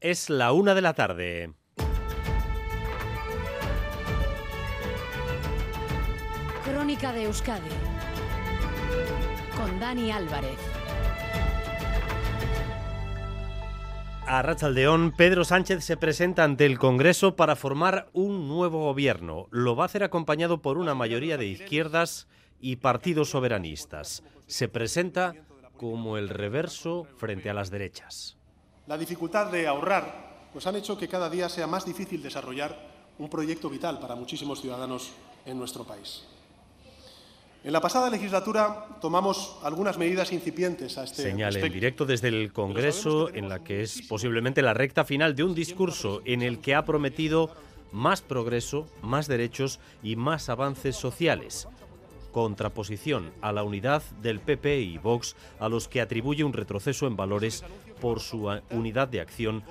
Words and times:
Es 0.00 0.30
la 0.30 0.52
una 0.52 0.74
de 0.74 0.80
la 0.80 0.94
tarde. 0.94 1.52
Crónica 6.64 7.12
de 7.12 7.24
Euskadi 7.24 7.68
con 9.54 9.78
Dani 9.78 10.10
Álvarez. 10.10 10.56
A 14.26 14.40
Rachaldeón, 14.40 15.12
Pedro 15.14 15.44
Sánchez 15.44 15.84
se 15.84 15.98
presenta 15.98 16.44
ante 16.44 16.64
el 16.64 16.78
Congreso 16.78 17.36
para 17.36 17.54
formar 17.54 18.08
un 18.14 18.48
nuevo 18.48 18.84
gobierno. 18.84 19.48
Lo 19.50 19.76
va 19.76 19.84
a 19.84 19.86
hacer 19.86 20.02
acompañado 20.02 20.62
por 20.62 20.78
una 20.78 20.94
mayoría 20.94 21.36
de 21.36 21.44
izquierdas 21.44 22.26
y 22.58 22.76
partidos 22.76 23.28
soberanistas. 23.28 24.22
Se 24.46 24.66
presenta 24.66 25.34
como 25.76 26.16
el 26.16 26.30
reverso 26.30 27.06
frente 27.18 27.50
a 27.50 27.54
las 27.54 27.70
derechas. 27.70 28.39
La 28.90 28.98
dificultad 28.98 29.52
de 29.52 29.68
ahorrar 29.68 30.48
pues 30.52 30.66
han 30.66 30.74
hecho 30.74 30.98
que 30.98 31.06
cada 31.06 31.30
día 31.30 31.48
sea 31.48 31.68
más 31.68 31.86
difícil 31.86 32.20
desarrollar 32.20 32.76
un 33.20 33.30
proyecto 33.30 33.70
vital 33.70 34.00
para 34.00 34.16
muchísimos 34.16 34.60
ciudadanos 34.60 35.12
en 35.46 35.56
nuestro 35.56 35.84
país. 35.84 36.24
En 37.62 37.72
la 37.72 37.80
pasada 37.80 38.10
legislatura 38.10 38.98
tomamos 39.00 39.58
algunas 39.62 39.96
medidas 39.96 40.32
incipientes 40.32 40.98
a 40.98 41.04
este 41.04 41.22
Señala 41.22 41.60
en 41.60 41.72
directo 41.72 42.04
desde 42.04 42.26
el 42.26 42.52
Congreso, 42.52 43.32
en 43.32 43.48
la 43.48 43.62
que 43.62 43.82
es 43.82 44.02
posiblemente 44.08 44.60
la 44.60 44.74
recta 44.74 45.04
final 45.04 45.36
de 45.36 45.44
un 45.44 45.54
discurso 45.54 46.20
en 46.24 46.42
el 46.42 46.58
que 46.58 46.74
ha 46.74 46.84
prometido 46.84 47.48
más 47.92 48.22
progreso, 48.22 48.88
más 49.02 49.28
derechos 49.28 49.78
y 50.02 50.16
más 50.16 50.48
avances 50.48 50.96
sociales. 50.96 51.68
Contraposición 52.32 53.32
a 53.40 53.52
la 53.52 53.62
unidad 53.62 54.02
del 54.20 54.40
PP 54.40 54.80
y 54.80 54.98
Vox, 54.98 55.36
a 55.60 55.68
los 55.68 55.86
que 55.86 56.00
atribuye 56.00 56.42
un 56.42 56.52
retroceso 56.52 57.06
en 57.06 57.16
valores 57.16 57.64
por 58.00 58.20
su 58.20 58.50
unidad 58.70 59.08
de 59.08 59.20
acción 59.20 59.62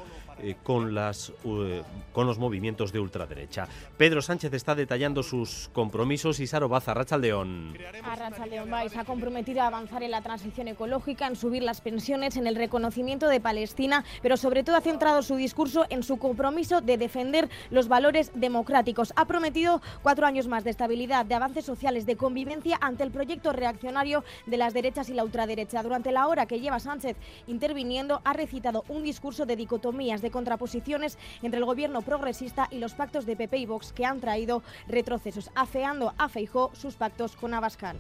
eh, 0.41 0.55
con, 0.63 0.93
las, 0.93 1.31
eh, 1.43 1.83
con 2.13 2.27
los 2.27 2.37
movimientos 2.39 2.91
de 2.91 2.99
ultraderecha. 2.99 3.67
Pedro 3.97 4.21
Sánchez 4.21 4.53
está 4.53 4.75
detallando 4.75 5.23
sus 5.23 5.69
compromisos 5.73 6.39
y 6.39 6.47
Saro 6.47 6.69
Baza, 6.69 6.93
Rachaldeón. 6.93 7.77
Arracha 8.03 8.45
León 8.45 8.69
Valls 8.71 8.95
ha 8.97 9.05
comprometido 9.05 9.61
a 9.61 9.67
avanzar 9.67 10.03
en 10.03 10.11
la 10.11 10.21
transición 10.21 10.67
ecológica, 10.67 11.27
en 11.27 11.35
subir 11.35 11.63
las 11.63 11.81
pensiones, 11.81 12.37
en 12.37 12.47
el 12.47 12.55
reconocimiento 12.55 13.27
de 13.27 13.39
Palestina, 13.39 14.03
pero 14.21 14.37
sobre 14.37 14.63
todo 14.63 14.75
ha 14.75 14.81
centrado 14.81 15.21
su 15.21 15.35
discurso 15.35 15.85
en 15.89 16.03
su 16.03 16.17
compromiso 16.17 16.81
de 16.81 16.97
defender 16.97 17.49
los 17.69 17.87
valores 17.87 18.31
democráticos. 18.33 19.13
Ha 19.15 19.25
prometido 19.25 19.81
cuatro 20.03 20.25
años 20.25 20.47
más 20.47 20.63
de 20.63 20.69
estabilidad, 20.69 21.25
de 21.25 21.35
avances 21.35 21.65
sociales, 21.65 22.05
de 22.05 22.15
convivencia 22.15 22.77
ante 22.81 23.03
el 23.03 23.11
proyecto 23.11 23.51
reaccionario 23.51 24.23
de 24.45 24.57
las 24.57 24.73
derechas 24.73 25.09
y 25.09 25.13
la 25.13 25.23
ultraderecha. 25.23 25.83
Durante 25.83 26.11
la 26.11 26.27
hora 26.27 26.45
que 26.45 26.59
lleva 26.59 26.79
Sánchez 26.79 27.17
interviniendo, 27.47 28.21
ha 28.23 28.33
recitado 28.33 28.83
un 28.89 29.03
discurso 29.03 29.45
de 29.45 29.55
dicotomías, 29.55 30.21
de 30.21 30.28
contraposiciones 30.31 31.17
entre 31.41 31.59
el 31.59 31.65
gobierno 31.65 32.01
progresista 32.01 32.67
y 32.71 32.79
los 32.79 32.93
pactos 32.93 33.25
de 33.25 33.35
PP 33.35 33.57
y 33.57 33.65
Vox 33.65 33.93
que 33.93 34.05
han 34.05 34.19
traído 34.19 34.63
retrocesos, 34.87 35.51
afeando 35.55 36.13
a 36.17 36.29
Feijó 36.29 36.71
sus 36.73 36.95
pactos 36.95 37.35
con 37.35 37.53
Abascal. 37.53 37.97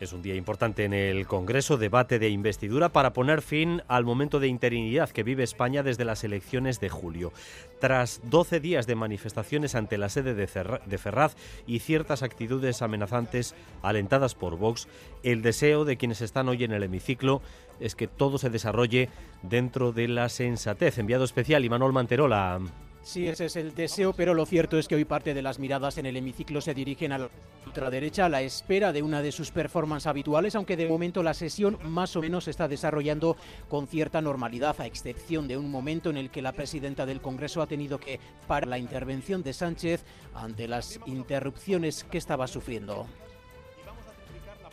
Es 0.00 0.14
un 0.14 0.22
día 0.22 0.34
importante 0.34 0.86
en 0.86 0.94
el 0.94 1.26
Congreso, 1.26 1.76
debate 1.76 2.18
de 2.18 2.30
investidura 2.30 2.88
para 2.88 3.12
poner 3.12 3.42
fin 3.42 3.82
al 3.86 4.06
momento 4.06 4.40
de 4.40 4.48
interinidad 4.48 5.10
que 5.10 5.22
vive 5.22 5.42
España 5.42 5.82
desde 5.82 6.06
las 6.06 6.24
elecciones 6.24 6.80
de 6.80 6.88
julio. 6.88 7.34
Tras 7.80 8.22
12 8.24 8.60
días 8.60 8.86
de 8.86 8.94
manifestaciones 8.94 9.74
ante 9.74 9.98
la 9.98 10.08
sede 10.08 10.32
de, 10.34 10.46
Ferraz 10.46 11.36
y 11.66 11.80
ciertas 11.80 12.22
actitudes 12.22 12.80
amenazantes 12.80 13.54
alentadas 13.82 14.34
por 14.34 14.56
Vox, 14.56 14.88
el 15.22 15.42
deseo 15.42 15.84
de 15.84 15.98
quienes 15.98 16.22
están 16.22 16.48
hoy 16.48 16.64
en 16.64 16.72
el 16.72 16.82
hemiciclo 16.82 17.42
es 17.78 17.94
que 17.94 18.06
todo 18.08 18.38
se 18.38 18.48
desarrolle 18.48 19.10
dentro 19.42 19.92
de 19.92 20.08
la 20.08 20.30
sensatez. 20.30 20.96
Enviado 20.96 21.24
especial 21.24 21.62
Imanol 21.62 21.92
Manterola. 21.92 22.58
Sí, 23.02 23.26
ese 23.26 23.46
es 23.46 23.56
el 23.56 23.74
deseo, 23.74 24.12
pero 24.12 24.34
lo 24.34 24.44
cierto 24.44 24.78
es 24.78 24.86
que 24.86 24.94
hoy 24.94 25.04
parte 25.04 25.32
de 25.32 25.42
las 25.42 25.58
miradas 25.58 25.96
en 25.98 26.06
el 26.06 26.16
hemiciclo 26.16 26.60
se 26.60 26.74
dirigen 26.74 27.12
a 27.12 27.18
la 27.18 27.30
ultraderecha 27.66 28.26
a 28.26 28.28
la 28.28 28.42
espera 28.42 28.92
de 28.92 29.02
una 29.02 29.22
de 29.22 29.32
sus 29.32 29.50
performances 29.50 30.06
habituales, 30.06 30.54
aunque 30.54 30.76
de 30.76 30.88
momento 30.88 31.22
la 31.22 31.34
sesión 31.34 31.78
más 31.82 32.14
o 32.16 32.20
menos 32.20 32.46
está 32.46 32.68
desarrollando 32.68 33.36
con 33.68 33.86
cierta 33.86 34.20
normalidad, 34.20 34.80
a 34.80 34.86
excepción 34.86 35.48
de 35.48 35.56
un 35.56 35.70
momento 35.70 36.10
en 36.10 36.18
el 36.18 36.30
que 36.30 36.42
la 36.42 36.52
presidenta 36.52 37.06
del 37.06 37.20
Congreso 37.20 37.62
ha 37.62 37.66
tenido 37.66 37.98
que 37.98 38.20
parar 38.46 38.68
la 38.68 38.78
intervención 38.78 39.42
de 39.42 39.54
Sánchez 39.54 40.04
ante 40.34 40.68
las 40.68 41.00
interrupciones 41.06 42.04
que 42.04 42.18
estaba 42.18 42.46
sufriendo. 42.46 43.06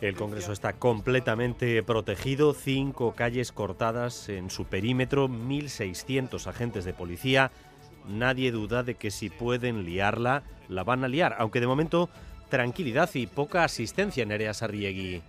El 0.00 0.14
Congreso 0.14 0.52
está 0.52 0.74
completamente 0.74 1.82
protegido, 1.82 2.54
cinco 2.54 3.14
calles 3.16 3.50
cortadas 3.50 4.28
en 4.28 4.48
su 4.48 4.64
perímetro, 4.64 5.28
1.600 5.28 6.46
agentes 6.46 6.84
de 6.84 6.92
policía. 6.92 7.50
Nadie 8.08 8.50
duda 8.50 8.82
de 8.82 8.94
que 8.94 9.10
si 9.10 9.28
pueden 9.30 9.84
liarla, 9.84 10.42
la 10.68 10.82
van 10.82 11.04
a 11.04 11.08
liar, 11.08 11.36
aunque 11.38 11.60
de 11.60 11.66
momento 11.66 12.08
tranquilidad 12.48 13.10
y 13.14 13.26
poca 13.26 13.64
asistencia 13.64 14.22
en 14.22 14.30
Nerea 14.30 14.54
Sarriegui. 14.54 15.22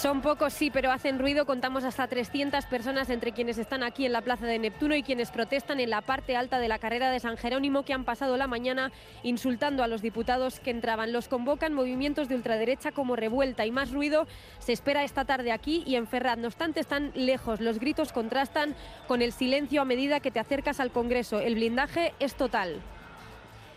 Son 0.00 0.20
pocos, 0.20 0.52
sí, 0.52 0.70
pero 0.70 0.92
hacen 0.92 1.18
ruido. 1.18 1.46
Contamos 1.46 1.82
hasta 1.82 2.06
300 2.06 2.66
personas 2.66 3.08
entre 3.08 3.32
quienes 3.32 3.56
están 3.56 3.82
aquí 3.82 4.04
en 4.04 4.12
la 4.12 4.20
Plaza 4.20 4.44
de 4.44 4.58
Neptuno 4.58 4.94
y 4.94 5.02
quienes 5.02 5.30
protestan 5.30 5.80
en 5.80 5.88
la 5.88 6.02
parte 6.02 6.36
alta 6.36 6.58
de 6.58 6.68
la 6.68 6.78
carrera 6.78 7.10
de 7.10 7.18
San 7.18 7.38
Jerónimo 7.38 7.82
que 7.82 7.94
han 7.94 8.04
pasado 8.04 8.36
la 8.36 8.46
mañana 8.46 8.92
insultando 9.22 9.82
a 9.82 9.88
los 9.88 10.02
diputados 10.02 10.60
que 10.60 10.70
entraban. 10.70 11.14
Los 11.14 11.28
convocan 11.28 11.72
movimientos 11.72 12.28
de 12.28 12.34
ultraderecha 12.34 12.92
como 12.92 13.16
revuelta 13.16 13.64
y 13.64 13.70
más 13.70 13.90
ruido 13.90 14.26
se 14.58 14.74
espera 14.74 15.02
esta 15.02 15.24
tarde 15.24 15.50
aquí 15.50 15.82
y 15.86 15.94
en 15.96 16.06
Ferraz. 16.06 16.36
No 16.36 16.48
obstante, 16.48 16.80
están 16.80 17.12
lejos. 17.14 17.60
Los 17.62 17.78
gritos 17.78 18.12
contrastan 18.12 18.74
con 19.08 19.22
el 19.22 19.32
silencio 19.32 19.80
a 19.80 19.86
medida 19.86 20.20
que 20.20 20.30
te 20.30 20.40
acercas 20.40 20.78
al 20.78 20.90
Congreso. 20.92 21.40
El 21.40 21.54
blindaje 21.54 22.12
es 22.20 22.34
total. 22.34 22.82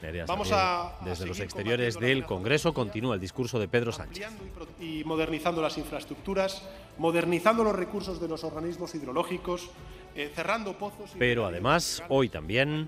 Nerea 0.02 0.26
Vamos 0.26 0.52
a- 0.52 1.00
a 1.00 1.06
Desde 1.06 1.26
los 1.26 1.40
exteriores 1.40 2.00
del 2.00 2.26
Congreso 2.26 2.74
continúa 2.74 3.16
el 3.16 3.22
discurso 3.22 3.60
de 3.60 3.68
Pedro 3.68 3.92
Sánchez. 3.92 4.28
y 4.80 5.04
modernizando 5.04 5.62
las 5.62 5.78
infraestructuras, 5.78 6.64
modernizando 6.98 7.64
los 7.64 7.76
recursos 7.76 8.22
de 8.22 8.28
los 8.28 8.44
organismos 8.44 8.96
hidrológicos, 8.96 9.70
eh, 10.16 10.32
cerrando 10.34 10.78
pozos. 10.78 11.12
Pero 11.20 11.46
además, 11.46 12.02
hoy 12.10 12.30
también 12.30 12.88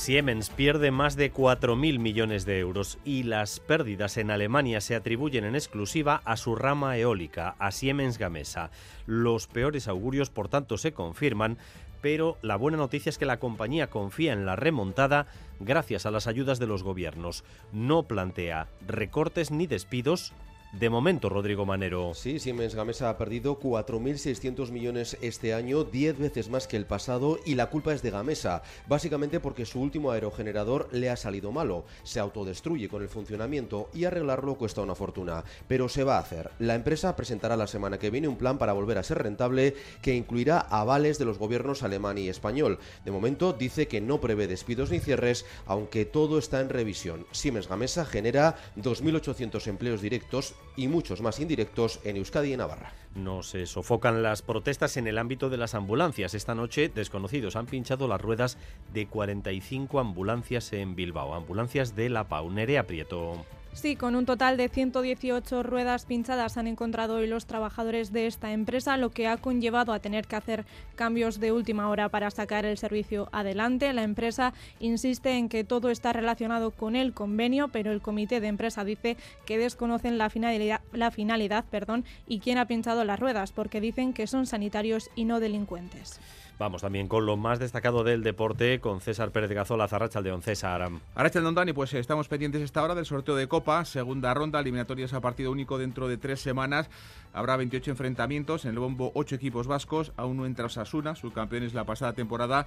Siemens 0.00 0.48
pierde 0.48 0.90
más 0.90 1.14
de 1.14 1.30
4.000 1.30 1.98
millones 1.98 2.46
de 2.46 2.58
euros 2.58 2.96
y 3.04 3.24
las 3.24 3.60
pérdidas 3.60 4.16
en 4.16 4.30
Alemania 4.30 4.80
se 4.80 4.94
atribuyen 4.94 5.44
en 5.44 5.54
exclusiva 5.54 6.22
a 6.24 6.38
su 6.38 6.56
rama 6.56 6.96
eólica, 6.96 7.54
a 7.58 7.70
Siemens 7.70 8.16
Gamesa. 8.16 8.70
Los 9.04 9.46
peores 9.46 9.88
augurios, 9.88 10.30
por 10.30 10.48
tanto, 10.48 10.78
se 10.78 10.94
confirman, 10.94 11.58
pero 12.00 12.38
la 12.40 12.56
buena 12.56 12.78
noticia 12.78 13.10
es 13.10 13.18
que 13.18 13.26
la 13.26 13.40
compañía 13.40 13.90
confía 13.90 14.32
en 14.32 14.46
la 14.46 14.56
remontada 14.56 15.26
gracias 15.60 16.06
a 16.06 16.10
las 16.10 16.26
ayudas 16.26 16.58
de 16.58 16.66
los 16.66 16.82
gobiernos. 16.82 17.44
No 17.70 18.04
plantea 18.04 18.68
recortes 18.86 19.50
ni 19.50 19.66
despidos. 19.66 20.32
De 20.72 20.88
momento, 20.88 21.28
Rodrigo 21.28 21.66
Manero. 21.66 22.14
Sí, 22.14 22.38
Siemens 22.38 22.76
Gamesa 22.76 23.10
ha 23.10 23.18
perdido 23.18 23.58
4.600 23.58 24.70
millones 24.70 25.18
este 25.20 25.52
año, 25.52 25.82
10 25.82 26.16
veces 26.16 26.48
más 26.48 26.68
que 26.68 26.76
el 26.76 26.86
pasado, 26.86 27.40
y 27.44 27.56
la 27.56 27.70
culpa 27.70 27.92
es 27.92 28.02
de 28.02 28.12
Gamesa, 28.12 28.62
básicamente 28.86 29.40
porque 29.40 29.66
su 29.66 29.80
último 29.80 30.12
aerogenerador 30.12 30.88
le 30.92 31.10
ha 31.10 31.16
salido 31.16 31.50
malo, 31.50 31.86
se 32.04 32.20
autodestruye 32.20 32.88
con 32.88 33.02
el 33.02 33.08
funcionamiento 33.08 33.90
y 33.92 34.04
arreglarlo 34.04 34.54
cuesta 34.54 34.80
una 34.80 34.94
fortuna, 34.94 35.42
pero 35.66 35.88
se 35.88 36.04
va 36.04 36.18
a 36.18 36.20
hacer. 36.20 36.52
La 36.60 36.76
empresa 36.76 37.16
presentará 37.16 37.56
la 37.56 37.66
semana 37.66 37.98
que 37.98 38.10
viene 38.10 38.28
un 38.28 38.36
plan 38.36 38.56
para 38.56 38.72
volver 38.72 38.98
a 38.98 39.02
ser 39.02 39.18
rentable 39.18 39.74
que 40.02 40.14
incluirá 40.14 40.60
avales 40.60 41.18
de 41.18 41.24
los 41.24 41.38
gobiernos 41.38 41.82
alemán 41.82 42.16
y 42.16 42.28
español. 42.28 42.78
De 43.04 43.10
momento 43.10 43.52
dice 43.52 43.88
que 43.88 44.00
no 44.00 44.20
prevé 44.20 44.46
despidos 44.46 44.92
ni 44.92 45.00
cierres, 45.00 45.46
aunque 45.66 46.04
todo 46.04 46.38
está 46.38 46.60
en 46.60 46.68
revisión. 46.68 47.26
Siemens 47.32 47.68
Gamesa 47.68 48.04
genera 48.04 48.56
2.800 48.76 49.66
empleos 49.66 50.00
directos 50.00 50.54
y 50.76 50.88
muchos 50.88 51.20
más 51.20 51.40
indirectos 51.40 52.00
en 52.04 52.16
Euskadi 52.16 52.52
y 52.52 52.56
Navarra. 52.56 52.92
No 53.14 53.42
se 53.42 53.66
sofocan 53.66 54.22
las 54.22 54.42
protestas 54.42 54.96
en 54.96 55.06
el 55.06 55.18
ámbito 55.18 55.50
de 55.50 55.56
las 55.56 55.74
ambulancias. 55.74 56.34
Esta 56.34 56.54
noche, 56.54 56.88
desconocidos 56.88 57.56
han 57.56 57.66
pinchado 57.66 58.06
las 58.06 58.20
ruedas 58.20 58.56
de 58.92 59.06
45 59.06 59.98
ambulancias 59.98 60.72
en 60.72 60.94
Bilbao, 60.94 61.34
ambulancias 61.34 61.96
de 61.96 62.08
la 62.08 62.28
PAU. 62.28 62.50
Nerea 62.50 62.86
Prieto. 62.86 63.44
Sí, 63.72 63.94
con 63.94 64.16
un 64.16 64.26
total 64.26 64.56
de 64.56 64.68
118 64.68 65.62
ruedas 65.62 66.04
pinchadas 66.04 66.56
han 66.56 66.66
encontrado 66.66 67.14
hoy 67.14 67.28
los 67.28 67.46
trabajadores 67.46 68.12
de 68.12 68.26
esta 68.26 68.52
empresa, 68.52 68.96
lo 68.96 69.10
que 69.10 69.28
ha 69.28 69.36
conllevado 69.36 69.92
a 69.92 70.00
tener 70.00 70.26
que 70.26 70.36
hacer 70.36 70.66
cambios 70.96 71.38
de 71.38 71.52
última 71.52 71.88
hora 71.88 72.08
para 72.08 72.30
sacar 72.30 72.66
el 72.66 72.76
servicio 72.76 73.28
adelante. 73.32 73.92
La 73.92 74.02
empresa 74.02 74.52
insiste 74.80 75.30
en 75.32 75.48
que 75.48 75.62
todo 75.62 75.90
está 75.90 76.12
relacionado 76.12 76.72
con 76.72 76.96
el 76.96 77.14
convenio, 77.14 77.68
pero 77.68 77.92
el 77.92 78.02
comité 78.02 78.40
de 78.40 78.48
empresa 78.48 78.84
dice 78.84 79.16
que 79.46 79.56
desconocen 79.56 80.18
la 80.18 80.30
finalidad, 80.30 80.80
la 80.92 81.12
finalidad 81.12 81.64
perdón, 81.70 82.04
y 82.26 82.40
quién 82.40 82.58
ha 82.58 82.66
pinchado 82.66 83.04
las 83.04 83.20
ruedas, 83.20 83.52
porque 83.52 83.80
dicen 83.80 84.12
que 84.12 84.26
son 84.26 84.46
sanitarios 84.46 85.10
y 85.14 85.24
no 85.24 85.38
delincuentes. 85.38 86.20
Vamos 86.60 86.82
también 86.82 87.08
con 87.08 87.24
lo 87.24 87.38
más 87.38 87.58
destacado 87.58 88.04
del 88.04 88.22
deporte 88.22 88.80
con 88.80 89.00
César 89.00 89.30
Pérez 89.32 89.50
Gazola, 89.50 89.88
Zarracha 89.88 90.20
de 90.20 90.38
César. 90.42 90.90
Arracha 91.14 91.40
Dani, 91.40 91.72
pues 91.72 91.94
estamos 91.94 92.28
pendientes 92.28 92.60
esta 92.60 92.82
hora 92.82 92.94
del 92.94 93.06
sorteo 93.06 93.34
de 93.34 93.48
Copa, 93.48 93.86
segunda 93.86 94.34
ronda, 94.34 94.60
eliminatorias 94.60 95.14
a 95.14 95.22
partido 95.22 95.52
único 95.52 95.78
dentro 95.78 96.06
de 96.06 96.18
tres 96.18 96.38
semanas. 96.40 96.90
Habrá 97.32 97.56
28 97.56 97.92
enfrentamientos, 97.92 98.66
en 98.66 98.72
el 98.72 98.78
bombo 98.78 99.10
8 99.14 99.36
equipos 99.36 99.68
vascos, 99.68 100.12
aún 100.18 100.36
no 100.36 100.44
entra 100.44 100.66
Osasuna, 100.66 101.14
subcampeones 101.14 101.72
la 101.72 101.84
pasada 101.84 102.12
temporada, 102.12 102.66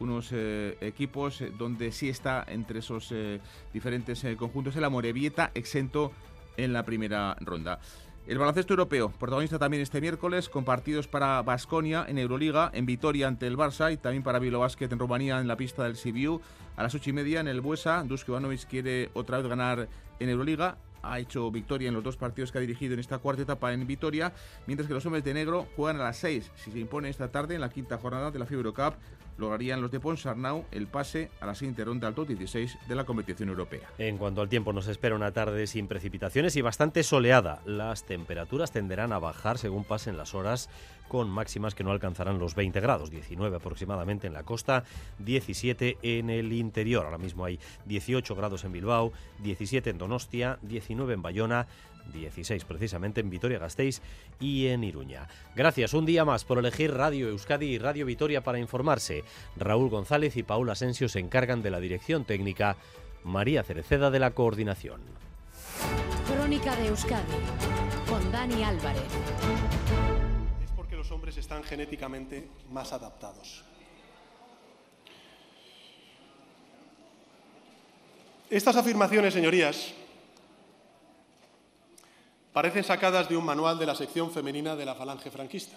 unos 0.00 0.30
eh, 0.32 0.78
equipos 0.80 1.42
eh, 1.42 1.52
donde 1.58 1.92
sí 1.92 2.08
está 2.08 2.46
entre 2.48 2.78
esos 2.78 3.12
eh, 3.12 3.42
diferentes 3.74 4.24
conjuntos 4.38 4.74
el 4.76 4.84
Amorebieta 4.84 5.50
exento 5.52 6.12
en 6.56 6.72
la 6.72 6.84
primera 6.84 7.36
ronda. 7.40 7.78
El 8.26 8.38
baloncesto 8.38 8.72
europeo, 8.72 9.10
protagonista 9.10 9.58
también 9.58 9.82
este 9.82 10.00
miércoles, 10.00 10.48
con 10.48 10.64
partidos 10.64 11.06
para 11.06 11.42
Basconia 11.42 12.06
en 12.08 12.16
Euroliga, 12.16 12.70
en 12.72 12.86
Vitoria 12.86 13.28
ante 13.28 13.46
el 13.46 13.58
Barça 13.58 13.92
y 13.92 13.98
también 13.98 14.22
para 14.22 14.38
Bilbao 14.38 14.62
Basket 14.62 14.88
en 14.90 14.98
Rumanía 14.98 15.38
en 15.40 15.46
la 15.46 15.58
pista 15.58 15.84
del 15.84 15.96
Sibiu. 15.96 16.40
A 16.74 16.82
las 16.82 16.94
ocho 16.94 17.10
y 17.10 17.12
media 17.12 17.40
en 17.40 17.48
el 17.48 17.60
Buesa, 17.60 18.02
Dusko 18.02 18.32
Ivanovic 18.32 18.66
quiere 18.66 19.10
otra 19.12 19.36
vez 19.38 19.46
ganar 19.46 19.88
en 20.20 20.28
Euroliga. 20.30 20.78
Ha 21.02 21.18
hecho 21.18 21.50
victoria 21.50 21.88
en 21.88 21.94
los 21.94 22.02
dos 22.02 22.16
partidos 22.16 22.50
que 22.50 22.56
ha 22.56 22.62
dirigido 22.62 22.94
en 22.94 23.00
esta 23.00 23.18
cuarta 23.18 23.42
etapa 23.42 23.74
en 23.74 23.86
Vitoria, 23.86 24.32
mientras 24.66 24.88
que 24.88 24.94
los 24.94 25.04
hombres 25.04 25.22
de 25.22 25.34
negro 25.34 25.66
juegan 25.76 26.00
a 26.00 26.04
las 26.04 26.16
seis, 26.16 26.50
si 26.54 26.70
se 26.70 26.78
impone 26.78 27.10
esta 27.10 27.30
tarde 27.30 27.56
en 27.56 27.60
la 27.60 27.68
quinta 27.68 27.98
jornada 27.98 28.30
de 28.30 28.38
la 28.38 28.46
FIBA 28.46 28.60
Eurocup 28.60 28.94
lograrían 29.36 29.80
los 29.80 29.90
de 29.90 30.00
Ponsarnau 30.00 30.64
el 30.70 30.86
pase 30.86 31.30
a 31.40 31.46
la 31.46 31.54
siguiente 31.54 31.84
ronda 31.84 32.08
al 32.08 32.14
top 32.14 32.28
16 32.28 32.78
de 32.86 32.94
la 32.94 33.04
competición 33.04 33.48
europea. 33.48 33.88
En 33.98 34.18
cuanto 34.18 34.40
al 34.40 34.48
tiempo, 34.48 34.72
nos 34.72 34.88
espera 34.88 35.16
una 35.16 35.32
tarde 35.32 35.66
sin 35.66 35.88
precipitaciones 35.88 36.56
y 36.56 36.62
bastante 36.62 37.02
soleada. 37.02 37.60
Las 37.64 38.04
temperaturas 38.04 38.72
tenderán 38.72 39.12
a 39.12 39.18
bajar 39.18 39.58
según 39.58 39.84
pasen 39.84 40.16
las 40.16 40.34
horas, 40.34 40.68
con 41.08 41.28
máximas 41.28 41.74
que 41.74 41.84
no 41.84 41.92
alcanzarán 41.92 42.38
los 42.38 42.54
20 42.54 42.80
grados, 42.80 43.10
19 43.10 43.56
aproximadamente 43.56 44.26
en 44.26 44.32
la 44.32 44.42
costa, 44.42 44.84
17 45.18 45.98
en 46.02 46.30
el 46.30 46.52
interior. 46.52 47.04
Ahora 47.04 47.18
mismo 47.18 47.44
hay 47.44 47.58
18 47.86 48.34
grados 48.34 48.64
en 48.64 48.72
Bilbao, 48.72 49.12
17 49.42 49.90
en 49.90 49.98
Donostia, 49.98 50.58
19 50.62 51.14
en 51.14 51.22
Bayona, 51.22 51.66
16 52.12 52.64
precisamente 52.64 53.20
en 53.20 53.30
Vitoria-Gasteiz 53.30 54.00
y 54.40 54.66
en 54.68 54.84
Iruña. 54.84 55.28
Gracias 55.54 55.94
un 55.94 56.06
día 56.06 56.24
más 56.24 56.44
por 56.44 56.58
elegir 56.58 56.92
Radio 56.92 57.28
Euskadi 57.28 57.66
y 57.66 57.78
Radio 57.78 58.06
Vitoria 58.06 58.42
para 58.42 58.58
informarse. 58.58 59.24
Raúl 59.56 59.90
González 59.90 60.36
y 60.36 60.42
Paula 60.42 60.72
Asensio 60.72 61.08
se 61.08 61.20
encargan 61.20 61.62
de 61.62 61.70
la 61.70 61.80
dirección 61.80 62.24
técnica, 62.24 62.76
María 63.24 63.62
Cereceda 63.62 64.10
de 64.10 64.18
la 64.18 64.32
coordinación. 64.32 65.00
Crónica 66.26 66.76
de 66.76 66.88
Euskadi 66.88 67.22
con 68.08 68.30
Dani 68.30 68.62
Álvarez. 68.62 69.02
Es 70.62 70.70
porque 70.76 70.96
los 70.96 71.10
hombres 71.10 71.36
están 71.36 71.62
genéticamente 71.62 72.48
más 72.70 72.92
adaptados. 72.92 73.64
Estas 78.50 78.76
afirmaciones, 78.76 79.34
señorías, 79.34 79.94
parecen 82.54 82.84
sacadas 82.84 83.28
de 83.28 83.36
un 83.36 83.44
manual 83.44 83.78
de 83.80 83.84
la 83.84 83.96
sección 83.96 84.30
femenina 84.30 84.76
de 84.76 84.86
la 84.86 84.94
Falange 84.94 85.30
franquista. 85.30 85.76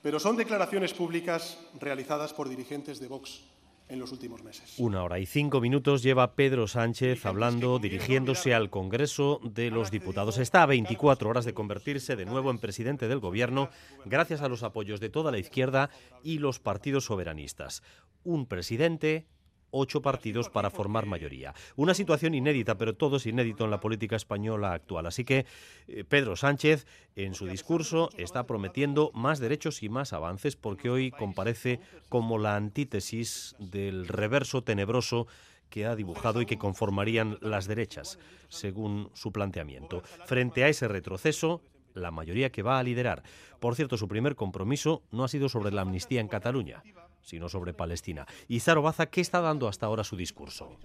Pero 0.00 0.18
son 0.18 0.36
declaraciones 0.36 0.94
públicas 0.94 1.58
realizadas 1.78 2.32
por 2.32 2.48
dirigentes 2.48 2.98
de 2.98 3.06
Vox 3.06 3.42
en 3.90 3.98
los 3.98 4.10
últimos 4.12 4.42
meses. 4.42 4.74
Una 4.78 5.04
hora 5.04 5.18
y 5.18 5.26
cinco 5.26 5.60
minutos 5.60 6.02
lleva 6.02 6.34
Pedro 6.34 6.66
Sánchez 6.66 7.26
hablando, 7.26 7.78
dirigiéndose 7.78 8.54
al 8.54 8.70
Congreso 8.70 9.40
de 9.44 9.70
los 9.70 9.90
Diputados. 9.90 10.38
Está 10.38 10.62
a 10.62 10.66
24 10.66 11.28
horas 11.28 11.44
de 11.44 11.52
convertirse 11.52 12.16
de 12.16 12.24
nuevo 12.24 12.50
en 12.50 12.58
presidente 12.58 13.08
del 13.08 13.20
Gobierno 13.20 13.68
gracias 14.06 14.40
a 14.40 14.48
los 14.48 14.62
apoyos 14.62 15.00
de 15.00 15.10
toda 15.10 15.30
la 15.30 15.38
izquierda 15.38 15.90
y 16.24 16.38
los 16.38 16.60
partidos 16.60 17.04
soberanistas. 17.04 17.82
Un 18.24 18.46
presidente 18.46 19.26
ocho 19.72 20.02
partidos 20.02 20.48
para 20.48 20.70
formar 20.70 21.06
mayoría. 21.06 21.54
Una 21.74 21.94
situación 21.94 22.34
inédita, 22.34 22.78
pero 22.78 22.94
todo 22.94 23.16
es 23.16 23.26
inédito 23.26 23.64
en 23.64 23.70
la 23.70 23.80
política 23.80 24.14
española 24.14 24.72
actual. 24.72 25.06
Así 25.06 25.24
que 25.24 25.46
eh, 25.88 26.04
Pedro 26.04 26.36
Sánchez, 26.36 26.86
en 27.16 27.34
su 27.34 27.46
discurso, 27.46 28.10
está 28.16 28.46
prometiendo 28.46 29.10
más 29.14 29.40
derechos 29.40 29.82
y 29.82 29.88
más 29.88 30.12
avances 30.12 30.54
porque 30.54 30.90
hoy 30.90 31.10
comparece 31.10 31.80
como 32.08 32.38
la 32.38 32.54
antítesis 32.54 33.56
del 33.58 34.06
reverso 34.06 34.62
tenebroso 34.62 35.26
que 35.70 35.86
ha 35.86 35.96
dibujado 35.96 36.42
y 36.42 36.46
que 36.46 36.58
conformarían 36.58 37.38
las 37.40 37.66
derechas, 37.66 38.18
según 38.50 39.10
su 39.14 39.32
planteamiento. 39.32 40.02
Frente 40.26 40.64
a 40.64 40.68
ese 40.68 40.86
retroceso, 40.86 41.62
la 41.94 42.10
mayoría 42.10 42.52
que 42.52 42.62
va 42.62 42.78
a 42.78 42.82
liderar. 42.82 43.22
Por 43.58 43.74
cierto, 43.74 43.96
su 43.96 44.06
primer 44.06 44.36
compromiso 44.36 45.02
no 45.10 45.24
ha 45.24 45.28
sido 45.28 45.48
sobre 45.48 45.72
la 45.72 45.82
amnistía 45.82 46.20
en 46.20 46.28
Cataluña 46.28 46.82
sino 47.22 47.48
sobre 47.48 47.72
Palestina. 47.72 48.26
Y 48.48 48.60
Zaro 48.60 48.82
Baza, 48.82 49.06
¿qué 49.06 49.20
está 49.20 49.40
dando 49.40 49.68
hasta 49.68 49.86
ahora 49.86 50.04
su 50.04 50.16
discurso? 50.16 50.76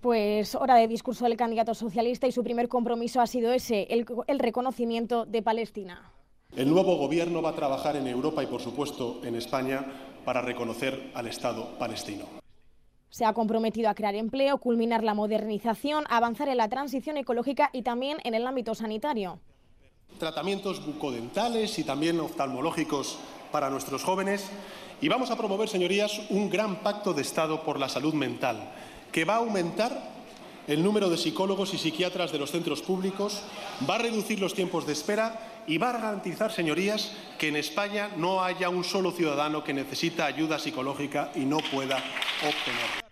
Pues 0.00 0.54
hora 0.54 0.76
de 0.76 0.88
discurso 0.88 1.24
del 1.24 1.36
candidato 1.36 1.74
socialista 1.74 2.26
y 2.26 2.32
su 2.32 2.42
primer 2.42 2.68
compromiso 2.68 3.20
ha 3.20 3.26
sido 3.26 3.52
ese, 3.52 3.86
el, 3.90 4.06
el 4.26 4.38
reconocimiento 4.38 5.24
de 5.24 5.42
Palestina. 5.42 6.10
El 6.56 6.70
nuevo 6.70 6.96
gobierno 6.96 7.42
va 7.42 7.50
a 7.50 7.54
trabajar 7.54 7.96
en 7.96 8.06
Europa 8.06 8.42
y, 8.42 8.46
por 8.46 8.60
supuesto, 8.60 9.20
en 9.24 9.34
España 9.34 9.84
para 10.24 10.40
reconocer 10.40 11.10
al 11.14 11.26
Estado 11.26 11.78
palestino. 11.78 12.24
Se 13.10 13.24
ha 13.24 13.32
comprometido 13.32 13.88
a 13.88 13.94
crear 13.94 14.14
empleo, 14.14 14.58
culminar 14.58 15.04
la 15.04 15.14
modernización, 15.14 16.04
avanzar 16.08 16.48
en 16.48 16.56
la 16.56 16.68
transición 16.68 17.16
ecológica 17.16 17.70
y 17.72 17.82
también 17.82 18.18
en 18.24 18.34
el 18.34 18.46
ámbito 18.46 18.74
sanitario. 18.74 19.38
Tratamientos 20.18 20.84
bucodentales 20.84 21.78
y 21.78 21.84
también 21.84 22.20
oftalmológicos 22.20 23.18
para 23.52 23.70
nuestros 23.70 24.02
jóvenes 24.02 24.50
y 25.00 25.08
vamos 25.08 25.30
a 25.30 25.36
promover, 25.36 25.68
señorías, 25.68 26.20
un 26.30 26.50
gran 26.50 26.76
pacto 26.76 27.12
de 27.12 27.22
Estado 27.22 27.62
por 27.62 27.78
la 27.78 27.88
salud 27.88 28.14
mental, 28.14 28.72
que 29.12 29.24
va 29.24 29.34
a 29.34 29.38
aumentar 29.38 30.14
el 30.66 30.82
número 30.82 31.10
de 31.10 31.16
psicólogos 31.16 31.74
y 31.74 31.78
psiquiatras 31.78 32.32
de 32.32 32.38
los 32.38 32.50
centros 32.50 32.82
públicos, 32.82 33.42
va 33.88 33.96
a 33.96 33.98
reducir 33.98 34.40
los 34.40 34.54
tiempos 34.54 34.86
de 34.86 34.92
espera 34.92 35.62
y 35.66 35.78
va 35.78 35.90
a 35.90 35.92
garantizar, 35.92 36.52
señorías, 36.52 37.12
que 37.38 37.48
en 37.48 37.56
España 37.56 38.10
no 38.16 38.42
haya 38.42 38.68
un 38.68 38.84
solo 38.84 39.12
ciudadano 39.12 39.64
que 39.64 39.74
necesita 39.74 40.26
ayuda 40.26 40.58
psicológica 40.58 41.30
y 41.34 41.40
no 41.40 41.58
pueda 41.58 41.96
obtenerla. 41.96 43.03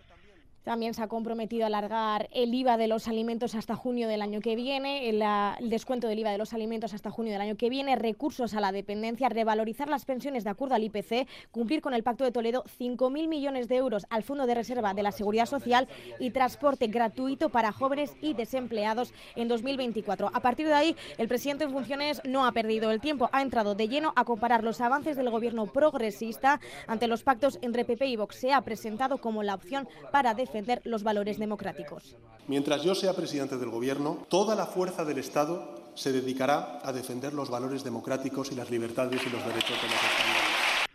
También 0.63 0.93
se 0.93 1.03
ha 1.03 1.07
comprometido 1.07 1.65
a 1.65 1.67
alargar 1.67 2.29
el 2.31 2.53
IVA 2.53 2.77
de 2.77 2.87
los 2.87 3.09
alimentos 3.09 3.53
hasta 3.53 3.75
junio 3.75 4.07
del 4.07 4.21
año 4.21 4.39
que 4.39 4.55
viene, 4.55 5.09
el, 5.09 5.21
descuento 5.69 6.07
del 6.07 6.19
IVA 6.19 6.31
de 6.31 6.37
los 6.37 6.53
alimentos 6.53 6.93
hasta 6.93 7.11
junio 7.11 7.33
del 7.33 7.41
año 7.41 7.57
que 7.57 7.69
viene, 7.69 7.97
recursos 7.97 8.53
a 8.53 8.61
la 8.61 8.71
dependencia, 8.71 9.27
revalorizar 9.27 9.89
las 9.89 10.05
pensiones 10.05 10.45
de 10.45 10.51
acuerdo 10.51 10.75
al 10.75 10.83
IPC, 10.85 11.27
cumplir 11.51 11.81
con 11.81 11.93
el 11.93 12.03
Pacto 12.03 12.23
de 12.23 12.31
Toledo, 12.31 12.63
5.000 12.79 13.27
millones 13.27 13.67
de 13.67 13.75
euros 13.75 14.05
al 14.09 14.23
Fondo 14.23 14.45
de 14.45 14.55
Reserva 14.55 14.93
de 14.93 15.03
la 15.03 15.11
Seguridad 15.11 15.47
Social 15.47 15.89
y 16.17 16.31
transporte 16.31 16.87
gratuito 16.87 17.49
para 17.49 17.73
jóvenes 17.73 18.15
y 18.21 18.33
desempleados 18.33 19.13
en 19.35 19.49
2024. 19.49 20.31
A 20.33 20.39
partir 20.39 20.67
de 20.67 20.73
ahí, 20.75 20.95
el 21.17 21.27
presidente 21.27 21.65
en 21.65 21.71
funciones 21.71 22.21
no 22.23 22.45
ha 22.45 22.53
perdido 22.53 22.89
el 22.91 23.01
tiempo, 23.01 23.29
ha 23.33 23.41
entrado 23.41 23.75
de 23.75 23.89
lleno 23.89 24.13
a 24.15 24.23
comparar 24.23 24.63
los 24.63 24.79
avances 24.79 25.17
del 25.17 25.29
gobierno 25.29 25.65
progresista 25.65 26.61
ante 26.87 27.07
los 27.07 27.23
pactos 27.23 27.59
entre 27.61 27.83
PP 27.83 28.05
y 28.05 28.15
Vox. 28.15 28.37
Se 28.37 28.53
ha 28.53 28.61
presentado 28.61 29.17
como 29.17 29.43
la 29.43 29.55
opción 29.55 29.89
para 30.11 30.33
defender 30.33 30.52
defender 30.53 30.81
los 30.85 31.01
valores 31.01 31.39
democráticos. 31.39 32.15
Mientras 32.47 32.83
yo 32.83 32.93
sea 32.93 33.13
presidente 33.13 33.57
del 33.57 33.69
Gobierno, 33.69 34.27
toda 34.29 34.53
la 34.53 34.67
fuerza 34.67 35.03
del 35.03 35.17
Estado 35.17 35.73
se 35.95 36.11
dedicará 36.11 36.79
a 36.83 36.93
defender 36.93 37.33
los 37.33 37.49
valores 37.49 37.83
democráticos 37.83 38.51
y 38.51 38.55
las 38.55 38.69
libertades 38.69 39.19
y 39.25 39.29
los 39.31 39.43
derechos 39.43 39.81
de 39.81 39.87
los 39.87 39.95
españoles. 39.95 40.87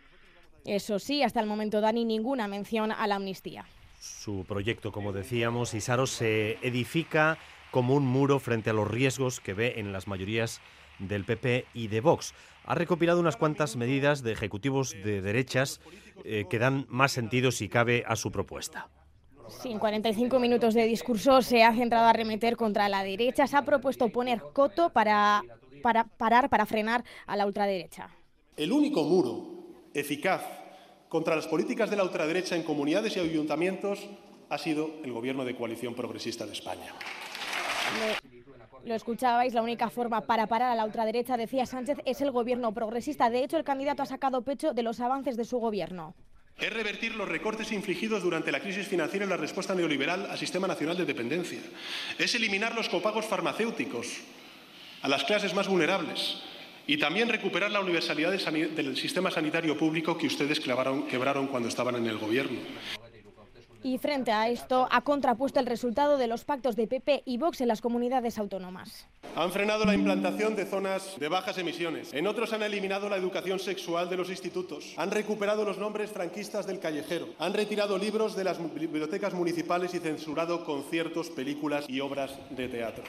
Eso 0.63 0.97
sí, 0.99 1.23
hasta 1.23 1.41
el 1.41 1.45
momento, 1.45 1.81
Dani, 1.81 2.05
ninguna 2.05 2.47
mención 2.47 2.93
a 2.93 3.05
la 3.07 3.15
amnistía. 3.15 3.65
Su 3.99 4.45
proyecto, 4.47 4.93
como 4.93 5.11
decíamos, 5.11 5.73
Isaro, 5.73 6.07
se 6.07 6.53
edifica 6.65 7.37
como 7.71 7.95
un 7.95 8.05
muro 8.05 8.39
frente 8.39 8.69
a 8.69 8.73
los 8.73 8.87
riesgos 8.87 9.41
que 9.41 9.53
ve 9.53 9.73
en 9.77 9.91
las 9.91 10.07
mayorías 10.07 10.61
del 10.99 11.25
PP 11.25 11.65
y 11.73 11.87
de 11.87 11.99
Vox. 11.99 12.33
Ha 12.63 12.75
recopilado 12.75 13.19
unas 13.19 13.35
cuantas 13.35 13.75
medidas 13.75 14.23
de 14.23 14.31
ejecutivos 14.31 14.91
de 14.91 15.21
derechas 15.21 15.81
eh, 16.23 16.45
que 16.49 16.59
dan 16.59 16.85
más 16.87 17.11
sentido, 17.11 17.51
si 17.51 17.67
cabe, 17.67 18.05
a 18.07 18.15
su 18.15 18.31
propuesta. 18.31 18.89
Sí, 19.49 19.71
en 19.71 19.79
45 19.79 20.39
minutos 20.39 20.73
de 20.73 20.85
discurso 20.85 21.41
se 21.41 21.63
ha 21.63 21.73
centrado 21.73 22.07
a 22.07 22.13
remeter 22.13 22.55
contra 22.55 22.89
la 22.89 23.03
derecha. 23.03 23.47
Se 23.47 23.57
ha 23.57 23.63
propuesto 23.63 24.09
poner 24.09 24.41
coto 24.53 24.91
para, 24.91 25.41
para 25.81 26.05
parar, 26.05 26.49
para 26.49 26.65
frenar 26.65 27.03
a 27.25 27.35
la 27.35 27.45
ultraderecha. 27.45 28.09
El 28.55 28.71
único 28.71 29.03
muro 29.03 29.59
eficaz 29.93 30.43
contra 31.07 31.35
las 31.35 31.47
políticas 31.47 31.89
de 31.89 31.95
la 31.95 32.03
ultraderecha 32.03 32.55
en 32.55 32.63
comunidades 32.63 33.17
y 33.17 33.19
ayuntamientos 33.19 34.07
ha 34.49 34.57
sido 34.57 34.89
el 35.03 35.11
Gobierno 35.11 35.45
de 35.45 35.55
coalición 35.55 35.93
progresista 35.93 36.45
de 36.45 36.53
España. 36.53 36.93
Lo, 38.85 38.95
escuchabais, 38.95 39.53
la 39.53 39.61
única 39.61 39.89
forma 39.89 40.21
para 40.21 40.47
parar 40.47 40.71
a 40.71 40.75
la 40.75 40.85
ultraderecha, 40.85 41.37
decía 41.37 41.65
Sánchez, 41.65 41.99
es 42.05 42.21
el 42.21 42.31
Gobierno 42.31 42.73
progresista. 42.73 43.29
De 43.29 43.43
hecho, 43.43 43.57
el 43.57 43.63
candidato 43.63 44.03
ha 44.03 44.05
sacado 44.05 44.43
pecho 44.43 44.73
de 44.73 44.83
los 44.83 44.99
avances 44.99 45.35
de 45.37 45.45
su 45.45 45.59
Gobierno. 45.59 46.15
Es 46.59 46.73
revertir 46.73 47.15
los 47.15 47.29
recortes 47.29 47.71
infligidos 47.71 48.21
durante 48.21 48.51
la 48.51 48.59
crisis 48.59 48.87
financiera 48.87 49.25
y 49.25 49.29
la 49.29 49.37
respuesta 49.37 49.73
neoliberal 49.73 50.27
al 50.29 50.37
Sistema 50.37 50.67
Nacional 50.67 50.97
de 50.97 51.05
Dependencia. 51.05 51.59
Es 52.17 52.35
eliminar 52.35 52.75
los 52.75 52.89
copagos 52.89 53.25
farmacéuticos 53.25 54.07
a 55.01 55.07
las 55.07 55.23
clases 55.23 55.53
más 55.53 55.67
vulnerables. 55.67 56.41
y 56.87 56.97
también 56.97 57.29
recuperar 57.29 57.69
la 57.69 57.81
universalidad 57.81 58.31
del, 58.31 58.97
sistema 58.97 59.29
sanitario 59.29 59.77
público 59.77 60.17
que 60.17 60.25
ustedes 60.25 60.59
quebraron 60.59 61.45
cuando 61.45 61.69
estaban 61.69 61.95
en 61.97 62.07
el 62.07 62.17
Gobierno. 62.17 62.57
Y 63.81 63.97
frente 63.97 64.31
a 64.31 64.49
esto, 64.49 64.89
ha 64.91 65.01
contrapuesto 65.01 65.59
el 65.59 65.65
resultado 65.65 66.17
de 66.17 66.27
los 66.27 66.43
pactos 66.43 66.75
de 66.75 66.87
PP 66.87 67.23
y 67.25 67.37
Vox 67.37 67.61
en 67.61 67.69
las 67.69 67.79
comunidades 67.79 68.37
autónomas. 68.37 69.07
Han 69.37 69.51
frenado 69.51 69.85
la 69.85 69.95
implantación 69.95 70.55
de 70.57 70.65
zonas 70.65 71.15
de 71.17 71.29
bajas 71.29 71.57
emisiones. 71.57 72.13
En 72.13 72.27
otros 72.27 72.51
han 72.51 72.61
eliminado 72.63 73.07
la 73.07 73.15
educación 73.15 73.57
sexual 73.57 74.09
de 74.09 74.17
los 74.17 74.29
institutos. 74.29 74.93
Han 74.97 75.11
recuperado 75.11 75.63
los 75.63 75.77
nombres 75.77 76.11
franquistas 76.11 76.67
del 76.67 76.79
callejero. 76.79 77.29
Han 77.39 77.53
retirado 77.53 77.97
libros 77.97 78.35
de 78.35 78.43
las 78.43 78.59
bibliotecas 78.73 79.33
municipales 79.33 79.93
y 79.93 79.99
censurado 79.99 80.65
conciertos, 80.65 81.29
películas 81.29 81.85
y 81.87 82.01
obras 82.01 82.37
de 82.49 82.67
teatro. 82.67 83.03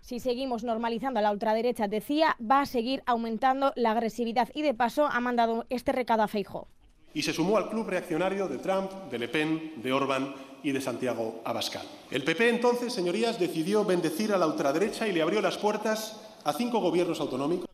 Si 0.00 0.18
seguimos 0.18 0.64
normalizando 0.64 1.20
a 1.20 1.22
la 1.22 1.30
ultraderecha, 1.30 1.88
decía, 1.88 2.36
va 2.40 2.62
a 2.62 2.66
seguir 2.66 3.02
aumentando 3.04 3.72
la 3.76 3.92
agresividad 3.92 4.48
y 4.54 4.62
de 4.62 4.74
paso 4.74 5.06
ha 5.06 5.20
mandado 5.20 5.66
este 5.68 5.92
recado 5.92 6.22
a 6.22 6.28
Feijo 6.28 6.68
y 7.14 7.22
se 7.22 7.32
sumó 7.32 7.56
al 7.56 7.70
club 7.70 7.88
reaccionario 7.88 8.48
de 8.48 8.58
Trump, 8.58 8.90
de 9.10 9.18
Le 9.18 9.28
Pen, 9.28 9.72
de 9.76 9.92
Orbán 9.92 10.34
y 10.62 10.72
de 10.72 10.80
Santiago 10.80 11.40
Abascal. 11.44 11.86
El 12.10 12.24
PP 12.24 12.48
entonces, 12.48 12.92
señorías, 12.92 13.38
decidió 13.38 13.84
bendecir 13.84 14.32
a 14.32 14.38
la 14.38 14.46
ultraderecha 14.46 15.06
y 15.06 15.12
le 15.12 15.22
abrió 15.22 15.40
las 15.40 15.56
puertas 15.56 16.20
a 16.44 16.52
cinco 16.52 16.80
gobiernos 16.80 17.20
autonómicos. 17.20 17.68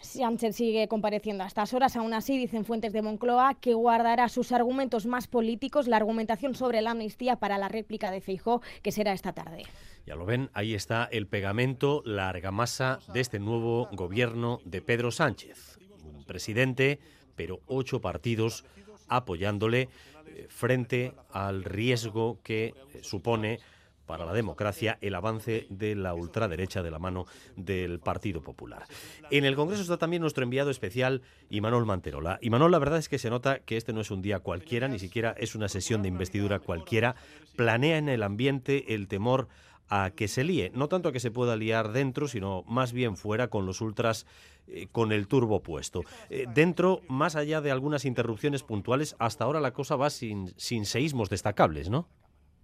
Sánchez 0.00 0.56
sigue 0.56 0.88
compareciendo 0.88 1.44
a 1.44 1.46
estas 1.46 1.74
horas. 1.74 1.94
Aún 1.96 2.14
así, 2.14 2.38
dicen 2.38 2.64
fuentes 2.64 2.92
de 2.92 3.02
Moncloa 3.02 3.54
que 3.54 3.74
guardará 3.74 4.28
sus 4.28 4.52
argumentos 4.52 5.06
más 5.06 5.28
políticos, 5.28 5.86
la 5.86 5.96
argumentación 5.96 6.54
sobre 6.54 6.80
la 6.82 6.92
amnistía 6.92 7.36
para 7.36 7.58
la 7.58 7.68
réplica 7.68 8.10
de 8.10 8.20
Feijó, 8.20 8.62
que 8.82 8.90
será 8.90 9.12
esta 9.12 9.32
tarde. 9.32 9.64
Ya 10.06 10.16
lo 10.16 10.24
ven, 10.24 10.50
ahí 10.54 10.74
está 10.74 11.04
el 11.12 11.26
pegamento, 11.26 12.02
la 12.04 12.30
argamasa 12.30 13.00
de 13.12 13.20
este 13.20 13.38
nuevo 13.38 13.88
gobierno 13.92 14.60
de 14.64 14.80
Pedro 14.80 15.10
Sánchez. 15.10 15.78
Un 16.02 16.24
presidente 16.24 16.98
pero 17.38 17.60
ocho 17.66 18.00
partidos 18.00 18.64
apoyándole 19.08 19.88
eh, 20.26 20.46
frente 20.50 21.14
al 21.32 21.64
riesgo 21.64 22.40
que 22.42 22.66
eh, 22.66 22.74
supone 23.00 23.60
para 24.06 24.24
la 24.24 24.32
democracia 24.32 24.98
el 25.02 25.14
avance 25.14 25.66
de 25.68 25.94
la 25.94 26.14
ultraderecha 26.14 26.82
de 26.82 26.90
la 26.90 26.98
mano 26.98 27.26
del 27.56 28.00
Partido 28.00 28.42
Popular. 28.42 28.84
En 29.30 29.44
el 29.44 29.54
Congreso 29.54 29.82
está 29.82 29.98
también 29.98 30.22
nuestro 30.22 30.42
enviado 30.42 30.70
especial, 30.70 31.22
Imanol 31.50 31.84
Manterola. 31.84 32.38
Imanol, 32.40 32.72
la 32.72 32.78
verdad 32.78 32.98
es 32.98 33.08
que 33.08 33.18
se 33.18 33.28
nota 33.28 33.60
que 33.60 33.76
este 33.76 33.92
no 33.92 34.00
es 34.00 34.10
un 34.10 34.22
día 34.22 34.40
cualquiera, 34.40 34.88
ni 34.88 34.98
siquiera 34.98 35.34
es 35.38 35.54
una 35.54 35.68
sesión 35.68 36.02
de 36.02 36.08
investidura 36.08 36.58
cualquiera. 36.58 37.16
Planea 37.54 37.98
en 37.98 38.08
el 38.08 38.22
ambiente 38.22 38.94
el 38.94 39.08
temor 39.08 39.48
a 39.88 40.10
que 40.10 40.28
se 40.28 40.44
líe, 40.44 40.70
no 40.74 40.88
tanto 40.88 41.08
a 41.08 41.12
que 41.12 41.20
se 41.20 41.30
pueda 41.30 41.56
liar 41.56 41.92
dentro, 41.92 42.28
sino 42.28 42.62
más 42.66 42.92
bien 42.92 43.16
fuera 43.16 43.48
con 43.48 43.66
los 43.66 43.80
ultras 43.80 44.26
eh, 44.66 44.88
con 44.92 45.12
el 45.12 45.28
turbo 45.28 45.62
puesto. 45.62 46.02
Eh, 46.30 46.46
dentro, 46.54 47.00
más 47.08 47.36
allá 47.36 47.60
de 47.60 47.70
algunas 47.70 48.04
interrupciones 48.04 48.62
puntuales, 48.62 49.16
hasta 49.18 49.44
ahora 49.44 49.60
la 49.60 49.72
cosa 49.72 49.96
va 49.96 50.10
sin, 50.10 50.52
sin 50.56 50.84
seísmos 50.84 51.30
destacables, 51.30 51.88
¿no? 51.88 52.06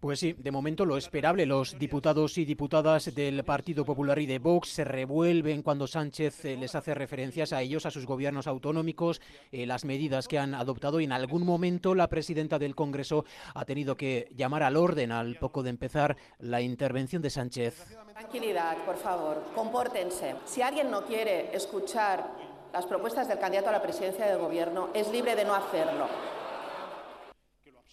Pues 0.05 0.21
sí, 0.21 0.35
de 0.35 0.51
momento 0.51 0.85
lo 0.85 0.99
esperable. 0.99 1.47
Los 1.47 1.79
diputados 1.79 2.37
y 2.37 2.45
diputadas 2.45 3.15
del 3.15 3.43
Partido 3.43 3.87
Popular 3.87 4.19
y 4.19 4.27
de 4.27 4.39
Vox 4.39 4.69
se 4.69 4.85
revuelven 4.85 5.63
cuando 5.63 5.87
Sánchez 5.87 6.45
eh, 6.45 6.59
les 6.59 6.75
hace 6.75 6.93
referencias 6.93 7.55
a 7.55 7.63
ellos, 7.63 7.87
a 7.87 7.91
sus 7.91 8.05
gobiernos 8.05 8.47
autonómicos, 8.47 9.23
eh, 9.51 9.65
las 9.65 9.87
medidas 9.87 10.29
que 10.29 10.39
han 10.39 10.55
adoptado 10.55 11.01
y 11.01 11.05
en 11.05 11.13
algún 11.13 11.47
momento 11.47 11.95
la 11.95 12.09
presidenta 12.09 12.59
del 12.59 12.75
Congreso 12.75 13.25
ha 13.55 13.65
tenido 13.65 13.97
que 13.97 14.29
llamar 14.37 14.63
al 14.63 14.77
orden 14.77 15.11
al 15.11 15.37
poco 15.37 15.63
de 15.63 15.71
empezar 15.71 16.19
la 16.39 16.61
intervención 16.61 17.23
de 17.23 17.31
Sánchez. 17.31 17.97
Tranquilidad, 18.13 18.85
por 18.85 18.99
favor, 18.99 19.43
compórtense. 19.55 20.35
Si 20.45 20.61
alguien 20.61 20.91
no 20.91 21.07
quiere 21.07 21.57
escuchar 21.57 22.29
las 22.75 22.85
propuestas 22.85 23.27
del 23.27 23.39
candidato 23.39 23.71
a 23.71 23.73
la 23.73 23.81
presidencia 23.81 24.27
del 24.27 24.37
Gobierno, 24.37 24.91
es 24.93 25.11
libre 25.11 25.35
de 25.35 25.47
no 25.47 25.55
hacerlo 25.55 26.44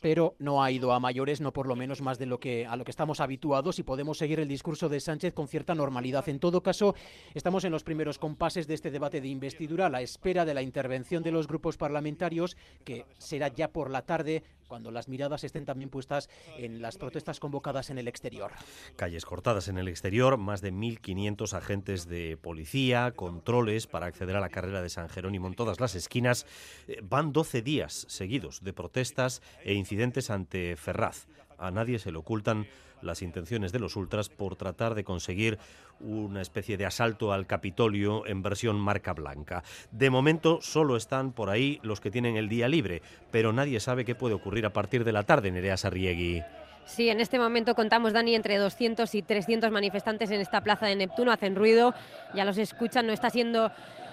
pero 0.01 0.36
no 0.39 0.62
ha 0.62 0.72
ido 0.72 0.91
a 0.91 1.00
mayores, 1.00 1.39
no 1.39 1.53
por 1.53 1.67
lo 1.67 1.75
menos 1.75 2.01
más 2.01 2.20
de 2.20 2.25
lo 2.25 2.39
que 2.39 2.65
a 2.65 2.75
lo 2.75 2.84
que 2.84 2.91
estamos 2.91 3.22
habituados 3.22 3.79
y 3.79 3.84
podemos 3.84 4.17
seguir 4.17 4.39
el 4.39 4.48
discurso 4.48 4.89
de 4.89 5.00
Sánchez 5.00 5.34
con 5.34 5.48
cierta 5.48 5.75
normalidad. 5.75 6.27
En 6.27 6.39
todo 6.39 6.62
caso, 6.62 6.96
estamos 7.34 7.63
en 7.63 7.72
los 7.72 7.84
primeros 7.84 8.17
compases 8.17 8.67
de 8.67 8.74
este 8.74 8.91
debate 8.91 9.22
de 9.22 9.29
investidura, 9.29 9.86
a 9.86 9.89
la 9.89 10.01
espera 10.01 10.43
de 10.43 10.53
la 10.53 10.63
intervención 10.63 11.24
de 11.24 11.31
los 11.31 11.48
grupos 11.48 11.77
parlamentarios, 11.77 12.58
que 12.84 13.05
será 13.20 13.48
ya 13.48 13.70
por 13.70 13.91
la 13.91 14.01
tarde 14.01 14.43
cuando 14.72 14.90
las 14.90 15.10
miradas 15.10 15.44
estén 15.44 15.66
también 15.66 15.90
puestas 15.90 16.30
en 16.58 16.82
las 16.82 16.98
protestas 16.98 17.42
convocadas 17.42 17.90
en 17.90 17.98
el 17.98 18.08
exterior. 18.08 18.54
Calles 18.96 19.25
cortadas 19.25 19.68
en 19.68 19.78
el 19.78 19.90
exterior, 19.90 20.38
más 20.38 20.62
de 20.62 20.72
1.500 20.72 21.51
agentes 21.58 22.08
de 22.08 22.38
policía, 22.38 23.12
controles 23.12 23.86
para 23.86 24.06
acceder 24.06 24.38
a 24.38 24.40
la 24.40 24.48
carrera 24.48 24.82
de 24.82 24.88
San 24.88 25.10
Jerónimo 25.10 25.48
en 25.48 25.56
todas 25.56 25.82
las 25.82 25.96
esquinas. 25.96 26.46
Eh, 26.88 27.01
van 27.04 27.34
12 27.34 27.62
días 27.62 28.06
seguidos 28.08 28.63
de 28.63 28.72
protestas 28.72 29.42
e 29.66 29.74
incidentes 29.74 30.30
ante 30.30 30.78
Ferraz. 30.78 31.28
A 31.58 31.70
nadie 31.70 32.00
se 32.00 32.13
le 32.13 32.20
ocultan 32.20 32.66
las 33.01 33.22
intenciones 33.22 33.72
de 33.72 33.79
los 33.79 33.96
ultras 33.96 34.29
por 34.29 34.55
tratar 34.55 34.96
de 34.96 35.03
conseguir 35.03 35.60
una 36.00 36.41
especie 36.41 36.77
de 36.77 36.86
asalto 36.86 37.34
al 37.34 37.48
Capitolio 37.48 38.25
en 38.25 38.41
versión 38.41 38.79
marca 38.79 39.13
blanca. 39.13 39.63
De 39.91 40.10
momento 40.10 40.60
solo 40.62 40.96
están 40.96 41.31
por 41.31 41.50
ahí 41.50 41.79
los 41.84 42.01
que 42.01 42.12
tienen 42.12 42.38
el 42.38 42.50
día 42.50 42.67
libre, 42.67 43.01
pero 43.31 43.53
nadie 43.53 43.79
sabe 43.79 44.05
qué 44.05 44.15
puede 44.15 44.36
ocurrir 44.36 44.65
a 44.65 44.74
partir 44.74 45.03
de 45.03 45.12
la 45.12 45.24
tarde, 45.24 45.51
Nerea 45.51 45.77
Sarriegui. 45.77 46.43
Sí, 46.86 47.10
en 47.10 47.22
este 47.22 47.39
momento 47.39 47.75
contamos, 47.75 48.12
Dani, 48.12 48.36
entre 48.36 48.58
200 48.58 49.13
y 49.15 49.22
300 49.22 49.72
manifestantes 49.72 50.31
en 50.31 50.41
esta 50.41 50.62
plaza 50.62 50.88
de 50.88 50.96
Neptuno. 50.96 51.31
Hacen 51.31 51.55
ruido, 51.55 51.93
ya 52.34 52.43
los 52.43 52.58
escuchan, 52.58 53.08
no 53.08 53.13
está 53.13 53.29
siendo 53.29 53.72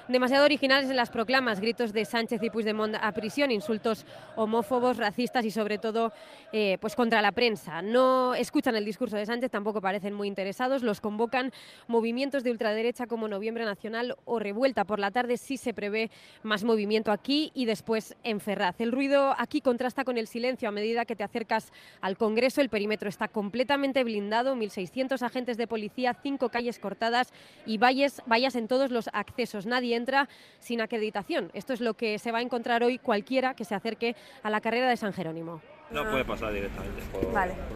demasiado 0.08 0.44
originales 0.44 0.88
en 0.88 0.96
las 0.96 1.10
proclamas, 1.10 1.60
gritos 1.60 1.92
de 1.92 2.04
Sánchez 2.04 2.42
y 2.42 2.50
Puigdemont 2.50 2.96
a 3.00 3.12
prisión, 3.12 3.50
insultos 3.50 4.06
homófobos, 4.36 4.96
racistas 4.96 5.44
y 5.44 5.50
sobre 5.50 5.78
todo 5.78 6.12
eh, 6.52 6.78
pues 6.80 6.96
contra 6.96 7.20
la 7.20 7.32
prensa. 7.32 7.82
No 7.82 8.34
escuchan 8.34 8.74
el 8.74 8.84
discurso 8.84 9.16
de 9.16 9.26
Sánchez, 9.26 9.50
tampoco 9.50 9.80
parecen 9.80 10.14
muy 10.14 10.26
interesados, 10.26 10.82
los 10.82 11.00
convocan 11.00 11.52
movimientos 11.86 12.42
de 12.42 12.50
ultraderecha 12.50 13.06
como 13.06 13.28
Noviembre 13.28 13.64
Nacional 13.64 14.16
o 14.24 14.38
Revuelta. 14.38 14.84
Por 14.84 14.98
la 14.98 15.10
tarde 15.10 15.36
sí 15.36 15.58
se 15.58 15.74
prevé 15.74 16.10
más 16.42 16.64
movimiento 16.64 17.12
aquí 17.12 17.50
y 17.54 17.66
después 17.66 18.16
en 18.24 18.40
Ferraz. 18.40 18.80
El 18.80 18.92
ruido 18.92 19.34
aquí 19.36 19.60
contrasta 19.60 20.04
con 20.04 20.16
el 20.16 20.26
silencio 20.26 20.68
a 20.68 20.72
medida 20.72 21.04
que 21.04 21.16
te 21.16 21.24
acercas 21.24 21.70
al 22.00 22.16
Congreso. 22.16 22.62
El 22.62 22.70
perímetro 22.70 23.10
está 23.10 23.28
completamente 23.28 24.04
blindado, 24.04 24.54
1.600 24.56 25.20
agentes 25.22 25.58
de 25.58 25.66
policía, 25.66 26.16
cinco 26.22 26.48
calles 26.48 26.78
cortadas 26.78 27.32
y 27.66 27.76
vallas 27.76 28.56
en 28.56 28.68
todos 28.68 28.90
los 28.90 29.10
accesos. 29.12 29.66
Nadie 29.66 29.97
entra 29.98 30.28
sin 30.58 30.80
acreditación. 30.80 31.50
Esto 31.52 31.74
es 31.74 31.82
lo 31.82 31.92
que 31.92 32.18
se 32.18 32.32
va 32.32 32.38
a 32.38 32.42
encontrar 32.42 32.82
hoy 32.82 32.96
cualquiera 32.96 33.54
que 33.54 33.66
se 33.66 33.74
acerque 33.74 34.16
a 34.42 34.48
la 34.48 34.62
carrera 34.62 34.88
de 34.88 34.96
San 34.96 35.12
Jerónimo. 35.12 35.60
No 35.90 36.10
puede 36.10 36.24
pasar 36.24 36.52
directamente 36.52 37.02
por, 37.12 37.26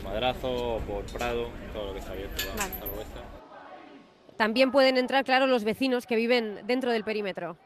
Madrazo 0.04 0.76
o 0.76 0.80
por 0.80 1.04
Prado, 1.06 1.50
todo 1.72 1.88
lo 1.88 1.92
que 1.92 1.98
está 1.98 2.12
abierto. 2.12 2.42
También 4.36 4.70
pueden 4.70 4.96
entrar, 4.96 5.24
claro, 5.24 5.46
los 5.46 5.64
vecinos 5.64 6.06
que 6.06 6.16
viven 6.16 6.60
dentro 6.64 6.90
del 6.90 7.04
perímetro. 7.04 7.56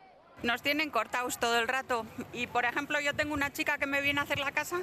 Nos 0.43 0.63
tienen 0.63 0.91
cortados 0.91 1.39
todo 1.39 1.59
el 1.59 1.67
rato 1.67 2.05
y, 2.33 2.47
por 2.47 2.65
ejemplo, 2.65 3.01
yo 3.01 3.15
tengo 3.15 3.35
una 3.35 3.53
chica 3.53 3.79
que 3.79 3.87
me 3.87 4.03
viene 4.03 4.21
a 4.21 4.25
hacer 4.25 4.39
la 4.39 4.53
casa 4.53 4.83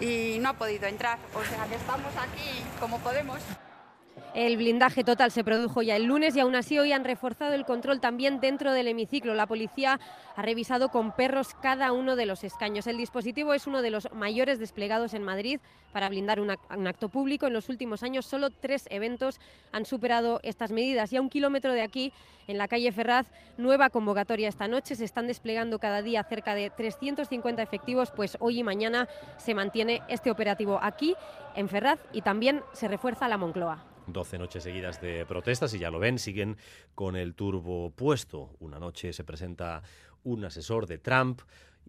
y 0.00 0.38
no 0.40 0.50
ha 0.50 0.52
podido 0.54 0.86
entrar. 0.86 1.18
O 1.34 1.44
sea, 1.44 1.66
que 1.66 1.76
estamos 1.76 2.12
aquí 2.16 2.62
como 2.80 2.98
podemos. 2.98 3.38
El 4.32 4.56
blindaje 4.56 5.02
total 5.02 5.32
se 5.32 5.42
produjo 5.42 5.82
ya 5.82 5.96
el 5.96 6.04
lunes 6.04 6.36
y 6.36 6.40
aún 6.40 6.54
así 6.54 6.78
hoy 6.78 6.92
han 6.92 7.02
reforzado 7.02 7.52
el 7.52 7.64
control 7.64 8.00
también 8.00 8.38
dentro 8.38 8.72
del 8.72 8.86
hemiciclo. 8.86 9.34
La 9.34 9.48
policía 9.48 9.98
ha 10.36 10.42
revisado 10.42 10.90
con 10.90 11.10
perros 11.10 11.56
cada 11.60 11.90
uno 11.90 12.14
de 12.14 12.26
los 12.26 12.44
escaños. 12.44 12.86
El 12.86 12.96
dispositivo 12.96 13.54
es 13.54 13.66
uno 13.66 13.82
de 13.82 13.90
los 13.90 14.08
mayores 14.12 14.60
desplegados 14.60 15.14
en 15.14 15.24
Madrid 15.24 15.58
para 15.92 16.08
blindar 16.08 16.38
un 16.38 16.86
acto 16.86 17.08
público. 17.08 17.48
En 17.48 17.54
los 17.54 17.68
últimos 17.68 18.04
años 18.04 18.24
solo 18.24 18.50
tres 18.50 18.86
eventos 18.90 19.40
han 19.72 19.84
superado 19.84 20.38
estas 20.44 20.70
medidas 20.70 21.12
y 21.12 21.16
a 21.16 21.20
un 21.20 21.28
kilómetro 21.28 21.72
de 21.72 21.82
aquí, 21.82 22.12
en 22.46 22.56
la 22.56 22.68
calle 22.68 22.92
Ferraz, 22.92 23.26
nueva 23.58 23.90
convocatoria 23.90 24.48
esta 24.48 24.68
noche. 24.68 24.94
Se 24.94 25.04
están 25.04 25.26
desplegando 25.26 25.80
cada 25.80 26.02
día 26.02 26.22
cerca 26.22 26.54
de 26.54 26.70
350 26.70 27.62
efectivos, 27.62 28.12
pues 28.12 28.36
hoy 28.38 28.60
y 28.60 28.62
mañana 28.62 29.08
se 29.38 29.54
mantiene 29.54 30.02
este 30.08 30.30
operativo 30.30 30.78
aquí 30.80 31.16
en 31.56 31.68
Ferraz 31.68 31.98
y 32.12 32.22
también 32.22 32.62
se 32.72 32.86
refuerza 32.86 33.26
la 33.26 33.36
Moncloa. 33.36 33.90
12 34.12 34.38
noches 34.38 34.62
seguidas 34.62 35.00
de 35.00 35.24
protestas 35.26 35.74
y 35.74 35.78
ya 35.78 35.90
lo 35.90 35.98
ven, 35.98 36.18
siguen 36.18 36.56
con 36.94 37.16
el 37.16 37.34
turbo 37.34 37.90
puesto. 37.90 38.50
Una 38.60 38.78
noche 38.78 39.12
se 39.12 39.24
presenta 39.24 39.82
un 40.22 40.44
asesor 40.44 40.86
de 40.86 40.98
Trump 40.98 41.40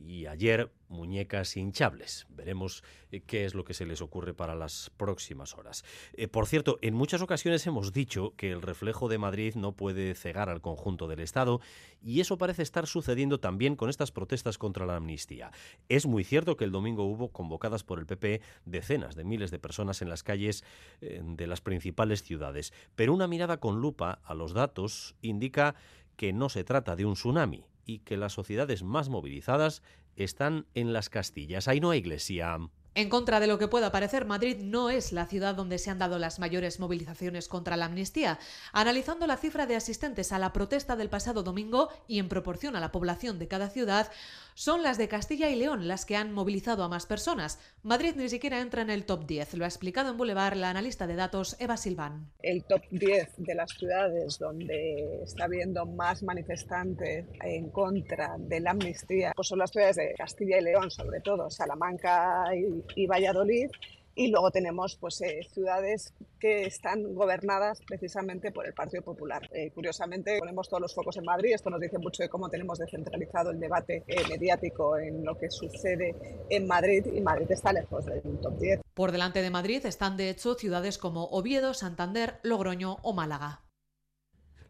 y 0.06 0.26
ayer 0.26 0.72
muñecas 0.88 1.56
hinchables. 1.56 2.28
Veremos 2.30 2.84
eh, 3.12 3.22
qué 3.22 3.46
es 3.46 3.56
lo 3.56 3.64
que 3.64 3.74
se 3.74 3.86
les 3.86 4.02
ocurre 4.02 4.34
para 4.34 4.56
las 4.56 4.92
próximas 4.98 5.56
horas. 5.56 5.84
Eh, 6.14 6.28
por 6.28 6.48
cierto, 6.48 6.78
en 6.82 6.94
muchas 6.94 7.22
ocasiones 7.22 7.66
hemos 7.66 7.94
dicho 7.94 8.34
que 8.36 8.52
el 8.52 8.62
reflejo 8.62 9.08
de 9.08 9.18
Madrid 9.18 9.56
no 9.56 9.72
puede 9.74 10.14
cegar 10.16 10.50
al 10.50 10.62
conjunto 10.62 11.08
del 11.08 11.20
Estado 11.20 11.62
y 12.02 12.20
eso 12.20 12.38
parece 12.38 12.64
estar 12.64 12.88
sucediendo 12.88 13.40
también 13.40 13.76
con 13.76 13.90
estas 13.90 14.12
protestas 14.12 14.58
contra 14.58 14.86
la 14.86 14.98
amnistía. 14.98 15.52
Es 15.90 16.06
muy 16.06 16.24
cierto 16.24 16.58
que 16.58 16.66
el 16.66 16.72
domingo 16.72 17.06
hubo 17.06 17.30
convocadas 17.30 17.84
por 17.84 18.00
el 18.00 18.06
PP 18.06 18.42
decenas 18.66 19.16
de 19.16 19.24
miles 19.24 19.52
de 19.52 19.60
personas 19.60 20.02
en 20.02 20.10
las 20.10 20.24
calles 20.24 20.64
eh, 21.02 21.22
de 21.24 21.48
las 21.48 21.62
principales 21.62 22.24
ciudades, 22.24 22.74
pero 22.96 23.14
una 23.14 23.28
mirada 23.28 23.60
con 23.60 23.80
lupa 23.80 24.20
a 24.24 24.34
los 24.34 24.54
datos 24.54 25.16
indica 25.22 25.76
que 26.18 26.34
no 26.34 26.50
se 26.50 26.64
trata 26.64 26.96
de 26.96 27.06
un 27.06 27.14
tsunami 27.14 27.66
y 27.86 28.00
que 28.00 28.18
las 28.18 28.34
sociedades 28.34 28.84
más 28.84 29.10
movilizadas 29.10 29.84
están 30.16 30.68
en 30.74 30.94
las 30.94 31.10
Castillas. 31.10 31.68
Ahí 31.68 31.80
no 31.80 31.92
hay 31.92 32.00
iglesia. 32.00 32.58
En 32.94 33.08
contra 33.08 33.40
de 33.40 33.48
lo 33.48 33.58
que 33.58 33.70
pueda 33.70 33.94
parecer, 33.94 34.26
Madrid 34.26 34.58
no 34.60 34.90
es 34.90 35.14
la 35.14 35.26
ciudad 35.26 35.56
donde 35.56 35.78
se 35.78 35.90
han 35.90 35.98
dado 35.98 36.20
las 36.20 36.40
mayores 36.40 36.78
movilizaciones 36.78 37.48
contra 37.48 37.78
la 37.78 37.86
amnistía. 37.86 38.38
Analizando 38.74 39.28
la 39.28 39.38
cifra 39.38 39.66
de 39.66 39.78
asistentes 39.78 40.34
a 40.34 40.40
la 40.40 40.52
protesta 40.52 40.98
del 40.98 41.10
pasado 41.10 41.42
domingo 41.42 41.88
y 42.06 42.20
en 42.20 42.28
proporción 42.28 42.76
a 42.76 42.82
la 42.82 42.92
población 42.92 43.40
de 43.40 43.48
cada 43.48 43.70
ciudad, 43.70 44.12
son 44.54 44.84
las 44.84 44.98
de 44.98 45.08
Castilla 45.08 45.50
y 45.50 45.56
León 45.56 45.88
las 45.88 46.06
que 46.06 46.16
han 46.16 46.34
movilizado 46.34 46.84
a 46.84 46.90
más 46.90 47.06
personas. 47.06 47.60
Madrid 47.84 48.14
ni 48.16 48.30
siquiera 48.30 48.62
entra 48.62 48.82
en 48.82 48.90
el 48.90 49.06
top 49.06 49.26
10, 49.26 49.54
lo 49.56 49.66
ha 49.66 49.68
explicado 49.68 50.12
en 50.12 50.18
Boulevard 50.18 50.56
la 50.56 50.70
analista 50.70 51.08
de 51.08 51.16
datos 51.16 51.56
Eva 51.60 51.78
Silván. 51.78 52.32
El 52.42 52.64
top 52.64 52.82
10 52.92 53.36
de 53.38 53.56
las 53.56 53.72
ciudades 53.72 54.38
donde 54.40 55.22
está 55.24 55.46
habiendo 55.46 55.86
más 55.86 56.24
manifestantes 56.24 57.26
en 57.44 57.70
contra 57.70 58.36
de 58.38 58.60
la 58.60 58.72
amnistía 58.72 59.34
pues 59.36 59.48
son 59.48 59.60
las 59.60 59.72
ciudades 59.72 59.96
de 59.96 60.14
Castilla 60.18 60.60
y 60.60 60.64
León, 60.64 60.92
sobre 60.92 61.22
todo 61.22 61.50
Salamanca 61.50 62.46
y 62.56 63.02
y 63.02 63.08
Valladolid. 63.08 63.70
Y 64.16 64.30
luego 64.30 64.52
tenemos 64.52 64.98
pues, 64.98 65.22
eh, 65.22 65.48
ciudades 65.54 66.14
que 66.40 66.64
están 66.64 67.14
gobernadas 67.14 67.80
precisamente 67.88 68.52
por 68.52 68.66
el 68.66 68.74
Partido 68.74 69.04
Popular. 69.04 69.48
Eh, 69.54 69.72
curiosamente, 69.72 70.40
ponemos 70.40 70.68
todos 70.68 70.82
los 70.82 70.94
focos 70.94 71.18
en 71.18 71.24
Madrid. 71.24 71.54
Esto 71.54 71.70
nos 71.70 71.80
dice 71.80 71.98
mucho 71.98 72.24
de 72.24 72.30
cómo 72.30 72.50
tenemos 72.50 72.80
descentralizado 72.80 73.52
el 73.52 73.60
debate 73.60 74.04
eh, 74.08 74.24
mediático 74.30 74.98
en 74.98 75.24
lo 75.24 75.38
que 75.38 75.50
sucede 75.50 76.16
en 76.50 76.68
Madrid 76.68 77.06
y 77.14 77.22
Madrid 77.22 77.50
está 77.52 77.72
lejos 77.72 78.06
del 78.06 78.22
top 78.42 78.58
10. 78.60 78.82
Por 78.94 79.12
delante 79.12 79.42
de 79.42 79.50
Madrid 79.50 79.86
están, 79.86 80.18
de 80.18 80.30
hecho, 80.30 80.56
ciudades 80.56 80.98
como 80.98 81.26
Oviedo, 81.26 81.74
Santander, 81.74 82.40
Logroño 82.44 82.98
o 83.04 83.14
Málaga. 83.14 83.62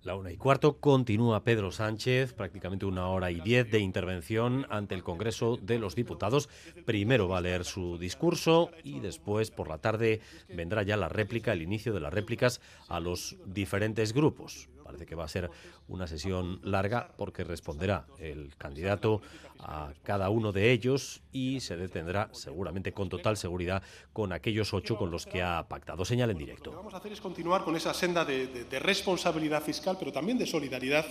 La 0.03 0.15
una 0.15 0.31
y 0.31 0.37
cuarto 0.37 0.79
continúa 0.79 1.43
Pedro 1.43 1.71
Sánchez, 1.71 2.33
prácticamente 2.33 2.87
una 2.87 3.07
hora 3.07 3.29
y 3.29 3.39
diez 3.39 3.69
de 3.69 3.77
intervención 3.77 4.65
ante 4.71 4.95
el 4.95 5.03
Congreso 5.03 5.59
de 5.61 5.77
los 5.77 5.93
Diputados. 5.93 6.49
Primero 6.85 7.27
va 7.27 7.37
a 7.37 7.41
leer 7.41 7.65
su 7.65 7.99
discurso 7.99 8.71
y 8.83 8.99
después 8.99 9.51
por 9.51 9.69
la 9.69 9.77
tarde 9.77 10.19
vendrá 10.49 10.81
ya 10.81 10.97
la 10.97 11.07
réplica, 11.07 11.53
el 11.53 11.61
inicio 11.61 11.93
de 11.93 11.99
las 11.99 12.11
réplicas 12.11 12.61
a 12.87 12.99
los 12.99 13.37
diferentes 13.45 14.11
grupos. 14.11 14.70
Parece 14.91 15.05
que 15.05 15.15
va 15.15 15.23
a 15.23 15.29
ser 15.29 15.49
una 15.87 16.05
sesión 16.05 16.59
larga 16.63 17.11
porque 17.15 17.45
responderá 17.45 18.05
el 18.19 18.53
candidato 18.57 19.21
a 19.59 19.93
cada 20.03 20.29
uno 20.29 20.51
de 20.51 20.69
ellos 20.69 21.21
y 21.31 21.61
se 21.61 21.77
detendrá 21.77 22.27
seguramente 22.33 22.91
con 22.91 23.07
total 23.07 23.37
seguridad 23.37 23.81
con 24.11 24.33
aquellos 24.33 24.73
ocho 24.73 24.97
con 24.97 25.09
los 25.09 25.25
que 25.25 25.41
ha 25.41 25.65
pactado. 25.69 26.03
Señal 26.03 26.29
en 26.31 26.37
directo. 26.39 26.65
Lo 26.65 26.71
que 26.71 26.77
vamos 26.77 26.93
a 26.93 26.97
hacer 26.97 27.13
es 27.13 27.21
continuar 27.21 27.63
con 27.63 27.77
esa 27.77 27.93
senda 27.93 28.25
de, 28.25 28.47
de, 28.47 28.65
de 28.65 28.79
responsabilidad 28.79 29.63
fiscal, 29.63 29.95
pero 29.97 30.11
también 30.11 30.37
de 30.37 30.45
solidaridad 30.45 31.05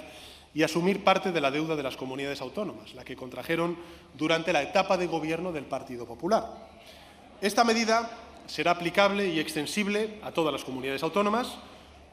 y 0.53 0.63
asumir 0.63 1.03
parte 1.03 1.33
de 1.33 1.41
la 1.41 1.51
deuda 1.51 1.75
de 1.75 1.83
las 1.83 1.97
comunidades 1.97 2.43
autónomas, 2.43 2.93
la 2.95 3.03
que 3.03 3.17
contrajeron 3.17 3.79
durante 4.19 4.53
la 4.53 4.63
etapa 4.63 4.99
de 4.99 5.07
gobierno 5.07 5.53
del 5.53 5.65
Partido 5.65 6.05
Popular. 6.05 6.69
Esta 7.41 7.65
medida 7.65 8.11
será 8.47 8.73
aplicable 8.73 9.27
y 9.29 9.41
extensible 9.41 10.19
a 10.23 10.33
todas 10.33 10.53
las 10.53 10.65
comunidades 10.65 11.03
autónomas 11.03 11.57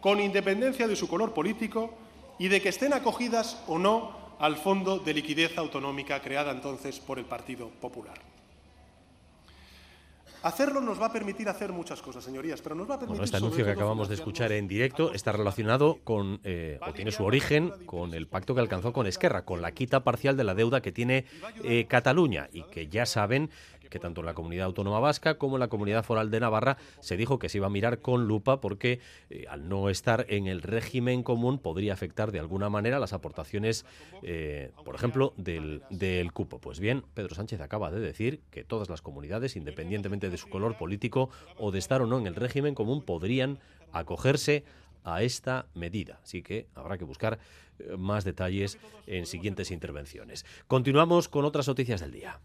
con 0.01 0.19
independencia 0.19 0.87
de 0.87 0.95
su 0.95 1.07
color 1.07 1.33
político 1.33 1.93
y 2.39 2.47
de 2.47 2.61
que 2.61 2.69
estén 2.69 2.93
acogidas 2.93 3.61
o 3.67 3.77
no 3.77 4.11
al 4.39 4.57
Fondo 4.57 4.99
de 4.99 5.13
Liquidez 5.13 5.57
Autonómica 5.57 6.21
creada 6.21 6.51
entonces 6.51 6.99
por 6.99 7.17
el 7.17 7.25
Partido 7.25 7.69
Popular. 7.81 8.17
Hacerlo 10.43 10.81
nos 10.81 11.01
va 11.01 11.07
a 11.07 11.11
permitir 11.11 11.49
hacer 11.49 11.73
muchas 11.73 12.01
cosas, 12.01 12.23
señorías, 12.23 12.61
pero 12.61 12.75
nos 12.75 12.89
va 12.89 12.95
a 12.95 12.99
permitir. 12.99 13.17
Bueno, 13.17 13.23
este 13.25 13.37
anuncio 13.37 13.65
que 13.65 13.71
acabamos 13.71 14.07
de 14.07 14.15
escuchar 14.15 14.51
en 14.51 14.67
directo 14.67 15.11
está 15.11 15.31
relacionado 15.31 15.97
con, 16.03 16.39
eh, 16.43 16.79
o 16.87 16.93
tiene 16.93 17.11
su 17.11 17.25
origen 17.25 17.73
con 17.85 18.13
el 18.13 18.27
pacto 18.27 18.53
que 18.53 18.61
alcanzó 18.61 18.93
con 18.93 19.07
Esquerra, 19.07 19.45
con 19.45 19.61
la 19.61 19.71
quita 19.71 20.03
parcial 20.03 20.37
de 20.37 20.43
la 20.43 20.53
deuda 20.53 20.81
que 20.81 20.91
tiene 20.91 21.25
eh, 21.63 21.85
Cataluña 21.89 22.49
y 22.53 22.63
que 22.63 22.87
ya 22.87 23.05
saben 23.05 23.49
que 23.89 23.99
tanto 23.99 24.23
la 24.23 24.33
comunidad 24.33 24.65
autónoma 24.65 24.99
vasca 24.99 25.37
como 25.37 25.57
la 25.57 25.67
comunidad 25.67 26.03
foral 26.03 26.31
de 26.31 26.39
Navarra 26.39 26.77
se 26.99 27.17
dijo 27.17 27.39
que 27.39 27.49
se 27.49 27.57
iba 27.57 27.67
a 27.67 27.69
mirar 27.69 27.99
con 27.99 28.27
lupa 28.27 28.61
porque 28.61 28.99
eh, 29.29 29.45
al 29.49 29.69
no 29.69 29.89
estar 29.89 30.25
en 30.29 30.47
el 30.47 30.61
régimen 30.61 31.23
común 31.23 31.59
podría 31.59 31.93
afectar 31.93 32.31
de 32.31 32.39
alguna 32.39 32.69
manera 32.69 32.99
las 32.99 33.13
aportaciones, 33.13 33.85
eh, 34.23 34.71
por 34.83 34.95
ejemplo, 34.95 35.33
del, 35.37 35.83
del, 35.89 36.31
cupo. 36.31 36.59
Pues 36.59 36.79
bien, 36.79 37.03
Pedro 37.13 37.35
Sánchez 37.35 37.61
acaba 37.61 37.91
de 37.91 37.99
decir 37.99 38.41
que 38.51 38.63
todas 38.63 38.89
las 38.89 39.01
comunidades, 39.01 39.55
independientemente 39.55 40.29
de 40.29 40.37
su 40.37 40.49
color 40.49 40.77
político 40.77 41.29
o 41.57 41.71
de 41.71 41.79
estar 41.79 42.01
o 42.01 42.07
no 42.07 42.17
en 42.17 42.27
el 42.27 42.35
régimen 42.35 42.75
común, 42.75 43.01
podrían 43.01 43.59
acogerse 43.91 44.63
a 45.07 45.23
esta 45.23 45.67
medida. 45.73 46.19
Así 46.21 46.43
que 46.43 46.67
habrá 46.75 46.97
que 46.97 47.05
buscar 47.05 47.39
eh, 47.79 47.95
más 47.97 48.25
detalles 48.25 48.77
en 49.05 49.25
siguientes 49.25 49.71
intervenciones. 49.71 50.45
Continuamos 50.67 51.29
con 51.29 51.45
otras 51.45 51.67
noticias 51.67 52.01
del 52.01 52.11
día. 52.11 52.39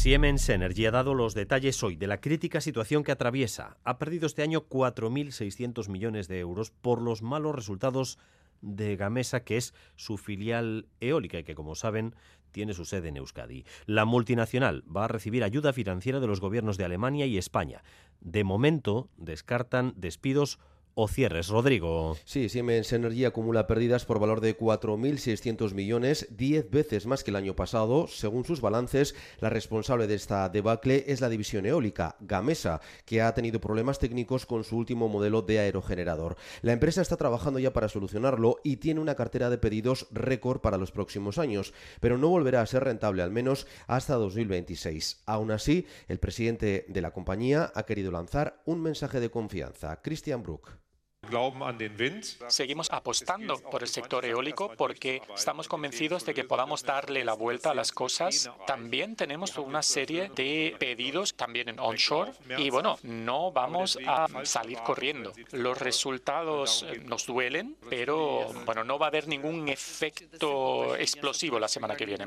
Siemens 0.00 0.48
Energy 0.48 0.86
ha 0.86 0.90
dado 0.92 1.12
los 1.12 1.34
detalles 1.34 1.82
hoy 1.82 1.94
de 1.94 2.06
la 2.06 2.22
crítica 2.22 2.62
situación 2.62 3.04
que 3.04 3.12
atraviesa. 3.12 3.76
Ha 3.84 3.98
perdido 3.98 4.24
este 4.24 4.40
año 4.40 4.66
4.600 4.66 5.90
millones 5.90 6.26
de 6.26 6.38
euros 6.38 6.70
por 6.70 7.02
los 7.02 7.20
malos 7.20 7.54
resultados 7.54 8.18
de 8.62 8.96
Gamesa, 8.96 9.44
que 9.44 9.58
es 9.58 9.74
su 9.96 10.16
filial 10.16 10.86
eólica 11.00 11.38
y 11.38 11.44
que, 11.44 11.54
como 11.54 11.74
saben, 11.74 12.14
tiene 12.50 12.72
su 12.72 12.86
sede 12.86 13.08
en 13.08 13.18
Euskadi. 13.18 13.66
La 13.84 14.06
multinacional 14.06 14.84
va 14.84 15.04
a 15.04 15.08
recibir 15.08 15.44
ayuda 15.44 15.74
financiera 15.74 16.18
de 16.18 16.26
los 16.26 16.40
gobiernos 16.40 16.78
de 16.78 16.86
Alemania 16.86 17.26
y 17.26 17.36
España. 17.36 17.84
De 18.22 18.42
momento, 18.42 19.10
descartan 19.18 19.92
despidos 19.98 20.58
o 20.94 21.08
cierres. 21.08 21.48
Rodrigo. 21.48 22.16
Sí, 22.24 22.48
Siemens 22.48 22.92
Energy 22.92 23.24
acumula 23.24 23.66
pérdidas 23.66 24.04
por 24.04 24.18
valor 24.18 24.40
de 24.40 24.56
4.600 24.56 25.74
millones, 25.74 26.28
10 26.30 26.70
veces 26.70 27.06
más 27.06 27.24
que 27.24 27.30
el 27.30 27.36
año 27.36 27.56
pasado. 27.56 28.06
Según 28.08 28.44
sus 28.44 28.60
balances, 28.60 29.14
la 29.40 29.50
responsable 29.50 30.06
de 30.06 30.14
esta 30.14 30.48
debacle 30.48 31.04
es 31.06 31.20
la 31.20 31.28
división 31.28 31.66
eólica, 31.66 32.16
Gamesa, 32.20 32.80
que 33.04 33.22
ha 33.22 33.34
tenido 33.34 33.60
problemas 33.60 33.98
técnicos 33.98 34.46
con 34.46 34.64
su 34.64 34.76
último 34.76 35.08
modelo 35.08 35.42
de 35.42 35.58
aerogenerador. 35.58 36.36
La 36.62 36.72
empresa 36.72 37.02
está 37.02 37.16
trabajando 37.16 37.58
ya 37.58 37.72
para 37.72 37.88
solucionarlo 37.88 38.58
y 38.64 38.76
tiene 38.76 39.00
una 39.00 39.14
cartera 39.14 39.50
de 39.50 39.58
pedidos 39.58 40.06
récord 40.10 40.60
para 40.60 40.78
los 40.78 40.92
próximos 40.92 41.38
años, 41.38 41.72
pero 42.00 42.18
no 42.18 42.28
volverá 42.28 42.60
a 42.60 42.66
ser 42.66 42.84
rentable 42.84 43.22
al 43.22 43.30
menos 43.30 43.66
hasta 43.86 44.14
2026. 44.14 45.22
Aún 45.26 45.50
así, 45.50 45.86
el 46.08 46.18
presidente 46.18 46.84
de 46.88 47.00
la 47.00 47.12
compañía 47.12 47.72
ha 47.74 47.84
querido 47.84 48.10
lanzar 48.10 48.62
un 48.64 48.82
mensaje 48.82 49.20
de 49.20 49.30
confianza. 49.30 50.00
Christian 50.02 50.42
Bruck. 50.42 50.80
Seguimos 52.48 52.90
apostando 52.90 53.60
por 53.60 53.82
el 53.82 53.88
sector 53.88 54.24
eólico 54.24 54.72
porque 54.76 55.22
estamos 55.34 55.68
convencidos 55.68 56.24
de 56.26 56.34
que 56.34 56.44
podamos 56.44 56.82
darle 56.82 57.24
la 57.24 57.34
vuelta 57.34 57.70
a 57.70 57.74
las 57.74 57.92
cosas. 57.92 58.50
También 58.66 59.16
tenemos 59.16 59.56
una 59.58 59.82
serie 59.82 60.30
de 60.34 60.74
pedidos 60.78 61.34
también 61.34 61.68
en 61.68 61.78
onshore 61.78 62.32
y 62.58 62.70
bueno, 62.70 62.98
no 63.02 63.52
vamos 63.52 63.98
a 64.06 64.26
salir 64.44 64.78
corriendo. 64.78 65.32
Los 65.52 65.78
resultados 65.78 66.84
nos 67.04 67.26
duelen, 67.26 67.76
pero 67.88 68.52
bueno, 68.64 68.82
no 68.82 68.98
va 68.98 69.06
a 69.06 69.08
haber 69.08 69.28
ningún 69.28 69.68
efecto 69.68 70.96
explosivo 70.96 71.58
la 71.60 71.68
semana 71.68 71.96
que 71.96 72.06
viene. 72.06 72.26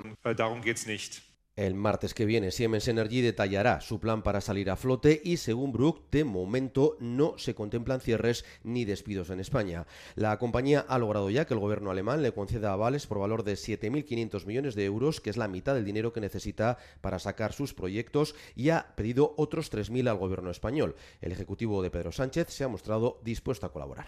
El 1.56 1.76
martes 1.76 2.16
que 2.16 2.26
viene, 2.26 2.50
Siemens 2.50 2.88
Energy 2.88 3.22
detallará 3.22 3.80
su 3.80 4.00
plan 4.00 4.24
para 4.24 4.42
salir 4.42 4.72
a 4.72 4.76
flote 4.76 5.22
y, 5.24 5.38
según 5.38 5.72
Brook, 5.72 6.10
de 6.10 6.24
momento 6.24 6.98
no 7.00 7.38
se 7.38 7.54
contemplan 7.54 8.02
cierres 8.02 8.44
ni 8.64 8.86
despidos 8.86 9.30
en 9.30 9.40
España. 9.40 9.86
La 10.16 10.40
compañía 10.40 10.84
ha 10.88 10.98
logrado 10.98 11.30
ya 11.30 11.46
que 11.46 11.54
el 11.54 11.60
gobierno 11.60 11.92
alemán 11.92 12.24
le 12.24 12.32
conceda 12.32 12.74
avales 12.74 13.06
por 13.06 13.20
valor 13.20 13.44
de 13.44 13.54
7.500 13.54 14.48
millones 14.48 14.74
de 14.74 14.86
euros, 14.86 15.22
que 15.22 15.30
es 15.30 15.38
la 15.38 15.48
mitad 15.48 15.76
del 15.76 15.86
dinero 15.86 16.12
que 16.12 16.22
necesita 16.22 16.80
para 17.02 17.20
sacar 17.20 17.54
sus 17.54 17.76
proyectos, 17.76 18.34
y 18.56 18.70
ha 18.70 18.96
pedido 18.96 19.36
otros 19.38 19.72
3.000 19.72 20.10
al 20.10 20.18
gobierno 20.18 20.50
español. 20.50 20.96
El 21.22 21.34
ejecutivo 21.34 21.84
de 21.84 21.92
Pedro 21.92 22.12
Sánchez 22.12 22.48
se 22.50 22.64
ha 22.64 22.68
mostrado 22.68 23.20
dispuesto 23.24 23.68
a 23.68 23.72
colaborar. 23.72 24.08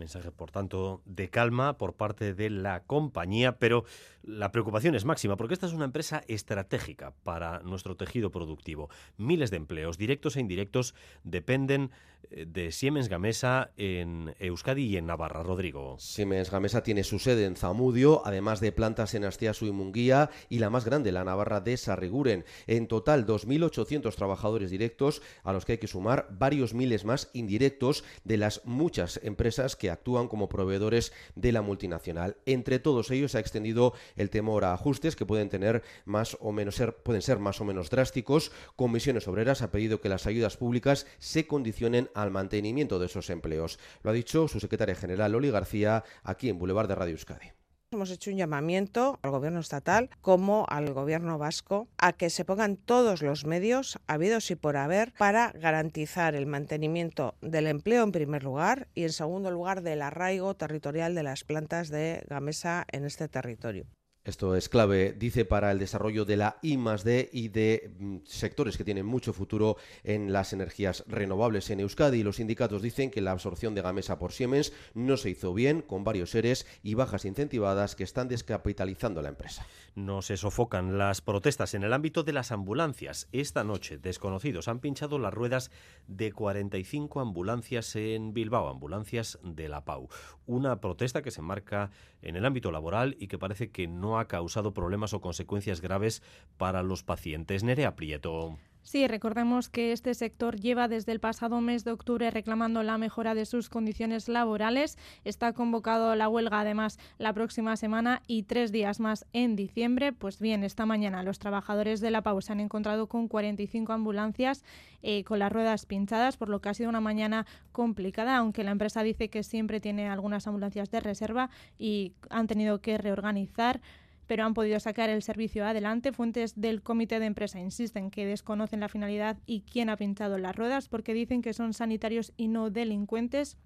Mensaje, 0.00 0.32
por 0.32 0.50
tanto, 0.50 1.02
de 1.04 1.28
calma 1.30 1.76
por 1.78 1.94
parte 1.94 2.34
de 2.34 2.50
la 2.50 2.84
compañía, 2.84 3.58
pero 3.58 3.84
la 4.22 4.50
preocupación 4.50 4.94
es 4.94 5.04
máxima 5.04 5.36
porque 5.36 5.54
esta 5.54 5.66
es 5.66 5.72
una 5.72 5.84
empresa 5.84 6.22
estratégica 6.26 7.12
para 7.22 7.60
nuestro 7.60 7.96
tejido 7.96 8.30
productivo. 8.30 8.90
Miles 9.18 9.50
de 9.50 9.58
empleos, 9.58 9.98
directos 9.98 10.36
e 10.36 10.40
indirectos, 10.40 10.94
dependen 11.22 11.90
eh, 12.30 12.46
de 12.46 12.72
Siemens 12.72 13.08
Gamesa 13.08 13.72
en 13.76 14.34
Euskadi 14.38 14.84
y 14.84 14.96
en 14.96 15.06
Navarra. 15.06 15.42
Rodrigo. 15.42 15.96
Siemens 15.98 16.50
Gamesa 16.50 16.82
tiene 16.82 17.04
su 17.04 17.18
sede 17.18 17.44
en 17.44 17.56
Zamudio, 17.56 18.22
además 18.24 18.60
de 18.60 18.72
plantas 18.72 19.14
en 19.14 19.24
Astiasu 19.24 19.66
y 19.66 19.72
Munguía 19.72 20.30
y 20.48 20.58
la 20.58 20.70
más 20.70 20.84
grande, 20.84 21.12
la 21.12 21.24
Navarra 21.24 21.60
de 21.60 21.76
Sarriguren. 21.76 22.44
En 22.66 22.88
total, 22.88 23.26
2.800 23.26 24.14
trabajadores 24.14 24.70
directos, 24.70 25.22
a 25.44 25.52
los 25.52 25.64
que 25.64 25.72
hay 25.72 25.78
que 25.78 25.86
sumar 25.86 26.28
varios 26.30 26.74
miles 26.74 27.04
más 27.04 27.30
indirectos 27.32 28.04
de 28.24 28.36
las 28.36 28.62
muchas 28.64 29.20
empresas 29.22 29.76
que 29.76 29.89
actúan 29.90 30.28
como 30.28 30.48
proveedores 30.48 31.12
de 31.34 31.52
la 31.52 31.62
multinacional. 31.62 32.36
Entre 32.46 32.78
todos 32.78 33.10
ellos 33.10 33.32
se 33.32 33.38
ha 33.38 33.40
extendido 33.40 33.94
el 34.16 34.30
temor 34.30 34.64
a 34.64 34.72
ajustes 34.72 35.16
que 35.16 35.26
pueden 35.26 35.48
tener 35.48 35.82
más 36.04 36.36
o 36.40 36.52
menos 36.52 36.76
ser, 36.76 36.96
pueden 36.96 37.22
ser 37.22 37.38
más 37.38 37.60
o 37.60 37.64
menos 37.64 37.90
drásticos. 37.90 38.52
Comisiones 38.76 39.28
Obreras 39.28 39.62
ha 39.62 39.70
pedido 39.70 40.00
que 40.00 40.08
las 40.08 40.26
ayudas 40.26 40.56
públicas 40.56 41.06
se 41.18 41.46
condicionen 41.46 42.10
al 42.14 42.30
mantenimiento 42.30 42.98
de 42.98 43.06
esos 43.06 43.30
empleos. 43.30 43.78
Lo 44.02 44.10
ha 44.10 44.14
dicho 44.14 44.48
su 44.48 44.60
secretaria 44.60 44.94
general 44.94 45.32
Loli 45.32 45.50
García 45.50 46.04
aquí 46.22 46.48
en 46.48 46.58
Boulevard 46.58 46.88
de 46.88 46.94
Radio 46.94 47.12
Euskadi. 47.12 47.59
Hemos 47.92 48.12
hecho 48.12 48.30
un 48.30 48.36
llamamiento 48.36 49.18
al 49.20 49.32
gobierno 49.32 49.58
estatal 49.58 50.10
como 50.20 50.64
al 50.68 50.92
gobierno 50.92 51.38
vasco 51.38 51.88
a 51.98 52.12
que 52.12 52.30
se 52.30 52.44
pongan 52.44 52.76
todos 52.76 53.20
los 53.20 53.44
medios 53.44 53.98
habidos 54.06 54.52
y 54.52 54.54
por 54.54 54.76
haber 54.76 55.12
para 55.18 55.50
garantizar 55.56 56.36
el 56.36 56.46
mantenimiento 56.46 57.34
del 57.40 57.66
empleo 57.66 58.04
en 58.04 58.12
primer 58.12 58.44
lugar 58.44 58.86
y 58.94 59.02
en 59.02 59.12
segundo 59.12 59.50
lugar 59.50 59.82
del 59.82 60.02
arraigo 60.02 60.54
territorial 60.54 61.16
de 61.16 61.24
las 61.24 61.42
plantas 61.42 61.88
de 61.88 62.22
Gamesa 62.28 62.86
en 62.92 63.06
este 63.06 63.26
territorio. 63.26 63.86
Esto 64.22 64.54
es 64.54 64.68
clave, 64.68 65.14
dice, 65.14 65.46
para 65.46 65.72
el 65.72 65.78
desarrollo 65.78 66.26
de 66.26 66.36
la 66.36 66.58
I 66.60 66.76
D 66.76 67.30
y 67.32 67.48
de 67.48 67.90
mm, 67.98 68.18
sectores 68.26 68.76
que 68.76 68.84
tienen 68.84 69.06
mucho 69.06 69.32
futuro 69.32 69.78
en 70.04 70.30
las 70.30 70.52
energías 70.52 71.04
renovables 71.06 71.70
en 71.70 71.80
Euskadi. 71.80 72.22
Los 72.22 72.36
sindicatos 72.36 72.82
dicen 72.82 73.10
que 73.10 73.22
la 73.22 73.30
absorción 73.30 73.74
de 73.74 73.80
Gamesa 73.80 74.18
por 74.18 74.32
Siemens 74.32 74.74
no 74.92 75.16
se 75.16 75.30
hizo 75.30 75.54
bien, 75.54 75.80
con 75.80 76.04
varios 76.04 76.32
seres 76.32 76.66
y 76.82 76.92
bajas 76.92 77.24
incentivadas 77.24 77.96
que 77.96 78.04
están 78.04 78.28
descapitalizando 78.28 79.22
la 79.22 79.30
empresa. 79.30 79.66
No 79.94 80.20
se 80.20 80.36
sofocan 80.36 80.98
las 80.98 81.22
protestas 81.22 81.72
en 81.72 81.82
el 81.82 81.94
ámbito 81.94 82.22
de 82.22 82.34
las 82.34 82.52
ambulancias. 82.52 83.26
Esta 83.32 83.64
noche, 83.64 83.96
desconocidos 83.96 84.68
han 84.68 84.80
pinchado 84.80 85.18
las 85.18 85.32
ruedas 85.32 85.70
de 86.08 86.30
45 86.30 87.20
ambulancias 87.20 87.96
en 87.96 88.34
Bilbao, 88.34 88.68
ambulancias 88.68 89.38
de 89.42 89.70
la 89.70 89.86
PAU. 89.86 90.08
Una 90.44 90.80
protesta 90.82 91.22
que 91.22 91.30
se 91.30 91.40
marca 91.40 91.90
en 92.20 92.36
el 92.36 92.44
ámbito 92.44 92.70
laboral 92.70 93.16
y 93.18 93.28
que 93.28 93.38
parece 93.38 93.70
que 93.70 93.88
no 93.88 94.09
ha 94.18 94.28
causado 94.28 94.74
problemas 94.74 95.14
o 95.14 95.20
consecuencias 95.20 95.80
graves 95.80 96.22
para 96.56 96.82
los 96.82 97.02
pacientes. 97.02 97.62
Nerea 97.64 97.96
Prieto. 97.96 98.58
Sí, 98.82 99.06
recordemos 99.06 99.68
que 99.68 99.92
este 99.92 100.14
sector 100.14 100.58
lleva 100.58 100.88
desde 100.88 101.12
el 101.12 101.20
pasado 101.20 101.60
mes 101.60 101.84
de 101.84 101.92
octubre 101.92 102.30
reclamando 102.30 102.82
la 102.82 102.96
mejora 102.96 103.34
de 103.34 103.44
sus 103.44 103.68
condiciones 103.68 104.28
laborales. 104.28 104.96
Está 105.22 105.52
convocado 105.52 106.16
la 106.16 106.28
huelga 106.28 106.60
además 106.60 106.98
la 107.18 107.32
próxima 107.34 107.76
semana 107.76 108.22
y 108.26 108.44
tres 108.44 108.72
días 108.72 108.98
más 108.98 109.26
en 109.32 109.54
diciembre. 109.54 110.12
Pues 110.12 110.40
bien, 110.40 110.64
esta 110.64 110.86
mañana 110.86 111.22
los 111.22 111.38
trabajadores 111.38 112.00
de 112.00 112.10
la 112.10 112.22
PAU 112.22 112.40
se 112.40 112.52
han 112.52 112.60
encontrado 112.60 113.06
con 113.06 113.28
45 113.28 113.92
ambulancias 113.92 114.64
eh, 115.02 115.24
con 115.24 115.38
las 115.38 115.52
ruedas 115.52 115.86
pinchadas, 115.86 116.36
por 116.36 116.48
lo 116.48 116.60
que 116.60 116.70
ha 116.70 116.74
sido 116.74 116.88
una 116.88 117.00
mañana 117.00 117.46
complicada, 117.72 118.36
aunque 118.36 118.64
la 118.64 118.70
empresa 118.72 119.02
dice 119.02 119.28
que 119.28 119.42
siempre 119.42 119.80
tiene 119.80 120.08
algunas 120.08 120.46
ambulancias 120.46 120.90
de 120.90 121.00
reserva 121.00 121.50
y 121.78 122.14
han 122.30 122.46
tenido 122.46 122.80
que 122.80 122.98
reorganizar 122.98 123.80
pero 124.30 124.44
han 124.44 124.54
podido 124.54 124.78
sacar 124.78 125.10
el 125.10 125.24
servicio 125.24 125.66
adelante. 125.66 126.12
Fuentes 126.12 126.54
del 126.54 126.82
comité 126.82 127.18
de 127.18 127.26
empresa 127.26 127.58
insisten 127.58 128.12
que 128.12 128.24
desconocen 128.24 128.78
la 128.78 128.88
finalidad 128.88 129.36
y 129.44 129.62
quién 129.62 129.90
ha 129.90 129.96
pinchado 129.96 130.38
las 130.38 130.54
ruedas 130.54 130.88
porque 130.88 131.14
dicen 131.14 131.42
que 131.42 131.52
son 131.52 131.74
sanitarios 131.74 132.32
y 132.36 132.46
no 132.46 132.70
delincuentes. 132.70 133.56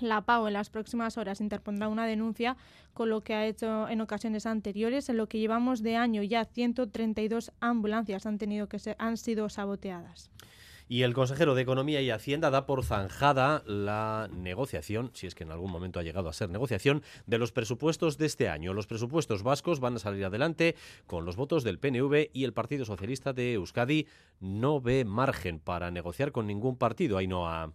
La 0.00 0.22
PAO 0.22 0.48
en 0.48 0.54
las 0.54 0.70
próximas 0.70 1.18
horas 1.18 1.40
interpondrá 1.40 1.86
una 1.86 2.04
denuncia 2.04 2.56
con 2.94 3.10
lo 3.10 3.20
que 3.22 3.34
ha 3.34 3.46
hecho 3.46 3.88
en 3.88 4.00
ocasiones 4.00 4.44
anteriores. 4.44 5.08
En 5.08 5.18
lo 5.18 5.28
que 5.28 5.38
llevamos 5.38 5.84
de 5.84 5.94
año 5.94 6.24
ya 6.24 6.44
132 6.44 7.52
ambulancias 7.60 8.26
han 8.26 8.38
tenido 8.38 8.68
que 8.68 8.78
han 8.98 9.18
sido 9.18 9.48
saboteadas. 9.48 10.32
Y 10.88 11.02
el 11.02 11.12
consejero 11.12 11.54
de 11.54 11.62
Economía 11.62 12.00
y 12.00 12.10
Hacienda 12.10 12.50
da 12.50 12.64
por 12.64 12.82
zanjada 12.82 13.62
la 13.66 14.30
negociación, 14.32 15.10
si 15.12 15.26
es 15.26 15.34
que 15.34 15.44
en 15.44 15.52
algún 15.52 15.70
momento 15.70 16.00
ha 16.00 16.02
llegado 16.02 16.30
a 16.30 16.32
ser 16.32 16.48
negociación, 16.48 17.02
de 17.26 17.38
los 17.38 17.52
presupuestos 17.52 18.16
de 18.16 18.26
este 18.26 18.48
año. 18.48 18.72
Los 18.72 18.86
presupuestos 18.86 19.42
vascos 19.42 19.80
van 19.80 19.96
a 19.96 19.98
salir 19.98 20.24
adelante 20.24 20.76
con 21.06 21.26
los 21.26 21.36
votos 21.36 21.62
del 21.62 21.78
PNV 21.78 22.30
y 22.32 22.44
el 22.44 22.54
Partido 22.54 22.86
Socialista 22.86 23.34
de 23.34 23.52
Euskadi 23.54 24.06
no 24.40 24.80
ve 24.80 25.04
margen 25.04 25.60
para 25.60 25.90
negociar 25.90 26.32
con 26.32 26.46
ningún 26.46 26.76
partido. 26.76 27.18
Ainhoa. 27.18 27.72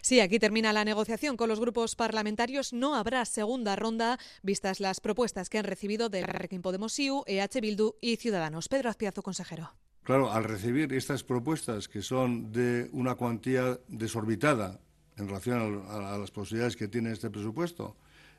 Sí, 0.00 0.20
aquí 0.20 0.38
termina 0.38 0.72
la 0.72 0.84
negociación 0.84 1.36
con 1.36 1.48
los 1.48 1.60
grupos 1.60 1.94
parlamentarios. 1.94 2.72
No 2.72 2.94
habrá 2.96 3.24
segunda 3.24 3.76
ronda, 3.76 4.18
vistas 4.42 4.80
las 4.80 5.00
propuestas 5.00 5.48
que 5.50 5.58
han 5.58 5.64
recibido 5.64 6.08
de 6.08 6.22
Requiem 6.22 6.62
Podemos 6.62 6.98
IU, 6.98 7.22
EH 7.26 7.60
Bildu 7.60 7.94
y 8.00 8.16
Ciudadanos. 8.16 8.68
Pedro 8.68 8.90
Azpiazo, 8.90 9.22
consejero. 9.22 9.85
Claro, 10.06 10.32
al 10.32 10.44
recibir 10.44 10.92
estas 10.92 11.24
propuestas 11.24 11.88
que 11.88 12.00
son 12.00 12.52
de 12.52 12.88
una 12.92 13.16
cuantía 13.16 13.76
desorbitada 13.88 14.78
en 15.16 15.26
relación 15.26 15.82
a, 15.88 16.16
las 16.16 16.30
posibilidades 16.30 16.76
que 16.76 16.86
tiene 16.86 17.10
este 17.10 17.28
presupuesto, 17.28 17.96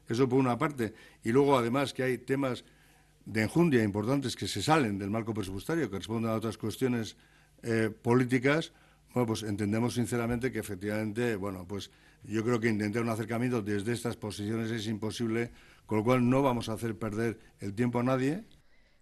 eso 0.08 0.30
por 0.30 0.40
una 0.40 0.58
parte, 0.58 0.94
y 1.26 1.34
luego 1.34 1.58
además 1.58 1.94
que 1.94 2.04
hay 2.04 2.20
temas 2.20 2.64
de 3.26 3.44
enjundia 3.44 3.84
importantes 3.84 4.38
que 4.38 4.48
se 4.48 4.62
salen 4.62 4.98
del 4.98 5.10
marco 5.10 5.34
presupuestario, 5.34 5.92
que 5.92 5.98
responden 5.98 6.32
a 6.32 6.36
otras 6.36 6.58
cuestiones 6.58 7.18
eh, 7.64 7.90
políticas, 8.02 8.72
bueno, 9.14 9.28
pues 9.28 9.44
entendemos 9.44 9.96
sinceramente 9.96 10.54
que 10.54 10.60
efectivamente, 10.60 11.36
bueno, 11.36 11.68
pues 11.68 11.92
yo 12.24 12.46
creo 12.46 12.62
que 12.62 12.70
intentar 12.70 13.02
un 13.02 13.10
acercamiento 13.10 13.62
desde 13.62 13.92
estas 13.92 14.16
posiciones 14.16 14.72
es 14.72 14.88
imposible, 14.88 15.52
con 15.86 15.98
lo 15.98 16.06
cual 16.06 16.30
no 16.30 16.42
vamos 16.42 16.70
a 16.70 16.74
hacer 16.74 16.98
perder 16.98 17.38
el 17.60 17.74
tiempo 17.74 18.00
a 18.00 18.04
nadie 18.04 18.46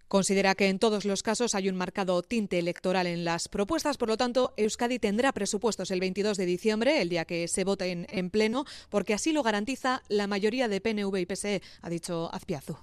Considera 0.07 0.53
que 0.53 0.69
en 0.69 0.79
todos 0.79 1.03
los 1.05 1.23
casos 1.23 1.55
hay 1.55 1.67
un 1.67 1.75
marcado 1.75 2.21
tinte 2.21 2.59
electoral 2.59 3.07
en 3.07 3.25
las 3.25 3.47
propuestas, 3.47 3.97
por 3.97 4.07
lo 4.07 4.17
tanto, 4.17 4.53
Euskadi 4.55 4.99
tendrá 4.99 5.31
presupuestos 5.31 5.89
el 5.89 5.99
22 5.99 6.37
de 6.37 6.45
diciembre, 6.45 7.01
el 7.01 7.09
día 7.09 7.25
que 7.25 7.47
se 7.47 7.63
vote 7.63 8.05
en, 8.07 8.29
pleno, 8.29 8.65
porque 8.89 9.13
así 9.13 9.33
lo 9.33 9.43
garantiza 9.43 10.03
la 10.07 10.27
mayoría 10.27 10.67
de 10.67 10.81
PNV 10.81 11.17
y 11.17 11.25
PSE, 11.25 11.61
ha 11.81 11.89
dicho 11.89 12.29
Azpiazu. 12.33 12.77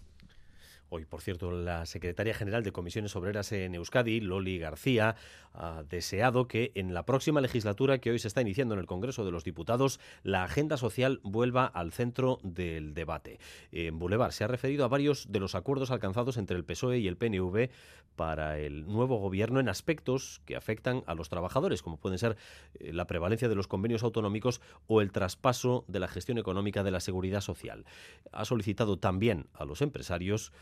Hoy, 0.94 1.07
por 1.07 1.22
cierto, 1.22 1.50
la 1.52 1.87
secretaria 1.87 2.35
general 2.35 2.64
de 2.64 2.70
Comisiones 2.70 3.16
Obreras 3.16 3.50
en 3.52 3.74
Euskadi, 3.74 4.20
Loli 4.20 4.59
García, 4.59 5.16
ha 5.55 5.85
deseado 5.88 6.48
que 6.48 6.70
en 6.74 6.92
la 6.92 7.07
próxima 7.07 7.40
legislatura 7.40 7.96
que 7.96 8.11
hoy 8.11 8.18
se 8.18 8.28
está 8.28 8.42
iniciando 8.42 8.74
en 8.74 8.81
el 8.81 8.85
Congreso 8.85 9.24
de 9.24 9.31
los 9.31 9.42
Diputados, 9.42 10.00
la 10.22 10.44
agenda 10.44 10.76
social 10.76 11.18
vuelva 11.22 11.64
al 11.64 11.92
centro 11.92 12.40
del 12.42 12.92
debate. 12.92 13.38
En 13.70 13.98
Boulevard 13.98 14.33
se 14.33 14.44
ha 14.44 14.48
referido 14.48 14.85
a 14.85 14.88
varios 14.88 15.33
de 15.33 15.40
los 15.40 15.55
acuerdos 15.55 15.90
alcanzados 15.90 16.37
entre 16.37 16.59
el 16.59 16.64
PSOE 16.64 16.98
y 16.98 17.09
el 17.09 17.16
PNV 17.16 17.70
para 18.14 18.59
el 18.59 18.87
nuevo 18.87 19.16
gobierno 19.16 19.61
en 19.61 19.70
aspectos 19.70 20.42
que 20.44 20.57
afectan 20.57 21.05
a 21.07 21.14
los 21.14 21.31
trabajadores, 21.31 21.81
como 21.81 21.96
pueden 21.96 22.18
ser 22.18 22.37
eh, 22.74 22.92
la 22.92 23.07
prevalencia 23.07 23.48
de 23.48 23.55
los 23.55 23.66
convenios 23.66 24.02
autonómicos 24.02 24.61
o 24.88 25.00
el 25.00 25.11
traspaso 25.11 25.87
de 25.88 26.00
la 26.00 26.09
gestión 26.09 26.37
económica 26.37 26.83
de 26.83 26.90
la 26.90 27.00
seguridad 27.00 27.40
social. 27.40 27.87
Ha 28.31 28.44
solicitado 28.44 28.98
también 28.98 29.46
a 29.55 29.64
los 29.64 29.81
empresarios 29.81 30.52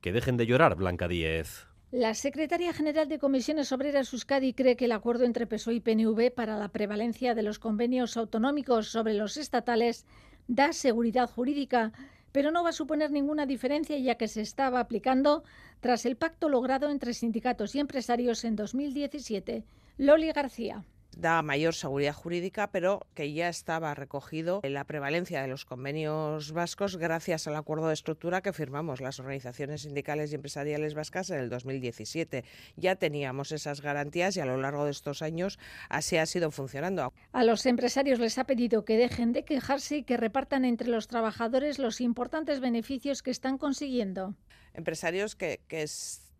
que 0.00 0.12
dejen 0.12 0.36
de 0.36 0.46
llorar, 0.46 0.76
Blanca 0.76 1.08
Díez. 1.08 1.66
La 1.90 2.14
secretaria 2.14 2.72
general 2.72 3.08
de 3.08 3.18
Comisiones 3.18 3.72
Obreras 3.72 4.12
Euskadi 4.12 4.52
cree 4.52 4.76
que 4.76 4.84
el 4.84 4.92
acuerdo 4.92 5.24
entre 5.24 5.46
PSOE 5.46 5.76
y 5.76 5.80
PNV 5.80 6.30
para 6.34 6.58
la 6.58 6.68
prevalencia 6.68 7.34
de 7.34 7.42
los 7.42 7.58
convenios 7.58 8.16
autonómicos 8.16 8.88
sobre 8.88 9.14
los 9.14 9.38
estatales 9.38 10.04
da 10.48 10.72
seguridad 10.72 11.30
jurídica, 11.30 11.92
pero 12.30 12.50
no 12.50 12.62
va 12.62 12.70
a 12.70 12.72
suponer 12.72 13.10
ninguna 13.10 13.46
diferencia 13.46 13.96
ya 13.98 14.16
que 14.16 14.28
se 14.28 14.42
estaba 14.42 14.80
aplicando 14.80 15.44
tras 15.80 16.04
el 16.04 16.16
pacto 16.16 16.50
logrado 16.50 16.90
entre 16.90 17.14
sindicatos 17.14 17.74
y 17.74 17.80
empresarios 17.80 18.44
en 18.44 18.56
2017. 18.56 19.64
Loli 19.96 20.30
García 20.32 20.84
da 21.18 21.42
mayor 21.42 21.74
seguridad 21.74 22.14
jurídica, 22.14 22.70
pero 22.70 23.06
que 23.14 23.32
ya 23.32 23.48
estaba 23.48 23.92
recogido 23.94 24.60
en 24.62 24.72
la 24.72 24.84
prevalencia 24.84 25.42
de 25.42 25.48
los 25.48 25.64
convenios 25.64 26.52
vascos 26.52 26.96
gracias 26.96 27.48
al 27.48 27.56
acuerdo 27.56 27.88
de 27.88 27.94
estructura 27.94 28.40
que 28.40 28.52
firmamos 28.52 29.00
las 29.00 29.18
organizaciones 29.18 29.82
sindicales 29.82 30.30
y 30.30 30.36
empresariales 30.36 30.94
vascas 30.94 31.30
en 31.30 31.40
el 31.40 31.48
2017. 31.50 32.44
Ya 32.76 32.94
teníamos 32.94 33.50
esas 33.50 33.80
garantías 33.80 34.36
y 34.36 34.40
a 34.40 34.46
lo 34.46 34.56
largo 34.58 34.84
de 34.84 34.92
estos 34.92 35.20
años 35.20 35.58
así 35.88 36.16
ha 36.16 36.26
sido 36.26 36.52
funcionando. 36.52 37.12
A 37.32 37.42
los 37.42 37.66
empresarios 37.66 38.20
les 38.20 38.38
ha 38.38 38.44
pedido 38.44 38.84
que 38.84 38.96
dejen 38.96 39.32
de 39.32 39.44
quejarse 39.44 39.98
y 39.98 40.02
que 40.04 40.16
repartan 40.16 40.64
entre 40.64 40.88
los 40.88 41.08
trabajadores 41.08 41.80
los 41.80 42.00
importantes 42.00 42.60
beneficios 42.60 43.22
que 43.24 43.32
están 43.32 43.58
consiguiendo. 43.58 44.36
Empresarios 44.72 45.34
que, 45.34 45.60
que 45.66 45.82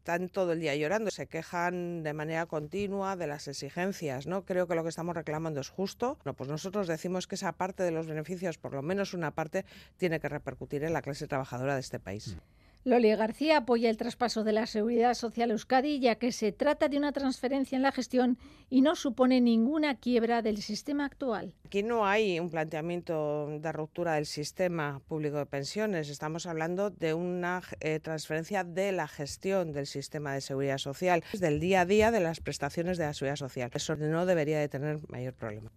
están 0.09 0.31
todo 0.31 0.53
el 0.53 0.61
día 0.61 0.75
llorando, 0.75 1.11
se 1.11 1.27
quejan 1.27 2.03
de 2.03 2.15
manera 2.15 2.47
continua 2.47 3.15
de 3.15 3.27
las 3.27 3.47
exigencias, 3.47 4.27
¿no? 4.27 4.43
Creo 4.43 4.67
que 4.67 4.75
lo 4.75 4.83
que 4.83 4.89
estamos 4.89 5.15
reclamando 5.15 5.61
es 5.61 5.69
justo. 5.69 6.17
No, 6.25 6.33
pues 6.33 6.49
nosotros 6.49 6.89
decimos 6.89 7.27
que 7.27 7.35
esa 7.35 7.53
parte 7.53 7.83
de 7.83 7.91
los 7.91 8.07
beneficios, 8.07 8.57
por 8.57 8.73
lo 8.73 8.81
menos 8.81 9.13
una 9.13 9.33
parte, 9.33 9.67
tiene 9.99 10.19
que 10.19 10.31
repercutir 10.31 10.83
en 10.83 10.95
la 10.95 11.03
clase 11.03 11.27
trabajadora 11.27 11.75
de 11.75 11.81
este 11.81 12.01
país. 12.01 12.37
Mm. 12.37 12.39
Loli 12.85 13.15
García 13.15 13.59
apoya 13.59 13.91
el 13.91 13.97
traspaso 13.97 14.45
de 14.45 14.53
la 14.53 14.67
Seguridad 14.67 15.15
Social 15.15 15.51
Euskadi, 15.51 15.99
ya 15.99 16.15
que 16.15 16.33
se 16.33 16.53
trata 16.53 16.89
de 16.89 16.97
una 16.97 17.13
transferencia 17.13 17.77
en 17.77 17.83
la 17.83 17.93
gestión 17.93 18.39
y 18.71 18.83
no 18.83 18.95
supone 18.95 19.41
ninguna 19.41 19.97
quiebra 19.97 20.43
del 20.43 20.63
sistema 20.63 21.05
actual. 21.05 21.55
Aquí 21.67 21.83
no 21.83 22.07
hay 22.07 22.39
un 22.39 22.51
planteamiento 22.51 23.49
de 23.61 23.73
ruptura 23.73 24.15
del 24.15 24.27
sistema 24.27 25.03
público 25.09 25.37
de 25.39 25.47
pensiones. 25.47 26.09
Estamos 26.09 26.47
hablando 26.47 26.91
de 26.91 27.15
una 27.15 27.63
eh, 27.81 28.01
transferencia 28.01 28.65
de 28.65 28.93
la 28.93 29.09
gestión 29.09 29.73
del 29.73 29.87
sistema 29.87 30.33
de 30.33 30.41
seguridad 30.41 30.79
social, 30.79 31.25
del 31.39 31.61
día 31.61 31.83
a 31.83 31.87
día 31.87 32.11
de 32.11 32.21
las 32.21 32.41
prestaciones 32.41 32.97
de 32.97 33.05
la 33.05 33.13
seguridad 33.13 33.37
social. 33.37 33.71
Eso 33.75 33.97
no 33.97 34.25
debería 34.25 34.61
de 34.61 34.69
tener 34.69 35.01
mayor 35.09 35.35
problema. 35.35 35.71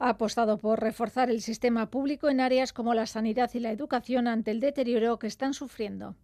Ha 0.00 0.10
apostado 0.10 0.58
por 0.58 0.80
reforzar 0.80 1.30
el 1.30 1.40
sistema 1.40 1.90
público 1.90 2.28
en 2.28 2.40
áreas 2.40 2.72
como 2.72 2.94
la 2.94 3.06
sanidad 3.06 3.50
y 3.54 3.60
la 3.60 3.72
educación 3.72 4.28
ante 4.28 4.50
el 4.50 4.60
deterioro 4.60 5.18
que 5.18 5.26
están 5.26 5.54
sufriendo. 5.54 6.14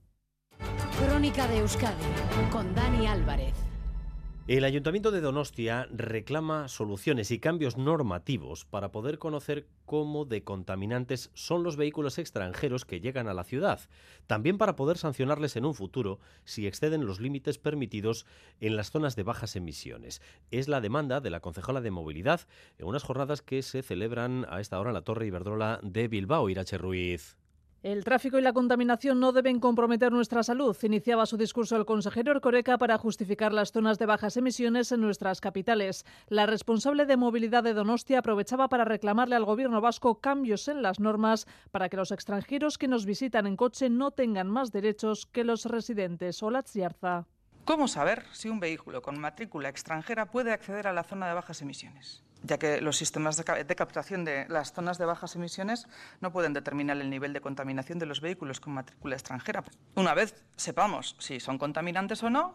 Crónica 1.15 1.47
de 1.47 1.59
Euskadi 1.59 2.03
con 2.51 2.75
Dani 2.75 3.07
Álvarez. 3.07 3.55
El 4.49 4.65
Ayuntamiento 4.65 5.13
de 5.13 5.21
Donostia 5.21 5.87
reclama 5.93 6.67
soluciones 6.67 7.31
y 7.31 7.39
cambios 7.39 7.79
normativos 7.79 8.65
para 8.65 8.91
poder 8.91 9.21
conocer 9.21 9.69
cómo 9.87 10.25
de 10.25 10.43
contaminantes 10.43 11.31
son 11.33 11.63
los 11.63 11.77
vehículos 11.77 12.19
extranjeros 12.19 12.85
que 12.85 12.99
llegan 12.99 13.29
a 13.29 13.33
la 13.33 13.45
ciudad, 13.45 13.79
también 14.27 14.59
para 14.59 14.75
poder 14.75 14.99
sancionarles 14.99 15.55
en 15.55 15.67
un 15.67 15.77
futuro 15.77 16.19
si 16.45 16.67
exceden 16.67 17.07
los 17.07 17.21
límites 17.21 17.59
permitidos 17.59 18.27
en 18.59 18.75
las 18.75 18.91
zonas 18.91 19.15
de 19.15 19.23
bajas 19.23 19.55
emisiones. 19.55 20.21
Es 20.51 20.67
la 20.67 20.81
demanda 20.81 21.21
de 21.21 21.31
la 21.31 21.39
concejala 21.39 21.81
de 21.81 21.93
movilidad 21.93 22.41
en 22.77 22.89
unas 22.89 23.05
jornadas 23.05 23.41
que 23.41 23.63
se 23.63 23.83
celebran 23.83 24.47
a 24.51 24.61
esta 24.61 24.81
hora 24.81 24.91
en 24.91 24.95
la 24.95 25.03
Torre 25.03 25.29
Iberdrola 25.29 25.79
de 25.85 26.09
Bilbao, 26.09 26.51
Irache 26.51 26.77
Ruiz. 26.77 27.37
El 27.85 28.03
tráfico 28.03 28.39
y 28.39 28.41
la 28.41 28.55
contaminación 28.55 29.21
no 29.21 29.33
deben 29.33 29.61
comprometer 29.61 30.11
nuestra 30.11 30.43
salud, 30.43 30.75
iniciaba 30.85 31.27
su 31.27 31.37
discurso 31.37 31.77
el 31.77 31.85
consejero 31.85 32.33
Ercoreca 32.33 32.79
para 32.79 32.97
justificar 32.97 33.53
las 33.53 33.73
zonas 33.73 33.99
de 33.99 34.07
bajas 34.07 34.39
emisiones 34.39 34.91
en 34.91 35.03
nuestras 35.03 35.43
capitales. 35.43 36.07
La 36.29 36.47
responsable 36.47 37.05
de 37.05 37.19
movilidad 37.19 37.63
de 37.63 37.75
Donostia 37.75 38.21
aprovechaba 38.21 38.69
para 38.69 38.87
reclamarle 38.87 39.37
al 39.37 39.45
gobierno 39.45 39.83
vasco 39.83 40.19
cambios 40.19 40.67
en 40.69 40.81
las 40.81 40.99
normas 40.99 41.47
para 41.73 41.91
que 41.91 41.99
los 41.99 42.11
extranjeros 42.11 42.79
que 42.79 42.89
nos 42.89 43.05
visitan 43.05 43.47
en 43.47 43.55
coche 43.55 43.91
no 43.91 44.13
tengan 44.13 44.49
más 44.49 44.73
derechos 44.73 45.27
que 45.27 45.45
los 45.45 45.67
residentes. 45.67 46.43
Hola, 46.43 46.65
Yarza. 46.73 47.27
¿Cómo 47.67 47.87
saber 47.87 48.25
si 48.33 48.49
un 48.49 48.61
vehículo 48.61 49.03
con 49.03 49.21
matrícula 49.21 49.69
extranjera 49.69 50.31
puede 50.31 50.53
acceder 50.53 50.87
a 50.87 50.95
la 50.95 51.05
zona 51.05 51.29
de 51.29 51.35
bajas 51.35 51.61
emisiones? 51.61 52.25
Ya 52.45 52.59
que 52.59 52.81
los 52.81 52.97
sistemas 52.97 53.37
de, 53.37 53.45
captación 53.75 54.25
de 54.25 54.47
las 54.49 54.73
zonas 54.73 54.99
de 54.99 55.07
bajas 55.07 55.35
emisiones 55.35 55.89
no 56.21 56.33
pueden 56.33 56.53
determinar 56.53 56.97
el 56.99 57.11
nivel 57.11 57.33
de 57.33 57.41
contaminación 57.41 57.99
de 57.99 58.07
los 58.07 58.21
vehículos 58.21 58.61
con 58.61 58.75
matrícula 58.75 59.17
extranjera. 59.17 59.65
Una 59.97 60.15
vez 60.15 60.45
sepamos 60.57 61.17
si 61.19 61.41
son 61.41 61.59
contaminantes 61.59 62.23
o 62.23 62.31
no, 62.31 62.55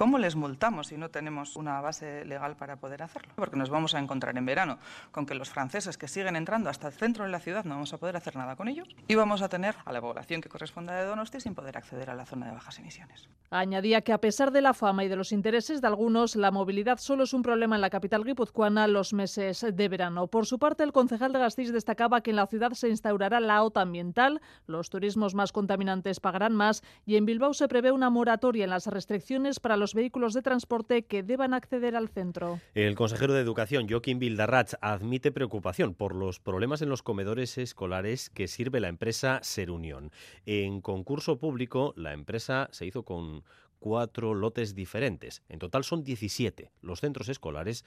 ¿Cómo 0.00 0.16
les 0.16 0.34
multamos 0.34 0.86
si 0.86 0.96
no 0.96 1.10
tenemos 1.10 1.56
una 1.56 1.82
base 1.82 2.24
legal 2.24 2.56
para 2.56 2.76
poder 2.76 3.02
hacerlo? 3.02 3.34
Porque 3.36 3.58
nos 3.58 3.68
vamos 3.68 3.94
a 3.94 3.98
encontrar 3.98 4.38
en 4.38 4.46
verano 4.46 4.78
con 5.12 5.26
que 5.26 5.34
los 5.34 5.50
franceses 5.50 5.98
que 5.98 6.08
siguen 6.08 6.36
entrando 6.36 6.70
hasta 6.70 6.86
el 6.86 6.94
centro 6.94 7.24
de 7.24 7.30
la 7.30 7.38
ciudad 7.38 7.66
no 7.66 7.74
vamos 7.74 7.92
a 7.92 7.98
poder 7.98 8.16
hacer 8.16 8.34
nada 8.34 8.56
con 8.56 8.68
ellos 8.68 8.88
y 9.08 9.14
vamos 9.14 9.42
a 9.42 9.50
tener 9.50 9.74
a 9.84 9.92
la 9.92 10.00
población 10.00 10.40
que 10.40 10.48
corresponda 10.48 10.94
de 10.94 11.04
Donosti 11.04 11.38
sin 11.40 11.54
poder 11.54 11.76
acceder 11.76 12.08
a 12.08 12.14
la 12.14 12.24
zona 12.24 12.46
de 12.46 12.52
bajas 12.52 12.78
emisiones. 12.78 13.28
Añadía 13.50 14.00
que 14.00 14.14
a 14.14 14.20
pesar 14.22 14.52
de 14.52 14.62
la 14.62 14.72
fama 14.72 15.04
y 15.04 15.08
de 15.08 15.16
los 15.16 15.32
intereses 15.32 15.82
de 15.82 15.88
algunos, 15.88 16.34
la 16.34 16.50
movilidad 16.50 16.98
solo 16.98 17.24
es 17.24 17.34
un 17.34 17.42
problema 17.42 17.74
en 17.74 17.82
la 17.82 17.90
capital 17.90 18.24
guipuzcoana 18.24 18.86
los 18.86 19.12
meses 19.12 19.66
de 19.70 19.88
verano. 19.88 20.28
Por 20.28 20.46
su 20.46 20.58
parte, 20.58 20.82
el 20.82 20.92
concejal 20.92 21.34
de 21.34 21.40
Gasteiz 21.40 21.72
destacaba 21.72 22.22
que 22.22 22.30
en 22.30 22.36
la 22.36 22.46
ciudad 22.46 22.72
se 22.72 22.88
instaurará 22.88 23.38
la 23.38 23.62
OTA 23.62 23.82
ambiental, 23.82 24.40
los 24.66 24.88
turismos 24.88 25.34
más 25.34 25.52
contaminantes 25.52 26.20
pagarán 26.20 26.54
más 26.54 26.82
y 27.04 27.16
en 27.16 27.26
Bilbao 27.26 27.52
se 27.52 27.68
prevé 27.68 27.92
una 27.92 28.08
moratoria 28.08 28.64
en 28.64 28.70
las 28.70 28.86
restricciones 28.86 29.60
para 29.60 29.76
los 29.76 29.89
vehículos 29.94 30.34
de 30.34 30.42
transporte 30.42 31.02
que 31.02 31.22
deban 31.22 31.54
acceder 31.54 31.96
al 31.96 32.08
centro. 32.08 32.60
El 32.74 32.94
consejero 32.94 33.34
de 33.34 33.40
Educación, 33.40 33.88
Joaquín 33.88 34.18
Bildarratz, 34.18 34.76
admite 34.80 35.32
preocupación 35.32 35.94
por 35.94 36.14
los 36.14 36.40
problemas 36.40 36.82
en 36.82 36.88
los 36.88 37.02
comedores 37.02 37.58
escolares 37.58 38.30
que 38.30 38.48
sirve 38.48 38.80
la 38.80 38.88
empresa 38.88 39.40
Serunión. 39.42 40.10
En 40.46 40.80
concurso 40.80 41.38
público, 41.38 41.92
la 41.96 42.12
empresa 42.12 42.68
se 42.72 42.86
hizo 42.86 43.04
con 43.04 43.44
cuatro 43.80 44.34
lotes 44.34 44.74
diferentes. 44.74 45.42
En 45.48 45.58
total 45.58 45.82
son 45.82 46.04
17 46.04 46.70
los 46.82 47.00
centros 47.00 47.28
escolares 47.28 47.84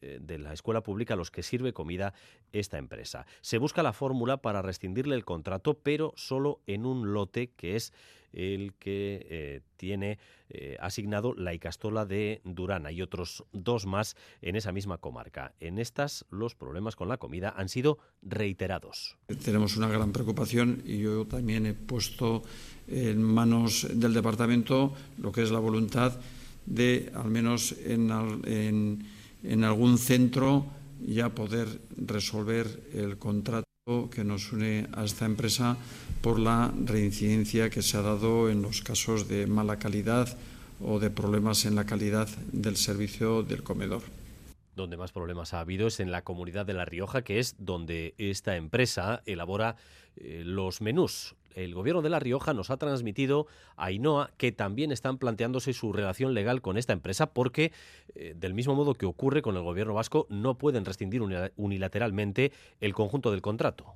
eh, 0.00 0.18
de 0.20 0.38
la 0.38 0.52
escuela 0.52 0.82
pública 0.82 1.14
a 1.14 1.16
los 1.16 1.30
que 1.30 1.44
sirve 1.44 1.72
comida 1.72 2.14
esta 2.52 2.78
empresa. 2.78 3.26
Se 3.42 3.58
busca 3.58 3.82
la 3.82 3.92
fórmula 3.92 4.38
para 4.38 4.62
rescindirle 4.62 5.14
el 5.14 5.24
contrato, 5.24 5.74
pero 5.74 6.12
solo 6.16 6.60
en 6.66 6.86
un 6.86 7.12
lote 7.12 7.50
que 7.56 7.76
es 7.76 7.92
el 8.34 8.74
que 8.74 9.26
eh, 9.30 9.60
tiene 9.76 10.18
eh, 10.50 10.76
asignado 10.80 11.34
la 11.34 11.54
Icastola 11.54 12.04
de 12.04 12.40
Durana 12.44 12.92
y 12.92 13.02
otros 13.02 13.44
dos 13.52 13.86
más 13.86 14.16
en 14.42 14.56
esa 14.56 14.72
misma 14.72 14.98
comarca. 14.98 15.54
En 15.60 15.78
estas 15.78 16.26
los 16.30 16.54
problemas 16.54 16.96
con 16.96 17.08
la 17.08 17.16
comida 17.16 17.54
han 17.56 17.68
sido 17.68 17.98
reiterados. 18.22 19.16
Tenemos 19.44 19.76
una 19.76 19.88
gran 19.88 20.12
preocupación 20.12 20.82
y 20.84 20.98
yo 20.98 21.26
también 21.26 21.66
he 21.66 21.74
puesto 21.74 22.42
en 22.88 23.22
manos 23.22 23.86
del 23.90 24.12
departamento 24.12 24.94
lo 25.18 25.32
que 25.32 25.42
es 25.42 25.50
la 25.50 25.58
voluntad 25.58 26.18
de, 26.66 27.12
al 27.14 27.30
menos 27.30 27.74
en, 27.84 29.04
en 29.42 29.64
algún 29.64 29.98
centro, 29.98 30.66
ya 31.06 31.34
poder 31.34 31.68
resolver 31.96 32.88
el 32.94 33.18
contrato 33.18 33.64
que 33.84 34.24
nos 34.24 34.50
une 34.50 34.88
a 34.96 35.04
esta 35.04 35.26
empresa 35.26 35.76
por 36.22 36.38
la 36.38 36.72
reincidencia 36.74 37.68
que 37.68 37.82
se 37.82 37.98
ha 37.98 38.00
dado 38.00 38.48
en 38.48 38.62
los 38.62 38.80
casos 38.80 39.28
de 39.28 39.46
mala 39.46 39.78
calidad 39.78 40.38
o 40.80 40.98
de 40.98 41.10
problemas 41.10 41.66
en 41.66 41.74
la 41.74 41.84
calidad 41.84 42.26
del 42.50 42.78
servicio 42.78 43.42
del 43.42 43.62
comedor. 43.62 44.00
Donde 44.74 44.96
más 44.96 45.12
problemas 45.12 45.52
ha 45.52 45.60
habido 45.60 45.86
es 45.88 46.00
en 46.00 46.10
la 46.10 46.24
comunidad 46.24 46.64
de 46.64 46.72
La 46.72 46.86
Rioja, 46.86 47.24
que 47.24 47.38
es 47.38 47.56
donde 47.58 48.14
esta 48.16 48.56
empresa 48.56 49.22
elabora 49.26 49.76
eh, 50.16 50.44
los 50.46 50.80
menús. 50.80 51.34
El 51.54 51.74
gobierno 51.74 52.02
de 52.02 52.10
La 52.10 52.18
Rioja 52.18 52.52
nos 52.52 52.70
ha 52.70 52.76
transmitido 52.76 53.46
a 53.76 53.86
Ainhoa 53.86 54.30
que 54.36 54.52
también 54.52 54.92
están 54.92 55.18
planteándose 55.18 55.72
su 55.72 55.92
relación 55.92 56.34
legal 56.34 56.60
con 56.60 56.76
esta 56.76 56.92
empresa 56.92 57.32
porque, 57.32 57.72
eh, 58.14 58.34
del 58.36 58.54
mismo 58.54 58.74
modo 58.74 58.94
que 58.94 59.06
ocurre 59.06 59.42
con 59.42 59.56
el 59.56 59.62
gobierno 59.62 59.94
vasco, 59.94 60.26
no 60.28 60.58
pueden 60.58 60.84
rescindir 60.84 61.22
unilateralmente 61.56 62.52
el 62.80 62.94
conjunto 62.94 63.30
del 63.30 63.42
contrato. 63.42 63.94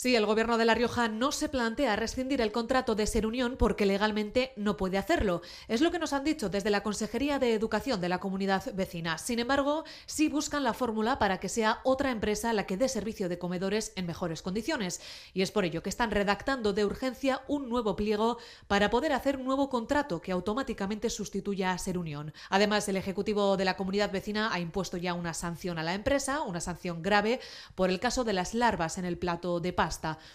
Sí, 0.00 0.14
el 0.14 0.26
gobierno 0.26 0.58
de 0.58 0.64
La 0.64 0.76
Rioja 0.76 1.08
no 1.08 1.32
se 1.32 1.48
plantea 1.48 1.96
rescindir 1.96 2.40
el 2.40 2.52
contrato 2.52 2.94
de 2.94 3.04
Ser 3.04 3.26
Unión 3.26 3.56
porque 3.58 3.84
legalmente 3.84 4.52
no 4.54 4.76
puede 4.76 4.96
hacerlo. 4.96 5.42
Es 5.66 5.80
lo 5.80 5.90
que 5.90 5.98
nos 5.98 6.12
han 6.12 6.22
dicho 6.22 6.48
desde 6.48 6.70
la 6.70 6.84
Consejería 6.84 7.40
de 7.40 7.52
Educación 7.52 8.00
de 8.00 8.08
la 8.08 8.20
comunidad 8.20 8.72
vecina. 8.74 9.18
Sin 9.18 9.40
embargo, 9.40 9.82
sí 10.06 10.28
buscan 10.28 10.62
la 10.62 10.72
fórmula 10.72 11.18
para 11.18 11.40
que 11.40 11.48
sea 11.48 11.80
otra 11.82 12.12
empresa 12.12 12.52
la 12.52 12.64
que 12.64 12.76
dé 12.76 12.88
servicio 12.88 13.28
de 13.28 13.40
comedores 13.40 13.92
en 13.96 14.06
mejores 14.06 14.40
condiciones. 14.40 15.00
Y 15.34 15.42
es 15.42 15.50
por 15.50 15.64
ello 15.64 15.82
que 15.82 15.90
están 15.90 16.12
redactando 16.12 16.72
de 16.72 16.84
urgencia 16.84 17.42
un 17.48 17.68
nuevo 17.68 17.96
pliego 17.96 18.38
para 18.68 18.90
poder 18.90 19.12
hacer 19.12 19.36
un 19.36 19.46
nuevo 19.46 19.68
contrato 19.68 20.20
que 20.20 20.30
automáticamente 20.30 21.10
sustituya 21.10 21.72
a 21.72 21.78
Ser 21.78 21.98
Unión. 21.98 22.32
Además, 22.50 22.88
el 22.88 22.98
Ejecutivo 22.98 23.56
de 23.56 23.64
la 23.64 23.76
comunidad 23.76 24.12
vecina 24.12 24.54
ha 24.54 24.60
impuesto 24.60 24.96
ya 24.96 25.12
una 25.14 25.34
sanción 25.34 25.76
a 25.76 25.82
la 25.82 25.94
empresa, 25.94 26.42
una 26.42 26.60
sanción 26.60 27.02
grave, 27.02 27.40
por 27.74 27.90
el 27.90 27.98
caso 27.98 28.22
de 28.22 28.34
las 28.34 28.54
larvas 28.54 28.96
en 28.96 29.04
el 29.04 29.18
plato 29.18 29.58
de 29.58 29.72
paz 29.72 29.87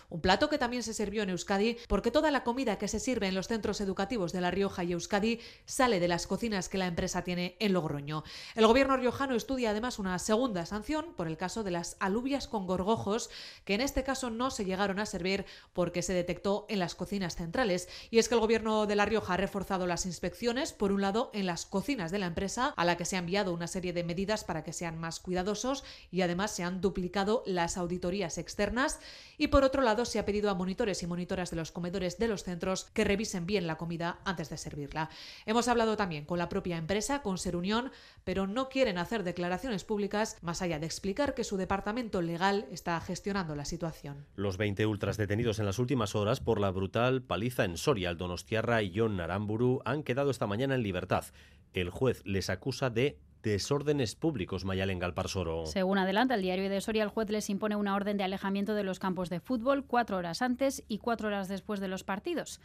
un 0.10 0.22
plato 0.22 0.50
que 0.50 0.58
también 0.58 0.84
se 0.84 0.94
sirvió 0.94 1.24
en 1.24 1.30
Euskadi 1.30 1.78
porque 1.88 2.12
toda 2.12 2.32
la 2.32 2.44
comida 2.44 2.78
que 2.78 2.88
se 2.88 3.00
sirve 3.00 3.28
en 3.28 3.36
los 3.36 3.48
centros 3.48 3.82
educativos 3.82 4.32
de 4.32 4.42
La 4.42 4.52
Rioja 4.52 4.84
y 4.84 4.94
Euskadi 4.94 5.40
sale 5.66 6.00
de 6.00 6.08
las 6.08 6.28
cocinas 6.28 6.70
que 6.70 6.78
la 6.78 6.88
empresa 6.88 7.24
tiene 7.24 7.56
en 7.60 7.74
Logroño. 7.74 8.24
El 8.56 8.68
gobierno 8.68 8.98
riojano 8.98 9.36
estudia 9.36 9.72
además 9.72 10.00
una 10.00 10.18
segunda 10.20 10.66
sanción 10.66 11.14
por 11.16 11.28
el 11.28 11.38
caso 11.38 11.64
de 11.64 11.72
las 11.72 11.98
alubias 12.00 12.48
con 12.48 12.68
gorgojos, 12.68 13.30
que 13.66 13.76
en 13.76 13.82
este 13.82 14.04
caso 14.04 14.30
no 14.30 14.52
se 14.52 14.66
llegaron 14.66 15.00
a 15.00 15.06
servir 15.06 15.46
porque 15.74 16.02
se 16.02 16.14
detectó 16.14 16.66
en 16.70 16.80
las 16.80 16.96
cocinas 16.96 17.36
centrales. 17.36 17.88
Y 18.12 18.20
es 18.20 18.28
que 18.28 18.36
el 18.36 18.42
gobierno 18.42 18.86
de 18.86 18.96
La 18.96 19.06
Rioja 19.06 19.34
ha 19.34 19.38
reforzado 19.38 19.88
las 19.88 20.06
inspecciones, 20.06 20.74
por 20.74 20.92
un 20.92 21.02
lado, 21.02 21.32
en 21.34 21.46
las 21.46 21.66
cocinas 21.66 22.12
de 22.12 22.20
la 22.20 22.28
empresa, 22.28 22.74
a 22.76 22.86
la 22.86 22.98
que 22.98 23.06
se 23.06 23.16
ha 23.16 23.20
enviado 23.20 23.54
una 23.54 23.68
serie 23.68 23.94
de 23.94 24.04
medidas 24.04 24.44
para 24.44 24.64
que 24.64 24.74
sean 24.74 25.00
más 25.00 25.20
cuidadosos 25.20 25.84
y 26.12 26.22
además 26.22 26.52
se 26.52 26.64
han 26.64 26.82
duplicado 26.82 27.44
las 27.46 27.78
auditorías 27.78 28.38
externas 28.38 29.00
por 29.48 29.64
otro 29.64 29.82
lado 29.82 30.06
se 30.06 30.20
ha 30.20 30.26
pedido 30.26 30.50
a 30.50 30.54
monitores 30.54 31.02
y 31.04 31.08
monitoras 31.08 31.50
de 31.50 31.58
los 31.58 31.72
comedores 31.72 32.18
de 32.18 32.28
los 32.28 32.44
centros 32.44 32.86
que 32.94 33.04
revisen 33.04 33.46
bien 33.46 33.68
la 33.68 33.78
comida 33.78 34.20
antes 34.26 34.50
de 34.50 34.58
servirla. 34.58 35.10
Hemos 35.46 35.68
hablado 35.68 35.98
también 35.98 36.26
con 36.26 36.38
la 36.38 36.50
propia 36.50 36.78
empresa, 36.78 37.22
con 37.22 37.38
Ser 37.38 37.56
Unión, 37.56 37.92
pero 38.24 38.48
no 38.48 38.70
quieren 38.70 38.98
hacer 38.98 39.24
declaraciones 39.24 39.84
públicas 39.84 40.38
más 40.42 40.62
allá 40.62 40.80
de 40.80 40.86
explicar 40.86 41.34
que 41.34 41.44
su 41.44 41.58
departamento 41.58 42.22
legal 42.22 42.66
está 42.72 43.00
gestionando 43.02 43.56
la 43.56 43.66
situación. 43.66 44.26
Los 44.36 44.58
20 44.58 44.86
ultras 44.86 45.18
detenidos 45.18 45.60
en 45.60 45.66
las 45.66 45.80
últimas 45.80 46.16
horas 46.16 46.40
por 46.40 46.60
la 46.60 46.72
brutal 46.72 47.22
paliza 47.22 47.66
en 47.66 47.78
Soria, 47.78 48.10
el 48.10 48.18
Donostiarra 48.18 48.82
y 48.82 48.94
John 48.96 49.18
Naramburu 49.18 49.82
han 49.86 50.04
quedado 50.04 50.32
esta 50.32 50.48
mañana 50.48 50.76
en 50.76 50.84
libertad. 50.84 51.26
El 51.74 51.90
juez 51.90 52.22
les 52.26 52.50
acusa 52.50 52.90
de 52.90 53.18
desórdenes 53.44 54.16
públicos, 54.16 54.66
Mayalen 54.66 55.00
Galparsoro. 55.00 55.66
Según 55.66 55.98
adelanta 55.98 56.36
el 56.36 56.42
diario 56.42 56.70
de 56.70 56.82
Soria, 56.82 57.04
el 57.04 57.10
juez 57.10 57.30
les 57.30 57.50
impone 57.50 57.76
una 57.76 57.96
orden 57.96 58.18
de 58.18 58.24
alejamiento 58.24 58.74
de 58.74 58.84
los 58.84 59.00
campos 59.00 59.30
de 59.30 59.40
fútbol 59.40 59.86
cuatro 59.86 60.18
horas 60.18 60.42
antes 60.42 60.84
y 60.88 60.98
cuatro 60.98 61.28
horas 61.28 61.50
después 61.50 61.80
de 61.80 61.90
los 61.90 62.04
partidos. 62.04 62.62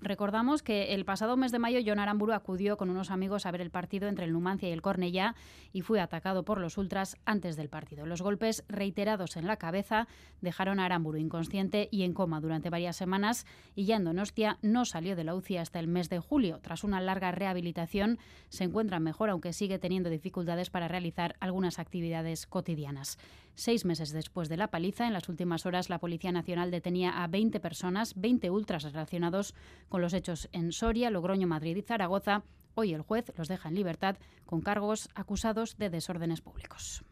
Recordamos 0.00 0.62
que 0.62 0.94
el 0.94 1.04
pasado 1.04 1.36
mes 1.36 1.52
de 1.52 1.58
mayo 1.58 1.80
John 1.84 1.98
Aramburu 1.98 2.32
acudió 2.32 2.76
con 2.76 2.90
unos 2.90 3.10
amigos 3.10 3.46
a 3.46 3.50
ver 3.50 3.60
el 3.60 3.70
partido 3.70 4.08
entre 4.08 4.24
el 4.24 4.32
Numancia 4.32 4.68
y 4.68 4.72
el 4.72 4.82
Cornellá 4.82 5.34
y 5.72 5.82
fue 5.82 6.00
atacado 6.00 6.44
por 6.44 6.60
los 6.60 6.76
ultras 6.78 7.16
antes 7.24 7.56
del 7.56 7.68
partido. 7.68 8.06
Los 8.06 8.22
golpes 8.22 8.64
reiterados 8.68 9.36
en 9.36 9.46
la 9.46 9.56
cabeza 9.56 10.08
dejaron 10.40 10.80
a 10.80 10.86
Aramburu 10.86 11.18
inconsciente 11.18 11.88
y 11.92 12.02
en 12.02 12.14
coma 12.14 12.40
durante 12.40 12.70
varias 12.70 12.96
semanas 12.96 13.46
y 13.76 13.84
ya 13.84 13.96
en 13.96 14.04
Donostia 14.04 14.58
no 14.62 14.84
salió 14.84 15.14
de 15.14 15.24
la 15.24 15.34
UCI 15.34 15.58
hasta 15.58 15.78
el 15.78 15.86
mes 15.86 16.08
de 16.08 16.18
julio. 16.18 16.58
Tras 16.62 16.82
una 16.82 17.00
larga 17.00 17.30
rehabilitación 17.30 18.18
se 18.48 18.64
encuentra 18.64 18.98
mejor 18.98 19.30
aunque 19.30 19.52
sigue 19.52 19.78
teniendo 19.78 19.99
teniendo 20.00 20.10
dificultades 20.10 20.70
para 20.70 20.88
realizar 20.88 21.36
algunas 21.40 21.78
actividades 21.78 22.46
cotidianas. 22.46 23.18
Seis 23.54 23.84
meses 23.84 24.12
después 24.12 24.48
de 24.48 24.56
la 24.56 24.68
paliza, 24.68 25.06
en 25.06 25.12
las 25.12 25.28
últimas 25.28 25.66
horas 25.66 25.90
la 25.90 25.98
Policía 25.98 26.32
Nacional 26.32 26.70
detenía 26.70 27.22
a 27.22 27.26
20 27.26 27.60
personas, 27.60 28.14
20 28.16 28.50
ultras 28.50 28.84
relacionados 28.84 29.54
con 29.90 30.00
los 30.00 30.14
hechos 30.14 30.48
en 30.52 30.72
Soria, 30.72 31.10
Logroño, 31.10 31.46
Madrid 31.46 31.76
y 31.76 31.82
Zaragoza. 31.82 32.44
Hoy 32.74 32.94
el 32.94 33.02
juez 33.02 33.30
los 33.36 33.48
deja 33.48 33.68
en 33.68 33.74
libertad 33.74 34.16
con 34.46 34.62
cargos 34.62 35.10
acusados 35.14 35.76
de 35.76 35.90
desórdenes 35.90 36.40
públicos. 36.40 37.04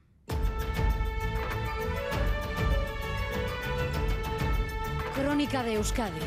Crónica 5.15 5.63
de 5.63 5.75
Euskadi 5.75 6.21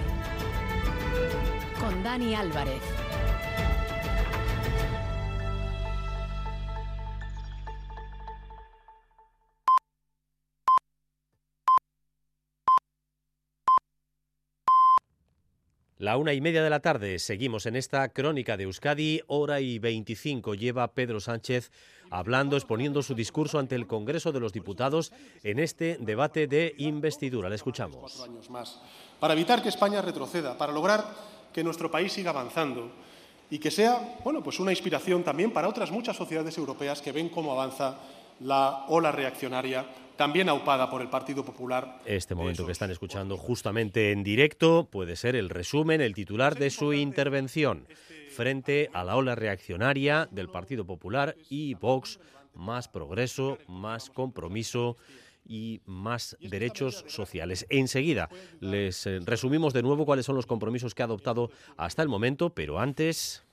con 1.79 2.03
Dani 2.03 2.35
Álvarez. 2.35 3.00
La 16.01 16.17
una 16.17 16.33
y 16.33 16.41
media 16.41 16.63
de 16.63 16.71
la 16.71 16.79
tarde 16.79 17.19
seguimos 17.19 17.67
en 17.67 17.75
esta 17.75 18.09
crónica 18.09 18.57
de 18.57 18.63
Euskadi, 18.63 19.21
hora 19.27 19.61
y 19.61 19.77
25 19.77 20.55
lleva 20.55 20.95
Pedro 20.95 21.19
Sánchez 21.19 21.71
hablando, 22.09 22.57
exponiendo 22.57 23.03
su 23.03 23.13
discurso 23.13 23.59
ante 23.59 23.75
el 23.75 23.85
Congreso 23.85 24.31
de 24.31 24.39
los 24.39 24.51
Diputados 24.51 25.13
en 25.43 25.59
este 25.59 25.99
debate 25.99 26.47
de 26.47 26.73
investidura. 26.79 27.49
Le 27.49 27.55
escuchamos. 27.55 28.27
Para 29.19 29.35
evitar 29.35 29.61
que 29.61 29.69
España 29.69 30.01
retroceda, 30.01 30.57
para 30.57 30.73
lograr 30.73 31.05
que 31.53 31.63
nuestro 31.63 31.91
país 31.91 32.11
siga 32.11 32.31
avanzando 32.31 32.91
y 33.51 33.59
que 33.59 33.69
sea, 33.69 34.17
bueno, 34.23 34.41
pues 34.41 34.59
una 34.59 34.71
inspiración 34.71 35.23
también 35.23 35.53
para 35.53 35.69
otras 35.69 35.91
muchas 35.91 36.17
sociedades 36.17 36.57
europeas 36.57 36.99
que 36.99 37.11
ven 37.11 37.29
cómo 37.29 37.51
avanza 37.51 37.99
la 38.39 38.85
ola 38.87 39.11
reaccionaria 39.11 39.85
también 40.21 40.49
aupada 40.49 40.87
por 40.87 41.01
el 41.01 41.09
Partido 41.09 41.43
Popular. 41.43 41.99
Este 42.05 42.35
momento 42.35 42.63
que 42.63 42.73
están 42.73 42.91
escuchando 42.91 43.37
justamente 43.37 44.11
en 44.11 44.23
directo 44.23 44.87
puede 44.87 45.15
ser 45.15 45.35
el 45.35 45.49
resumen, 45.49 45.99
el 45.99 46.13
titular 46.13 46.53
de 46.59 46.69
su 46.69 46.93
intervención 46.93 47.87
frente 48.29 48.91
a 48.93 49.03
la 49.03 49.15
ola 49.15 49.33
reaccionaria 49.33 50.29
del 50.29 50.47
Partido 50.47 50.85
Popular 50.85 51.35
y 51.49 51.73
Vox, 51.73 52.19
más 52.53 52.87
progreso, 52.87 53.57
más 53.67 54.11
compromiso 54.11 54.95
y 55.43 55.81
más 55.87 56.37
derechos 56.39 57.03
sociales. 57.07 57.65
Enseguida 57.71 58.29
les 58.59 59.07
eh, 59.07 59.21
resumimos 59.25 59.73
de 59.73 59.81
nuevo 59.81 60.05
cuáles 60.05 60.27
son 60.27 60.35
los 60.35 60.45
compromisos 60.45 60.93
que 60.93 61.01
ha 61.01 61.05
adoptado 61.05 61.49
hasta 61.77 62.03
el 62.03 62.09
momento, 62.09 62.53
pero 62.53 62.79
antes... 62.79 63.43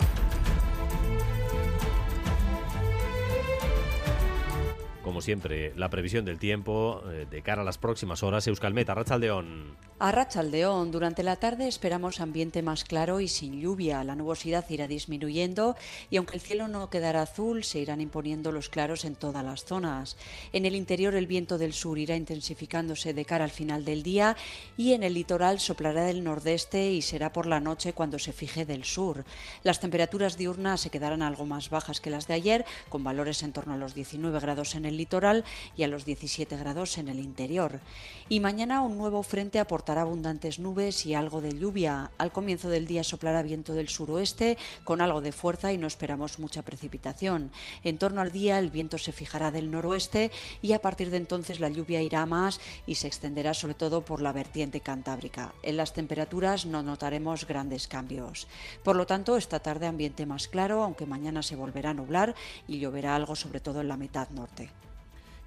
Como 5.09 5.23
siempre, 5.23 5.73
la 5.75 5.89
previsión 5.89 6.27
del 6.27 6.39
tiempo 6.39 7.03
eh, 7.11 7.27
de 7.31 7.41
cara 7.41 7.63
a 7.63 7.65
las 7.65 7.79
próximas 7.79 8.23
horas. 8.23 8.47
Euskalmet, 8.47 8.91
Arrachaldeón. 8.91 9.75
A 10.01 10.13
Rachaldeón, 10.13 10.93
durante 10.93 11.23
la 11.23 11.37
tarde 11.37 11.67
esperamos 11.67 12.21
ambiente 12.21 12.61
más 12.61 12.85
claro 12.85 13.19
y 13.19 13.27
sin 13.27 13.59
lluvia. 13.59 14.05
La 14.05 14.15
nubosidad 14.15 14.65
irá 14.69 14.87
disminuyendo 14.87 15.77
y 16.11 16.19
aunque 16.19 16.37
el 16.37 16.43
cielo 16.43 16.69
no 16.69 16.91
quedará 16.91 17.23
azul, 17.23 17.65
se 17.65 17.81
irán 17.81 18.03
imponiendo 18.03 18.53
los 18.53 18.69
claros 18.69 19.07
en 19.07 19.17
todas 19.17 19.43
las 19.43 19.65
zonas. 19.65 20.19
En 20.53 20.67
el 20.67 20.77
interior 20.77 21.15
el 21.15 21.27
viento 21.27 21.57
del 21.57 21.73
sur 21.73 21.99
irá 21.99 22.15
intensificándose 22.15 23.15
de 23.15 23.25
cara 23.25 23.45
al 23.45 23.51
final 23.51 23.87
del 23.87 24.03
día 24.03 24.37
y 24.77 24.93
en 24.93 25.03
el 25.03 25.15
litoral 25.15 25.59
soplará 25.59 26.05
del 26.05 26.23
nordeste 26.23 26.93
y 26.93 27.01
será 27.01 27.33
por 27.33 27.47
la 27.47 27.61
noche 27.61 27.95
cuando 27.95 28.19
se 28.19 28.35
fije 28.35 28.67
del 28.67 28.85
sur. 28.85 29.25
Las 29.65 29.81
temperaturas 29.81 30.37
diurnas 30.37 30.83
se 30.83 30.91
quedarán 30.91 31.23
algo 31.23 31.47
más 31.47 31.71
bajas 31.71 32.01
que 32.01 32.11
las 32.11 32.29
de 32.29 32.35
ayer, 32.35 32.67
con 32.91 33.03
valores 33.03 33.43
en 33.43 33.53
torno 33.53 33.73
a 33.73 33.79
los 33.79 33.95
19 33.95 34.39
grados 34.39 34.77
en 34.77 34.85
el 34.85 34.98
litoral 34.99 35.45
y 35.77 35.85
a 35.85 35.89
los 35.89 36.05
17 36.05 36.57
grados 36.59 36.99
en 36.99 37.09
el 37.09 37.21
interior. 37.21 37.81
Y 38.29 38.41
mañana 38.41 38.83
un 38.83 38.99
nuevo 38.99 39.23
frente 39.23 39.59
aportará 39.59 40.03
abundantes 40.03 40.59
nubes 40.59 41.07
y 41.07 41.15
algo 41.15 41.41
de 41.41 41.59
lluvia. 41.59 42.11
Al 42.19 42.33
comienzo 42.33 42.69
del 42.69 42.87
día 42.87 43.03
soplará 43.03 43.43
viento 43.43 43.73
del 43.73 43.89
suroeste 43.89 44.59
con 44.85 45.01
algo 45.01 45.23
de 45.23 45.33
fuerza 45.33 45.73
y 45.73 45.79
no 45.79 45.87
esperamos 45.87 46.39
mucha 46.39 46.61
precipitación. 46.63 47.51
En 47.85 47.97
torno 47.97 48.21
al 48.21 48.33
día 48.33 48.59
el 48.59 48.71
viento 48.71 48.99
se 48.99 49.13
fijará 49.13 49.51
del 49.51 49.71
noroeste 49.71 50.31
y 50.61 50.73
a 50.73 50.83
partir 50.83 51.11
de 51.11 51.17
entonces 51.17 51.61
la 51.61 51.71
lluvia 51.71 52.03
irá 52.03 52.27
más 52.27 52.61
y 52.87 52.97
se 52.97 53.07
extenderá 53.07 53.55
sobre 53.55 53.75
todo 53.75 54.05
por 54.05 54.21
la 54.21 54.33
vertiente 54.33 54.81
cantábrica. 54.81 55.55
En 55.63 55.77
las 55.77 55.95
temperaturas 55.95 56.67
no 56.67 56.83
notaremos 56.83 57.47
grandes 57.47 57.89
cambios. 57.89 58.49
Por 58.83 58.97
lo 58.97 59.07
tanto, 59.07 59.37
esta 59.37 59.61
tarde 59.61 59.87
ambiente 59.87 60.27
más 60.27 60.49
claro, 60.49 60.83
aunque 60.83 61.07
mañana 61.07 61.43
se 61.43 61.57
volverá 61.57 61.91
a 61.91 61.95
nublar 61.95 62.35
y 62.67 62.79
lloverá 62.79 63.15
algo 63.17 63.37
sobre 63.37 63.61
todo 63.61 63.81
en 63.81 63.89
la 63.89 63.97
mitad 63.97 64.29
norte. 64.31 64.71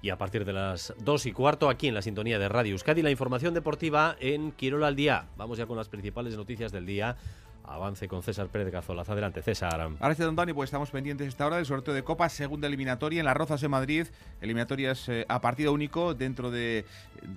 Y 0.02 0.10
a 0.10 0.18
partir 0.18 0.44
de 0.44 0.52
las 0.52 0.92
2 0.98 1.26
y 1.26 1.32
cuarto, 1.32 1.70
aquí 1.70 1.86
en 1.86 1.94
la 1.94 2.02
sintonía 2.02 2.40
de 2.40 2.48
Radio 2.48 2.72
Euskadi, 2.72 3.02
la 3.02 3.12
información 3.12 3.54
deportiva 3.54 4.16
en 4.18 4.50
Quirola 4.50 4.88
al 4.88 4.96
día. 4.96 5.26
Vamos 5.36 5.58
ya 5.58 5.66
con 5.66 5.76
las 5.76 5.88
principales 5.88 6.36
noticias 6.36 6.72
del 6.72 6.86
día. 6.86 7.16
Avance 7.64 8.08
con 8.08 8.22
César 8.22 8.48
Pérez 8.48 8.66
de 8.66 8.72
Cazolas. 8.72 9.08
Adelante, 9.08 9.42
César. 9.42 9.90
Gracias, 9.98 10.26
don 10.26 10.36
Dani. 10.36 10.52
Pues 10.52 10.68
estamos 10.68 10.90
pendientes 10.90 11.28
esta 11.28 11.46
hora 11.46 11.56
del 11.56 11.66
sorteo 11.66 11.94
de 11.94 12.02
Copa, 12.02 12.28
segunda 12.28 12.66
eliminatoria 12.66 13.20
en 13.20 13.26
las 13.26 13.36
Rozas 13.36 13.60
de 13.60 13.68
Madrid. 13.68 14.06
Eliminatorias 14.40 15.08
eh, 15.08 15.24
a 15.28 15.40
partido 15.40 15.72
único. 15.72 16.14
Dentro 16.14 16.50
de, 16.50 16.84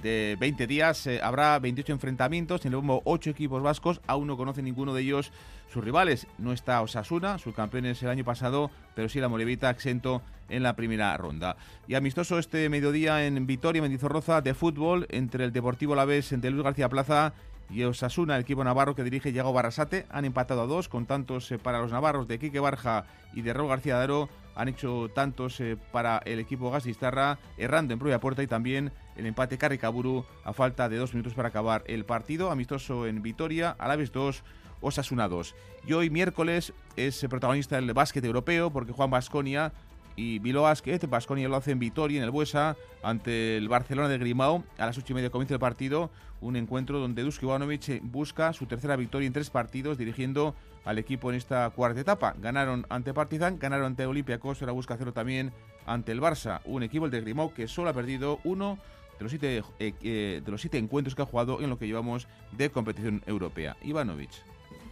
de 0.01 0.37
20 0.39 0.67
días 0.67 1.07
eh, 1.07 1.19
habrá 1.21 1.57
28 1.59 1.93
enfrentamientos. 1.93 2.65
En 2.65 2.73
el 2.73 2.77
bombo 2.77 3.01
8 3.05 3.29
equipos 3.29 3.61
vascos. 3.61 4.01
Aún 4.07 4.27
no 4.27 4.37
conoce 4.37 4.61
ninguno 4.61 4.93
de 4.93 5.01
ellos 5.01 5.31
sus 5.71 5.83
rivales. 5.83 6.27
No 6.37 6.53
está 6.53 6.81
Osasuna, 6.81 7.37
subcampeones 7.37 8.01
el 8.03 8.09
año 8.09 8.23
pasado, 8.23 8.71
pero 8.95 9.09
sí 9.09 9.19
la 9.19 9.29
Morevita 9.29 9.69
exento 9.69 10.21
en 10.49 10.63
la 10.63 10.75
primera 10.75 11.15
ronda. 11.17 11.57
Y 11.87 11.95
amistoso 11.95 12.39
este 12.39 12.69
mediodía 12.69 13.25
en 13.25 13.45
Vitoria, 13.47 13.81
Mendizorroza, 13.81 14.41
de 14.41 14.53
fútbol 14.53 15.07
entre 15.09 15.45
el 15.45 15.51
Deportivo 15.51 15.93
Alavés, 15.93 16.31
entre 16.31 16.51
Luis 16.51 16.63
García 16.63 16.89
Plaza 16.89 17.33
y 17.69 17.83
Osasuna, 17.83 18.35
el 18.35 18.41
equipo 18.41 18.63
navarro 18.63 18.95
que 18.95 19.03
dirige 19.03 19.33
Yago 19.33 19.53
Barrasate. 19.53 20.05
Han 20.09 20.25
empatado 20.25 20.61
a 20.61 20.67
dos 20.67 20.87
con 20.87 21.05
tantos 21.05 21.51
eh, 21.51 21.57
para 21.57 21.79
los 21.79 21.91
navarros 21.91 22.27
de 22.27 22.39
Quique 22.39 22.59
Barja 22.59 23.05
y 23.33 23.41
de 23.41 23.53
Raúl 23.53 23.69
García 23.69 23.97
Daro. 23.97 24.29
Han 24.55 24.69
hecho 24.69 25.09
tantos 25.13 25.59
eh, 25.59 25.77
para 25.91 26.19
el 26.25 26.39
equipo 26.39 26.71
Gasistarra, 26.71 27.39
errando 27.57 27.93
en 27.93 27.99
propia 27.99 28.19
puerta 28.19 28.43
y 28.43 28.47
también 28.47 28.91
el 29.15 29.25
empate 29.25 29.57
Carricaburu 29.57 30.25
a 30.43 30.53
falta 30.53 30.89
de 30.89 30.97
dos 30.97 31.13
minutos 31.13 31.33
para 31.33 31.49
acabar 31.49 31.83
el 31.87 32.05
partido. 32.05 32.51
Amistoso 32.51 33.07
en 33.07 33.21
Vitoria, 33.21 33.75
Alaves 33.79 34.11
2, 34.11 34.43
Osasuna 34.81 35.27
2. 35.27 35.55
Y 35.87 35.93
hoy 35.93 36.09
miércoles 36.09 36.73
es 36.95 37.21
el 37.23 37.29
protagonista 37.29 37.75
del 37.75 37.93
básquet 37.93 38.23
europeo 38.23 38.71
porque 38.71 38.91
Juan 38.91 39.09
Basconia 39.09 39.73
y 40.15 40.39
Bilbao 40.39 40.63
Basket, 40.63 40.99
Basconia 41.09 41.47
lo 41.49 41.55
hace 41.55 41.71
en 41.71 41.79
Vitoria, 41.79 42.17
en 42.17 42.23
el 42.23 42.31
Buesa, 42.31 42.77
ante 43.03 43.57
el 43.57 43.67
Barcelona 43.67 44.07
de 44.07 44.17
Grimao. 44.17 44.63
A 44.77 44.85
las 44.85 44.97
ocho 44.97 45.13
y 45.13 45.15
media 45.15 45.29
comienza 45.29 45.53
el 45.53 45.59
partido, 45.59 46.09
un 46.41 46.55
encuentro 46.55 46.99
donde 46.99 47.23
Dusko 47.23 47.47
Ivanovic 47.47 48.01
busca 48.03 48.53
su 48.53 48.65
tercera 48.65 48.95
victoria 48.95 49.27
en 49.27 49.33
tres 49.33 49.49
partidos, 49.49 49.97
dirigiendo 49.97 50.55
al 50.85 50.99
equipo 50.99 51.29
en 51.29 51.37
esta 51.37 51.69
cuarta 51.71 51.99
etapa. 51.99 52.35
Ganaron 52.39 52.85
ante 52.89 53.13
Partizan, 53.13 53.59
ganaron 53.59 53.87
ante 53.87 54.05
Olympiacos, 54.05 54.61
ahora 54.61 54.71
busca 54.71 54.93
hacerlo 54.93 55.13
también 55.13 55.51
ante 55.85 56.11
el 56.11 56.21
Barça, 56.21 56.61
un 56.65 56.83
equipo 56.83 57.05
el 57.05 57.11
de 57.11 57.21
Grimao 57.21 57.53
que 57.53 57.67
solo 57.67 57.89
ha 57.89 57.93
perdido 57.93 58.39
uno 58.43 58.77
de 59.17 59.23
los 59.23 59.31
siete, 59.31 59.63
eh, 59.79 59.93
eh, 60.01 60.41
de 60.43 60.51
los 60.51 60.61
siete 60.61 60.77
encuentros 60.77 61.15
que 61.15 61.21
ha 61.21 61.25
jugado 61.25 61.61
en 61.61 61.69
lo 61.69 61.77
que 61.77 61.87
llevamos 61.87 62.27
de 62.51 62.69
competición 62.69 63.21
europea. 63.25 63.77
Ivanovic. 63.81 64.31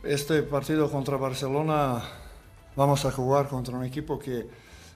Este 0.03 0.43
partido 0.43 0.91
contra 0.91 1.17
Barcelona 1.17 2.01
vamos 2.75 3.05
a 3.05 3.11
jugar 3.11 3.47
contra 3.47 3.77
un 3.77 3.85
equipo 3.85 4.19
que 4.19 4.47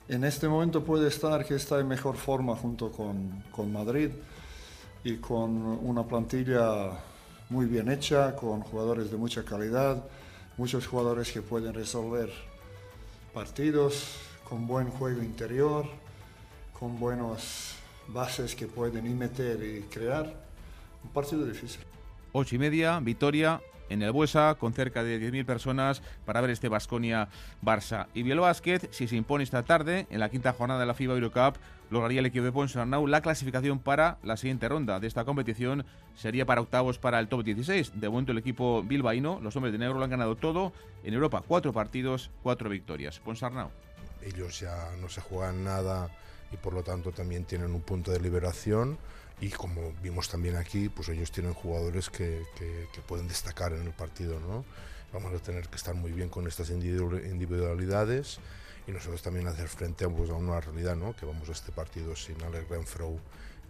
en 0.09 0.23
este 0.23 0.47
momento 0.47 0.83
puede 0.83 1.07
estar 1.07 1.45
que 1.45 1.55
está 1.55 1.79
en 1.79 1.87
mejor 1.87 2.15
forma 2.15 2.55
junto 2.55 2.91
con, 2.91 3.43
con 3.51 3.71
Madrid 3.71 4.09
y 5.03 5.17
con 5.17 5.51
una 5.65 6.03
plantilla 6.03 6.91
muy 7.49 7.65
bien 7.65 7.89
hecha, 7.89 8.35
con 8.35 8.61
jugadores 8.61 9.11
de 9.11 9.17
mucha 9.17 9.43
calidad, 9.43 10.03
muchos 10.57 10.87
jugadores 10.87 11.31
que 11.31 11.41
pueden 11.41 11.73
resolver 11.73 12.31
partidos, 13.33 14.15
con 14.47 14.65
buen 14.65 14.89
juego 14.89 15.21
interior, 15.21 15.85
con 16.77 16.99
buenas 16.99 17.75
bases 18.07 18.55
que 18.55 18.67
pueden 18.67 19.17
meter 19.17 19.61
y 19.63 19.81
crear. 19.83 20.33
Un 21.03 21.09
partido 21.11 21.45
difícil. 21.45 21.81
Ocho 22.31 22.55
y 22.55 22.59
media, 22.59 22.99
victoria 22.99 23.61
en 23.89 24.01
el 24.01 24.11
Buesa, 24.11 24.55
con 24.59 24.73
cerca 24.73 25.03
de 25.03 25.19
10.000 25.19 25.45
personas 25.45 26.01
para 26.25 26.41
ver 26.41 26.51
este 26.51 26.69
Basconia-Barça. 26.69 28.07
Y 28.13 28.23
Biel 28.23 28.39
Basket, 28.39 28.89
si 28.91 29.07
se 29.07 29.15
impone 29.15 29.43
esta 29.43 29.63
tarde, 29.63 30.07
en 30.09 30.19
la 30.19 30.29
quinta 30.29 30.53
jornada 30.53 30.79
de 30.79 30.85
la 30.85 30.93
FIBA 30.93 31.15
Eurocup, 31.15 31.57
lograría 31.89 32.19
el 32.19 32.25
equipo 32.25 32.45
de 32.45 32.51
Ponsarnau 32.51 33.07
la 33.07 33.21
clasificación 33.21 33.79
para 33.79 34.17
la 34.23 34.37
siguiente 34.37 34.67
ronda 34.67 34.99
de 34.99 35.07
esta 35.07 35.25
competición. 35.25 35.85
Sería 36.15 36.45
para 36.45 36.61
octavos 36.61 36.99
para 36.99 37.19
el 37.19 37.27
top 37.27 37.43
16. 37.43 37.99
De 37.99 38.09
momento 38.09 38.31
el 38.31 38.37
equipo 38.39 38.83
bilbaíno, 38.83 39.39
los 39.41 39.55
hombres 39.55 39.71
de 39.71 39.79
negro 39.79 39.97
lo 39.97 40.03
han 40.03 40.09
ganado 40.09 40.35
todo. 40.35 40.73
En 41.03 41.13
Europa, 41.13 41.43
cuatro 41.47 41.73
partidos, 41.73 42.31
cuatro 42.43 42.69
victorias. 42.69 43.19
Ponsarnau. 43.19 43.69
Ellos 44.21 44.59
ya 44.59 44.89
no 44.99 45.09
se 45.09 45.21
juegan 45.21 45.63
nada 45.63 46.09
y 46.51 46.57
por 46.57 46.73
lo 46.73 46.83
tanto 46.83 47.11
también 47.11 47.45
tienen 47.45 47.73
un 47.73 47.81
punto 47.81 48.11
de 48.11 48.19
liberación 48.19 48.97
y 49.39 49.49
como 49.49 49.93
vimos 50.01 50.29
también 50.29 50.55
aquí, 50.55 50.89
pues 50.89 51.09
ellos 51.09 51.31
tienen 51.31 51.53
jugadores 51.53 52.09
que, 52.09 52.43
que, 52.57 53.01
pueden 53.01 53.27
destacar 53.27 53.71
en 53.73 53.83
el 53.83 53.93
partido, 53.93 54.39
¿no? 54.39 54.65
Vamos 55.13 55.33
a 55.33 55.39
tener 55.39 55.67
que 55.67 55.75
estar 55.75 55.93
muy 55.95 56.11
bien 56.11 56.29
con 56.29 56.47
estas 56.47 56.69
individualidades 56.69 58.39
y 58.87 58.91
nosotros 58.91 59.21
también 59.21 59.47
hacer 59.47 59.67
frente 59.67 60.07
pues, 60.09 60.29
a 60.31 60.33
una 60.33 60.59
realidad, 60.59 60.95
¿no? 60.95 61.15
Que 61.15 61.25
vamos 61.25 61.47
a 61.49 61.51
este 61.51 61.71
partido 61.71 62.15
sin 62.15 62.41
Alex 62.41 62.67
Renfro 62.67 63.17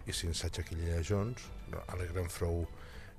y 0.06 0.12
sin 0.12 0.34
Sacha 0.34 0.62
Quillea 0.62 1.02
Jones. 1.06 1.42
Alex 1.88 2.12
Renfro 2.12 2.66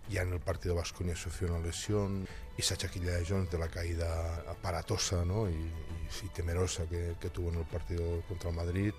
ya 0.10 0.24
en 0.24 0.34
el 0.34 0.39
partido 0.39 0.76
Vasconia 0.76 1.16
sufrió 1.16 1.54
una 1.54 1.64
lesión 1.64 2.28
y 2.58 2.62
Sacha 2.64 2.89
Quillea 2.89 3.20
Jones 3.28 3.52
de 3.52 3.60
la 3.60 3.68
caída 3.68 4.43
aparatosa 4.50 5.24
¿no? 5.24 5.47
y, 5.47 5.54
y, 5.54 6.28
temerosa 6.34 6.88
que, 6.88 7.16
que 7.22 7.30
tuvo 7.30 7.50
en 7.50 7.60
el 7.60 7.66
partido 7.66 8.22
contra 8.28 8.50
Madrid. 8.52 8.93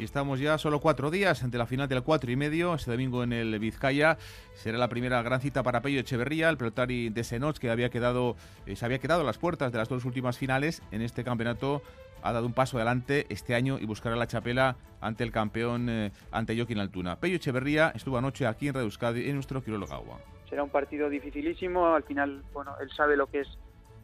Y 0.00 0.04
estamos 0.04 0.40
ya 0.40 0.56
solo 0.56 0.80
cuatro 0.80 1.10
días 1.10 1.44
ante 1.44 1.58
la 1.58 1.66
final 1.66 1.86
del 1.86 2.02
cuatro 2.02 2.30
y 2.30 2.34
medio. 2.34 2.72
Este 2.72 2.90
domingo 2.90 3.22
en 3.22 3.34
el 3.34 3.58
Vizcaya 3.58 4.16
será 4.54 4.78
la 4.78 4.88
primera 4.88 5.20
gran 5.20 5.42
cita 5.42 5.62
para 5.62 5.82
Pello 5.82 6.00
Echeverría, 6.00 6.48
el 6.48 6.56
pelotari 6.56 7.10
de 7.10 7.22
Senoch, 7.22 7.58
que 7.58 7.68
había 7.68 7.90
quedado, 7.90 8.34
eh, 8.64 8.76
se 8.76 8.86
había 8.86 8.98
quedado 8.98 9.20
a 9.20 9.24
las 9.24 9.36
puertas 9.36 9.72
de 9.72 9.76
las 9.76 9.90
dos 9.90 10.06
últimas 10.06 10.38
finales 10.38 10.82
en 10.90 11.02
este 11.02 11.22
campeonato. 11.22 11.82
Ha 12.22 12.32
dado 12.32 12.46
un 12.46 12.54
paso 12.54 12.78
adelante 12.78 13.26
este 13.28 13.54
año 13.54 13.78
y 13.78 13.84
buscará 13.84 14.16
la 14.16 14.26
chapela 14.26 14.76
ante 15.02 15.22
el 15.22 15.32
campeón, 15.32 15.90
eh, 15.90 16.12
ante 16.32 16.56
Joaquín 16.56 16.78
Altuna. 16.78 17.20
Pello 17.20 17.36
Echeverría 17.36 17.92
estuvo 17.94 18.16
anoche 18.16 18.46
aquí 18.46 18.68
en 18.68 18.74
Radio 18.74 18.86
Euskadi 18.86 19.28
en 19.28 19.34
nuestro 19.34 19.62
Quirólogo 19.62 19.92
Agua. 19.92 20.18
Será 20.48 20.62
un 20.62 20.70
partido 20.70 21.10
dificilísimo. 21.10 21.94
Al 21.94 22.04
final, 22.04 22.42
bueno, 22.54 22.74
él 22.80 22.88
sabe 22.96 23.18
lo 23.18 23.26
que 23.26 23.40
es 23.40 23.48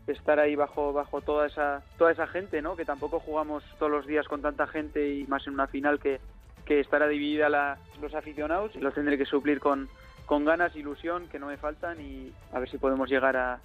estar 0.06 0.38
ahí 0.38 0.54
bajo 0.54 0.92
bajo 0.92 1.20
toda 1.20 1.46
esa 1.46 1.82
toda 1.98 2.12
esa 2.12 2.26
gente 2.26 2.62
no 2.62 2.76
que 2.76 2.84
tampoco 2.84 3.20
jugamos 3.20 3.64
todos 3.78 3.90
los 3.90 4.06
días 4.06 4.28
con 4.28 4.42
tanta 4.42 4.66
gente 4.66 5.14
y 5.14 5.26
más 5.26 5.46
en 5.46 5.54
una 5.54 5.66
final 5.66 5.98
que, 5.98 6.20
que 6.64 6.80
estará 6.80 7.08
dividida 7.08 7.48
la, 7.48 7.78
los 8.00 8.14
aficionados. 8.14 8.74
Y 8.74 8.80
los 8.80 8.94
tendré 8.94 9.18
que 9.18 9.26
suplir 9.26 9.60
con 9.60 9.88
con 10.26 10.44
ganas 10.44 10.74
ilusión 10.74 11.28
que 11.28 11.38
no 11.38 11.46
me 11.46 11.56
faltan 11.56 12.00
y 12.00 12.32
a 12.52 12.58
ver 12.58 12.68
si 12.68 12.78
podemos 12.78 13.08
llegar 13.08 13.36
a, 13.36 13.60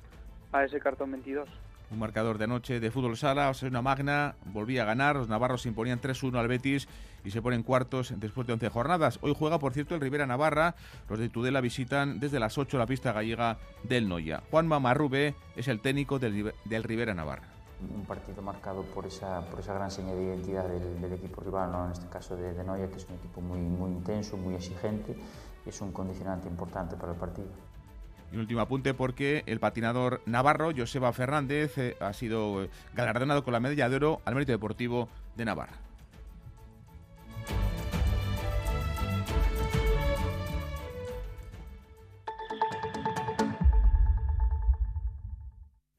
a 0.51 0.63
ese 0.63 0.79
cartón 0.79 1.11
22 1.11 1.49
un 1.91 1.99
marcador 1.99 2.37
de 2.37 2.45
anoche 2.45 2.79
de 2.79 2.91
fútbol 2.91 3.17
sala, 3.17 3.51
una 3.63 3.81
Magna 3.81 4.35
volvía 4.45 4.83
a 4.83 4.85
ganar, 4.85 5.15
los 5.15 5.27
navarros 5.27 5.63
se 5.63 5.69
imponían 5.69 5.99
3-1 5.99 6.37
al 6.37 6.47
Betis 6.47 6.87
y 7.23 7.31
se 7.31 7.41
ponen 7.41 7.63
cuartos 7.63 8.13
después 8.17 8.47
de 8.47 8.53
11 8.53 8.69
jornadas. 8.69 9.19
Hoy 9.21 9.35
juega, 9.37 9.59
por 9.59 9.73
cierto, 9.73 9.95
el 9.95 10.01
Rivera 10.01 10.25
Navarra, 10.25 10.75
los 11.09 11.19
de 11.19 11.29
Tudela 11.29 11.61
visitan 11.61 12.19
desde 12.19 12.39
las 12.39 12.57
8 12.57 12.77
la 12.77 12.85
pista 12.85 13.11
gallega 13.11 13.57
del 13.83 14.07
Noya. 14.07 14.41
Juan 14.49 14.67
Mamarrube 14.67 15.35
es 15.55 15.67
el 15.67 15.81
técnico 15.81 16.17
del, 16.19 16.53
Rivera 16.83 17.13
Navarra 17.13 17.47
un 17.81 18.05
partido 18.05 18.43
marcado 18.43 18.83
por 18.83 19.07
esa, 19.07 19.41
por 19.49 19.59
esa 19.59 19.73
gran 19.73 19.89
señal 19.89 20.15
de 20.15 20.23
identidad 20.25 20.67
del, 20.67 21.13
equipo 21.13 21.41
rival, 21.41 21.71
¿no? 21.71 21.85
en 21.87 21.93
este 21.93 22.07
caso 22.09 22.37
de, 22.37 22.53
de 22.53 22.63
Noya, 22.63 22.87
que 22.87 22.97
es 22.97 23.07
un 23.09 23.15
equipo 23.15 23.41
muy, 23.41 23.57
muy 23.57 23.89
intenso, 23.89 24.37
muy 24.37 24.53
exigente 24.53 25.15
es 25.65 25.81
un 25.81 25.91
condicionante 25.91 26.47
importante 26.47 26.95
para 26.95 27.13
el 27.13 27.17
partido. 27.17 27.49
Y 28.31 28.35
un 28.35 28.41
último 28.41 28.61
apunte 28.61 28.93
porque 28.93 29.43
el 29.45 29.59
patinador 29.59 30.21
navarro, 30.25 30.71
Joseba 30.75 31.11
Fernández, 31.11 31.77
eh, 31.77 31.97
ha 31.99 32.13
sido 32.13 32.67
galardonado 32.93 33.43
con 33.43 33.53
la 33.53 33.59
medalla 33.59 33.89
de 33.89 33.95
oro 33.97 34.21
al 34.25 34.35
mérito 34.35 34.53
deportivo 34.53 35.09
de 35.35 35.45
Navarra. 35.45 35.91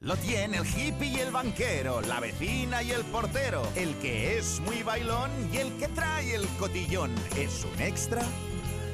Lo 0.01 0.17
tiene 0.17 0.57
el 0.57 0.67
hippie 0.67 1.11
y 1.11 1.21
el 1.21 1.31
banquero, 1.31 2.01
la 2.01 2.19
vecina 2.19 2.83
y 2.83 2.91
el 2.91 3.05
portero, 3.05 3.63
el 3.77 3.95
que 3.99 4.37
es 4.37 4.59
muy 4.61 4.83
bailón 4.83 5.31
y 5.53 5.59
el 5.59 5.73
que 5.79 5.87
trae 5.87 6.35
el 6.35 6.45
cotillón. 6.59 7.13
¿Es 7.37 7.65
un 7.65 7.81
extra? 7.81 8.23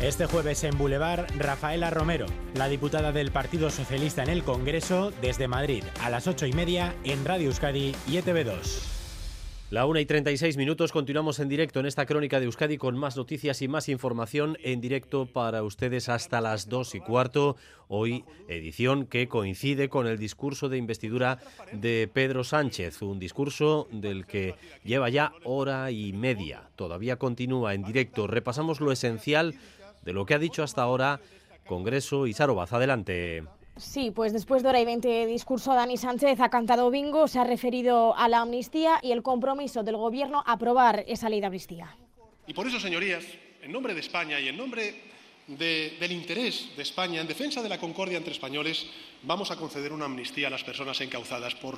Este 0.00 0.26
jueves 0.26 0.62
en 0.62 0.78
Boulevard, 0.78 1.26
Rafaela 1.36 1.90
Romero, 1.90 2.26
la 2.54 2.68
diputada 2.68 3.10
del 3.10 3.32
Partido 3.32 3.68
Socialista 3.68 4.22
en 4.22 4.28
el 4.28 4.44
Congreso, 4.44 5.10
desde 5.20 5.48
Madrid, 5.48 5.82
a 6.00 6.08
las 6.08 6.28
ocho 6.28 6.46
y 6.46 6.52
media 6.52 6.94
en 7.02 7.24
Radio 7.24 7.48
Euskadi 7.48 7.96
y 8.06 8.12
ETV2. 8.12 8.98
La 9.70 9.84
1 9.84 10.00
y 10.00 10.06
36 10.06 10.56
minutos, 10.56 10.92
continuamos 10.92 11.40
en 11.40 11.48
directo 11.50 11.80
en 11.80 11.84
esta 11.84 12.06
crónica 12.06 12.38
de 12.38 12.46
Euskadi 12.46 12.78
con 12.78 12.96
más 12.96 13.18
noticias 13.18 13.60
y 13.60 13.68
más 13.68 13.90
información 13.90 14.56
en 14.62 14.80
directo 14.80 15.26
para 15.26 15.62
ustedes 15.62 16.08
hasta 16.08 16.40
las 16.40 16.70
2 16.70 16.94
y 16.94 17.00
cuarto. 17.00 17.56
Hoy, 17.88 18.24
edición 18.48 19.04
que 19.04 19.28
coincide 19.28 19.90
con 19.90 20.06
el 20.06 20.16
discurso 20.16 20.70
de 20.70 20.78
investidura 20.78 21.38
de 21.72 22.08
Pedro 22.10 22.44
Sánchez, 22.44 23.02
un 23.02 23.18
discurso 23.18 23.88
del 23.92 24.24
que 24.24 24.54
lleva 24.84 25.10
ya 25.10 25.32
hora 25.44 25.90
y 25.90 26.14
media. 26.14 26.70
Todavía 26.76 27.16
continúa 27.16 27.74
en 27.74 27.82
directo. 27.82 28.26
Repasamos 28.26 28.80
lo 28.80 28.90
esencial 28.90 29.54
de 30.08 30.14
lo 30.14 30.24
que 30.24 30.32
ha 30.32 30.38
dicho 30.38 30.62
hasta 30.62 30.80
ahora 30.80 31.20
Congreso 31.66 32.26
y 32.26 32.32
Sarobaz. 32.32 32.72
Adelante. 32.72 33.44
Sí, 33.76 34.10
pues 34.10 34.32
después 34.32 34.62
de 34.62 34.70
hora 34.70 34.80
y 34.80 34.86
veinte 34.86 35.06
de 35.06 35.26
discurso, 35.26 35.74
Dani 35.74 35.98
Sánchez 35.98 36.40
ha 36.40 36.48
cantado 36.48 36.90
bingo, 36.90 37.28
se 37.28 37.38
ha 37.38 37.44
referido 37.44 38.16
a 38.16 38.26
la 38.28 38.40
amnistía 38.40 39.00
y 39.02 39.12
el 39.12 39.22
compromiso 39.22 39.82
del 39.82 39.98
Gobierno 39.98 40.42
a 40.46 40.52
aprobar 40.52 41.04
esa 41.06 41.28
ley 41.28 41.40
de 41.40 41.46
amnistía. 41.46 41.94
Y 42.46 42.54
por 42.54 42.66
eso, 42.66 42.80
señorías, 42.80 43.22
en 43.60 43.70
nombre 43.70 43.92
de 43.92 44.00
España 44.00 44.40
y 44.40 44.48
en 44.48 44.56
nombre 44.56 44.94
del 45.46 46.10
interés 46.10 46.70
de 46.74 46.82
España, 46.82 47.20
en 47.20 47.28
defensa 47.28 47.62
de 47.62 47.68
la 47.68 47.78
concordia 47.78 48.16
entre 48.16 48.32
españoles, 48.32 48.86
vamos 49.24 49.50
a 49.50 49.56
conceder 49.56 49.92
una 49.92 50.06
amnistía 50.06 50.46
a 50.46 50.50
las 50.50 50.64
personas 50.64 50.98
encauzadas 51.02 51.54
por, 51.54 51.76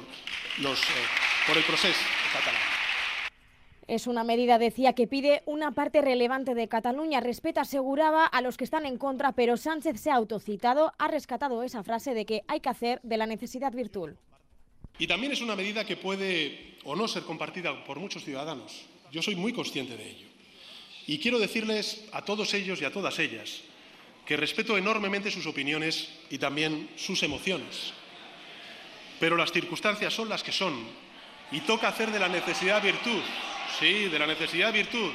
los, 0.59 0.79
eh, 0.79 1.07
por 1.49 1.57
el 1.57 1.65
proceso 1.65 1.99
catalán. 2.33 2.80
Es 3.91 4.07
una 4.07 4.23
medida, 4.23 4.61
decía, 4.61 4.93
que 4.93 5.09
pide 5.09 5.43
una 5.47 5.73
parte 5.73 6.01
relevante 6.01 6.55
de 6.55 6.69
Cataluña. 6.69 7.19
Respeta, 7.19 7.63
aseguraba, 7.63 8.25
a 8.25 8.41
los 8.41 8.57
que 8.57 8.63
están 8.63 8.87
en 8.87 8.97
contra, 8.97 9.33
pero 9.33 9.57
Sánchez 9.57 10.01
se 10.01 10.13
ha 10.13 10.15
autocitado, 10.15 10.93
ha 10.97 11.09
rescatado 11.09 11.65
esa 11.65 11.83
frase 11.83 12.15
de 12.15 12.25
que 12.25 12.43
hay 12.47 12.61
que 12.61 12.69
hacer 12.69 13.01
de 13.03 13.17
la 13.17 13.27
necesidad 13.27 13.73
virtud. 13.73 14.11
Y 15.01 15.09
también 15.09 15.33
es 15.33 15.41
una 15.41 15.57
medida 15.57 15.85
que 15.85 15.97
puede 15.97 16.77
o 16.85 16.95
no 16.95 17.09
ser 17.09 17.25
compartida 17.25 17.85
por 17.85 17.99
muchos 17.99 18.23
ciudadanos. 18.23 18.87
Yo 19.11 19.23
soy 19.23 19.35
muy 19.35 19.53
consciente 19.53 19.97
de 19.97 20.09
ello. 20.09 20.29
Y 21.09 21.19
quiero 21.19 21.41
decirles 21.41 22.05
a 22.13 22.25
todos 22.25 22.55
ellos 22.55 22.81
y 22.81 22.85
a 22.85 22.93
todas 22.93 23.19
ellas 23.19 23.63
que 24.25 24.37
respeto 24.37 24.79
enormemente 24.79 25.33
sus 25.33 25.47
opiniones 25.47 26.11
y 26.31 26.39
también 26.39 26.91
sus 26.95 27.25
emociones. 27.25 27.93
Pero 29.19 29.37
las 29.37 29.51
circunstancias 29.51 30.15
son 30.15 30.29
las 30.29 30.45
que 30.45 30.53
son 30.53 30.79
y 31.51 31.59
toca 31.63 31.89
hacer 31.89 32.13
de 32.13 32.21
la 32.21 32.29
necesidad 32.29 32.81
virtud. 32.81 33.21
Sí, 33.79 34.09
de 34.09 34.19
la 34.19 34.27
necesidad 34.27 34.73
virtud. 34.73 35.13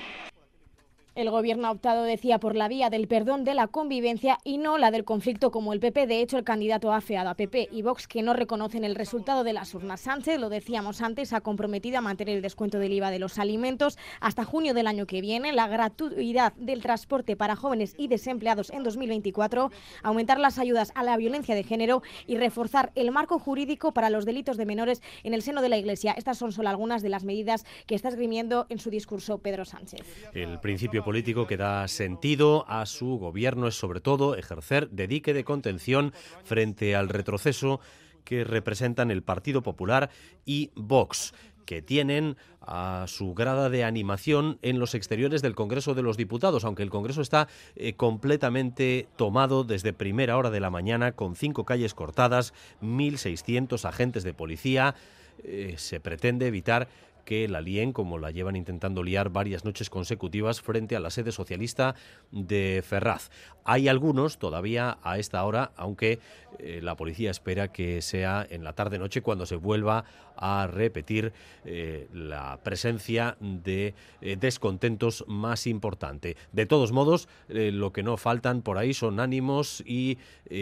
El 1.16 1.30
Gobierno 1.30 1.70
ha 1.70 1.72
optado, 1.72 2.04
decía, 2.04 2.42
por 2.42 2.58
la 2.58 2.68
vía 2.68 2.90
del 2.90 3.08
perdón 3.08 3.46
de 3.46 3.54
la 3.54 3.68
convivencia 3.68 4.38
y 4.44 4.58
no 4.58 4.78
la 4.78 4.92
del 4.92 5.06
conflicto 5.06 5.50
como 5.50 5.72
el 5.72 5.80
PP. 5.80 6.08
De 6.08 6.20
hecho, 6.20 6.38
el 6.38 6.44
candidato 6.44 6.92
ha 6.92 6.98
afeado 6.98 7.30
a 7.30 7.36
PP 7.36 7.70
y 7.72 7.84
Vox 7.84 8.06
que 8.06 8.22
no 8.22 8.34
reconocen 8.34 8.84
el 8.84 8.96
resultado 8.96 9.46
de 9.46 9.54
las 9.54 9.74
urnas. 9.74 10.02
Sánchez, 10.02 10.42
lo 10.42 10.50
decíamos 10.50 11.02
antes, 11.02 11.32
ha 11.32 11.40
comprometido 11.40 12.00
a 12.00 12.02
mantener 12.02 12.36
el 12.36 12.42
descuento 12.42 12.80
del 12.80 12.92
IVA 12.92 13.12
de 13.12 13.20
los 13.20 13.40
alimentos 13.40 13.98
hasta 14.20 14.44
junio 14.44 14.74
del 14.74 14.88
año 14.88 15.06
que 15.06 15.22
viene, 15.22 15.54
la 15.54 15.70
gratuidad 15.70 16.52
del 16.58 16.82
transporte 16.82 17.38
para 17.38 17.56
jóvenes 17.56 17.96
y 17.98 18.10
desempleados 18.10 18.70
en 18.72 18.84
2024, 18.84 19.72
aumentar 20.04 20.38
las 20.38 20.60
ayudas 20.60 20.92
a 20.96 21.04
la 21.06 21.16
violencia 21.16 21.56
de 21.56 21.64
género 21.64 22.04
y 22.28 22.36
reforzar 22.36 22.92
el 22.96 23.12
marco 23.12 23.40
jurídico 23.40 23.94
para 23.94 24.10
los 24.10 24.26
delitos 24.26 24.58
de 24.58 24.66
menores 24.66 25.02
en 25.24 25.34
el 25.34 25.44
seno 25.44 25.62
de 25.62 25.70
la 25.70 25.78
Iglesia. 25.78 26.12
Estas 26.12 26.38
son 26.38 26.52
solo 26.52 26.68
algunas 26.68 27.02
de 27.02 27.08
las 27.08 27.24
medidas 27.24 27.66
que 27.86 27.96
está 27.96 28.10
esgrimiendo 28.10 28.66
en 28.68 28.80
su 28.80 28.90
discurso 28.90 29.38
Pedro 29.38 29.64
Sánchez. 29.64 30.02
El 30.34 30.60
principio 30.60 31.05
político 31.06 31.46
que 31.46 31.56
da 31.56 31.88
sentido 31.88 32.66
a 32.68 32.88
su 32.88 33.20
gobierno 33.20 33.68
es 33.68 33.76
sobre 33.76 34.02
todo 34.02 34.36
ejercer 34.36 34.90
de 34.90 35.08
dique 35.08 35.36
de 35.36 35.44
contención 35.44 36.14
frente 36.44 36.96
al 36.96 37.10
retroceso 37.10 37.80
que 38.24 38.44
representan 38.44 39.12
el 39.12 39.22
Partido 39.22 39.62
Popular 39.62 40.10
y 40.46 40.72
Vox 40.76 41.32
que 41.66 41.84
tienen 41.84 42.38
a 42.62 43.06
su 43.08 43.36
grada 43.36 43.70
de 43.70 43.84
animación 43.84 44.58
en 44.64 44.80
los 44.80 44.96
exteriores 44.96 45.44
del 45.44 45.54
Congreso 45.54 45.94
de 45.94 46.02
los 46.02 46.18
Diputados, 46.18 46.66
aunque 46.66 46.82
el 46.82 46.90
Congreso 46.90 47.22
está 47.22 47.48
eh, 47.76 47.94
completamente 47.94 49.08
tomado 49.16 49.64
desde 49.64 49.94
primera 49.94 50.38
hora 50.38 50.50
de 50.50 50.60
la 50.60 50.72
mañana, 50.72 51.12
con 51.12 51.36
cinco 51.36 51.66
calles 51.66 51.94
cortadas, 51.94 52.54
1.600 52.82 53.86
agentes 53.86 54.24
de 54.24 54.34
policía. 54.34 54.96
Eh, 55.44 55.76
se 55.78 56.00
pretende 56.00 56.48
evitar 56.48 56.88
que 57.26 57.48
la 57.50 57.60
líen 57.60 57.92
como 57.92 58.18
la 58.18 58.32
llevan 58.32 58.56
intentando 58.56 59.04
liar 59.04 59.30
varias 59.30 59.66
noches 59.66 59.90
consecutivas 59.90 60.62
frente 60.62 60.96
a 60.96 61.00
la 61.00 61.10
sede 61.10 61.32
socialista 61.32 61.96
de 62.32 62.84
Ferraz. 62.88 63.30
Hay 63.66 63.88
algunos 63.88 64.38
todavía 64.38 65.00
a 65.04 65.18
esta 65.18 65.44
hora, 65.44 65.72
aunque 65.76 66.20
eh, 66.60 66.80
la 66.82 66.96
policía 66.96 67.32
espera 67.32 67.72
que 67.72 68.02
sea 68.02 68.46
en 68.50 68.64
la 68.64 68.74
tarde-noche 68.74 69.22
cuando 69.22 69.46
se 69.46 69.56
vuelva 69.56 70.06
a 70.38 70.68
repetir 70.68 71.34
eh, 71.64 72.08
la 72.14 72.60
presencia 72.64 73.38
de 73.40 73.94
eh, 74.22 74.38
descontentos 74.40 75.26
más 75.28 75.66
importante. 75.66 76.38
De 76.52 76.66
todos 76.66 76.92
modos, 76.92 77.28
lo 77.48 77.92
que 77.92 78.04
no 78.04 78.18
faltan 78.18 78.62
por 78.62 78.78
ahí 78.78 78.94
son 78.94 79.20
ánimos 79.20 79.84
y 79.86 80.18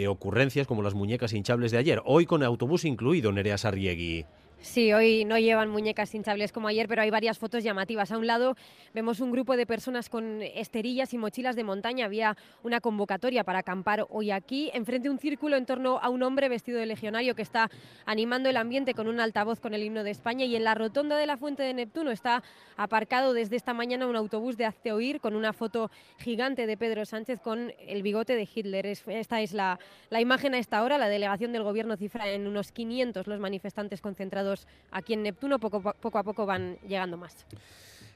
ocurrencias 0.08 0.66
como 0.66 0.82
las 0.82 0.94
muñecas 0.94 1.32
hinchables 1.32 1.72
de 1.72 1.78
ayer, 1.78 2.00
hoy 2.04 2.24
con 2.24 2.42
autobús 2.42 2.84
incluido, 2.84 3.32
Nerea 3.32 3.58
Sarriegui. 3.58 4.24
Sí, 4.64 4.94
hoy 4.94 5.26
no 5.26 5.38
llevan 5.38 5.68
muñecas 5.68 6.14
hinchables 6.14 6.50
como 6.50 6.68
ayer, 6.68 6.88
pero 6.88 7.02
hay 7.02 7.10
varias 7.10 7.38
fotos 7.38 7.62
llamativas. 7.62 8.10
A 8.10 8.16
un 8.16 8.26
lado 8.26 8.56
vemos 8.94 9.20
un 9.20 9.30
grupo 9.30 9.58
de 9.58 9.66
personas 9.66 10.08
con 10.08 10.40
esterillas 10.40 11.12
y 11.12 11.18
mochilas 11.18 11.54
de 11.54 11.62
montaña. 11.62 12.06
Había 12.06 12.34
una 12.62 12.80
convocatoria 12.80 13.44
para 13.44 13.58
acampar 13.58 14.06
hoy 14.08 14.30
aquí. 14.30 14.70
Enfrente 14.72 15.10
un 15.10 15.18
círculo 15.18 15.58
en 15.58 15.66
torno 15.66 15.98
a 15.98 16.08
un 16.08 16.22
hombre 16.22 16.48
vestido 16.48 16.78
de 16.78 16.86
legionario 16.86 17.34
que 17.34 17.42
está 17.42 17.70
animando 18.06 18.48
el 18.48 18.56
ambiente 18.56 18.94
con 18.94 19.06
un 19.06 19.20
altavoz 19.20 19.60
con 19.60 19.74
el 19.74 19.82
himno 19.82 20.02
de 20.02 20.10
España. 20.10 20.46
Y 20.46 20.56
en 20.56 20.64
la 20.64 20.74
rotonda 20.74 21.18
de 21.18 21.26
la 21.26 21.36
Fuente 21.36 21.62
de 21.62 21.74
Neptuno 21.74 22.10
está 22.10 22.42
aparcado 22.78 23.34
desde 23.34 23.56
esta 23.56 23.74
mañana 23.74 24.06
un 24.06 24.16
autobús 24.16 24.56
de 24.56 24.64
Hazte 24.64 24.92
Oír 24.92 25.20
con 25.20 25.36
una 25.36 25.52
foto 25.52 25.90
gigante 26.18 26.66
de 26.66 26.78
Pedro 26.78 27.04
Sánchez 27.04 27.38
con 27.40 27.74
el 27.86 28.02
bigote 28.02 28.34
de 28.34 28.48
Hitler. 28.52 28.86
Esta 28.86 29.42
es 29.42 29.52
la, 29.52 29.78
la 30.08 30.22
imagen 30.22 30.54
a 30.54 30.58
esta 30.58 30.82
hora. 30.82 30.96
La 30.96 31.10
delegación 31.10 31.52
del 31.52 31.64
gobierno 31.64 31.98
cifra 31.98 32.30
en 32.30 32.46
unos 32.46 32.72
500 32.72 33.26
los 33.26 33.40
manifestantes 33.40 34.00
concentrados 34.00 34.53
aquí 34.90 35.14
en 35.14 35.22
Neptuno, 35.22 35.58
poco, 35.58 35.80
poco 35.80 36.18
a 36.18 36.22
poco 36.22 36.46
van 36.46 36.76
llegando 36.86 37.16
más 37.16 37.46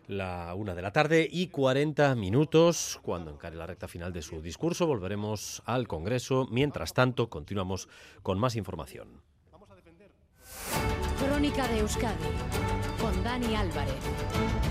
la 0.09 0.55
una 0.55 0.74
de 0.74 0.82
la 0.82 0.91
tarde 0.91 1.28
y 1.30 1.49
40 1.49 2.14
minutos. 2.14 2.99
Cuando 3.03 3.30
encare 3.30 3.57
la 3.57 3.66
recta 3.66 3.86
final 3.86 4.12
de 4.12 4.22
su 4.22 4.41
discurso, 4.41 4.86
volveremos 4.86 5.62
al 5.66 5.86
Congreso. 5.86 6.49
Mientras 6.51 6.95
tanto, 6.95 7.28
continuamos 7.28 7.89
con 8.22 8.39
más 8.39 8.57
información. 8.57 9.22
Crónica 11.18 11.68
de 11.68 11.80
Euskadi 11.80 12.16
con 13.01 13.22
Dani 13.22 13.55
Álvarez. 13.55 14.68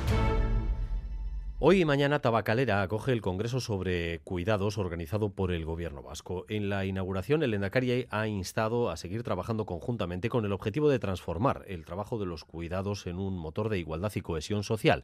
Hoy 1.59 1.81
y 1.81 1.85
mañana 1.85 2.19
Tabacalera 2.19 2.83
acoge 2.83 3.11
el 3.11 3.21
Congreso 3.21 3.59
sobre 3.59 4.19
Cuidados 4.19 4.77
organizado 4.77 5.31
por 5.31 5.51
el 5.51 5.65
Gobierno 5.65 6.03
vasco. 6.03 6.45
En 6.49 6.69
la 6.69 6.85
inauguración, 6.85 7.41
el 7.41 7.51
Endacari 7.51 8.05
ha 8.11 8.27
instado 8.27 8.91
a 8.91 8.95
seguir 8.95 9.23
trabajando 9.23 9.65
conjuntamente 9.65 10.29
con 10.29 10.45
el 10.45 10.53
objetivo 10.53 10.87
de 10.87 10.99
transformar 10.99 11.63
el 11.67 11.83
trabajo 11.83 12.19
de 12.19 12.27
los 12.27 12.43
cuidados 12.43 13.07
en 13.07 13.17
un 13.17 13.39
motor 13.39 13.69
de 13.69 13.79
igualdad 13.79 14.11
y 14.13 14.21
cohesión 14.21 14.63
social. 14.63 15.03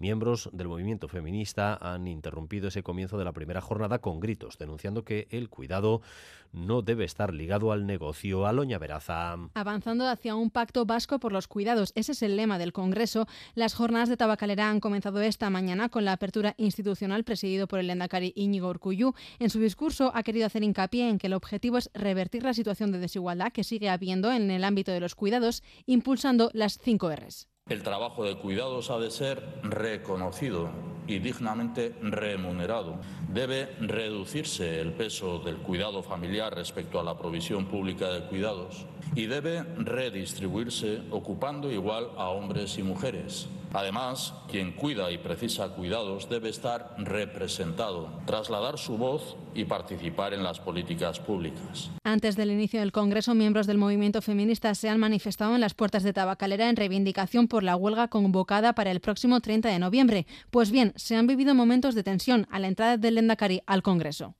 Miembros 0.00 0.50
del 0.52 0.66
movimiento 0.66 1.06
feminista 1.06 1.78
han 1.80 2.08
interrumpido 2.08 2.66
ese 2.66 2.82
comienzo 2.82 3.16
de 3.16 3.24
la 3.24 3.32
primera 3.32 3.60
jornada 3.60 4.00
con 4.00 4.18
gritos, 4.18 4.58
denunciando 4.58 5.04
que 5.04 5.28
el 5.30 5.50
cuidado 5.50 6.00
no 6.52 6.82
debe 6.82 7.04
estar 7.04 7.32
ligado 7.32 7.70
al 7.70 7.86
negocio. 7.86 8.46
Aloña 8.46 8.78
Veraza. 8.78 9.36
Avanzando 9.54 10.08
hacia 10.08 10.34
un 10.34 10.50
pacto 10.50 10.84
vasco 10.84 11.18
por 11.18 11.32
los 11.32 11.48
cuidados. 11.48 11.92
Ese 11.94 12.12
es 12.12 12.22
el 12.22 12.36
lema 12.36 12.58
del 12.58 12.72
Congreso. 12.72 13.26
Las 13.54 13.74
jornadas 13.74 14.08
de 14.08 14.16
Tabacalera 14.16 14.68
han 14.68 14.80
comenzado 14.80 15.20
esta 15.20 15.48
mañana 15.48 15.88
con 15.92 16.04
la 16.04 16.14
apertura 16.14 16.56
institucional 16.58 17.22
presidido 17.22 17.68
por 17.68 17.78
el 17.78 17.88
Endacari 17.88 18.32
Íñigo 18.34 18.68
Urcuyu. 18.68 19.14
En 19.38 19.50
su 19.50 19.60
discurso 19.60 20.10
ha 20.12 20.24
querido 20.24 20.46
hacer 20.46 20.64
hincapié 20.64 21.08
en 21.08 21.18
que 21.18 21.28
el 21.28 21.34
objetivo 21.34 21.78
es 21.78 21.88
revertir 21.94 22.42
la 22.42 22.54
situación 22.54 22.90
de 22.90 22.98
desigualdad 22.98 23.52
que 23.52 23.62
sigue 23.62 23.88
habiendo 23.88 24.32
en 24.32 24.50
el 24.50 24.64
ámbito 24.64 24.90
de 24.90 24.98
los 24.98 25.14
cuidados, 25.14 25.62
impulsando 25.86 26.50
las 26.52 26.78
cinco 26.82 27.14
Rs. 27.14 27.46
El 27.68 27.84
trabajo 27.84 28.24
de 28.24 28.36
cuidados 28.36 28.90
ha 28.90 28.98
de 28.98 29.12
ser 29.12 29.60
reconocido 29.62 30.70
y 31.06 31.20
dignamente 31.20 31.94
remunerado. 32.02 33.00
Debe 33.28 33.66
reducirse 33.80 34.80
el 34.80 34.92
peso 34.92 35.38
del 35.38 35.58
cuidado 35.58 36.02
familiar 36.02 36.54
respecto 36.54 36.98
a 36.98 37.04
la 37.04 37.16
provisión 37.16 37.66
pública 37.66 38.10
de 38.10 38.26
cuidados 38.26 38.86
y 39.14 39.26
debe 39.26 39.62
redistribuirse 39.62 41.02
ocupando 41.10 41.70
igual 41.70 42.10
a 42.16 42.30
hombres 42.30 42.78
y 42.78 42.82
mujeres. 42.82 43.48
Además, 43.74 44.34
quien 44.50 44.72
cuida 44.72 45.10
y 45.10 45.18
precisa 45.18 45.68
cuidados 45.68 46.28
debe 46.28 46.50
estar 46.50 46.94
representado, 46.98 48.10
trasladar 48.26 48.78
su 48.78 48.98
voz 48.98 49.36
y 49.54 49.64
participar 49.64 50.34
en 50.34 50.42
las 50.42 50.60
políticas 50.60 51.20
públicas. 51.20 51.90
Antes 52.04 52.36
del 52.36 52.50
inicio 52.50 52.80
del 52.80 52.92
Congreso, 52.92 53.34
miembros 53.34 53.66
del 53.66 53.78
movimiento 53.78 54.20
feminista 54.20 54.74
se 54.74 54.88
han 54.88 55.00
manifestado 55.00 55.54
en 55.54 55.60
las 55.60 55.74
puertas 55.74 56.02
de 56.02 56.12
Tabacalera 56.12 56.68
en 56.68 56.76
reivindicación 56.76 57.48
por 57.48 57.62
la 57.62 57.76
huelga 57.76 58.08
convocada 58.08 58.74
para 58.74 58.90
el 58.90 59.00
próximo 59.00 59.40
30 59.40 59.68
de 59.68 59.78
noviembre. 59.78 60.26
Pues 60.50 60.70
bien, 60.70 60.92
se 60.96 61.16
han 61.16 61.26
vivido 61.26 61.54
momentos 61.54 61.94
de 61.94 62.02
tensión 62.02 62.46
a 62.50 62.58
la 62.58 62.68
entrada 62.68 62.96
del 62.98 63.14
Lendakari 63.14 63.62
al 63.66 63.82
Congreso. 63.82 64.34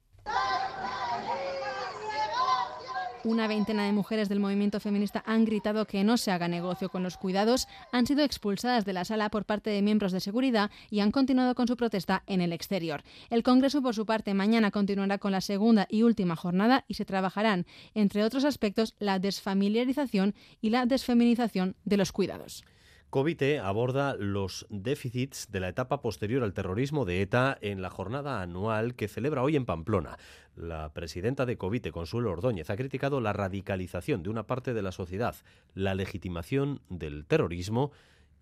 Una 3.25 3.47
veintena 3.47 3.87
de 3.87 3.93
mujeres 3.93 4.29
del 4.29 4.41
movimiento 4.41 4.81
feminista 4.81 5.23
han 5.25 5.45
gritado 5.45 5.87
que 5.87 6.03
no 6.03 6.17
se 6.17 6.33
haga 6.33 6.49
negocio 6.49 6.89
con 6.89 7.05
los 7.05 7.17
cuidados, 7.17 7.69
han 7.93 8.05
sido 8.05 8.25
expulsadas 8.25 8.85
de 8.85 8.93
la 8.93 9.05
sala 9.05 9.29
por 9.29 9.45
parte 9.45 9.71
de 9.71 9.81
miembros 9.81 10.11
de 10.11 10.19
seguridad 10.19 10.73
y 10.91 10.99
han 10.99 11.13
continuado 11.13 11.55
con 11.55 11.69
su 11.69 11.77
protesta 11.77 12.25
en 12.27 12.41
el 12.41 12.53
exterior. 12.53 13.05
El 13.31 13.45
Congreso, 13.45 13.81
por 13.81 13.95
su 13.95 14.07
parte, 14.07 14.35
mañana 14.35 14.73
continuará 14.73 15.19
con 15.19 15.31
la 15.31 15.41
segunda 15.41 15.87
y 15.89 16.03
última 16.03 16.35
jornada 16.35 16.85
y 16.89 16.95
se 16.95 17.05
trabajarán, 17.05 17.65
entre 17.95 18.25
otros 18.25 18.45
aspectos, 18.45 18.97
la 18.99 19.21
desfamiliarización 19.21 20.35
y 20.61 20.71
la 20.71 20.85
desfeminización 20.85 21.77
de 21.85 21.99
los 21.99 22.11
cuidados. 22.11 22.65
Covite 23.13 23.59
aborda 23.59 24.17
los 24.19 24.67
déficits 24.71 25.53
de 25.53 25.61
la 25.61 25.69
etapa 25.69 26.01
posterior 26.01 26.43
al 26.43 26.55
terrorismo 26.55 27.05
de 27.05 27.21
ETA 27.21 27.59
en 27.61 27.83
la 27.83 27.91
jornada 27.91 28.41
anual 28.41 28.95
que 28.95 29.07
celebra 29.07 29.43
hoy 29.43 29.55
en 29.55 29.67
Pamplona. 29.67 30.17
La 30.57 30.95
presidenta 30.95 31.45
de 31.45 31.59
Covite, 31.59 31.93
Consuelo 31.93 32.31
Ordóñez, 32.31 32.71
ha 32.71 32.77
criticado 32.77 33.21
la 33.21 33.35
radicalización 33.35 34.23
de 34.23 34.31
una 34.31 34.47
parte 34.47 34.73
de 34.73 34.81
la 34.81 34.93
sociedad, 34.93 35.35
la 35.75 35.95
legitimación 35.95 36.81
del 36.89 37.27
terrorismo 37.27 37.93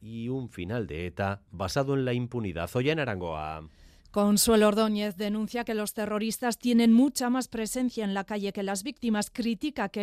y 0.00 0.28
un 0.28 0.48
final 0.48 0.86
de 0.86 1.08
ETA 1.08 1.42
basado 1.50 1.94
en 1.94 2.04
la 2.04 2.12
impunidad. 2.12 2.70
Hoy 2.72 2.90
en 2.90 3.00
Arangoa. 3.00 3.68
Consuelo 4.10 4.66
Ordóñez 4.66 5.16
denuncia 5.16 5.62
que 5.62 5.72
los 5.72 5.94
terroristas 5.94 6.58
tienen 6.58 6.92
mucha 6.92 7.30
más 7.30 7.46
presencia 7.46 8.04
en 8.04 8.12
la 8.12 8.24
calle 8.24 8.52
que 8.52 8.64
las 8.64 8.82
víctimas. 8.82 9.30
Critica 9.30 9.88
que 9.88 10.02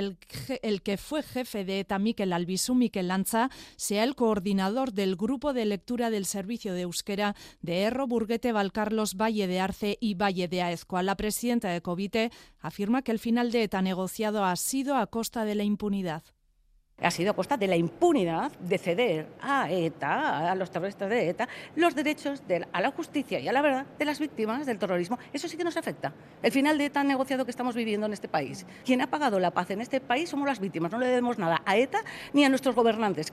el, 0.61 0.81
que 0.81 0.95
fue 0.95 1.23
jefe 1.23 1.65
de 1.65 1.81
ETA, 1.81 1.99
Miquel 1.99 2.31
Albisu, 2.31 2.73
Miquel 2.73 3.09
Lanza, 3.09 3.49
sea 3.75 4.05
el 4.05 4.15
coordinador 4.15 4.93
del 4.93 5.17
grupo 5.17 5.51
de 5.51 5.65
lectura 5.65 6.09
del 6.09 6.25
servicio 6.25 6.73
de 6.73 6.83
euskera 6.83 7.35
de 7.61 7.81
Erro, 7.81 8.07
Burguete, 8.07 8.53
Valcarlos, 8.53 9.15
Valle 9.15 9.45
de 9.45 9.59
Arce 9.59 9.97
y 9.99 10.13
Valle 10.13 10.47
de 10.47 10.61
Aezcoa. 10.61 11.03
La 11.03 11.17
presidenta 11.17 11.67
de 11.67 11.81
Covite 11.81 12.31
afirma 12.61 13.01
que 13.01 13.11
el 13.11 13.19
final 13.19 13.51
de 13.51 13.63
ETA 13.63 13.81
negociado 13.81 14.45
ha 14.45 14.55
sido 14.55 14.95
a 14.95 15.07
costa 15.07 15.43
de 15.43 15.55
la 15.55 15.65
impunidad 15.65 16.23
ha 17.01 17.11
sido 17.11 17.31
a 17.31 17.35
costa 17.35 17.57
de 17.57 17.67
la 17.67 17.75
impunidad 17.75 18.51
de 18.59 18.77
ceder 18.77 19.27
a 19.39 19.71
ETA, 19.71 20.51
a 20.51 20.55
los 20.55 20.71
terroristas 20.71 21.09
de 21.09 21.29
ETA, 21.29 21.47
los 21.75 21.93
derechos 21.93 22.41
a 22.71 22.81
la 22.81 22.91
justicia 22.91 23.39
y 23.39 23.47
a 23.47 23.51
la 23.51 23.61
verdad 23.61 23.85
de 23.99 24.05
las 24.05 24.19
víctimas 24.19 24.65
del 24.65 24.79
terrorismo. 24.79 25.19
Eso 25.31 25.47
sí 25.47 25.57
que 25.57 25.63
nos 25.63 25.77
afecta. 25.77 26.13
El 26.41 26.51
final 26.51 26.77
de 26.77 26.85
ETA 26.85 27.03
negociado 27.03 27.45
que 27.45 27.51
estamos 27.51 27.75
viviendo 27.75 28.07
en 28.07 28.13
este 28.13 28.27
país. 28.27 28.65
Quien 28.83 29.01
ha 29.01 29.07
pagado 29.07 29.39
la 29.39 29.51
paz 29.51 29.69
en 29.71 29.81
este 29.81 30.01
país 30.01 30.29
somos 30.29 30.47
las 30.47 30.59
víctimas. 30.59 30.91
No 30.91 30.97
le 30.97 31.07
debemos 31.07 31.37
nada 31.37 31.61
a 31.65 31.77
ETA 31.77 31.99
ni 32.33 32.43
a 32.43 32.49
nuestros 32.49 32.73
gobernantes. 32.73 33.31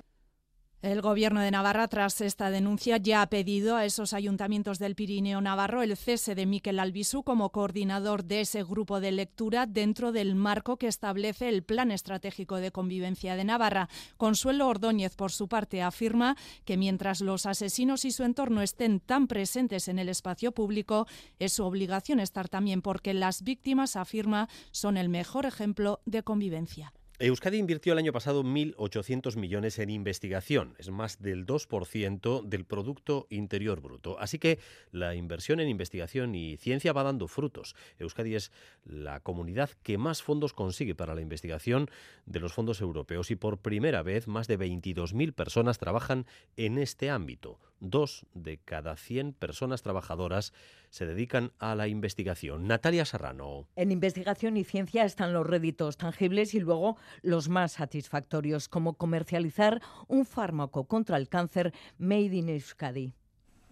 El 0.85 1.01
Gobierno 1.01 1.41
de 1.41 1.51
Navarra, 1.51 1.89
tras 1.89 2.21
esta 2.21 2.51
denuncia, 2.51 2.99
ya 2.99 3.23
ha 3.23 3.31
pedido 3.31 3.77
a 3.77 3.87
esos 3.87 4.13
ayuntamientos 4.13 4.79
del 4.79 4.95
Pirineo 4.95 5.41
Navarro 5.41 5.81
el 5.81 5.97
cese 5.97 6.35
de 6.35 6.45
Miquel 6.45 6.79
Albisu 6.79 7.23
como 7.23 7.49
coordinador 7.53 8.23
de 8.23 8.43
ese 8.43 8.63
grupo 8.65 9.01
de 9.01 9.11
lectura 9.11 9.65
dentro 9.65 10.13
del 10.13 10.35
marco 10.35 10.77
que 10.77 10.87
establece 10.87 11.49
el 11.49 11.63
Plan 11.63 11.91
Estratégico 11.91 12.57
de 12.57 12.71
Convivencia 12.71 13.35
de 13.35 13.45
Navarra. 13.45 13.89
Consuelo 14.19 14.69
Ordóñez, 14.69 15.17
por 15.17 15.33
su 15.33 15.49
parte, 15.49 15.81
afirma 15.81 16.37
que 16.67 16.77
mientras 16.77 17.23
los 17.23 17.47
asesinos 17.47 18.05
y 18.05 18.11
su 18.11 18.23
entorno 18.23 18.61
estén 18.61 19.01
tan 19.01 19.27
presentes 19.27 19.89
en 19.89 19.99
el 19.99 20.11
espacio 20.11 20.53
público, 20.53 21.07
es 21.39 21.55
su 21.55 21.65
obligación 21.65 22.21
estar 22.21 22.51
también 22.51 22.83
porque 22.83 23.15
las 23.15 23.43
víctimas, 23.43 23.97
afirma, 23.97 24.51
son 24.71 24.99
el 24.99 25.09
mejor 25.09 25.47
ejemplo 25.47 26.03
de 26.05 26.23
convivencia. 26.23 26.93
Euskadi 27.21 27.59
invirtió 27.59 27.93
el 27.93 28.01
año 28.01 28.13
pasado 28.13 28.43
1.800 28.43 29.37
millones 29.37 29.79
en 29.79 29.89
investigación, 29.89 30.75
es 30.79 30.91
más 30.91 31.23
del 31.23 31.47
2% 31.47 32.43
del 32.43 32.65
Producto 32.65 33.29
Interior 33.31 33.81
Bruto. 33.81 34.19
Así 34.19 34.41
que 34.41 34.59
la 34.91 35.15
inversión 35.15 35.61
en 35.61 35.69
investigación 35.69 36.35
y 36.35 36.57
ciencia 36.57 36.93
va 36.93 37.05
dando 37.05 37.29
frutos. 37.29 37.77
Euskadi 38.01 38.35
es 38.35 38.51
la 38.85 39.21
comunidad 39.21 39.71
que 39.85 39.97
más 39.97 40.25
fondos 40.25 40.55
consigue 40.55 40.97
para 40.97 41.15
la 41.15 41.21
investigación 41.21 41.89
de 42.27 42.41
los 42.41 42.53
fondos 42.53 42.81
europeos 42.81 43.31
y 43.31 43.37
por 43.37 43.59
primera 43.59 44.03
vez 44.03 44.27
más 44.27 44.49
de 44.49 44.59
22.000 44.59 45.35
personas 45.35 45.79
trabajan 45.79 46.27
en 46.57 46.79
este 46.79 47.11
ámbito. 47.11 47.61
Dos 47.79 48.27
de 48.35 48.59
cada 48.59 48.97
100 48.97 49.35
personas 49.35 49.83
trabajadoras 49.83 50.53
se 50.95 51.07
dedican 51.07 51.51
a 51.59 51.75
la 51.75 51.89
investigación. 51.89 52.69
Natalia 52.69 53.05
Serrano. 53.05 53.67
En 53.75 53.91
investigación 53.91 54.57
y 54.57 54.63
ciencia 54.63 55.05
están 55.05 55.33
los 55.33 55.45
réditos 55.45 55.97
tangibles 55.97 56.55
y 56.55 56.61
luego 56.61 56.97
los 57.21 57.49
más 57.49 57.73
satisfactorios, 57.73 58.69
como 58.69 58.95
comercializar 58.95 59.83
un 60.07 60.25
fármaco 60.25 60.85
contra 60.85 61.17
el 61.17 61.29
cáncer 61.29 61.75
made 61.99 62.37
in 62.37 62.49
Euskadi. 62.49 63.13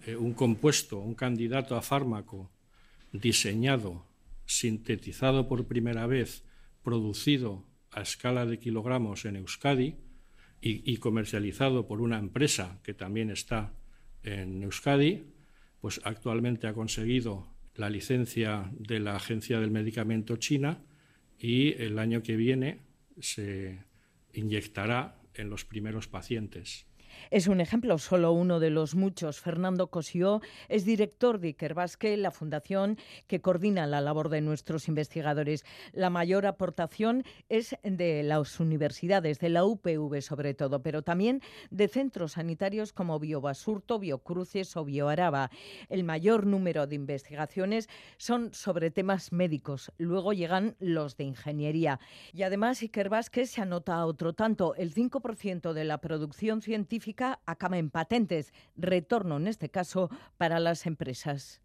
Eh, 0.04 0.16
un 0.16 0.32
compuesto, 0.32 0.98
un 0.98 1.14
candidato 1.14 1.76
a 1.76 1.82
fármaco 1.82 2.50
diseñado, 3.12 4.04
sintetizado 4.44 5.46
por 5.46 5.68
primera 5.68 6.08
vez, 6.08 6.42
producido 6.82 7.64
a 7.92 8.02
escala 8.02 8.46
de 8.46 8.58
kilogramos 8.58 9.26
en 9.26 9.36
Euskadi 9.36 9.94
y, 10.60 10.96
comercializado 10.96 11.86
por 11.86 12.00
una 12.00 12.18
empresa 12.18 12.80
que 12.82 12.94
también 12.94 13.30
está 13.30 13.74
en 14.24 14.64
Euskadi, 14.64 15.22
pues 15.82 16.00
actualmente 16.04 16.68
ha 16.68 16.74
conseguido 16.74 17.48
la 17.74 17.90
licencia 17.90 18.70
de 18.78 19.00
la 19.00 19.16
Agencia 19.16 19.58
del 19.58 19.72
Medicamento 19.72 20.36
China 20.36 20.78
y 21.40 21.72
el 21.82 21.98
año 21.98 22.22
que 22.22 22.36
viene 22.36 22.82
se 23.18 23.82
inyectará 24.32 25.20
en 25.34 25.50
los 25.50 25.64
primeros 25.64 26.06
pacientes. 26.06 26.86
Es 27.30 27.46
un 27.46 27.60
ejemplo, 27.60 27.98
solo 27.98 28.32
uno 28.32 28.60
de 28.60 28.70
los 28.70 28.94
muchos. 28.94 29.40
Fernando 29.40 29.88
Cosió 29.88 30.40
es 30.68 30.84
director 30.84 31.38
de 31.38 31.48
Ikerbasque, 31.48 32.16
la 32.16 32.30
fundación 32.30 32.98
que 33.26 33.40
coordina 33.40 33.86
la 33.86 34.00
labor 34.00 34.28
de 34.28 34.40
nuestros 34.40 34.88
investigadores. 34.88 35.64
La 35.92 36.10
mayor 36.10 36.46
aportación 36.46 37.24
es 37.48 37.76
de 37.82 38.22
las 38.22 38.60
universidades, 38.60 39.38
de 39.38 39.48
la 39.48 39.64
UPV 39.64 40.20
sobre 40.20 40.54
todo, 40.54 40.82
pero 40.82 41.02
también 41.02 41.42
de 41.70 41.88
centros 41.88 42.32
sanitarios 42.32 42.92
como 42.92 43.18
Biobasurto, 43.18 43.98
Biocruces 43.98 44.76
o 44.76 44.84
Bioaraba. 44.84 45.50
El 45.88 46.04
mayor 46.04 46.46
número 46.46 46.86
de 46.86 46.96
investigaciones 46.96 47.88
son 48.16 48.52
sobre 48.52 48.90
temas 48.90 49.32
médicos. 49.32 49.92
Luego 49.98 50.32
llegan 50.32 50.76
los 50.78 51.16
de 51.16 51.24
ingeniería. 51.24 52.00
Y 52.32 52.42
además 52.42 52.82
Ikerbasque 52.82 53.46
se 53.46 53.60
anota 53.60 54.04
otro 54.06 54.32
tanto. 54.32 54.74
El 54.74 54.94
5% 54.94 55.72
de 55.72 55.84
la 55.84 55.98
producción 55.98 56.62
científica 56.62 57.11
acaba 57.46 57.78
en 57.78 57.90
patentes, 57.90 58.52
retorno 58.76 59.36
en 59.36 59.48
este 59.48 59.70
caso 59.70 60.10
para 60.36 60.60
las 60.60 60.86
empresas. 60.86 61.60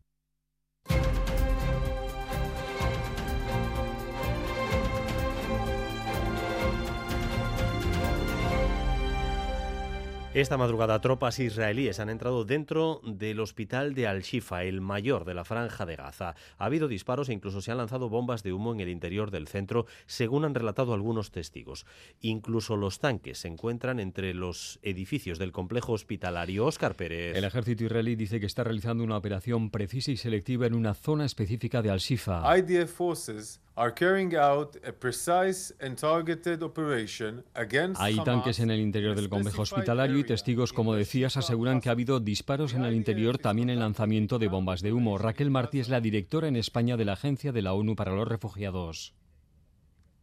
Esta 10.37 10.55
madrugada 10.55 11.01
tropas 11.01 11.39
israelíes 11.39 11.99
han 11.99 12.11
entrado 12.11 12.45
dentro 12.45 13.01
del 13.03 13.39
hospital 13.39 13.95
de 13.95 14.05
Al-Shifa, 14.05 14.65
el 14.65 14.81
mayor 14.81 15.25
de 15.25 15.33
la 15.33 15.43
franja 15.43 15.87
de 15.87 15.95
Gaza. 15.95 16.35
Ha 16.59 16.65
habido 16.65 16.87
disparos 16.87 17.29
e 17.29 17.33
incluso 17.33 17.59
se 17.59 17.71
han 17.71 17.79
lanzado 17.79 18.07
bombas 18.07 18.43
de 18.43 18.53
humo 18.53 18.71
en 18.71 18.79
el 18.79 18.89
interior 18.89 19.31
del 19.31 19.47
centro, 19.47 19.87
según 20.05 20.45
han 20.45 20.53
relatado 20.53 20.93
algunos 20.93 21.31
testigos. 21.31 21.87
Incluso 22.21 22.77
los 22.77 22.99
tanques 22.99 23.39
se 23.39 23.47
encuentran 23.47 23.99
entre 23.99 24.35
los 24.35 24.77
edificios 24.83 25.39
del 25.39 25.51
complejo 25.51 25.93
hospitalario. 25.93 26.67
Oscar 26.67 26.95
Pérez. 26.95 27.35
El 27.35 27.43
ejército 27.43 27.85
israelí 27.85 28.15
dice 28.15 28.39
que 28.39 28.45
está 28.45 28.63
realizando 28.63 29.03
una 29.03 29.17
operación 29.17 29.71
precisa 29.71 30.11
y 30.11 30.17
selectiva 30.17 30.67
en 30.67 30.75
una 30.75 30.93
zona 30.93 31.25
específica 31.25 31.81
de 31.81 31.89
Al-Shifa. 31.89 32.43
IDF 32.59 32.93
forces 32.93 33.59
hay 37.95 38.15
tanques 38.25 38.59
en 38.59 38.71
el 38.71 38.79
interior 38.79 39.15
del 39.15 39.29
complejo 39.29 39.61
hospitalario 39.61 40.17
y 40.17 40.23
testigos, 40.27 40.73
como 40.73 40.93
decías, 40.93 41.37
aseguran 41.37 41.81
que 41.81 41.89
ha 41.89 41.93
habido 41.93 42.19
disparos 42.19 42.75
en 42.75 42.85
el 42.85 42.93
interior, 42.93 43.39
también 43.39 43.71
el 43.71 43.79
lanzamiento 43.79 44.37
de 44.37 44.47
bombas 44.47 44.81
de 44.81 44.93
humo. 44.93 45.17
Raquel 45.17 45.49
Martí 45.49 45.79
es 45.79 45.89
la 45.89 46.01
directora 46.01 46.47
en 46.47 46.55
España 46.55 46.97
de 46.97 47.05
la 47.05 47.13
Agencia 47.13 47.51
de 47.51 47.63
la 47.63 47.73
ONU 47.73 47.95
para 47.95 48.15
los 48.15 48.27
Refugiados. 48.27 49.15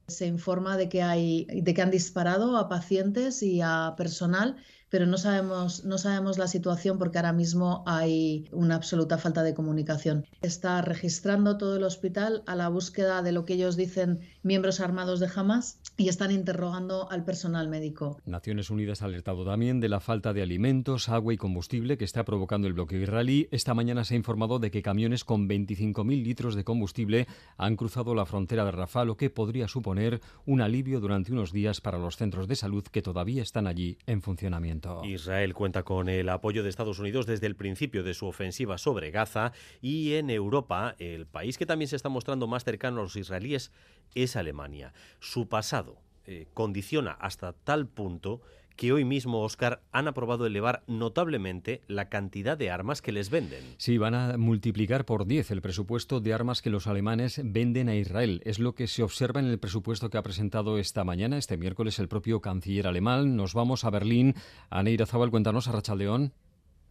Se 0.06 0.26
informa 0.26 0.76
de 0.76 0.88
que, 0.88 1.02
hay, 1.02 1.46
de 1.46 1.74
que 1.74 1.82
han 1.82 1.90
disparado 1.90 2.56
a 2.58 2.68
pacientes 2.68 3.42
y 3.42 3.60
a 3.62 3.94
personal 3.96 4.56
pero 4.94 5.06
no 5.06 5.18
sabemos, 5.18 5.84
no 5.84 5.98
sabemos 5.98 6.38
la 6.38 6.46
situación 6.46 6.98
porque 6.98 7.18
ahora 7.18 7.32
mismo 7.32 7.82
hay 7.84 8.46
una 8.52 8.76
absoluta 8.76 9.18
falta 9.18 9.42
de 9.42 9.52
comunicación. 9.52 10.24
Está 10.40 10.82
registrando 10.82 11.58
todo 11.58 11.78
el 11.78 11.82
hospital 11.82 12.44
a 12.46 12.54
la 12.54 12.68
búsqueda 12.68 13.20
de 13.20 13.32
lo 13.32 13.44
que 13.44 13.54
ellos 13.54 13.76
dicen 13.76 14.20
miembros 14.44 14.78
armados 14.78 15.18
de 15.18 15.28
Hamas 15.34 15.80
y 15.96 16.08
están 16.08 16.30
interrogando 16.30 17.10
al 17.10 17.24
personal 17.24 17.68
médico. 17.68 18.20
Naciones 18.24 18.70
Unidas 18.70 19.02
ha 19.02 19.06
alertado 19.06 19.44
también 19.44 19.80
de 19.80 19.88
la 19.88 19.98
falta 19.98 20.32
de 20.32 20.42
alimentos, 20.42 21.08
agua 21.08 21.34
y 21.34 21.38
combustible 21.38 21.98
que 21.98 22.04
está 22.04 22.24
provocando 22.24 22.68
el 22.68 22.74
bloqueo 22.74 23.02
israelí. 23.02 23.48
Esta 23.50 23.74
mañana 23.74 24.04
se 24.04 24.14
ha 24.14 24.16
informado 24.16 24.60
de 24.60 24.70
que 24.70 24.82
camiones 24.82 25.24
con 25.24 25.48
25.000 25.48 26.22
litros 26.22 26.54
de 26.54 26.62
combustible 26.62 27.26
han 27.56 27.74
cruzado 27.74 28.14
la 28.14 28.26
frontera 28.26 28.64
de 28.64 28.70
Rafah, 28.70 29.04
lo 29.04 29.16
que 29.16 29.28
podría 29.28 29.66
suponer 29.66 30.20
un 30.46 30.60
alivio 30.60 31.00
durante 31.00 31.32
unos 31.32 31.50
días 31.50 31.80
para 31.80 31.98
los 31.98 32.16
centros 32.16 32.46
de 32.46 32.54
salud 32.54 32.84
que 32.84 33.02
todavía 33.02 33.42
están 33.42 33.66
allí 33.66 33.98
en 34.06 34.22
funcionamiento. 34.22 34.83
Israel 35.04 35.54
cuenta 35.54 35.82
con 35.82 36.08
el 36.08 36.28
apoyo 36.28 36.62
de 36.62 36.68
Estados 36.68 36.98
Unidos 36.98 37.26
desde 37.26 37.46
el 37.46 37.56
principio 37.56 38.02
de 38.02 38.14
su 38.14 38.26
ofensiva 38.26 38.78
sobre 38.78 39.10
Gaza 39.10 39.52
y 39.80 40.14
en 40.14 40.30
Europa 40.30 40.94
el 40.98 41.26
país 41.26 41.58
que 41.58 41.66
también 41.66 41.88
se 41.88 41.96
está 41.96 42.08
mostrando 42.08 42.46
más 42.46 42.64
cercano 42.64 43.00
a 43.00 43.04
los 43.04 43.16
israelíes 43.16 43.72
es 44.14 44.36
Alemania. 44.36 44.92
Su 45.20 45.48
pasado 45.48 45.98
eh, 46.26 46.46
condiciona 46.54 47.12
hasta 47.12 47.52
tal 47.52 47.86
punto 47.86 48.40
que 48.76 48.92
hoy 48.92 49.04
mismo, 49.04 49.42
Oscar, 49.42 49.82
han 49.92 50.08
aprobado 50.08 50.46
elevar 50.46 50.82
notablemente 50.86 51.82
la 51.86 52.08
cantidad 52.08 52.56
de 52.58 52.70
armas 52.70 53.02
que 53.02 53.12
les 53.12 53.30
venden. 53.30 53.62
Sí, 53.78 53.98
van 53.98 54.14
a 54.14 54.36
multiplicar 54.36 55.04
por 55.04 55.26
10 55.26 55.50
el 55.50 55.62
presupuesto 55.62 56.20
de 56.20 56.34
armas 56.34 56.62
que 56.62 56.70
los 56.70 56.86
alemanes 56.86 57.40
venden 57.44 57.88
a 57.88 57.94
Israel. 57.94 58.40
Es 58.44 58.58
lo 58.58 58.74
que 58.74 58.86
se 58.86 59.02
observa 59.02 59.40
en 59.40 59.46
el 59.46 59.58
presupuesto 59.58 60.10
que 60.10 60.18
ha 60.18 60.22
presentado 60.22 60.78
esta 60.78 61.04
mañana, 61.04 61.38
este 61.38 61.56
miércoles, 61.56 61.98
el 61.98 62.08
propio 62.08 62.40
canciller 62.40 62.86
alemán. 62.86 63.36
Nos 63.36 63.54
vamos 63.54 63.84
a 63.84 63.90
Berlín. 63.90 64.34
Aneira 64.70 65.06
Zabal, 65.06 65.30
cuéntanos 65.30 65.68
a 65.68 65.72
Rachaldeón. 65.72 66.32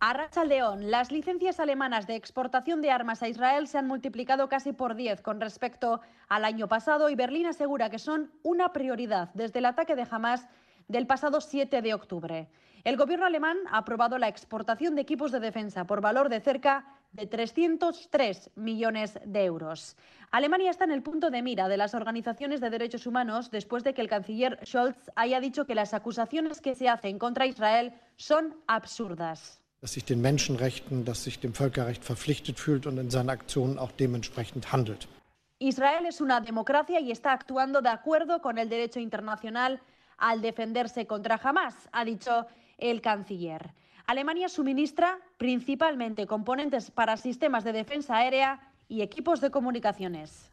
A 0.05 0.11
Rachaldeón, 0.11 0.91
las 0.91 1.13
licencias 1.13 1.61
alemanas 1.61 2.07
de 2.07 2.17
exportación 2.17 2.81
de 2.81 2.91
armas 2.91 3.23
a 3.23 3.29
Israel 3.29 3.69
se 3.69 3.77
han 3.77 3.87
multiplicado 3.87 4.49
casi 4.49 4.73
por 4.73 4.95
10 4.95 5.21
con 5.21 5.39
respecto 5.39 6.01
al 6.27 6.43
año 6.43 6.67
pasado 6.67 7.09
y 7.09 7.15
Berlín 7.15 7.45
asegura 7.45 7.89
que 7.89 7.99
son 7.99 8.29
una 8.43 8.73
prioridad 8.73 9.29
desde 9.33 9.59
el 9.59 9.65
ataque 9.65 9.95
de 9.95 10.05
Hamas 10.11 10.49
del 10.87 11.07
pasado 11.07 11.41
7 11.41 11.81
de 11.81 11.93
octubre. 11.93 12.47
El 12.83 12.97
gobierno 12.97 13.25
alemán 13.25 13.57
ha 13.71 13.77
aprobado 13.77 14.17
la 14.17 14.27
exportación 14.27 14.95
de 14.95 15.01
equipos 15.01 15.31
de 15.31 15.39
defensa 15.39 15.85
por 15.85 16.01
valor 16.01 16.27
de 16.29 16.41
cerca 16.41 16.85
de 17.13 17.27
303 17.27 18.51
millones 18.55 19.19
de 19.25 19.45
euros. 19.45 19.95
Alemania 20.31 20.71
está 20.71 20.83
en 20.83 20.91
el 20.91 21.03
punto 21.03 21.29
de 21.29 21.41
mira 21.41 21.69
de 21.69 21.77
las 21.77 21.93
organizaciones 21.93 22.59
de 22.59 22.69
derechos 22.69 23.07
humanos 23.07 23.51
después 23.51 23.83
de 23.83 23.93
que 23.93 24.01
el 24.01 24.09
canciller 24.09 24.59
Scholz 24.65 25.11
haya 25.15 25.39
dicho 25.39 25.65
que 25.65 25.75
las 25.75 25.93
acusaciones 25.93 26.59
que 26.59 26.75
se 26.75 26.89
hacen 26.89 27.19
contra 27.19 27.45
Israel 27.45 27.93
son 28.17 28.55
absurdas. 28.67 29.59
dass 29.83 29.91
sich 29.91 30.05
den 30.05 30.21
Menschenrechten, 30.21 31.03
dass 31.03 31.25
sich 31.25 31.41
dem 31.41 31.53
Völkerrecht 31.53 32.05
verpflichtet 32.05 32.57
fühlt 32.57 32.87
und 32.87 32.97
in 32.97 33.09
seinen 33.09 33.29
Aktionen 33.29 33.77
auch 33.77 33.91
dementsprechend 33.91 34.71
handelt. 34.71 35.09
Israel 35.59 36.05
es 36.05 36.21
una 36.21 36.39
democracia 36.39 37.01
y 37.01 37.11
está 37.11 37.33
actuando 37.33 37.81
de 37.81 37.89
acuerdo 37.89 38.41
con 38.41 38.57
el 38.57 38.69
derecho 38.69 39.01
internacional 39.01 39.81
al 40.17 40.41
defenderse 40.41 41.07
contra 41.07 41.39
Hamas, 41.41 41.89
ha 41.91 42.05
dicho 42.05 42.47
el 42.77 43.01
canciller. 43.01 43.73
Alemania 44.05 44.49
suministra 44.49 45.19
principalmente 45.37 46.27
componentes 46.27 46.91
para 46.91 47.17
sistemas 47.17 47.63
de 47.63 47.73
defensa 47.73 48.17
aérea 48.17 48.71
y 48.89 49.01
equipos 49.01 49.39
de 49.39 49.49
comunicaciones. 49.49 50.51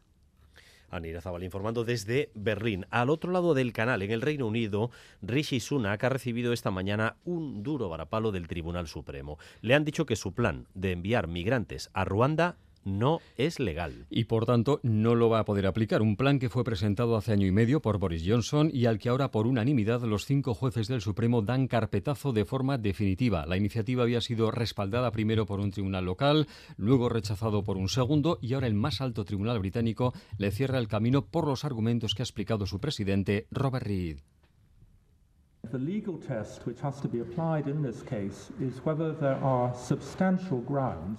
Anira 0.89 1.21
Zabal 1.21 1.43
informando 1.43 1.83
desde 1.85 2.31
Berlín. 2.35 2.85
Al 2.89 3.09
otro 3.09 3.31
lado 3.31 3.53
del 3.53 3.71
canal, 3.71 4.01
en 4.01 4.11
el 4.11 4.21
Reino 4.21 4.47
Unido, 4.47 4.91
Rishi 5.21 5.59
Sunak 5.59 6.03
ha 6.03 6.09
recibido 6.09 6.51
esta 6.51 6.69
mañana 6.69 7.15
un 7.23 7.63
duro 7.63 7.87
varapalo 7.87 8.31
del 8.31 8.47
Tribunal 8.47 8.87
Supremo. 8.87 9.37
Le 9.61 9.73
han 9.73 9.85
dicho 9.85 10.05
que 10.05 10.17
su 10.17 10.33
plan 10.33 10.67
de 10.73 10.91
enviar 10.91 11.27
migrantes 11.27 11.89
a 11.93 12.03
Ruanda 12.03 12.57
no 12.83 13.19
es 13.37 13.59
legal. 13.59 14.05
Y 14.09 14.25
por 14.25 14.45
tanto 14.45 14.79
no 14.83 15.15
lo 15.15 15.29
va 15.29 15.39
a 15.39 15.45
poder 15.45 15.67
aplicar. 15.67 16.01
Un 16.01 16.15
plan 16.15 16.39
que 16.39 16.49
fue 16.49 16.63
presentado 16.63 17.15
hace 17.15 17.33
año 17.33 17.47
y 17.47 17.51
medio 17.51 17.81
por 17.81 17.97
Boris 17.97 18.23
Johnson 18.25 18.69
y 18.73 18.85
al 18.85 18.99
que 18.99 19.09
ahora 19.09 19.31
por 19.31 19.47
unanimidad 19.47 20.01
los 20.01 20.25
cinco 20.25 20.53
jueces 20.53 20.87
del 20.87 21.01
Supremo 21.01 21.41
dan 21.41 21.67
carpetazo 21.67 22.33
de 22.33 22.45
forma 22.45 22.77
definitiva. 22.77 23.45
La 23.45 23.57
iniciativa 23.57 24.03
había 24.03 24.21
sido 24.21 24.51
respaldada 24.51 25.11
primero 25.11 25.45
por 25.45 25.59
un 25.59 25.71
tribunal 25.71 26.05
local, 26.05 26.47
luego 26.77 27.09
rechazado 27.09 27.63
por 27.63 27.77
un 27.77 27.89
segundo 27.89 28.39
y 28.41 28.53
ahora 28.53 28.67
el 28.67 28.73
más 28.73 29.01
alto 29.01 29.25
tribunal 29.25 29.59
británico 29.59 30.13
le 30.37 30.51
cierra 30.51 30.77
el 30.77 30.87
camino 30.87 31.25
por 31.25 31.47
los 31.47 31.65
argumentos 31.65 32.15
que 32.15 32.21
ha 32.21 32.25
explicado 32.25 32.65
su 32.65 32.79
presidente 32.79 33.47
Robert 33.51 33.81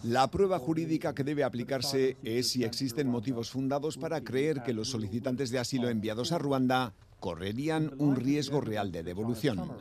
La 0.02 0.28
prueba 0.28 0.58
jurídica 0.58 1.14
que 1.14 1.24
debe 1.24 1.44
aplicarse 1.44 2.16
es 2.22 2.50
si 2.50 2.64
existen 2.64 3.08
motivos 3.08 3.50
fundados 3.50 3.96
para 3.96 4.20
creer 4.22 4.62
que 4.62 4.74
los 4.74 4.90
solicitantes 4.90 5.50
de 5.50 5.58
asilo 5.58 5.88
enviados 5.88 6.32
a 6.32 6.38
Ruanda 6.38 6.92
correrían 7.20 7.92
un 7.98 8.16
riesgo 8.16 8.60
real 8.60 8.90
de 8.92 9.02
devolución. 9.02 9.72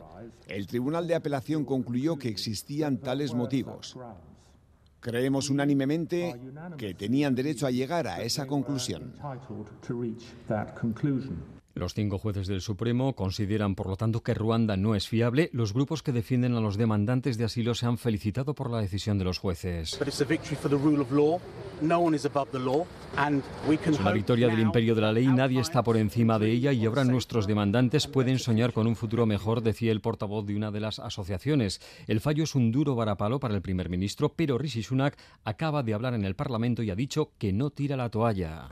El 0.47 0.68
Tribunal 0.68 1.07
de 1.07 1.16
Apelación 1.16 1.66
concluyó 1.66 2.18
que 2.18 2.30
existían 2.30 2.97
tales 2.97 3.34
motivos. 3.34 3.97
Creemos 4.99 5.49
unánimemente 5.49 6.39
que 6.78 6.93
tenían 6.93 7.34
derecho 7.34 7.66
a 7.66 7.72
llegar 7.72 8.07
a 8.07 8.22
esa 8.22 8.45
conclusión. 8.45 9.16
Los 11.74 11.93
cinco 11.93 12.17
jueces 12.17 12.47
del 12.47 12.61
Supremo 12.61 13.15
consideran, 13.15 13.76
por 13.76 13.88
lo 13.88 13.95
tanto, 13.95 14.22
que 14.22 14.34
Ruanda 14.34 14.76
no 14.76 14.93
es 14.95 15.07
fiable. 15.07 15.49
Los 15.53 15.74
grupos 15.74 16.03
que 16.03 16.11
defienden 16.11 16.55
a 16.55 16.59
los 16.59 16.78
demandantes 16.78 17.38
de 17.38 17.45
asilo 17.45 17.76
se 17.76 17.86
han 17.86 17.97
felicitado 17.97 18.53
por 18.53 18.69
la 18.69 18.80
decisión 18.80 19.17
de 19.17 19.24
los 19.24 19.39
jueces. 19.39 19.97
Es 23.86 23.99
una 23.99 24.11
victoria 24.11 24.47
del 24.47 24.59
imperio 24.59 24.95
de 24.95 25.01
la 25.01 25.11
ley, 25.11 25.28
nadie 25.28 25.61
está 25.61 25.82
por 25.84 25.97
encima 25.97 26.38
de 26.39 26.51
ella 26.51 26.72
y 26.72 26.86
ahora 26.86 27.03
nuestros 27.03 27.47
demandantes 27.47 28.07
pueden 28.07 28.38
soñar 28.38 28.74
con 28.74 28.88
un 28.88 28.95
futuro 28.95 29.26
mejor, 29.26 29.61
decía 29.61 29.91
el 29.91 30.01
portavoz 30.01 30.45
de 30.45 30.55
una 30.55 30.72
de 30.72 30.80
las 30.80 30.99
asociaciones. 30.99 31.82
El 32.07 32.19
fallo 32.19 32.43
es 32.43 32.55
un 32.55 32.72
duro 32.72 32.95
varapalo 32.95 33.39
para 33.39 33.55
el 33.55 33.61
primer 33.61 33.89
ministro, 33.89 34.30
pero 34.30 34.57
Rishi 34.57 34.84
Sunak 34.84 35.17
acaba 35.43 35.84
de 35.84 35.93
hablar 35.93 36.13
en 36.13 36.26
el 36.26 36.36
Parlamento 36.36 36.84
y 36.84 36.91
ha 36.91 36.95
dicho 36.95 37.32
que 37.38 37.53
no 37.53 37.69
tira 37.69 37.95
la 37.95 38.09
toalla. 38.09 38.69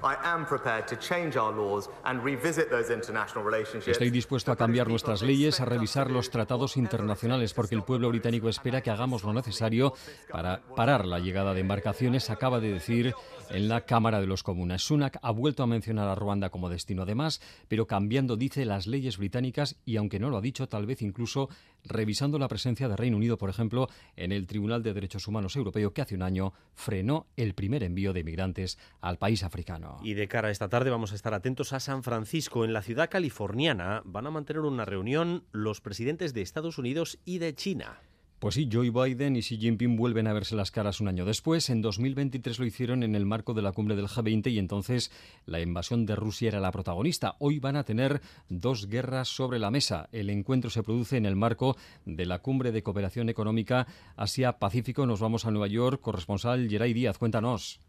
Estoy 3.85 4.09
dispuesto 4.09 4.51
a 4.51 4.55
cambiar 4.55 4.87
nuestras 4.87 5.21
leyes, 5.21 5.59
a 5.59 5.65
revisar 5.65 6.09
los 6.09 6.29
tratados 6.29 6.77
internacionales, 6.77 7.53
porque 7.53 7.75
el 7.75 7.83
pueblo 7.83 8.09
británico 8.09 8.49
espera 8.49 8.81
que 8.81 8.89
hagamos 8.89 9.23
lo 9.23 9.33
necesario 9.33 9.93
para 10.31 10.61
parar 10.75 11.05
la 11.05 11.19
llegada 11.19 11.53
de 11.53 11.61
embarcaciones, 11.61 12.29
acaba 12.29 12.59
de 12.59 12.73
decir 12.73 13.13
en 13.49 13.67
la 13.67 13.81
Cámara 13.81 14.21
de 14.21 14.27
los 14.27 14.43
Comunes. 14.43 14.83
Sunak 14.83 15.17
ha 15.21 15.31
vuelto 15.31 15.63
a 15.63 15.67
mencionar 15.67 16.07
a 16.07 16.15
Ruanda 16.15 16.49
como 16.49 16.69
destino 16.69 17.03
además, 17.03 17.41
pero 17.67 17.87
cambiando, 17.87 18.37
dice, 18.37 18.65
las 18.65 18.87
leyes 18.87 19.17
británicas 19.17 19.77
y 19.85 19.97
aunque 19.97 20.19
no 20.19 20.29
lo 20.29 20.37
ha 20.37 20.41
dicho, 20.41 20.67
tal 20.67 20.85
vez 20.85 21.01
incluso 21.01 21.49
revisando 21.83 22.39
la 22.39 22.47
presencia 22.47 22.87
de 22.87 22.95
Reino 22.95 23.17
Unido, 23.17 23.37
por 23.37 23.49
ejemplo, 23.49 23.87
en 24.15 24.31
el 24.31 24.47
Tribunal 24.47 24.83
de 24.83 24.93
Derechos 24.93 25.27
Humanos 25.27 25.55
Europeo 25.55 25.93
que 25.93 26.01
hace 26.01 26.15
un 26.15 26.21
año 26.21 26.53
frenó 26.73 27.27
el 27.37 27.53
primer 27.53 27.83
envío 27.83 28.13
de 28.13 28.23
migrantes 28.23 28.77
al 29.01 29.17
país 29.17 29.43
africano. 29.43 29.97
Y 30.03 30.13
de 30.13 30.27
cara 30.27 30.49
a 30.49 30.51
esta 30.51 30.69
tarde 30.69 30.89
vamos 30.89 31.11
a 31.11 31.15
estar 31.15 31.33
atentos 31.33 31.73
a 31.73 31.79
San 31.79 32.03
Francisco. 32.03 32.65
En 32.65 32.73
la 32.73 32.81
ciudad 32.81 33.09
californiana 33.09 34.01
van 34.05 34.27
a 34.27 34.31
mantener 34.31 34.61
una 34.61 34.85
reunión 34.85 35.43
los 35.51 35.81
presidentes 35.81 36.33
de 36.33 36.41
Estados 36.41 36.77
Unidos 36.77 37.19
y 37.25 37.39
de 37.39 37.53
China. 37.55 37.99
Pues 38.39 38.55
sí, 38.55 38.69
Joe 38.71 38.89
Biden 38.89 39.35
y 39.35 39.41
Xi 39.41 39.57
Jinping 39.57 39.97
vuelven 39.97 40.25
a 40.25 40.31
verse 40.31 40.55
las 40.55 40.71
caras 40.71 41.01
un 41.01 41.09
año 41.09 41.25
después. 41.25 41.69
En 41.69 41.81
2023 41.81 42.57
lo 42.59 42.65
hicieron 42.65 43.03
en 43.03 43.13
el 43.15 43.25
marco 43.25 43.53
de 43.53 43.61
la 43.61 43.73
cumbre 43.73 43.97
del 43.97 44.07
G20 44.07 44.49
y 44.49 44.59
entonces 44.59 45.11
la 45.45 45.59
invasión 45.59 46.05
de 46.05 46.15
Rusia 46.15 46.47
era 46.47 46.61
la 46.61 46.71
protagonista. 46.71 47.35
Hoy 47.39 47.59
van 47.59 47.75
a 47.75 47.83
tener 47.83 48.21
dos 48.47 48.87
guerras 48.87 49.27
sobre 49.27 49.59
la 49.59 49.71
mesa. 49.71 50.07
El 50.13 50.29
encuentro 50.29 50.69
se 50.69 50.83
produce 50.83 51.17
en 51.17 51.25
el 51.25 51.35
marco 51.35 51.75
de 52.05 52.25
la 52.25 52.39
cumbre 52.39 52.71
de 52.71 52.81
cooperación 52.81 53.27
económica 53.27 53.87
Asia-Pacífico. 54.15 55.05
Nos 55.05 55.19
vamos 55.19 55.45
a 55.45 55.51
Nueva 55.51 55.67
York. 55.67 55.99
Corresponsal 55.99 56.69
Geray 56.69 56.93
Díaz, 56.93 57.17
cuéntanos. 57.17 57.81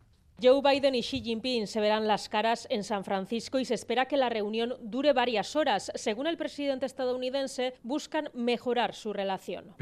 Joe 0.43 0.63
Biden 0.63 0.95
y 0.95 1.03
Xi 1.03 1.21
Jinping 1.21 1.67
se 1.67 1.81
verán 1.81 2.07
las 2.07 2.31
caras 2.31 2.67
en 2.71 2.83
San 2.83 3.05
Francisco 3.05 3.59
y 3.59 3.67
se 3.67 3.75
espera 3.75 4.07
que 4.07 4.17
la 4.17 4.31
reunión 4.31 4.75
dure 4.81 5.13
varias 5.13 5.55
horas. 5.55 5.93
Según 5.95 6.27
el 6.27 6.39
presidente 6.39 6.87
estadounidense, 6.87 7.75
buscan 7.83 8.31
mejorar 8.33 8.95
su 8.95 9.13
relación. 9.13 9.75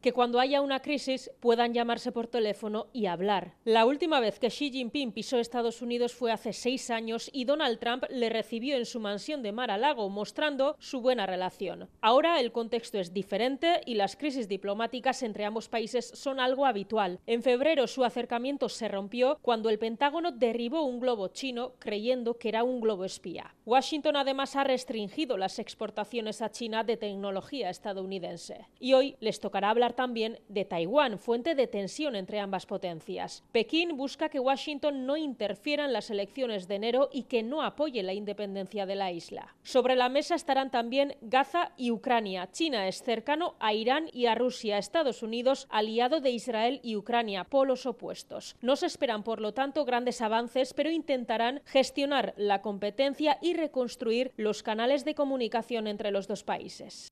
Que 0.00 0.12
cuando 0.14 0.40
haya 0.40 0.62
una 0.62 0.80
crisis 0.80 1.30
puedan 1.40 1.74
llamarse 1.74 2.10
por 2.10 2.26
teléfono 2.26 2.86
y 2.94 3.04
hablar. 3.04 3.52
La 3.64 3.84
última 3.84 4.20
vez 4.20 4.38
que 4.38 4.48
Xi 4.48 4.70
Jinping 4.70 5.12
pisó 5.12 5.38
Estados 5.38 5.82
Unidos 5.82 6.14
fue 6.14 6.32
hace 6.32 6.54
seis 6.54 6.88
años 6.88 7.28
y 7.34 7.44
Donald 7.44 7.78
Trump 7.80 8.04
le 8.08 8.30
recibió 8.30 8.78
en 8.78 8.86
su 8.86 8.98
mansión 8.98 9.42
de 9.42 9.52
Mar-a-Lago, 9.52 10.08
mostrando 10.08 10.74
su 10.78 11.02
buena 11.02 11.26
relación. 11.26 11.90
Ahora 12.00 12.40
el 12.40 12.50
contexto 12.50 12.98
es 12.98 13.12
diferente 13.12 13.82
y 13.84 13.94
las 13.96 14.16
crisis 14.16 14.48
diplomáticas 14.48 15.22
entre 15.22 15.44
ambos 15.44 15.68
países 15.68 16.10
son 16.14 16.40
algo 16.40 16.64
habitual. 16.64 17.20
En 17.26 17.42
febrero 17.42 17.57
su 17.86 18.04
acercamiento 18.04 18.68
se 18.68 18.88
rompió 18.88 19.38
cuando 19.42 19.68
el 19.70 19.78
Pentágono 19.78 20.32
derribó 20.32 20.82
un 20.82 21.00
globo 21.00 21.28
chino 21.28 21.72
creyendo 21.78 22.38
que 22.38 22.48
era 22.48 22.64
un 22.64 22.80
globo 22.80 23.04
espía. 23.04 23.54
Washington 23.66 24.16
además 24.16 24.56
ha 24.56 24.64
restringido 24.64 25.36
las 25.36 25.58
exportaciones 25.58 26.40
a 26.40 26.50
China 26.50 26.84
de 26.84 26.96
tecnología 26.96 27.70
estadounidense. 27.70 28.66
Y 28.80 28.94
hoy 28.94 29.16
les 29.20 29.40
tocará 29.40 29.70
hablar 29.70 29.92
también 29.92 30.38
de 30.48 30.64
Taiwán, 30.64 31.18
fuente 31.18 31.54
de 31.54 31.66
tensión 31.66 32.16
entre 32.16 32.40
ambas 32.40 32.64
potencias. 32.64 33.44
Pekín 33.52 33.96
busca 33.96 34.28
que 34.28 34.40
Washington 34.40 35.04
no 35.04 35.16
interfiera 35.16 35.84
en 35.84 35.92
las 35.92 36.10
elecciones 36.10 36.68
de 36.68 36.76
enero 36.76 37.10
y 37.12 37.24
que 37.24 37.42
no 37.42 37.62
apoye 37.62 38.02
la 38.02 38.14
independencia 38.14 38.86
de 38.86 38.96
la 38.96 39.12
isla. 39.12 39.54
Sobre 39.62 39.96
la 39.96 40.08
mesa 40.08 40.34
estarán 40.34 40.70
también 40.70 41.16
Gaza 41.20 41.72
y 41.76 41.90
Ucrania. 41.90 42.48
China 42.50 42.88
es 42.88 43.02
cercano 43.02 43.56
a 43.58 43.74
Irán 43.74 44.08
y 44.12 44.26
a 44.26 44.34
Rusia. 44.34 44.78
Estados 44.78 45.22
Unidos, 45.22 45.66
aliado 45.70 46.20
de 46.20 46.30
Israel 46.30 46.80
y 46.82 46.96
Ucrania 46.96 47.37
polos 47.44 47.86
opuestos. 47.86 48.56
No 48.60 48.76
se 48.76 48.86
esperan, 48.86 49.22
por 49.22 49.40
lo 49.40 49.52
tanto, 49.52 49.84
grandes 49.84 50.20
avances, 50.20 50.74
pero 50.74 50.90
intentarán 50.90 51.62
gestionar 51.64 52.34
la 52.36 52.62
competencia 52.62 53.38
y 53.40 53.54
reconstruir 53.54 54.32
los 54.36 54.62
canales 54.62 55.04
de 55.04 55.14
comunicación 55.14 55.86
entre 55.86 56.10
los 56.10 56.28
dos 56.28 56.44
países. 56.44 57.08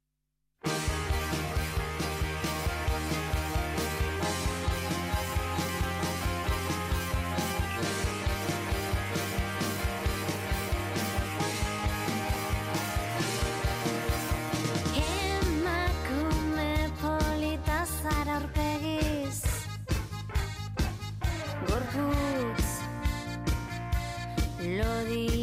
melodía. 24.76 25.35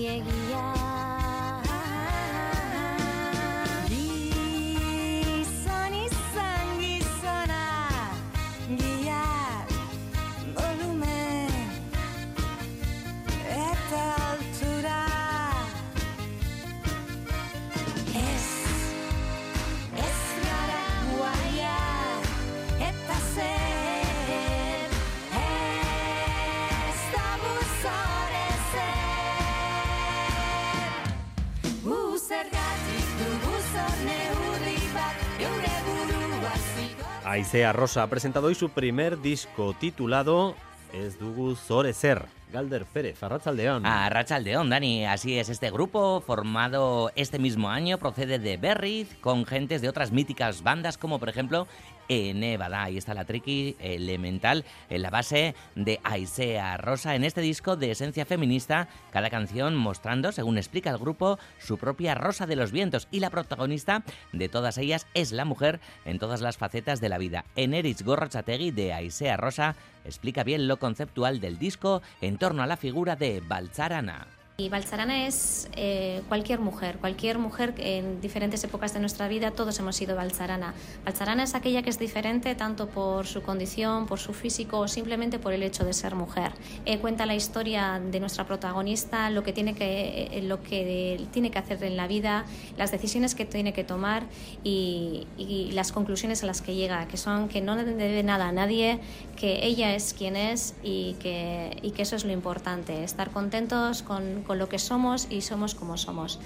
Aisea 37.34 37.74
Rosa 37.74 38.04
ha 38.04 38.08
presentado 38.08 38.46
hoy 38.46 38.54
su 38.54 38.70
primer 38.70 39.20
disco 39.20 39.74
titulado 39.80 40.56
Es 40.94 41.18
Dugu 41.18 41.56
Zorezer. 41.56 42.28
Galder 42.52 42.86
Pérez, 42.86 43.24
Arrachaldeón. 43.24 43.88
Arrachaldeón, 43.88 44.70
Dani. 44.70 45.08
Así 45.08 45.40
es, 45.40 45.50
este 45.50 45.72
grupo, 45.72 46.22
formado 46.22 47.12
este 47.16 47.40
mismo 47.40 47.72
año, 47.72 47.98
procede 47.98 48.38
de 48.38 48.58
Berriz, 48.58 49.16
con 49.20 49.48
gentes 49.48 49.82
de 49.82 49.90
otras 49.90 50.12
míticas 50.12 50.62
bandas, 50.62 51.00
como 51.00 51.18
por 51.18 51.30
ejemplo 51.30 51.68
Nevada. 52.10 52.84
Ahí 52.84 52.98
está 52.98 53.14
la 53.14 53.26
tricky 53.26 53.76
elemental 53.80 54.66
en 54.90 55.02
la 55.02 55.10
base 55.10 55.56
de 55.76 56.00
Aisea 56.04 56.78
Rosa. 56.78 57.16
En 57.16 57.24
este 57.24 57.42
disco 57.42 57.76
de 57.76 57.92
esencia 57.92 58.26
feminista, 58.26 58.88
cada 59.12 59.30
canción 59.30 59.76
mostrando, 59.76 60.32
según 60.32 60.58
explica 60.58 60.90
el 60.90 60.98
grupo, 60.98 61.40
su 61.60 61.78
propia 61.78 62.16
Rosa 62.16 62.46
de 62.46 62.56
los 62.56 62.72
Vientos. 62.72 63.08
Y 63.12 63.20
la 63.20 63.30
protagonista 63.30 64.04
de 64.32 64.50
todas 64.50 64.78
ellas 64.78 65.08
es 65.14 65.32
la 65.32 65.46
mujer 65.46 65.80
en 66.06 66.20
todas 66.20 66.42
las 66.42 66.58
facetas 66.58 67.02
de 67.02 67.10
la 67.10 67.18
vida. 67.18 67.46
Enerich 67.56 68.04
Gorrochategui 68.04 68.72
de 68.72 68.94
Aisea 68.94 69.38
Rosa 69.38 69.76
explica 70.06 70.44
bien 70.44 70.68
lo 70.68 70.78
conceptual 70.78 71.40
del 71.40 71.58
disco 71.58 72.02
en 72.22 72.38
torno 72.38 72.64
a 72.64 72.68
la 72.68 72.78
figura 72.78 73.16
de 73.16 73.42
Balzarana. 73.42 74.43
Y 74.56 74.70
Balsarana 74.70 75.26
es 75.26 75.68
eh, 75.76 76.22
cualquier 76.28 76.60
mujer, 76.60 77.00
cualquier 77.00 77.40
mujer 77.40 77.74
en 77.78 78.22
diferentes 78.22 78.64
épocas 78.64 78.94
de 78.94 79.00
nuestra 79.00 79.28
vida 79.28 79.50
todos 79.50 79.80
hemos 79.80 79.96
sido 79.96 80.16
Balsarana. 80.16 80.76
Balsarana 81.04 81.42
es 81.42 81.56
aquella 81.56 81.82
que 81.82 81.90
es 81.90 81.98
diferente 81.98 82.54
tanto 82.54 82.88
por 82.88 83.26
su 83.26 83.42
condición, 83.42 84.06
por 84.06 84.20
su 84.20 84.32
físico 84.32 84.78
o 84.78 84.88
simplemente 84.88 85.40
por 85.40 85.54
el 85.54 85.64
hecho 85.64 85.84
de 85.86 85.94
ser 85.94 86.14
mujer. 86.14 86.52
Eh, 86.86 87.00
cuenta 87.00 87.26
la 87.26 87.34
historia 87.34 88.00
de 88.00 88.20
nuestra 88.20 88.46
protagonista, 88.46 89.32
lo 89.32 89.42
que, 89.42 89.54
tiene 89.54 89.74
que, 89.74 90.30
eh, 90.32 90.44
lo 90.44 90.62
que 90.62 91.26
tiene 91.32 91.50
que 91.50 91.58
hacer 91.58 91.84
en 91.84 91.98
la 91.98 92.06
vida, 92.06 92.46
las 92.78 92.92
decisiones 92.92 93.34
que 93.34 93.46
tiene 93.46 93.74
que 93.74 93.84
tomar 93.84 94.22
y, 94.64 95.26
y 95.36 95.72
las 95.72 95.92
conclusiones 95.92 96.44
a 96.44 96.46
las 96.46 96.62
que 96.62 96.76
llega, 96.76 97.08
que 97.08 97.18
son 97.18 97.50
que 97.50 97.60
no 97.60 97.76
debe 97.76 98.22
nada 98.22 98.50
a 98.50 98.52
nadie, 98.52 99.00
que 99.36 99.66
ella 99.66 99.96
es 99.96 100.14
quien 100.14 100.36
es 100.36 100.76
y 100.84 101.14
que, 101.14 101.76
y 101.82 101.90
que 101.90 102.04
eso 102.04 102.16
es 102.16 102.24
lo 102.24 102.32
importante, 102.32 103.04
estar 103.04 103.32
contentos 103.32 104.04
con 104.04 104.43
con 104.44 104.60
lo 104.60 104.70
que 104.70 104.80
somos 104.80 105.28
y 105.30 105.42
somos 105.42 105.76
como 105.76 105.98
somos. 105.98 106.40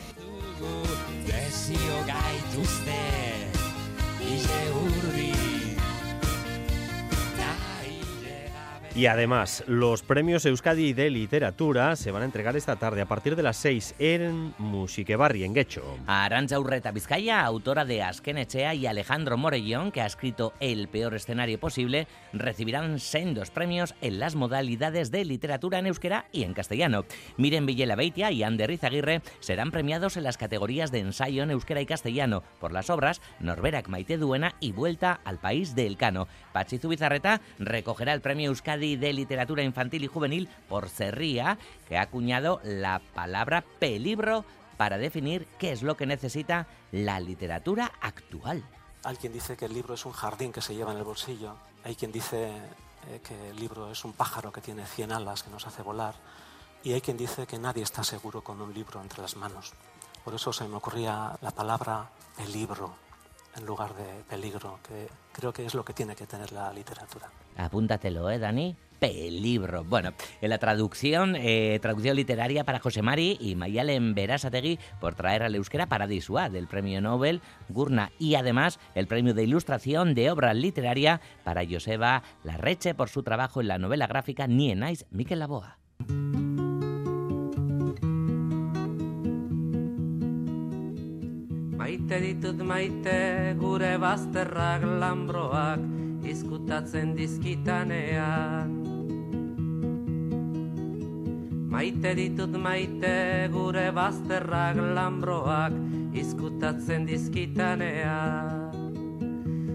Y 8.97 9.05
además, 9.05 9.63
los 9.67 10.01
premios 10.01 10.43
Euskadi 10.47 10.93
de 10.93 11.11
Literatura 11.11 11.95
se 11.95 12.09
van 12.09 12.23
a 12.23 12.25
entregar 12.25 12.57
esta 12.57 12.77
tarde 12.77 12.99
a 12.99 13.05
partir 13.05 13.35
de 13.35 13.43
las 13.43 13.57
6 13.57 13.93
en 13.99 14.55
Musiquebarri, 14.57 15.43
en 15.43 15.53
Guecho. 15.53 15.99
Arantxa 16.07 16.59
Urreta 16.59 16.89
Vizcaya, 16.89 17.45
autora 17.45 17.85
de 17.85 18.01
Askenechea, 18.01 18.73
y 18.73 18.87
Alejandro 18.87 19.37
Morellón, 19.37 19.91
que 19.91 20.01
ha 20.01 20.07
escrito 20.07 20.53
El 20.59 20.87
peor 20.87 21.13
escenario 21.13 21.59
posible, 21.59 22.07
recibirán 22.33 22.97
sendos 22.97 23.51
premios 23.51 23.93
en 24.01 24.17
las 24.17 24.33
modalidades 24.33 25.11
de 25.11 25.25
literatura 25.25 25.77
en 25.77 25.85
euskera 25.85 26.25
y 26.31 26.41
en 26.41 26.55
castellano. 26.55 27.05
Miren 27.37 27.67
Villela 27.67 27.95
Beitia 27.95 28.31
y 28.31 28.41
Ander 28.41 28.79
Aguirre 28.81 29.21
serán 29.41 29.69
premiados 29.69 30.17
en 30.17 30.23
las 30.23 30.37
categorías 30.37 30.91
de 30.91 31.01
ensayo 31.01 31.43
en 31.43 31.51
euskera 31.51 31.81
y 31.81 31.85
castellano 31.85 32.41
por 32.59 32.71
las 32.71 32.89
obras 32.89 33.21
Norberak 33.41 33.89
Maite 33.89 34.17
Duena 34.17 34.55
y 34.59 34.71
Vuelta 34.71 35.21
al 35.23 35.37
País 35.37 35.75
del 35.75 35.97
Cano. 35.97 36.27
Pachizu 36.51 36.89
Bizarreta 36.89 37.41
recogerá 37.59 38.13
el 38.13 38.21
premio 38.21 38.49
Euskadi 38.49 38.86
de 38.95 39.13
Literatura 39.13 39.63
Infantil 39.63 40.03
y 40.03 40.07
Juvenil 40.07 40.49
por 40.69 40.89
Cerría, 40.89 41.57
que 41.87 41.97
ha 41.97 42.03
acuñado 42.03 42.61
la 42.63 43.01
palabra 43.13 43.63
pelibro 43.79 44.45
para 44.77 44.97
definir 44.97 45.47
qué 45.59 45.71
es 45.71 45.81
lo 45.81 45.97
que 45.97 46.05
necesita 46.05 46.67
la 46.91 47.19
literatura 47.19 47.91
actual. 48.01 48.63
Hay 49.03 49.15
quien 49.17 49.33
dice 49.33 49.57
que 49.57 49.65
el 49.65 49.73
libro 49.73 49.93
es 49.95 50.05
un 50.05 50.11
jardín 50.11 50.51
que 50.51 50.61
se 50.61 50.75
lleva 50.75 50.91
en 50.91 50.99
el 50.99 51.03
bolsillo, 51.03 51.55
hay 51.83 51.95
quien 51.95 52.11
dice 52.11 52.49
eh, 53.09 53.21
que 53.23 53.49
el 53.49 53.55
libro 53.57 53.91
es 53.91 54.05
un 54.05 54.13
pájaro 54.13 54.51
que 54.51 54.61
tiene 54.61 54.85
100 54.85 55.11
alas 55.11 55.43
que 55.43 55.49
nos 55.49 55.65
hace 55.67 55.81
volar, 55.81 56.15
y 56.83 56.93
hay 56.93 57.01
quien 57.01 57.17
dice 57.17 57.47
que 57.47 57.57
nadie 57.57 57.83
está 57.83 58.03
seguro 58.03 58.43
con 58.43 58.61
un 58.61 58.73
libro 58.73 59.01
entre 59.01 59.21
las 59.21 59.35
manos. 59.35 59.73
Por 60.23 60.33
eso 60.35 60.53
se 60.53 60.67
me 60.67 60.77
ocurría 60.77 61.37
la 61.41 61.51
palabra 61.51 62.09
pelibro 62.35 63.07
en 63.57 63.65
lugar 63.65 63.95
de 63.95 64.23
peligro, 64.29 64.79
creo 65.37 65.53
que 65.53 65.65
es 65.65 65.75
lo 65.75 65.85
que 65.85 65.93
tiene 65.93 66.15
que 66.15 66.25
tener 66.25 66.51
la 66.51 66.73
literatura. 66.73 67.29
Apúntatelo, 67.55 68.29
¿eh, 68.29 68.39
Dani? 68.39 68.75
Pelibro. 68.99 69.83
Bueno, 69.83 70.13
en 70.41 70.49
la 70.49 70.57
traducción, 70.57 71.35
eh, 71.35 71.77
traducción 71.79 72.15
literaria 72.15 72.63
para 72.63 72.79
José 72.79 73.03
Mari 73.03 73.37
y 73.39 73.55
Mayalen 73.55 74.15
Berasategui 74.15 74.79
por 74.99 75.13
traer 75.13 75.43
al 75.43 75.53
euskera 75.53 75.85
Paradisua 75.85 76.49
del 76.49 76.67
premio 76.67 76.99
Nobel 76.99 77.41
Gurna 77.69 78.11
y 78.17 78.33
además 78.33 78.79
el 78.95 79.05
premio 79.05 79.35
de 79.35 79.43
ilustración 79.43 80.15
de 80.15 80.31
obra 80.31 80.55
literaria 80.55 81.21
para 81.43 81.61
Joseba 81.69 82.23
Larreche 82.43 82.95
por 82.95 83.09
su 83.09 83.21
trabajo 83.21 83.61
en 83.61 83.67
la 83.67 83.77
novela 83.77 84.07
gráfica 84.07 84.47
Nienais 84.47 85.05
Miquel 85.11 85.39
Laboa. 85.39 85.77
Maite 91.87 92.17
ditut 92.19 92.59
maite 92.67 93.55
gure 93.55 93.93
bazterrak 93.95 94.81
lambroak 94.99 95.79
izkutatzen 96.27 97.13
dizkitanean. 97.15 98.73
Maite 101.71 102.11
ditut 102.19 102.59
maite 102.65 103.13
gure 103.55 103.85
bazterrak 103.95 104.83
lambroak 104.99 105.79
izkutatzen 106.11 107.07
dizkitanean. 107.07 108.75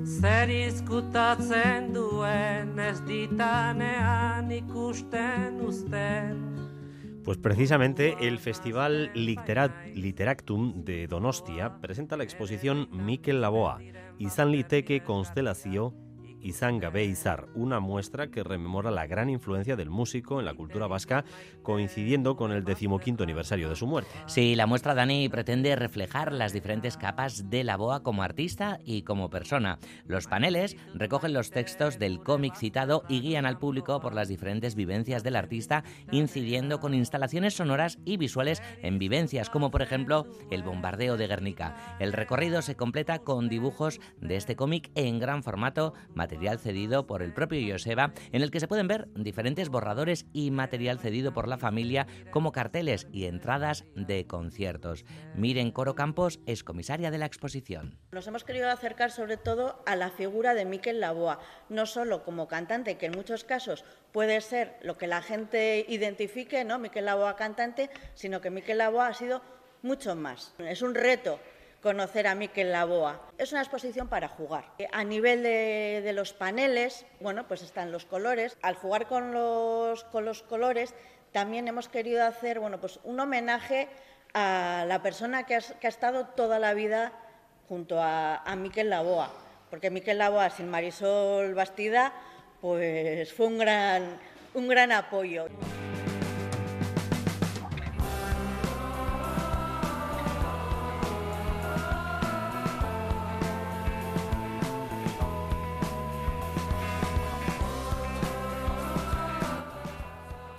Zer 0.05 0.53
izkutatzen 0.53 1.95
duen 1.97 2.77
ez 2.91 2.99
ditanean 3.09 4.53
ikusten 4.61 5.65
usten 5.65 6.52
Pues 7.25 7.39
precisamente 7.39 8.17
el 8.27 8.39
Festival 8.41 9.13
Literactum 9.15 10.85
de 10.85 11.07
Donostia 11.07 11.81
presenta 11.81 12.17
la 12.17 12.25
exposición 12.25 12.89
Mikel 12.91 13.41
Laboa, 13.41 13.81
Izan 14.19 14.51
liteke 14.51 15.03
Constelazio 15.03 15.95
Izan 16.43 16.81
Izar, 16.95 17.47
una 17.55 17.79
muestra 17.79 18.29
que 18.31 18.43
rememora 18.43 18.91
la 18.91 19.07
gran 19.07 19.31
influencia 19.31 19.77
del 19.77 19.91
músico 19.91 20.41
en 20.41 20.47
la 20.47 20.55
cultura 20.55 20.89
vasca, 20.89 21.25
coincidiendo 21.63 22.37
con 22.37 22.51
el 22.51 22.65
decimoquinto 22.65 23.23
aniversario 23.23 23.69
de 23.69 23.77
su 23.77 23.87
muerte. 23.87 24.11
Sí, 24.27 24.57
la 24.57 24.67
muestra 24.67 24.95
Dani 24.95 25.29
pretende 25.29 25.77
reflejar 25.77 26.33
las 26.33 26.53
diferentes 26.53 26.97
capas 26.97 27.49
de 27.49 27.63
la 27.63 27.77
boa 27.77 28.03
como 28.03 28.23
artista 28.23 28.81
y 28.85 29.03
como 29.03 29.31
persona. 29.31 29.79
Los 30.05 30.27
paneles 30.27 30.77
recogen 30.95 31.33
los 31.33 31.51
textos 31.51 31.99
del 31.99 32.23
cómic 32.23 32.57
citado 32.57 33.05
y 33.09 33.21
guían 33.21 33.47
al 33.47 33.59
público 33.59 34.01
por 34.01 34.15
las 34.15 34.29
diferentes 34.29 34.75
vivencias 34.75 35.23
del 35.23 35.37
artista, 35.37 35.85
incidiendo 36.11 36.81
con 36.81 36.95
instalaciones 36.95 37.55
sonoras 37.55 37.99
y 38.05 38.17
visuales 38.17 38.63
en 38.83 38.99
vivencias 38.99 39.49
como 39.49 39.71
por 39.71 39.83
ejemplo 39.83 40.27
el 40.51 40.65
bombardeo 40.65 41.17
de 41.17 41.29
Guernica. 41.29 41.97
El 42.01 42.13
recorrido 42.13 42.63
se 42.63 42.77
completa 42.77 43.21
con 43.21 43.49
dibujos 43.49 44.01
de 44.21 44.37
este 44.37 44.57
cómic 44.57 44.91
en 44.97 45.21
gran 45.21 45.43
formato, 45.43 45.95
material 46.15 46.32
cedido 46.59 47.07
por 47.07 47.23
el 47.23 47.33
propio 47.33 47.73
Joseba, 47.73 48.13
en 48.33 48.43
el 48.43 48.51
que 48.51 48.61
se 48.61 48.69
pueden 48.69 48.89
ver 48.89 49.09
diferentes 49.15 49.69
borradores 49.69 50.27
y 50.33 50.51
material 50.51 50.99
cedido 50.99 51.33
por 51.33 51.49
la 51.49 51.59
familia, 51.59 52.07
como 52.31 52.53
carteles 52.53 53.07
y 53.13 53.27
entradas 53.27 53.85
de 53.95 54.27
conciertos. 54.27 55.05
Miren 55.35 55.71
Coro 55.71 55.95
Campos 55.95 56.41
es 56.47 56.65
comisaria 56.65 57.11
de 57.11 57.19
la 57.19 57.27
exposición. 57.27 57.99
Nos 58.13 58.27
hemos 58.27 58.45
querido 58.45 58.71
acercar 58.71 59.11
sobre 59.11 59.37
todo 59.37 59.83
a 59.87 59.97
la 59.97 60.11
figura 60.11 60.55
de 60.55 60.65
Miquel 60.65 61.01
Laboa, 61.01 61.39
no 61.69 61.87
solo 61.87 62.25
como 62.25 62.49
cantante, 62.49 62.97
que 62.97 63.07
en 63.07 63.13
muchos 63.13 63.45
casos 63.45 63.85
puede 64.13 64.41
ser 64.41 64.77
lo 64.83 64.99
que 64.99 65.07
la 65.07 65.23
gente 65.23 65.85
identifique, 65.89 66.65
¿no? 66.65 66.79
Miquel 66.79 67.07
Laboa 67.07 67.37
cantante, 67.37 67.91
sino 68.15 68.41
que 68.41 68.51
Miquel 68.51 68.79
Laboa 68.79 69.09
ha 69.09 69.15
sido 69.15 69.43
mucho 69.83 70.15
más. 70.15 70.55
Es 70.59 70.83
un 70.83 70.95
reto 70.95 71.41
conocer 71.83 72.27
a 72.27 72.35
Miquel 72.35 72.73
Laboa. 72.73 73.21
Es 73.39 73.53
una 73.53 73.61
exposición 73.61 74.09
para 74.09 74.29
jugar. 74.29 74.65
A 74.93 75.05
nivel 75.05 75.43
de, 75.43 76.13
los 76.15 76.33
paneles, 76.33 77.05
bueno, 77.21 77.47
pues 77.49 77.63
están 77.63 77.91
los 77.91 78.05
colores. 78.05 78.57
Al 78.63 78.77
jugar 78.77 79.07
con 79.07 79.33
los, 79.33 80.05
con 80.05 80.25
los 80.25 80.43
colores, 80.43 80.95
también 81.33 81.67
hemos 81.69 81.89
querido 81.89 82.25
hacer, 82.25 82.61
bueno, 82.61 82.81
pues 82.81 83.01
un 83.05 83.19
homenaje 83.19 83.89
a 84.33 84.85
la 84.87 85.03
persona 85.03 85.45
que 85.45 85.57
ha, 85.57 85.89
estado 85.89 86.27
toda 86.27 86.59
la 86.59 86.73
vida 86.73 87.13
junto 87.69 88.01
a, 88.01 88.37
a 88.37 88.57
Miquel 88.57 88.89
Laboa. 88.89 89.31
Porque 89.69 89.91
Miquel 89.91 90.19
Laboa 90.19 90.51
sin 90.51 90.71
Marisol 90.71 91.55
Bastida, 91.55 92.13
pues 92.61 93.33
fue 93.33 93.47
un 93.47 93.59
gran, 93.59 94.19
un 94.55 94.69
gran 94.69 94.93
apoyo. 94.93 95.49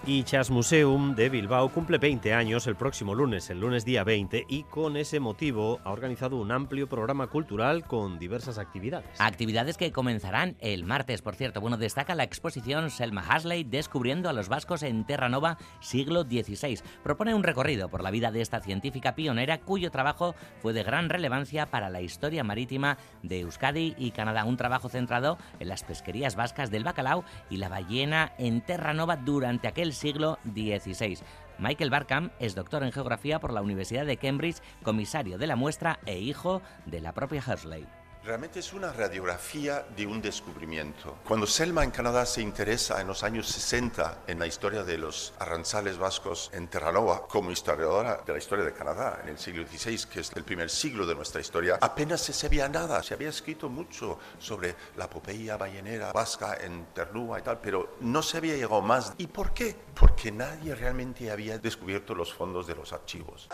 Y 0.06 0.24
Chas 0.24 0.51
Museum 0.51 1.16
de 1.16 1.30
Bilbao 1.30 1.70
cumple 1.70 1.97
20 1.97 2.34
años 2.34 2.68
el 2.68 2.76
próximo 2.76 3.16
lunes, 3.16 3.49
el 3.49 3.62
lunes 3.62 3.86
día 3.86 4.04
20, 4.04 4.47
y 4.49 4.64
con 4.64 4.97
ese 4.97 5.22
motivo 5.22 5.80
ha 5.86 5.93
organizado 5.93 6.36
un 6.36 6.51
amplio 6.51 6.89
programa 6.89 7.28
cultural 7.28 7.86
con 7.86 8.20
diversas 8.20 8.58
actividades. 8.58 9.22
Actividades 9.22 9.78
que 9.78 9.93
comenzarán 9.93 10.58
el 10.60 10.84
martes, 10.84 11.22
por 11.22 11.36
cierto. 11.36 11.62
Bueno, 11.62 11.78
destaca 11.78 12.16
la 12.16 12.26
exposición 12.26 12.89
Selma 12.89 13.24
Hasley 13.26 13.64
descubriendo 13.64 14.28
a 14.28 14.34
los 14.34 14.49
vascos 14.49 14.84
en 14.84 15.06
Terranova 15.06 15.58
siglo 15.80 16.24
XVI. 16.24 16.82
Propone 17.01 17.34
un 17.34 17.43
recorrido 17.43 17.88
por 17.88 18.04
la 18.04 18.12
vida 18.12 18.30
de 18.30 18.41
esta 18.41 18.60
científica 18.60 19.16
pionera 19.16 19.62
cuyo 19.62 19.89
trabajo 19.89 20.36
fue 20.62 20.74
de 20.74 20.84
gran 20.84 21.08
relevancia 21.08 21.68
para 21.68 21.89
la 21.89 22.01
historia 22.01 22.43
marítima 22.43 22.97
de 23.22 23.39
Euskadi 23.39 23.95
y 23.97 24.12
Canadá. 24.12 24.43
Un 24.43 24.58
trabajo 24.58 24.89
centrado 24.89 25.38
en 25.62 25.70
las 25.70 25.86
pesquerías 25.86 26.36
vascas 26.36 26.72
del 26.72 26.84
bacalao 26.84 27.24
y 27.49 27.56
la 27.56 27.70
ballena 27.70 28.34
en 28.38 28.60
Terranova 28.60 29.16
durante 29.16 29.70
aquel 29.70 29.93
siglo 29.94 30.38
XVI. 30.44 31.20
Michael 31.60 31.89
Barkham 31.89 32.32
es 32.39 32.56
doctor 32.56 32.84
en 32.84 32.91
geografía 32.91 33.39
por 33.39 33.54
la 33.54 33.62
Universidad 33.62 34.06
de 34.06 34.18
Cambridge, 34.18 34.62
comisario 34.84 35.38
de 35.38 35.48
la 35.48 35.56
muestra 35.56 36.00
e 36.06 36.20
hijo 36.20 36.62
de 36.86 37.02
la 37.02 37.14
propia 37.14 37.44
Hersley. 37.46 37.86
Realmente 38.26 38.61
es 38.61 38.71
una 38.71 38.93
radiografía 38.93 39.86
de 39.97 40.07
un 40.07 40.21
descubrimiento. 40.21 41.17
Cuando 41.28 41.45
Selma 41.45 41.84
en 41.84 41.91
Canadá 41.91 42.26
se 42.26 42.41
interesa 42.41 43.01
en 43.01 43.07
los 43.07 43.21
años 43.21 43.47
60 43.49 44.19
en 44.28 44.39
la 44.39 44.47
historia 44.47 44.86
de 44.86 44.97
los 44.97 45.34
arranzales 45.39 45.97
vascos 45.97 46.49
en 46.53 46.69
Terranova, 46.69 47.28
como 47.28 47.51
historiadora 47.51 48.21
de 48.26 48.32
la 48.32 48.39
historia 48.39 48.63
de 48.63 48.71
Canadá 48.71 49.19
en 49.24 49.28
el 49.28 49.38
siglo 49.38 49.67
XVI, 49.67 50.05
que 50.09 50.21
es 50.21 50.32
el 50.38 50.45
primer 50.45 50.69
siglo 50.69 51.05
de 51.05 51.15
nuestra 51.15 51.41
historia, 51.41 51.78
apenas 51.82 52.21
se 52.21 52.32
sabía 52.32 52.69
nada. 52.69 53.03
Se 53.03 53.13
había 53.13 53.28
escrito 53.28 53.67
mucho 53.67 54.17
sobre 54.39 54.74
la 54.95 55.05
epopeya 55.05 55.57
ballenera 55.57 56.13
vasca 56.13 56.55
en 56.61 56.86
Ternúa 56.93 57.39
y 57.39 57.41
tal, 57.41 57.59
pero 57.59 57.97
no 57.99 58.24
se 58.24 58.38
había 58.38 58.55
llegado 58.55 58.82
más. 58.82 59.13
¿Y 59.17 59.28
por 59.28 59.53
qué? 59.53 59.76
Porque 59.99 60.32
nadie 60.32 60.74
realmente 60.76 61.30
había 61.30 61.57
descubierto 61.57 62.15
los 62.15 62.34
fondos 62.34 62.67
de 62.67 62.76
los 62.76 62.93
archivos. 62.93 63.49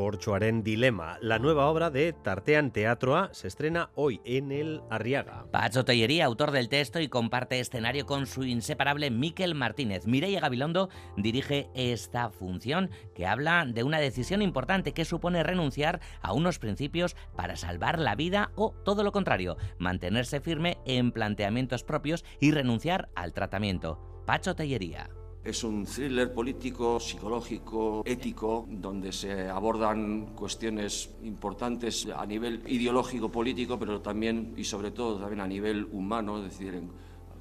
Corchoaren 0.00 0.62
Dilema. 0.62 1.18
La 1.20 1.38
nueva 1.38 1.66
obra 1.66 1.90
de 1.90 2.14
Tartean 2.14 2.70
Teatro 2.70 3.28
se 3.34 3.48
estrena 3.48 3.90
hoy 3.94 4.22
en 4.24 4.50
el 4.50 4.80
Arriaga. 4.88 5.44
Pacho 5.52 5.84
Tellería, 5.84 6.24
autor 6.24 6.52
del 6.52 6.70
texto 6.70 7.00
y 7.00 7.08
comparte 7.08 7.60
escenario 7.60 8.06
con 8.06 8.26
su 8.26 8.44
inseparable 8.44 9.10
Miquel 9.10 9.54
Martínez. 9.54 10.06
Mireia 10.06 10.40
Gabilondo 10.40 10.88
dirige 11.18 11.68
esta 11.74 12.30
función 12.30 12.88
que 13.14 13.26
habla 13.26 13.66
de 13.66 13.82
una 13.84 14.00
decisión 14.00 14.40
importante 14.40 14.94
que 14.94 15.04
supone 15.04 15.42
renunciar 15.42 16.00
a 16.22 16.32
unos 16.32 16.58
principios 16.58 17.14
para 17.36 17.56
salvar 17.56 17.98
la 17.98 18.14
vida 18.14 18.52
o 18.54 18.72
todo 18.82 19.04
lo 19.04 19.12
contrario, 19.12 19.58
mantenerse 19.78 20.40
firme 20.40 20.78
en 20.86 21.12
planteamientos 21.12 21.84
propios 21.84 22.24
y 22.40 22.52
renunciar 22.52 23.10
al 23.14 23.34
tratamiento. 23.34 24.22
Pacho 24.24 24.54
Tellería. 24.54 25.10
Es 25.42 25.64
un 25.64 25.86
thriller 25.86 26.34
político, 26.34 27.00
psicológico, 27.00 28.02
ético, 28.04 28.66
donde 28.68 29.10
se 29.10 29.48
abordan 29.48 30.34
cuestiones 30.34 31.10
importantes 31.22 32.06
a 32.14 32.26
nivel 32.26 32.62
ideológico, 32.66 33.30
político, 33.30 33.78
pero 33.78 34.02
también 34.02 34.52
y 34.58 34.64
sobre 34.64 34.90
todo 34.90 35.18
también 35.18 35.40
a 35.40 35.46
nivel 35.46 35.88
humano, 35.92 36.36
es 36.38 36.44
decir, 36.44 36.82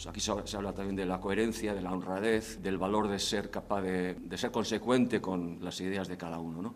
aquí 0.07 0.21
se 0.21 0.31
habla 0.55 0.73
también 0.73 0.95
de 0.95 1.05
la 1.05 1.19
coherencia, 1.19 1.73
de 1.73 1.81
la 1.81 1.91
honradez, 1.91 2.61
del 2.63 2.77
valor 2.77 3.09
de 3.09 3.19
ser 3.19 3.51
capaz 3.51 3.81
de, 3.81 4.13
de 4.13 4.37
ser 4.37 4.51
consecuente 4.51 5.19
con 5.19 5.57
las 5.61 5.81
ideas 5.81 6.07
de 6.07 6.15
cada 6.15 6.39
uno. 6.39 6.61
¿no? 6.61 6.75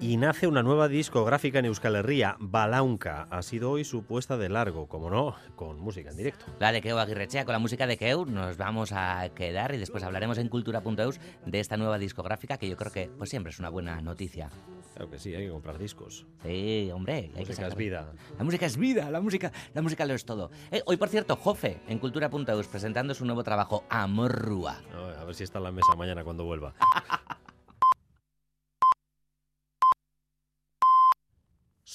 Y 0.00 0.18
nace 0.18 0.46
una 0.46 0.62
nueva 0.62 0.88
discográfica 0.88 1.58
en 1.58 1.64
Euskal 1.64 1.96
Herria, 1.96 2.36
Balaunca. 2.38 3.26
Ha 3.30 3.42
sido 3.42 3.70
hoy 3.72 3.84
su 3.84 4.04
puesta 4.04 4.36
de 4.36 4.48
largo, 4.48 4.86
como 4.86 5.10
no, 5.10 5.34
con 5.56 5.80
música 5.80 6.10
en 6.10 6.16
directo. 6.16 6.44
La 6.60 6.70
de 6.70 6.80
Keu 6.80 6.98
Aguirrechea, 6.98 7.44
con 7.44 7.54
la 7.54 7.58
música 7.58 7.86
de 7.86 7.96
Keu 7.96 8.24
nos 8.26 8.56
vamos 8.56 8.92
a 8.92 9.28
quedar 9.34 9.74
y 9.74 9.78
después 9.78 10.04
hablaremos 10.04 10.38
en 10.38 10.48
cultura.eus 10.48 11.18
de 11.44 11.60
esta 11.60 11.76
nueva 11.76 11.98
discográfica 11.98 12.56
que 12.56 12.68
yo 12.68 12.76
creo 12.76 12.92
que 12.92 13.10
pues 13.18 13.30
siempre 13.30 13.50
es 13.50 13.58
una 13.58 13.68
buena 13.68 14.00
noticia. 14.00 14.50
Claro 14.94 15.10
que 15.10 15.18
sí, 15.18 15.34
hay 15.34 15.46
que 15.46 15.50
comprar 15.50 15.78
discos. 15.78 16.24
Sí, 16.44 16.90
hombre. 16.94 17.30
La 17.34 17.40
música 17.40 17.66
es 17.66 17.74
vida. 17.74 18.12
La 18.38 18.44
música 18.44 18.66
es 18.66 18.76
vida, 18.76 19.10
la 19.10 19.20
música, 19.20 19.52
la 19.74 19.82
música 19.82 20.06
lo 20.06 20.14
es 20.14 20.24
todo. 20.24 20.50
Eh, 20.70 20.82
hoy, 20.86 20.98
por 20.98 21.08
cierto, 21.08 21.36
Jofe, 21.36 21.80
en 21.88 21.98
cultura.eus, 21.98 22.66
presentando 22.68 23.14
su 23.14 23.24
nuevo 23.24 23.42
trabajo, 23.42 23.84
Amorrua. 23.88 24.78
a 25.18 25.24
ver 25.24 25.34
si 25.34 25.44
está 25.44 25.58
en 25.58 25.64
la 25.64 25.72
mesa 25.72 25.96
mañana 25.96 26.22
cuando 26.22 26.44
vuelva. 26.44 26.74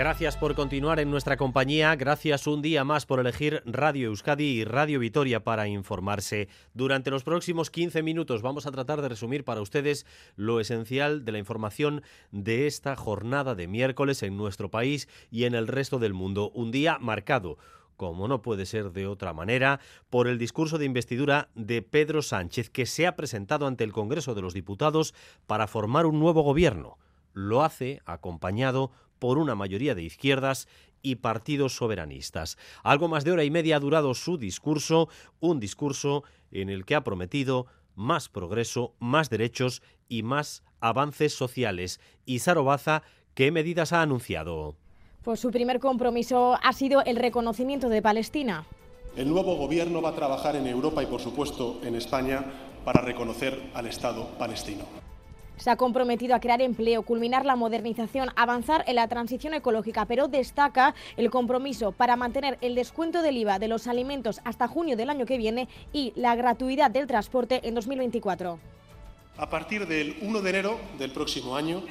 Gracias 0.00 0.38
por 0.38 0.54
continuar 0.54 0.98
en 0.98 1.10
nuestra 1.10 1.36
compañía, 1.36 1.94
gracias 1.94 2.46
un 2.46 2.62
día 2.62 2.84
más 2.84 3.04
por 3.04 3.20
elegir 3.20 3.62
Radio 3.66 4.06
Euskadi 4.06 4.44
y 4.44 4.64
Radio 4.64 4.98
Vitoria 4.98 5.44
para 5.44 5.68
informarse. 5.68 6.48
Durante 6.72 7.10
los 7.10 7.22
próximos 7.22 7.68
15 7.68 8.02
minutos 8.02 8.40
vamos 8.40 8.64
a 8.64 8.70
tratar 8.70 9.02
de 9.02 9.10
resumir 9.10 9.44
para 9.44 9.60
ustedes 9.60 10.06
lo 10.36 10.58
esencial 10.58 11.26
de 11.26 11.32
la 11.32 11.38
información 11.38 12.02
de 12.32 12.66
esta 12.66 12.96
jornada 12.96 13.54
de 13.54 13.68
miércoles 13.68 14.22
en 14.22 14.38
nuestro 14.38 14.70
país 14.70 15.06
y 15.30 15.44
en 15.44 15.54
el 15.54 15.68
resto 15.68 15.98
del 15.98 16.14
mundo. 16.14 16.50
Un 16.54 16.70
día 16.70 16.96
marcado 16.98 17.58
como 17.98 18.26
no 18.26 18.40
puede 18.40 18.64
ser 18.64 18.92
de 18.92 19.06
otra 19.06 19.34
manera, 19.34 19.80
por 20.08 20.28
el 20.28 20.38
discurso 20.38 20.78
de 20.78 20.86
investidura 20.86 21.50
de 21.54 21.82
Pedro 21.82 22.22
Sánchez, 22.22 22.70
que 22.70 22.86
se 22.86 23.06
ha 23.06 23.16
presentado 23.16 23.66
ante 23.66 23.84
el 23.84 23.92
Congreso 23.92 24.34
de 24.34 24.40
los 24.40 24.54
Diputados 24.54 25.12
para 25.46 25.66
formar 25.66 26.06
un 26.06 26.18
nuevo 26.18 26.40
gobierno. 26.40 26.96
Lo 27.34 27.62
hace 27.62 28.00
acompañado 28.06 28.90
por 29.20 29.38
una 29.38 29.54
mayoría 29.54 29.94
de 29.94 30.02
izquierdas 30.02 30.66
y 31.02 31.16
partidos 31.16 31.76
soberanistas. 31.76 32.58
Algo 32.82 33.06
más 33.06 33.24
de 33.24 33.32
hora 33.32 33.44
y 33.44 33.50
media 33.50 33.76
ha 33.76 33.80
durado 33.80 34.14
su 34.14 34.36
discurso, 34.36 35.08
un 35.38 35.60
discurso 35.60 36.24
en 36.50 36.68
el 36.68 36.84
que 36.84 36.96
ha 36.96 37.04
prometido 37.04 37.66
más 37.94 38.28
progreso, 38.28 38.94
más 38.98 39.30
derechos 39.30 39.82
y 40.08 40.22
más 40.22 40.64
avances 40.80 41.34
sociales. 41.34 42.00
Y 42.24 42.40
Sarobaza, 42.40 43.02
¿qué 43.34 43.52
medidas 43.52 43.92
ha 43.92 44.02
anunciado? 44.02 44.76
Pues 45.22 45.38
su 45.38 45.50
primer 45.50 45.78
compromiso 45.80 46.58
ha 46.62 46.72
sido 46.72 47.04
el 47.04 47.16
reconocimiento 47.16 47.88
de 47.88 48.02
Palestina. 48.02 48.64
El 49.16 49.28
nuevo 49.28 49.56
gobierno 49.56 50.00
va 50.00 50.10
a 50.10 50.14
trabajar 50.14 50.56
en 50.56 50.66
Europa 50.66 51.02
y, 51.02 51.06
por 51.06 51.20
supuesto, 51.20 51.80
en 51.84 51.94
España 51.94 52.44
para 52.84 53.02
reconocer 53.02 53.70
al 53.74 53.86
Estado 53.86 54.26
palestino 54.38 55.09
se 55.60 55.70
ha 55.70 55.76
comprometido 55.76 56.34
a 56.34 56.40
crear 56.40 56.60
empleo, 56.62 57.02
culminar 57.02 57.44
la 57.44 57.54
modernización, 57.54 58.30
avanzar 58.34 58.84
en 58.86 58.96
la 58.96 59.08
transición 59.08 59.54
ecológica, 59.54 60.06
pero 60.06 60.26
destaca 60.26 60.94
el 61.16 61.30
compromiso 61.30 61.92
para 61.92 62.16
mantener 62.16 62.58
el 62.62 62.74
descuento 62.74 63.22
del 63.22 63.36
IVA 63.36 63.58
de 63.58 63.68
los 63.68 63.86
alimentos 63.86 64.40
hasta 64.44 64.66
junio 64.66 64.96
del 64.96 65.10
año 65.10 65.26
que 65.26 65.38
viene 65.38 65.68
y 65.92 66.12
la 66.16 66.34
gratuidad 66.34 66.90
del 66.90 67.06
transporte 67.06 67.60
en 67.62 67.74
2024. 67.74 68.58
A 69.36 69.48
partir 69.48 69.86
del 69.86 70.16
1 70.22 70.40
de 70.40 70.50
enero 70.50 70.80
del 70.98 71.12
próximo 71.12 71.56
año, 71.56 71.82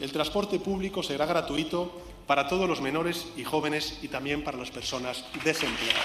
el 0.00 0.12
transporte 0.12 0.58
público 0.58 1.02
será 1.02 1.26
gratuito 1.26 1.92
para 2.26 2.48
todos 2.48 2.68
los 2.68 2.80
menores 2.80 3.26
y 3.36 3.44
jóvenes 3.44 3.98
y 4.02 4.08
también 4.08 4.44
para 4.44 4.58
las 4.58 4.70
personas 4.70 5.24
desempleadas. 5.44 6.04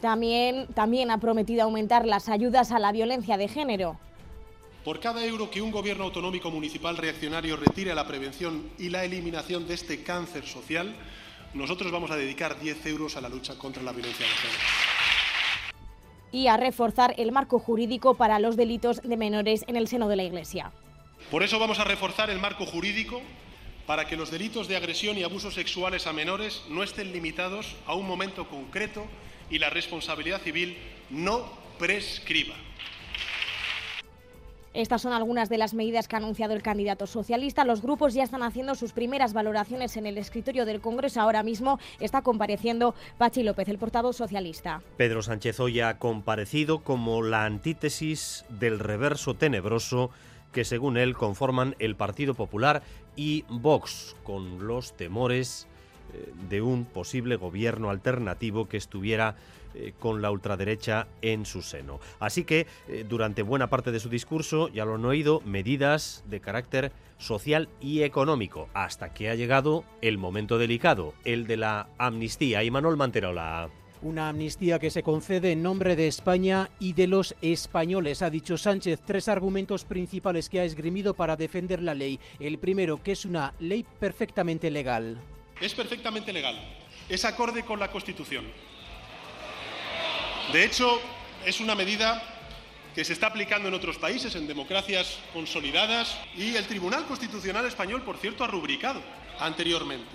También, 0.00 0.66
también 0.74 1.10
ha 1.10 1.18
prometido 1.18 1.62
aumentar 1.62 2.06
las 2.06 2.28
ayudas 2.28 2.72
a 2.72 2.78
la 2.78 2.92
violencia 2.92 3.36
de 3.36 3.48
género. 3.48 3.98
Por 4.84 5.00
cada 5.00 5.24
euro 5.24 5.50
que 5.50 5.62
un 5.62 5.70
gobierno 5.70 6.04
autonómico 6.04 6.50
municipal 6.50 6.98
reaccionario 6.98 7.56
retire 7.56 7.90
a 7.90 7.94
la 7.94 8.06
prevención 8.06 8.68
y 8.78 8.90
la 8.90 9.02
eliminación 9.02 9.66
de 9.66 9.72
este 9.72 10.02
cáncer 10.02 10.46
social, 10.46 10.94
nosotros 11.54 11.90
vamos 11.90 12.10
a 12.10 12.16
dedicar 12.16 12.60
10 12.60 12.84
euros 12.86 13.16
a 13.16 13.22
la 13.22 13.30
lucha 13.30 13.56
contra 13.56 13.82
la 13.82 13.92
violencia 13.92 14.26
de 14.26 14.32
género. 14.32 14.58
Y 16.32 16.48
a 16.48 16.58
reforzar 16.58 17.14
el 17.16 17.32
marco 17.32 17.58
jurídico 17.58 18.14
para 18.14 18.38
los 18.38 18.56
delitos 18.58 19.00
de 19.00 19.16
menores 19.16 19.64
en 19.68 19.76
el 19.76 19.88
seno 19.88 20.06
de 20.06 20.16
la 20.16 20.24
Iglesia. 20.24 20.70
Por 21.30 21.42
eso 21.42 21.58
vamos 21.58 21.78
a 21.78 21.84
reforzar 21.84 22.28
el 22.28 22.38
marco 22.38 22.66
jurídico 22.66 23.22
para 23.86 24.06
que 24.06 24.16
los 24.16 24.30
delitos 24.30 24.68
de 24.68 24.76
agresión 24.76 25.16
y 25.16 25.22
abusos 25.22 25.54
sexuales 25.54 26.06
a 26.06 26.12
menores 26.12 26.62
no 26.68 26.82
estén 26.82 27.10
limitados 27.10 27.74
a 27.86 27.94
un 27.94 28.06
momento 28.06 28.46
concreto 28.50 29.06
y 29.48 29.58
la 29.58 29.70
responsabilidad 29.70 30.42
civil 30.42 30.76
no 31.08 31.50
prescriba. 31.78 32.54
Estas 34.74 35.02
son 35.02 35.12
algunas 35.12 35.48
de 35.48 35.56
las 35.56 35.72
medidas 35.72 36.08
que 36.08 36.16
ha 36.16 36.18
anunciado 36.18 36.52
el 36.52 36.62
candidato 36.62 37.06
socialista. 37.06 37.64
Los 37.64 37.80
grupos 37.80 38.12
ya 38.12 38.24
están 38.24 38.42
haciendo 38.42 38.74
sus 38.74 38.92
primeras 38.92 39.32
valoraciones 39.32 39.96
en 39.96 40.04
el 40.04 40.18
escritorio 40.18 40.64
del 40.64 40.80
Congreso. 40.80 41.20
Ahora 41.20 41.44
mismo 41.44 41.78
está 42.00 42.22
compareciendo 42.22 42.96
Pachi 43.16 43.44
López, 43.44 43.68
el 43.68 43.78
portavoz 43.78 44.16
socialista. 44.16 44.82
Pedro 44.96 45.22
Sánchez 45.22 45.60
hoy 45.60 45.78
ha 45.78 45.98
comparecido 45.98 46.80
como 46.80 47.22
la 47.22 47.44
antítesis 47.44 48.44
del 48.48 48.80
reverso 48.80 49.34
tenebroso 49.34 50.10
que 50.50 50.64
según 50.64 50.96
él 50.96 51.14
conforman 51.14 51.76
el 51.78 51.94
Partido 51.94 52.34
Popular 52.34 52.82
y 53.14 53.44
Vox, 53.48 54.16
con 54.24 54.66
los 54.66 54.96
temores 54.96 55.68
eh, 56.12 56.32
de 56.48 56.62
un 56.62 56.84
posible 56.84 57.36
gobierno 57.36 57.90
alternativo 57.90 58.66
que 58.66 58.76
estuviera 58.76 59.36
eh, 59.74 59.92
con 59.98 60.22
la 60.22 60.30
ultraderecha 60.30 61.06
en 61.22 61.46
su 61.46 61.62
seno. 61.62 62.00
Así 62.20 62.44
que 62.44 62.66
eh, 62.88 63.04
durante 63.08 63.42
buena 63.42 63.68
parte 63.68 63.92
de 63.92 64.00
su 64.00 64.08
discurso, 64.08 64.68
ya 64.68 64.84
lo 64.84 64.94
han 64.94 65.04
oído, 65.04 65.40
medidas 65.44 66.24
de 66.26 66.40
carácter 66.40 66.92
social 67.18 67.68
y 67.80 68.02
económico, 68.02 68.68
hasta 68.74 69.12
que 69.12 69.30
ha 69.30 69.34
llegado 69.34 69.84
el 70.02 70.18
momento 70.18 70.58
delicado, 70.58 71.14
el 71.24 71.46
de 71.46 71.56
la 71.56 71.88
amnistía. 71.98 72.62
Y 72.62 72.70
Manuel 72.70 72.96
Manterola. 72.96 73.70
Una 74.02 74.28
amnistía 74.28 74.78
que 74.78 74.90
se 74.90 75.02
concede 75.02 75.52
en 75.52 75.62
nombre 75.62 75.96
de 75.96 76.06
España 76.06 76.68
y 76.78 76.92
de 76.92 77.06
los 77.06 77.34
españoles, 77.40 78.20
ha 78.20 78.28
dicho 78.28 78.58
Sánchez. 78.58 79.00
Tres 79.06 79.28
argumentos 79.28 79.84
principales 79.84 80.50
que 80.50 80.60
ha 80.60 80.64
esgrimido 80.64 81.14
para 81.14 81.36
defender 81.36 81.80
la 81.80 81.94
ley. 81.94 82.20
El 82.38 82.58
primero, 82.58 83.02
que 83.02 83.12
es 83.12 83.24
una 83.24 83.54
ley 83.60 83.84
perfectamente 83.98 84.70
legal. 84.70 85.18
Es 85.58 85.74
perfectamente 85.74 86.34
legal. 86.34 86.56
Es 87.08 87.24
acorde 87.24 87.64
con 87.64 87.80
la 87.80 87.90
Constitución. 87.90 88.44
De 90.52 90.64
hecho, 90.64 91.00
es 91.44 91.60
una 91.60 91.74
medida 91.74 92.22
que 92.94 93.04
se 93.04 93.12
está 93.12 93.28
aplicando 93.28 93.68
en 93.68 93.74
otros 93.74 93.98
países, 93.98 94.36
en 94.36 94.46
democracias 94.46 95.18
consolidadas, 95.32 96.16
y 96.36 96.54
el 96.54 96.66
Tribunal 96.66 97.06
Constitucional 97.06 97.66
Español, 97.66 98.02
por 98.02 98.18
cierto, 98.18 98.44
ha 98.44 98.46
rubricado 98.46 99.02
anteriormente. 99.40 100.06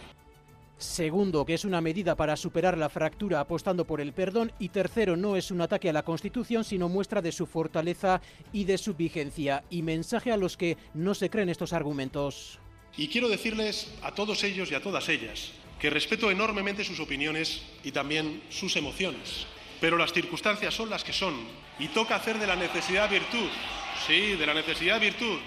Segundo, 0.77 1.45
que 1.45 1.55
es 1.55 1.65
una 1.65 1.81
medida 1.81 2.15
para 2.15 2.37
superar 2.37 2.77
la 2.77 2.87
fractura 2.87 3.41
apostando 3.41 3.83
por 3.83 3.99
el 3.99 4.13
perdón. 4.13 4.53
Y 4.59 4.69
tercero, 4.69 5.17
no 5.17 5.35
es 5.35 5.51
un 5.51 5.59
ataque 5.59 5.89
a 5.89 5.93
la 5.93 6.03
Constitución, 6.03 6.63
sino 6.63 6.87
muestra 6.87 7.21
de 7.21 7.33
su 7.33 7.45
fortaleza 7.45 8.21
y 8.53 8.63
de 8.63 8.77
su 8.77 8.93
vigencia. 8.93 9.65
Y 9.69 9.81
mensaje 9.81 10.31
a 10.31 10.37
los 10.37 10.55
que 10.55 10.77
no 10.93 11.15
se 11.15 11.29
creen 11.29 11.49
estos 11.49 11.73
argumentos. 11.73 12.59
Y 12.95 13.09
quiero 13.09 13.27
decirles 13.27 13.91
a 14.01 14.13
todos 14.13 14.41
ellos 14.45 14.71
y 14.71 14.75
a 14.75 14.81
todas 14.81 15.09
ellas 15.09 15.51
que 15.79 15.89
respeto 15.89 16.29
enormemente 16.29 16.83
sus 16.83 16.99
opiniones 16.99 17.61
y 17.83 17.91
también 17.91 18.43
sus 18.49 18.75
emociones. 18.75 19.47
Pero 19.79 19.97
las 19.97 20.11
circunstancias 20.11 20.73
son 20.73 20.89
las 20.89 21.03
que 21.03 21.13
son 21.13 21.35
y 21.79 21.87
toca 21.87 22.15
hacer 22.15 22.37
de 22.37 22.47
la 22.47 22.55
necesidad 22.55 23.09
virtud. 23.09 23.49
Sí, 24.05 24.35
de 24.35 24.45
la 24.45 24.53
necesidad 24.53 24.99
virtud. 24.99 25.39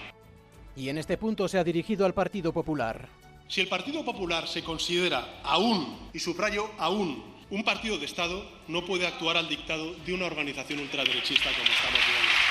Y 0.75 0.89
en 0.89 0.99
este 0.99 1.19
punto 1.19 1.49
se 1.49 1.59
ha 1.59 1.65
dirigido 1.65 2.07
al 2.07 2.15
Partido 2.15 2.53
Popular. 2.53 3.09
Si 3.49 3.61
el 3.61 3.69
Partido 3.69 4.05
Popular 4.05 4.49
se 4.49 4.65
considera 4.65 5.41
aún, 5.43 6.09
y 6.15 6.19
subrayo 6.19 6.71
aún, 6.79 7.23
un 7.51 7.65
partido 7.65 7.99
de 7.99 8.07
Estado, 8.07 8.51
no 8.69 8.87
puede 8.87 9.07
actuar 9.07 9.37
al 9.37 9.47
dictado 9.47 9.95
de 10.07 10.15
una 10.15 10.25
organización 10.25 10.81
ultraderechista 10.81 11.51
como 11.51 11.71
estamos 11.71 12.01
viendo. 12.07 12.42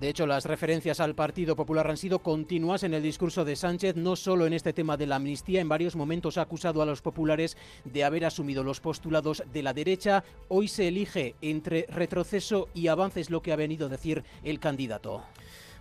De 0.00 0.10
hecho, 0.10 0.26
las 0.26 0.44
referencias 0.44 1.00
al 1.00 1.14
Partido 1.14 1.56
Popular 1.56 1.88
han 1.88 1.96
sido 1.96 2.18
continuas 2.18 2.82
en 2.82 2.92
el 2.92 3.02
discurso 3.02 3.46
de 3.46 3.56
Sánchez, 3.56 3.96
no 3.96 4.14
solo 4.14 4.46
en 4.46 4.52
este 4.52 4.74
tema 4.74 4.98
de 4.98 5.06
la 5.06 5.16
amnistía, 5.16 5.62
en 5.62 5.70
varios 5.70 5.96
momentos 5.96 6.36
ha 6.36 6.42
acusado 6.42 6.82
a 6.82 6.86
los 6.86 7.00
populares 7.00 7.56
de 7.84 8.04
haber 8.04 8.26
asumido 8.26 8.62
los 8.62 8.80
postulados 8.80 9.42
de 9.50 9.62
la 9.62 9.72
derecha. 9.72 10.22
Hoy 10.48 10.68
se 10.68 10.88
elige 10.88 11.34
entre 11.40 11.86
retroceso 11.88 12.68
y 12.74 12.88
avances 12.88 13.30
lo 13.30 13.40
que 13.40 13.52
ha 13.52 13.56
venido 13.56 13.86
a 13.86 13.88
decir 13.88 14.22
el 14.44 14.60
candidato. 14.60 15.22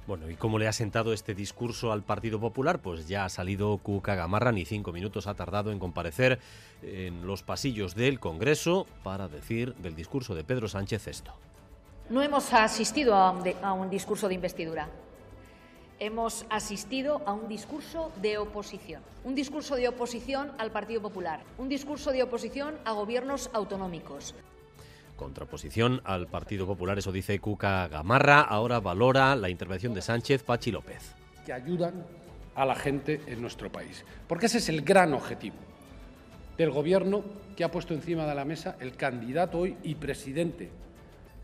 Bueno, 0.08 0.30
¿y 0.30 0.36
cómo 0.36 0.60
le 0.60 0.70
ha 0.70 0.74
sentado 0.74 1.12
este 1.12 1.36
discurso 1.36 1.92
al 1.92 2.04
Partido 2.04 2.40
Popular? 2.40 2.80
Pues 2.80 3.10
ya 3.10 3.26
ha 3.26 3.30
salido 3.30 3.78
Cuca 3.80 4.16
Gamarra, 4.16 4.54
ni 4.54 4.64
cinco 4.64 4.94
minutos 4.94 5.28
ha 5.28 5.34
tardado 5.34 5.74
en 5.74 5.80
comparecer 5.80 6.40
en 6.84 7.28
los 7.28 7.44
pasillos 7.44 7.96
del 7.96 8.22
Congreso 8.22 8.86
para 9.04 9.28
decir 9.28 9.76
del 9.76 9.96
discurso 9.96 10.36
de 10.36 10.46
Pedro 10.46 10.70
Sánchez 10.70 11.08
esto. 11.08 11.34
No 12.08 12.22
hemos 12.22 12.54
asistido 12.54 13.16
a 13.16 13.32
un, 13.32 13.42
de, 13.42 13.56
a 13.64 13.74
un, 13.74 13.90
discurso 13.90 14.28
de 14.28 14.36
investidura. 14.36 14.88
Hemos 15.98 16.46
asistido 16.52 17.24
a 17.26 17.34
un 17.34 17.48
discurso 17.48 18.12
de 18.22 18.38
oposición. 18.38 19.02
Un 19.24 19.34
discurso 19.34 19.76
de 19.76 19.88
oposición 19.88 20.52
al 20.60 20.70
Partido 20.70 21.02
Popular. 21.02 21.42
Un 21.58 21.68
discurso 21.68 22.12
de 22.12 22.22
oposición 22.22 22.76
a 22.86 22.92
gobiernos 22.92 23.50
autonómicos. 23.54 24.36
Contraposición 25.16 26.02
al 26.04 26.28
Partido 26.28 26.68
Popular, 26.68 27.00
eso 27.00 27.12
dice 27.12 27.40
Cuca 27.40 27.88
Gamarra. 27.88 28.42
Ahora 28.42 28.80
valora 28.80 29.36
la 29.36 29.50
intervención 29.50 29.96
de 29.96 30.04
Sánchez 30.04 30.44
Pachi 30.44 30.72
López. 30.72 31.16
Que 31.44 31.54
ayudan 31.54 32.06
a 32.54 32.66
la 32.66 32.76
gente 32.76 33.22
en 33.26 33.42
nuestro 33.42 33.72
país. 33.72 34.06
Porque 34.28 34.46
ese 34.46 34.60
es 34.60 34.70
el 34.70 34.84
gran 34.84 35.12
objetivo 35.16 35.56
del 36.56 36.70
gobierno 36.70 37.24
que 37.56 37.64
ha 37.64 37.72
puesto 37.72 37.96
encima 37.96 38.28
de 38.28 38.36
la 38.36 38.46
mesa 38.46 38.76
el 38.80 38.96
candidato 38.96 39.60
hoy 39.60 39.76
y 39.82 39.96
presidente 39.96 40.70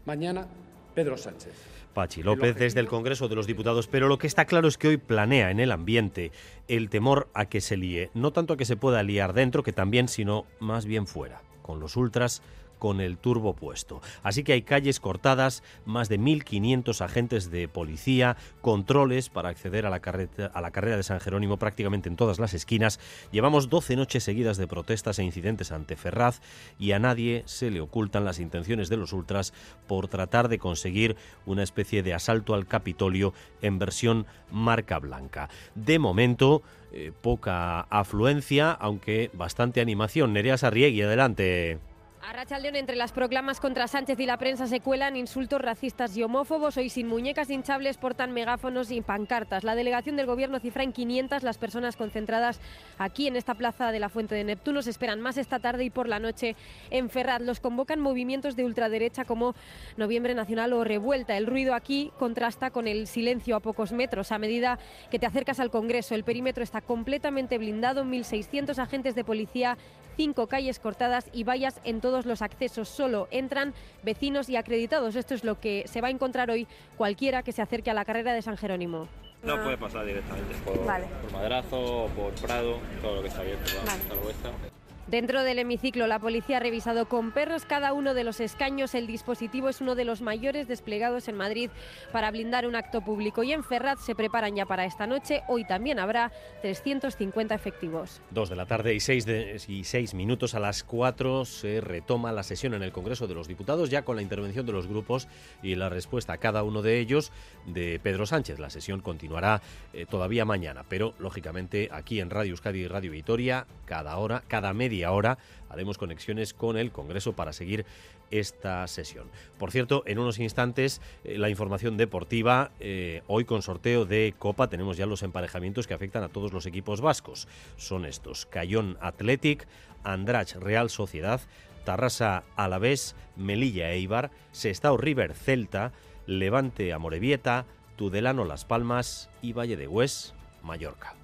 mañana 0.06 0.48
Pedro 0.94 1.18
Sánchez. 1.18 1.54
Pachi 1.94 2.24
López 2.24 2.56
desde 2.56 2.80
el 2.80 2.88
Congreso 2.88 3.28
de 3.28 3.36
los 3.36 3.48
Diputados, 3.48 3.88
pero 3.88 4.08
lo 4.08 4.18
que 4.18 4.28
está 4.28 4.46
claro 4.46 4.68
es 4.68 4.78
que 4.78 4.88
hoy 4.88 4.98
planea 4.98 5.52
en 5.52 5.60
el 5.60 5.72
ambiente 5.72 6.32
el 6.68 6.90
temor 6.90 7.30
a 7.34 7.46
que 7.46 7.60
se 7.60 7.76
líe, 7.76 8.10
no 8.14 8.32
tanto 8.32 8.54
a 8.54 8.58
que 8.58 8.66
se 8.66 8.78
pueda 8.78 9.04
liar 9.04 9.34
dentro, 9.34 9.64
que 9.64 9.74
también, 9.74 10.08
sino 10.08 10.46
más 10.60 10.86
bien 10.86 11.06
fuera, 11.06 11.42
con 11.62 11.80
los 11.80 11.98
ultras 11.98 12.42
con 12.82 13.00
el 13.00 13.20
turbo 13.20 13.54
puesto. 13.54 14.02
Así 14.24 14.44
que 14.44 14.54
hay 14.54 14.64
calles 14.64 15.00
cortadas, 15.00 15.62
más 15.86 16.10
de 16.10 16.20
1.500 16.20 17.02
agentes 17.02 17.52
de 17.52 17.68
policía, 17.68 18.38
controles 18.62 19.30
para 19.30 19.50
acceder 19.50 19.86
a 19.86 19.92
la, 19.92 20.00
carrera 20.00 20.98
de 20.98 21.04
San 21.04 21.20
Jerónimo 21.20 21.58
prácticamente 21.58 22.10
en 22.10 22.16
todas 22.16 22.40
las 22.40 22.56
esquinas. 22.56 23.00
Llevamos 23.32 23.70
12 23.70 23.96
noches 23.98 24.24
seguidas 24.24 24.58
de 24.58 24.66
protestas 24.66 25.20
e 25.20 25.24
incidentes 25.24 25.72
ante 25.72 25.96
Ferraz 25.96 26.42
y 26.80 26.94
a 26.94 26.98
nadie 27.00 27.44
se 27.46 27.70
le 27.70 27.82
ocultan 27.82 28.26
las 28.26 28.40
intenciones 28.40 28.90
de 28.90 28.98
los 28.98 29.14
ultras 29.14 29.54
por 29.86 30.08
tratar 30.08 30.50
de 30.50 30.58
conseguir 30.58 31.18
una 31.46 31.62
especie 31.62 32.02
de 32.02 32.16
asalto 32.16 32.56
al 32.56 32.66
Capitolio 32.66 33.36
en 33.62 33.78
versión 33.78 34.26
marca 34.50 34.98
blanca. 34.98 35.50
De 35.76 36.00
momento, 36.00 36.64
eh, 36.92 37.12
poca 37.22 37.82
afluencia, 37.82 38.72
aunque 38.72 39.30
bastante 39.34 39.82
animación. 39.82 40.34
Nerea 40.34 40.58
Sarriegui, 40.58 41.04
adelante. 41.04 41.91
A 42.24 42.34
Rachaldeón, 42.34 42.76
entre 42.76 42.96
las 42.96 43.12
proclamas 43.12 43.60
contra 43.60 43.88
Sánchez 43.88 44.20
y 44.20 44.28
la 44.28 44.38
prensa 44.38 44.68
se 44.68 44.80
cuelan 44.80 45.16
insultos 45.16 45.60
racistas 45.60 46.16
y 46.16 46.22
homófobos. 46.22 46.78
Hoy 46.78 46.90
sin 46.90 47.08
muñecas 47.08 47.50
hinchables 47.50 47.98
portan 47.98 48.32
megáfonos 48.32 48.92
y 48.92 49.02
pancartas. 49.02 49.64
La 49.64 49.74
delegación 49.74 50.18
del 50.18 50.28
gobierno 50.28 50.60
cifra 50.60 50.84
en 50.84 50.94
500 50.94 51.42
las 51.42 51.58
personas 51.58 51.96
concentradas 51.96 52.60
aquí 53.00 53.26
en 53.26 53.38
esta 53.38 53.56
plaza 53.56 53.92
de 53.92 54.00
la 54.00 54.08
Fuente 54.08 54.36
de 54.36 54.44
Neptuno. 54.44 54.84
Se 54.84 54.92
esperan 54.92 55.20
más 55.20 55.38
esta 55.38 55.58
tarde 55.58 55.84
y 55.84 55.90
por 55.90 56.08
la 56.08 56.20
noche 56.20 56.56
en 56.92 57.10
Ferraz. 57.10 57.42
Los 57.42 57.60
convocan 57.60 58.00
movimientos 58.00 58.56
de 58.56 58.66
ultraderecha 58.66 59.26
como 59.26 59.56
Noviembre 59.98 60.36
Nacional 60.36 60.74
o 60.74 60.84
Revuelta. 60.84 61.36
El 61.36 61.48
ruido 61.48 61.74
aquí 61.74 62.12
contrasta 62.20 62.70
con 62.70 62.88
el 62.88 63.08
silencio 63.08 63.56
a 63.56 63.62
pocos 63.62 63.94
metros. 63.94 64.32
A 64.32 64.38
medida 64.38 64.78
que 65.10 65.18
te 65.18 65.26
acercas 65.26 65.60
al 65.60 65.72
Congreso, 65.72 66.14
el 66.14 66.24
perímetro 66.24 66.64
está 66.64 66.82
completamente 66.82 67.58
blindado. 67.58 68.06
1.600 68.06 68.78
agentes 68.78 69.16
de 69.16 69.24
policía, 69.24 69.76
cinco 70.22 70.46
calles 70.46 70.78
cortadas 70.78 71.32
y 71.34 71.44
vallas 71.44 71.82
en 71.84 72.00
todos 72.00 72.28
los 72.28 72.44
accesos. 72.44 72.88
Solo 72.88 73.28
entran 73.32 73.74
vecinos 74.04 74.50
y 74.50 74.56
acreditados. 74.56 75.16
Esto 75.16 75.34
es 75.34 75.44
lo 75.44 75.60
que 75.60 75.84
se 75.88 76.00
va 76.00 76.10
a 76.10 76.12
encontrar 76.12 76.52
hoy 76.52 76.68
cualquiera 76.96 77.42
que 77.42 77.52
se 77.52 77.64
acerque 77.64 77.90
a 77.90 77.96
la 77.96 78.06
carrera 78.06 78.32
de 78.32 78.44
San 78.44 78.56
Jerónimo. 78.56 79.08
No 79.42 79.64
puede 79.64 79.80
pasar 79.80 80.06
directamente 80.06 80.54
por, 80.64 80.86
vale. 80.86 81.08
por 81.24 81.32
Madrazo 81.32 82.04
o 82.04 82.08
por 82.10 82.34
Prado, 82.36 82.78
todo 83.02 83.16
lo 83.16 83.22
que 83.24 83.30
está 83.30 83.42
abierto, 83.42 83.72
vale. 83.84 84.71
Dentro 85.12 85.44
del 85.44 85.60
hemiciclo, 85.60 86.08
la 86.08 86.20
policía 86.20 86.56
ha 86.56 86.60
revisado 86.62 87.06
con 87.10 87.34
perros 87.34 87.66
cada 87.66 87.92
uno 87.92 88.14
de 88.14 88.24
los 88.24 88.40
escaños. 88.40 88.96
El 88.96 89.08
dispositivo 89.08 89.68
es 89.68 89.82
uno 89.82 89.94
de 89.94 90.06
los 90.06 90.22
mayores 90.22 90.70
desplegados 90.70 91.28
en 91.28 91.36
Madrid 91.36 91.70
para 92.14 92.32
blindar 92.32 92.66
un 92.66 92.78
acto 92.78 93.02
público. 93.02 93.44
Y 93.44 93.52
en 93.52 93.66
Ferraz 93.66 94.00
se 94.00 94.16
preparan 94.16 94.56
ya 94.56 94.66
para 94.66 94.86
esta 94.86 95.08
noche. 95.08 95.42
Hoy 95.50 95.66
también 95.66 96.00
habrá 96.00 96.32
350 96.62 97.54
efectivos. 97.54 98.22
Dos 98.30 98.48
de 98.48 98.56
la 98.56 98.66
tarde 98.68 98.96
y 98.96 99.02
seis, 99.02 99.26
de, 99.26 99.62
y 99.68 99.84
seis 99.84 100.14
minutos 100.14 100.56
a 100.56 100.62
las 100.62 100.82
cuatro 100.86 101.44
se 101.44 101.82
retoma 101.82 102.32
la 102.32 102.44
sesión 102.44 102.74
en 102.74 102.82
el 102.82 102.94
Congreso 102.94 103.28
de 103.28 103.36
los 103.36 103.50
Diputados, 103.50 103.90
ya 103.90 104.04
con 104.04 104.16
la 104.16 104.22
intervención 104.22 104.66
de 104.66 104.72
los 104.72 104.88
grupos 104.88 105.28
y 105.62 105.76
la 105.76 105.90
respuesta 105.90 106.32
a 106.32 106.38
cada 106.38 106.64
uno 106.64 106.82
de 106.82 107.00
ellos 107.00 107.34
de 107.66 108.00
Pedro 108.02 108.26
Sánchez. 108.26 108.60
La 108.60 108.70
sesión 108.70 109.02
continuará 109.02 109.62
eh, 109.92 110.06
todavía 110.10 110.46
mañana, 110.46 110.86
pero 110.88 111.16
lógicamente 111.20 111.90
aquí 111.92 112.22
en 112.22 112.30
Radio 112.30 112.52
Euskadi 112.52 112.80
y 112.80 112.88
Radio 112.88 113.12
Vitoria, 113.12 113.68
cada 113.86 114.16
hora, 114.16 114.44
cada 114.48 114.72
media 114.72 115.01
ahora 115.04 115.38
haremos 115.70 115.98
conexiones 115.98 116.54
con 116.54 116.78
el 116.78 116.92
Congreso 116.92 117.34
para 117.34 117.54
seguir 117.54 117.86
esta 118.32 118.88
sesión. 118.88 119.30
Por 119.58 119.72
cierto, 119.72 120.04
en 120.06 120.20
unos 120.20 120.40
instantes 120.40 121.02
eh, 121.24 121.38
la 121.38 121.50
información 121.50 121.98
deportiva, 121.98 122.72
eh, 122.80 123.24
hoy 123.28 123.46
con 123.46 123.62
sorteo 123.62 124.06
de 124.06 124.34
Copa 124.38 124.70
tenemos 124.70 124.98
ya 124.98 125.06
los 125.06 125.24
emparejamientos 125.24 125.88
que 125.88 125.94
afectan 125.94 126.24
a 126.24 126.30
todos 126.30 126.54
los 126.54 126.66
equipos 126.66 127.02
vascos. 127.02 127.48
Son 127.78 128.06
estos, 128.06 128.46
Cayón 128.46 128.98
Athletic, 129.02 129.68
Andrach 130.04 130.56
Real 130.56 130.90
Sociedad, 130.90 131.42
Tarrasa 131.84 132.44
Alavés, 132.56 133.16
Melilla 133.36 133.92
Eibar, 133.92 134.32
Sestao 134.52 134.98
River 134.98 135.34
Celta, 135.34 135.92
Levante 136.26 136.94
Amorebieta, 136.94 137.66
Tudelano 137.96 138.46
Las 138.46 138.66
Palmas 138.66 139.30
y 139.42 139.54
Valle 139.54 139.78
de 139.78 139.88
Hues, 139.88 140.34
Mallorca. 140.64 141.16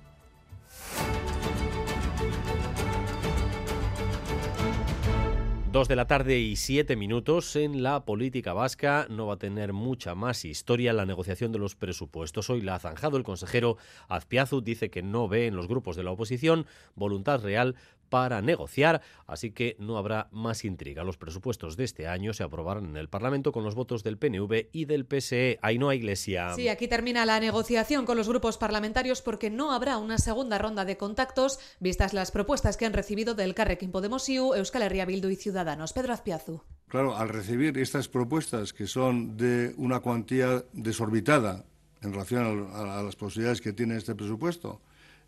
Dos 5.77 5.87
de 5.87 5.95
la 5.95 6.07
tarde 6.07 6.39
y 6.39 6.55
siete 6.55 6.95
minutos 6.95 7.55
en 7.55 7.83
la 7.83 8.03
política 8.03 8.51
vasca. 8.51 9.05
No 9.11 9.27
va 9.27 9.35
a 9.35 9.37
tener 9.37 9.73
mucha 9.73 10.15
más 10.15 10.43
historia 10.43 10.91
la 10.91 11.05
negociación 11.05 11.51
de 11.51 11.59
los 11.59 11.75
presupuestos. 11.75 12.49
Hoy 12.49 12.61
la 12.61 12.73
ha 12.73 12.79
zanjado 12.79 13.15
el 13.15 13.23
consejero 13.23 13.77
Azpiazu. 14.07 14.61
Dice 14.61 14.89
que 14.89 15.03
no 15.03 15.27
ve 15.27 15.45
en 15.45 15.55
los 15.55 15.67
grupos 15.67 15.95
de 15.95 16.01
la 16.01 16.09
oposición 16.09 16.65
voluntad 16.95 17.43
real 17.43 17.75
para 18.09 18.41
negociar, 18.41 19.01
así 19.25 19.51
que 19.51 19.75
no 19.79 19.97
habrá 19.97 20.29
más 20.31 20.65
intriga. 20.65 21.03
Los 21.03 21.17
presupuestos 21.17 21.77
de 21.77 21.83
este 21.83 22.07
año 22.07 22.33
se 22.33 22.43
aprobarán 22.43 22.85
en 22.85 22.97
el 22.97 23.09
Parlamento 23.09 23.51
con 23.51 23.63
los 23.63 23.75
votos 23.75 24.03
del 24.03 24.17
PNV 24.17 24.69
y 24.71 24.85
del 24.85 25.05
PSE. 25.05 25.59
Ainhoa 25.61 25.95
Iglesia. 25.95 26.53
Sí, 26.55 26.67
aquí 26.69 26.87
termina 26.87 27.25
la 27.25 27.39
negociación 27.39 28.05
con 28.05 28.17
los 28.17 28.27
grupos 28.27 28.57
parlamentarios 28.57 29.21
porque 29.21 29.49
no 29.49 29.71
habrá 29.71 29.97
una 29.97 30.17
segunda 30.17 30.57
ronda 30.57 30.85
de 30.85 30.97
contactos 30.97 31.59
vistas 31.79 32.13
las 32.13 32.31
propuestas 32.31 32.77
que 32.77 32.85
han 32.85 32.93
recibido 32.93 33.35
del 33.35 33.53
Carrequín 33.53 33.91
Podemos 33.91 34.27
IU, 34.29 34.53
Euskal 34.53 34.83
Herria 34.83 35.05
Bildu 35.05 35.29
y 35.29 35.35
Ciudadanos. 35.35 35.93
Pedro 35.93 36.13
Azpiazu. 36.13 36.61
Claro, 36.87 37.17
al 37.17 37.29
recibir 37.29 37.77
estas 37.77 38.07
propuestas 38.07 38.71
que 38.73 38.87
son 38.87 39.35
de 39.35 39.73
una 39.77 39.99
cuantía 39.99 40.63
desorbitada 40.73 41.65
en 42.01 42.11
relación 42.13 42.69
a, 42.73 43.03
las 43.03 43.15
posibilidades 43.15 43.61
que 43.61 43.73
tiene 43.73 43.97
este 43.97 44.15
presupuesto, 44.15 44.81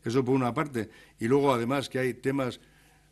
eso 0.03 0.23
por 0.23 0.35
una 0.35 0.53
parte. 0.53 0.89
Y 1.19 1.27
luego, 1.27 1.53
además, 1.53 1.89
que 1.89 1.99
hay 1.99 2.13
temas 2.13 2.59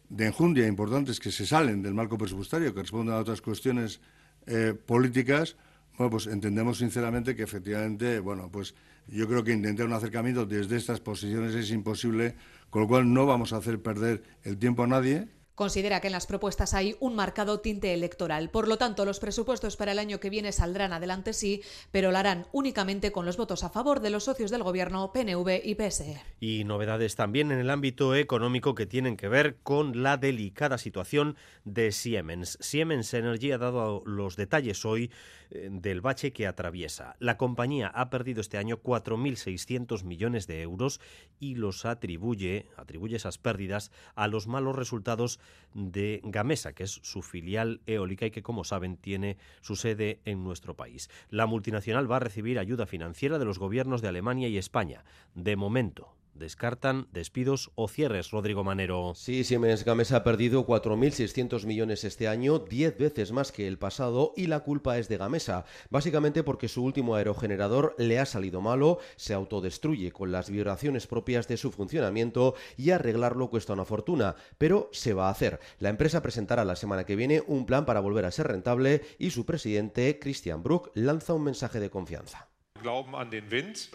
de 0.10 0.28
enjundia 0.28 0.68
importantes 0.68 1.20
que 1.20 1.32
se 1.32 1.46
salen 1.46 1.82
del 1.82 1.94
marco 1.94 2.18
presupuestario, 2.18 2.74
que 2.74 2.82
responden 2.82 3.16
a 3.16 3.20
otras 3.20 3.42
cuestiones 3.42 4.00
eh, 4.46 4.74
políticas, 4.74 5.58
bueno, 5.98 6.12
pues 6.12 6.28
entendemos 6.28 6.78
sinceramente 6.78 7.36
que 7.36 7.44
efectivamente, 7.44 8.20
bueno, 8.20 8.50
pues 8.52 8.76
yo 9.08 9.28
creo 9.28 9.44
que 9.44 9.52
intentar 9.52 9.86
un 9.86 9.94
acercamiento 9.94 10.46
desde 10.46 10.78
estas 10.78 11.00
posiciones 11.00 11.56
es 11.56 11.72
imposible, 11.72 12.36
con 12.70 12.84
lo 12.84 12.88
cual 12.88 13.12
no 13.12 13.26
vamos 13.26 13.52
a 13.52 13.58
hacer 13.58 13.82
perder 13.82 14.24
el 14.44 14.58
tiempo 14.58 14.84
a 14.84 14.88
nadie 14.88 15.28
Considera 15.58 16.02
que 16.02 16.08
en 16.10 16.14
las 16.14 16.28
propuestas 16.28 16.76
hay 16.76 16.96
un 17.00 17.16
marcado 17.16 17.62
tinte 17.62 17.92
electoral. 17.92 18.52
Por 18.52 18.68
lo 18.68 18.78
tanto, 18.78 19.06
los 19.06 19.20
presupuestos 19.20 19.76
para 19.76 19.92
el 19.92 19.98
año 19.98 20.20
que 20.20 20.30
viene 20.30 20.52
saldrán 20.52 20.94
adelante 20.94 21.34
sí, 21.34 21.64
pero 21.90 22.12
lo 22.12 22.18
harán 22.20 22.46
únicamente 22.52 23.12
con 23.12 23.26
los 23.26 23.38
votos 23.38 23.64
a 23.64 23.72
favor 23.72 24.00
de 24.00 24.12
los 24.12 24.26
socios 24.26 24.52
del 24.52 24.62
Gobierno, 24.62 25.12
PNV 25.12 25.62
y 25.64 25.74
PSE. 25.74 26.22
Y 26.40 26.64
novedades 26.64 27.16
también 27.16 27.52
en 27.52 27.58
el 27.58 27.72
ámbito 27.72 28.14
económico 28.14 28.76
que 28.76 28.86
tienen 28.86 29.18
que 29.18 29.30
ver 29.30 29.58
con 29.64 30.04
la 30.04 30.18
delicada 30.18 30.78
situación 30.78 31.38
de 31.66 31.92
Siemens. 31.92 32.60
Siemens 32.62 33.12
Energy 33.16 33.52
ha 33.52 33.58
dado 33.58 34.04
los 34.06 34.36
detalles 34.36 34.86
hoy 34.86 35.10
del 35.50 36.02
bache 36.02 36.34
que 36.34 36.48
atraviesa. 36.48 37.16
La 37.20 37.38
compañía 37.38 37.88
ha 37.88 38.10
perdido 38.10 38.42
este 38.42 38.58
año 38.58 38.82
4.600 38.82 40.04
millones 40.04 40.48
de 40.48 40.62
euros 40.62 41.00
y 41.40 41.56
los 41.56 41.86
atribuye, 41.86 42.68
atribuye 42.76 43.16
esas 43.16 43.38
pérdidas 43.38 43.92
a 44.16 44.28
los 44.28 44.48
malos 44.48 44.76
resultados 44.76 45.40
de 45.74 46.22
Gamesa, 46.24 46.74
que 46.74 46.84
es 46.84 47.00
su 47.04 47.22
filial 47.22 47.82
eólica 47.86 48.26
y 48.26 48.32
que, 48.32 48.44
como 48.44 48.64
saben, 48.64 48.98
tiene 48.98 49.38
su 49.62 49.76
sede 49.76 50.20
en 50.26 50.44
nuestro 50.44 50.76
país. 50.76 51.10
La 51.30 51.46
multinacional 51.46 52.12
va 52.12 52.18
a 52.18 52.22
recibir 52.22 52.60
ayuda 52.60 52.86
financiera 52.86 53.40
de 53.40 53.46
los 53.46 53.60
gobiernos 53.60 54.02
de 54.02 54.10
Alemania 54.10 54.48
y 54.48 54.58
España. 54.58 55.04
De 55.36 55.56
momento, 55.56 56.17
descartan 56.38 57.08
despidos 57.12 57.72
o 57.76 57.88
cierres, 57.88 58.32
Rodrigo 58.32 58.64
Manero. 58.64 59.14
Sí, 59.16 59.44
Siemens 59.44 59.84
Gamesa 59.84 60.18
ha 60.18 60.24
perdido 60.24 60.66
4.600 60.66 61.66
millones 61.66 62.04
este 62.04 62.28
año, 62.28 62.60
10 62.60 62.98
veces 62.98 63.32
más 63.32 63.52
que 63.52 63.68
el 63.68 63.78
pasado, 63.78 64.34
y 64.36 64.48
la 64.48 64.62
culpa 64.62 64.98
es 64.98 65.10
de 65.10 65.18
Gamesa, 65.18 65.66
básicamente 65.90 66.44
porque 66.44 66.68
su 66.68 66.84
último 66.84 67.16
aerogenerador 67.16 67.96
le 67.98 68.20
ha 68.20 68.26
salido 68.26 68.62
malo, 68.62 69.00
se 69.16 69.34
autodestruye 69.34 70.12
con 70.12 70.32
las 70.32 70.50
vibraciones 70.50 71.08
propias 71.08 71.48
de 71.48 71.58
su 71.58 71.72
funcionamiento 71.72 72.56
y 72.78 72.92
arreglarlo 72.92 73.50
cuesta 73.50 73.74
una 73.74 73.86
fortuna, 73.86 74.36
pero 74.58 74.90
se 74.92 75.14
va 75.14 75.28
a 75.28 75.32
hacer. 75.32 75.60
La 75.80 75.90
empresa 75.90 76.22
presentará 76.22 76.66
la 76.66 76.76
semana 76.76 77.06
que 77.06 77.16
viene 77.16 77.44
un 77.48 77.66
plan 77.66 77.86
para 77.86 78.00
volver 78.00 78.26
a 78.26 78.32
ser 78.32 78.48
rentable 78.48 79.02
y 79.18 79.32
su 79.32 79.46
presidente, 79.46 80.20
Christian 80.20 80.64
Bruck, 80.64 80.92
lanza 80.94 81.34
un 81.34 81.44
mensaje 81.44 81.80
de 81.80 81.90
confianza. 81.90 82.50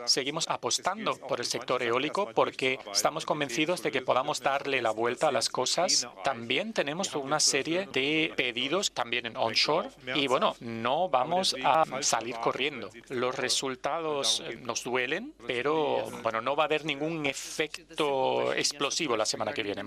Seguimos 0.06 0.48
apostando 0.48 1.16
por 1.16 1.40
el 1.40 1.46
sector 1.46 1.82
eólico 1.82 2.30
porque 2.34 2.78
estamos 2.92 3.26
convencidos 3.26 3.82
de 3.82 3.90
que 3.90 4.02
podamos 4.02 4.40
darle 4.40 4.82
la 4.82 4.90
vuelta 4.90 5.28
a 5.28 5.32
las 5.32 5.48
cosas. 5.48 6.08
También 6.24 6.72
tenemos 6.72 7.14
una 7.14 7.40
serie 7.40 7.86
de 7.92 8.32
pedidos 8.36 8.92
también 8.92 9.26
en 9.26 9.36
onshore 9.36 9.88
y 10.14 10.26
bueno, 10.26 10.56
no 10.60 11.08
vamos 11.08 11.56
a 11.64 11.84
salir 12.02 12.36
corriendo. 12.36 12.90
Los 13.08 13.36
resultados 13.36 14.42
nos 14.62 14.84
duelen, 14.84 15.34
pero 15.46 16.10
bueno, 16.22 16.40
no 16.40 16.56
va 16.56 16.64
a 16.64 16.66
haber 16.66 16.84
ningún 16.84 17.26
efecto 17.26 18.52
explosivo 18.52 19.16
la 19.16 19.26
semana 19.26 19.52
que 19.52 19.62
viene. 19.62 19.84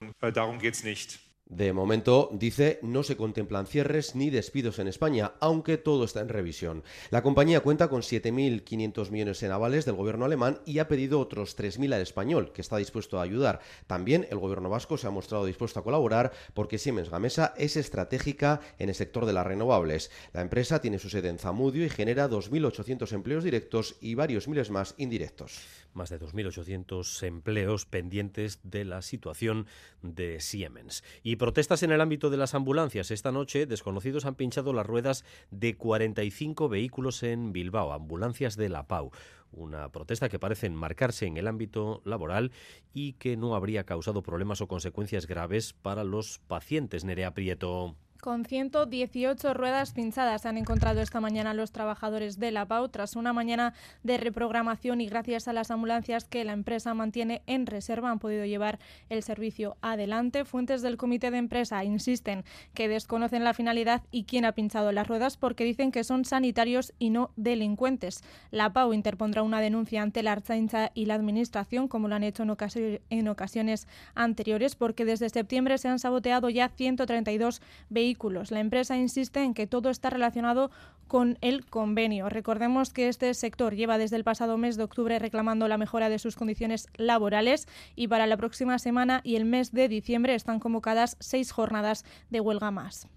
De 1.47 1.73
momento, 1.73 2.31
dice, 2.33 2.79
no 2.81 3.03
se 3.03 3.15
contemplan 3.15 3.67
cierres 3.67 4.15
ni 4.15 4.31
despidos 4.31 4.79
en 4.79 4.87
España, 4.87 5.33
aunque 5.39 5.77
todo 5.77 6.03
está 6.03 6.21
en 6.21 6.29
revisión. 6.29 6.83
La 7.11 7.21
compañía 7.21 7.59
cuenta 7.59 7.87
con 7.87 8.01
7.500 8.01 9.11
millones 9.11 9.43
en 9.43 9.51
avales 9.51 9.85
del 9.85 9.93
gobierno 9.93 10.25
alemán 10.25 10.59
y 10.65 10.79
ha 10.79 10.87
pedido 10.87 11.19
otros 11.19 11.55
3.000 11.55 11.93
al 11.93 12.01
español, 12.01 12.51
que 12.51 12.61
está 12.61 12.77
dispuesto 12.77 13.19
a 13.19 13.21
ayudar. 13.21 13.59
También 13.85 14.25
el 14.31 14.39
gobierno 14.39 14.69
vasco 14.69 14.97
se 14.97 15.05
ha 15.05 15.11
mostrado 15.11 15.45
dispuesto 15.45 15.79
a 15.79 15.83
colaborar 15.83 16.31
porque 16.55 16.79
Siemens 16.79 17.11
Gamesa 17.11 17.53
es 17.57 17.77
estratégica 17.77 18.61
en 18.79 18.89
el 18.89 18.95
sector 18.95 19.27
de 19.27 19.33
las 19.33 19.45
renovables. 19.45 20.09
La 20.33 20.41
empresa 20.41 20.81
tiene 20.81 20.97
su 20.97 21.11
sede 21.11 21.29
en 21.29 21.37
Zamudio 21.37 21.85
y 21.85 21.89
genera 21.89 22.27
2.800 22.27 23.13
empleos 23.13 23.43
directos 23.43 23.97
y 24.01 24.15
varios 24.15 24.47
miles 24.47 24.71
más 24.71 24.95
indirectos. 24.97 25.84
Más 25.95 26.09
de 26.09 26.19
2.800 26.19 27.23
empleos 27.23 27.85
pendientes 27.85 28.59
de 28.63 28.83
la 28.83 29.01
situación 29.01 29.65
de 30.01 30.41
Siemens. 30.41 31.05
Y 31.23 31.37
protestas 31.37 31.83
en 31.83 31.91
el 31.93 32.01
ámbito 32.01 32.29
de 32.29 32.35
las 32.35 32.53
ambulancias. 32.53 33.11
Esta 33.11 33.31
noche, 33.31 33.65
desconocidos 33.65 34.25
han 34.25 34.35
pinchado 34.35 34.73
las 34.73 34.85
ruedas 34.85 35.23
de 35.51 35.77
45 35.77 36.67
vehículos 36.67 37.23
en 37.23 37.53
Bilbao, 37.53 37.93
ambulancias 37.93 38.57
de 38.57 38.67
la 38.67 38.87
PAU. 38.87 39.11
Una 39.51 39.89
protesta 39.89 40.27
que 40.27 40.37
parece 40.37 40.67
enmarcarse 40.67 41.27
en 41.27 41.37
el 41.37 41.47
ámbito 41.47 42.01
laboral 42.03 42.51
y 42.93 43.13
que 43.13 43.37
no 43.37 43.55
habría 43.55 43.85
causado 43.85 44.21
problemas 44.21 44.59
o 44.59 44.67
consecuencias 44.67 45.27
graves 45.27 45.71
para 45.71 46.03
los 46.03 46.39
pacientes. 46.39 47.05
Nerea 47.05 47.33
Prieto. 47.33 47.95
Con 48.25 48.43
118 48.43 49.53
ruedas 49.53 49.93
pinchadas 49.93 50.47
han 50.47 50.57
encontrado 50.57 50.99
esta 50.99 51.21
mañana 51.21 51.53
los 51.53 51.71
trabajadores 51.71 52.39
de 52.39 52.49
la 52.49 52.65
PAU 52.65 52.89
tras 52.89 53.15
una 53.15 53.33
mañana 53.33 53.75
de 54.01 54.17
reprogramación 54.17 54.99
y 54.99 55.05
gracias 55.05 55.47
a 55.47 55.53
las 55.53 55.69
ambulancias 55.69 56.25
que 56.25 56.43
la 56.43 56.53
empresa 56.53 56.95
mantiene 56.95 57.43
en 57.45 57.67
reserva 57.67 58.09
han 58.09 58.17
podido 58.17 58.43
llevar 58.43 58.79
el 59.09 59.21
servicio 59.21 59.77
adelante. 59.83 60.43
Fuentes 60.43 60.81
del 60.81 60.97
comité 60.97 61.29
de 61.29 61.37
empresa 61.37 61.83
insisten 61.83 62.45
que 62.73 62.87
desconocen 62.87 63.43
la 63.43 63.53
finalidad 63.53 64.01
y 64.09 64.23
quién 64.23 64.45
ha 64.45 64.53
pinchado 64.53 64.91
las 64.91 65.07
ruedas 65.07 65.37
porque 65.37 65.63
dicen 65.63 65.91
que 65.91 66.03
son 66.03 66.25
sanitarios 66.25 66.95
y 66.97 67.11
no 67.11 67.29
delincuentes. 67.35 68.23
La 68.49 68.73
PAU 68.73 68.93
interpondrá 68.93 69.43
una 69.43 69.61
denuncia 69.61 70.01
ante 70.01 70.23
la 70.23 70.31
Archaincha 70.31 70.89
y 70.95 71.05
la 71.05 71.13
Administración, 71.13 71.87
como 71.87 72.07
lo 72.07 72.15
han 72.15 72.23
hecho 72.23 72.41
en, 72.41 73.01
en 73.11 73.27
ocasiones 73.27 73.87
anteriores, 74.15 74.75
porque 74.75 75.05
desde 75.05 75.29
septiembre 75.29 75.77
se 75.77 75.89
han 75.89 75.99
saboteado 75.99 76.49
ya 76.49 76.69
132 76.69 77.61
vehículos 77.91 78.14
la 78.49 78.59
empresa 78.59 78.97
insiste 78.97 79.43
en 79.43 79.53
que 79.53 79.67
todo 79.67 79.89
está 79.89 80.09
relacionado 80.09 80.71
con 81.07 81.37
el 81.41 81.65
convenio. 81.65 82.29
Recordemos 82.29 82.91
que 82.91 83.07
este 83.07 83.33
sector 83.33 83.75
lleva 83.75 83.97
desde 83.97 84.15
el 84.15 84.23
pasado 84.23 84.57
mes 84.57 84.77
de 84.77 84.83
octubre 84.83 85.19
reclamando 85.19 85.67
la 85.67 85.77
mejora 85.77 86.09
de 86.09 86.19
sus 86.19 86.35
condiciones 86.35 86.87
laborales 86.95 87.67
y 87.95 88.07
para 88.07 88.27
la 88.27 88.37
próxima 88.37 88.79
semana 88.79 89.21
y 89.23 89.35
el 89.35 89.45
mes 89.45 89.71
de 89.71 89.87
diciembre 89.87 90.35
están 90.35 90.59
convocadas 90.59 91.17
seis 91.19 91.51
jornadas 91.51 92.05
de 92.29 92.39
huelga 92.39 92.71
más. 92.71 93.07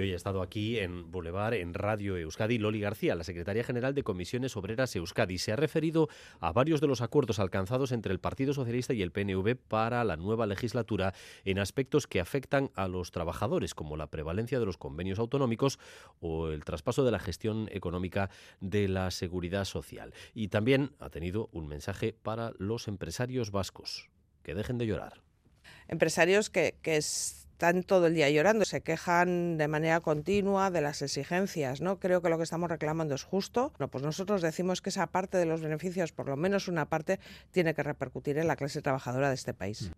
Hoy 0.00 0.12
ha 0.12 0.16
estado 0.16 0.40
aquí 0.40 0.78
en 0.78 1.10
Boulevard, 1.10 1.54
en 1.54 1.74
Radio 1.74 2.16
Euskadi, 2.16 2.58
Loli 2.58 2.80
García, 2.80 3.14
la 3.14 3.24
secretaria 3.24 3.64
general 3.64 3.94
de 3.94 4.02
Comisiones 4.02 4.56
Obreras 4.56 4.96
Euskadi. 4.96 5.36
Se 5.38 5.52
ha 5.52 5.56
referido 5.56 6.08
a 6.40 6.52
varios 6.52 6.80
de 6.80 6.86
los 6.86 7.02
acuerdos 7.02 7.38
alcanzados 7.38 7.92
entre 7.92 8.12
el 8.12 8.18
Partido 8.18 8.54
Socialista 8.54 8.94
y 8.94 9.02
el 9.02 9.12
PNV 9.12 9.56
para 9.56 10.02
la 10.04 10.16
nueva 10.16 10.46
legislatura 10.46 11.12
en 11.44 11.58
aspectos 11.58 12.06
que 12.06 12.20
afectan 12.20 12.70
a 12.74 12.88
los 12.88 13.10
trabajadores, 13.10 13.74
como 13.74 13.96
la 13.96 14.06
prevalencia 14.06 14.58
de 14.58 14.66
los 14.66 14.78
convenios 14.78 15.18
autonómicos 15.18 15.78
o 16.20 16.48
el 16.48 16.64
traspaso 16.64 17.04
de 17.04 17.10
la 17.10 17.18
gestión 17.18 17.68
económica 17.70 18.30
de 18.60 18.88
la 18.88 19.10
seguridad 19.10 19.64
social. 19.64 20.14
Y 20.34 20.48
también 20.48 20.92
ha 20.98 21.10
tenido 21.10 21.50
un 21.52 21.68
mensaje 21.68 22.14
para 22.14 22.52
los 22.58 22.88
empresarios 22.88 23.50
vascos. 23.50 24.08
Que 24.42 24.54
dejen 24.54 24.78
de 24.78 24.86
llorar. 24.86 25.20
Empresarios 25.88 26.48
que, 26.48 26.78
que 26.80 26.96
es 26.96 27.49
están 27.60 27.82
todo 27.82 28.06
el 28.06 28.14
día 28.14 28.30
llorando, 28.30 28.64
se 28.64 28.80
quejan 28.80 29.58
de 29.58 29.68
manera 29.68 30.00
continua 30.00 30.70
de 30.70 30.80
las 30.80 31.02
exigencias, 31.02 31.82
¿no? 31.82 32.00
Creo 32.00 32.22
que 32.22 32.30
lo 32.30 32.38
que 32.38 32.44
estamos 32.44 32.70
reclamando 32.70 33.14
es 33.14 33.22
justo. 33.22 33.74
No, 33.78 33.88
pues 33.88 34.02
nosotros 34.02 34.40
decimos 34.40 34.80
que 34.80 34.88
esa 34.88 35.06
parte 35.08 35.36
de 35.36 35.44
los 35.44 35.60
beneficios, 35.60 36.10
por 36.10 36.26
lo 36.26 36.36
menos 36.36 36.68
una 36.68 36.86
parte, 36.86 37.20
tiene 37.50 37.74
que 37.74 37.82
repercutir 37.82 38.38
en 38.38 38.46
la 38.46 38.56
clase 38.56 38.80
trabajadora 38.80 39.28
de 39.28 39.34
este 39.34 39.52
país. 39.52 39.90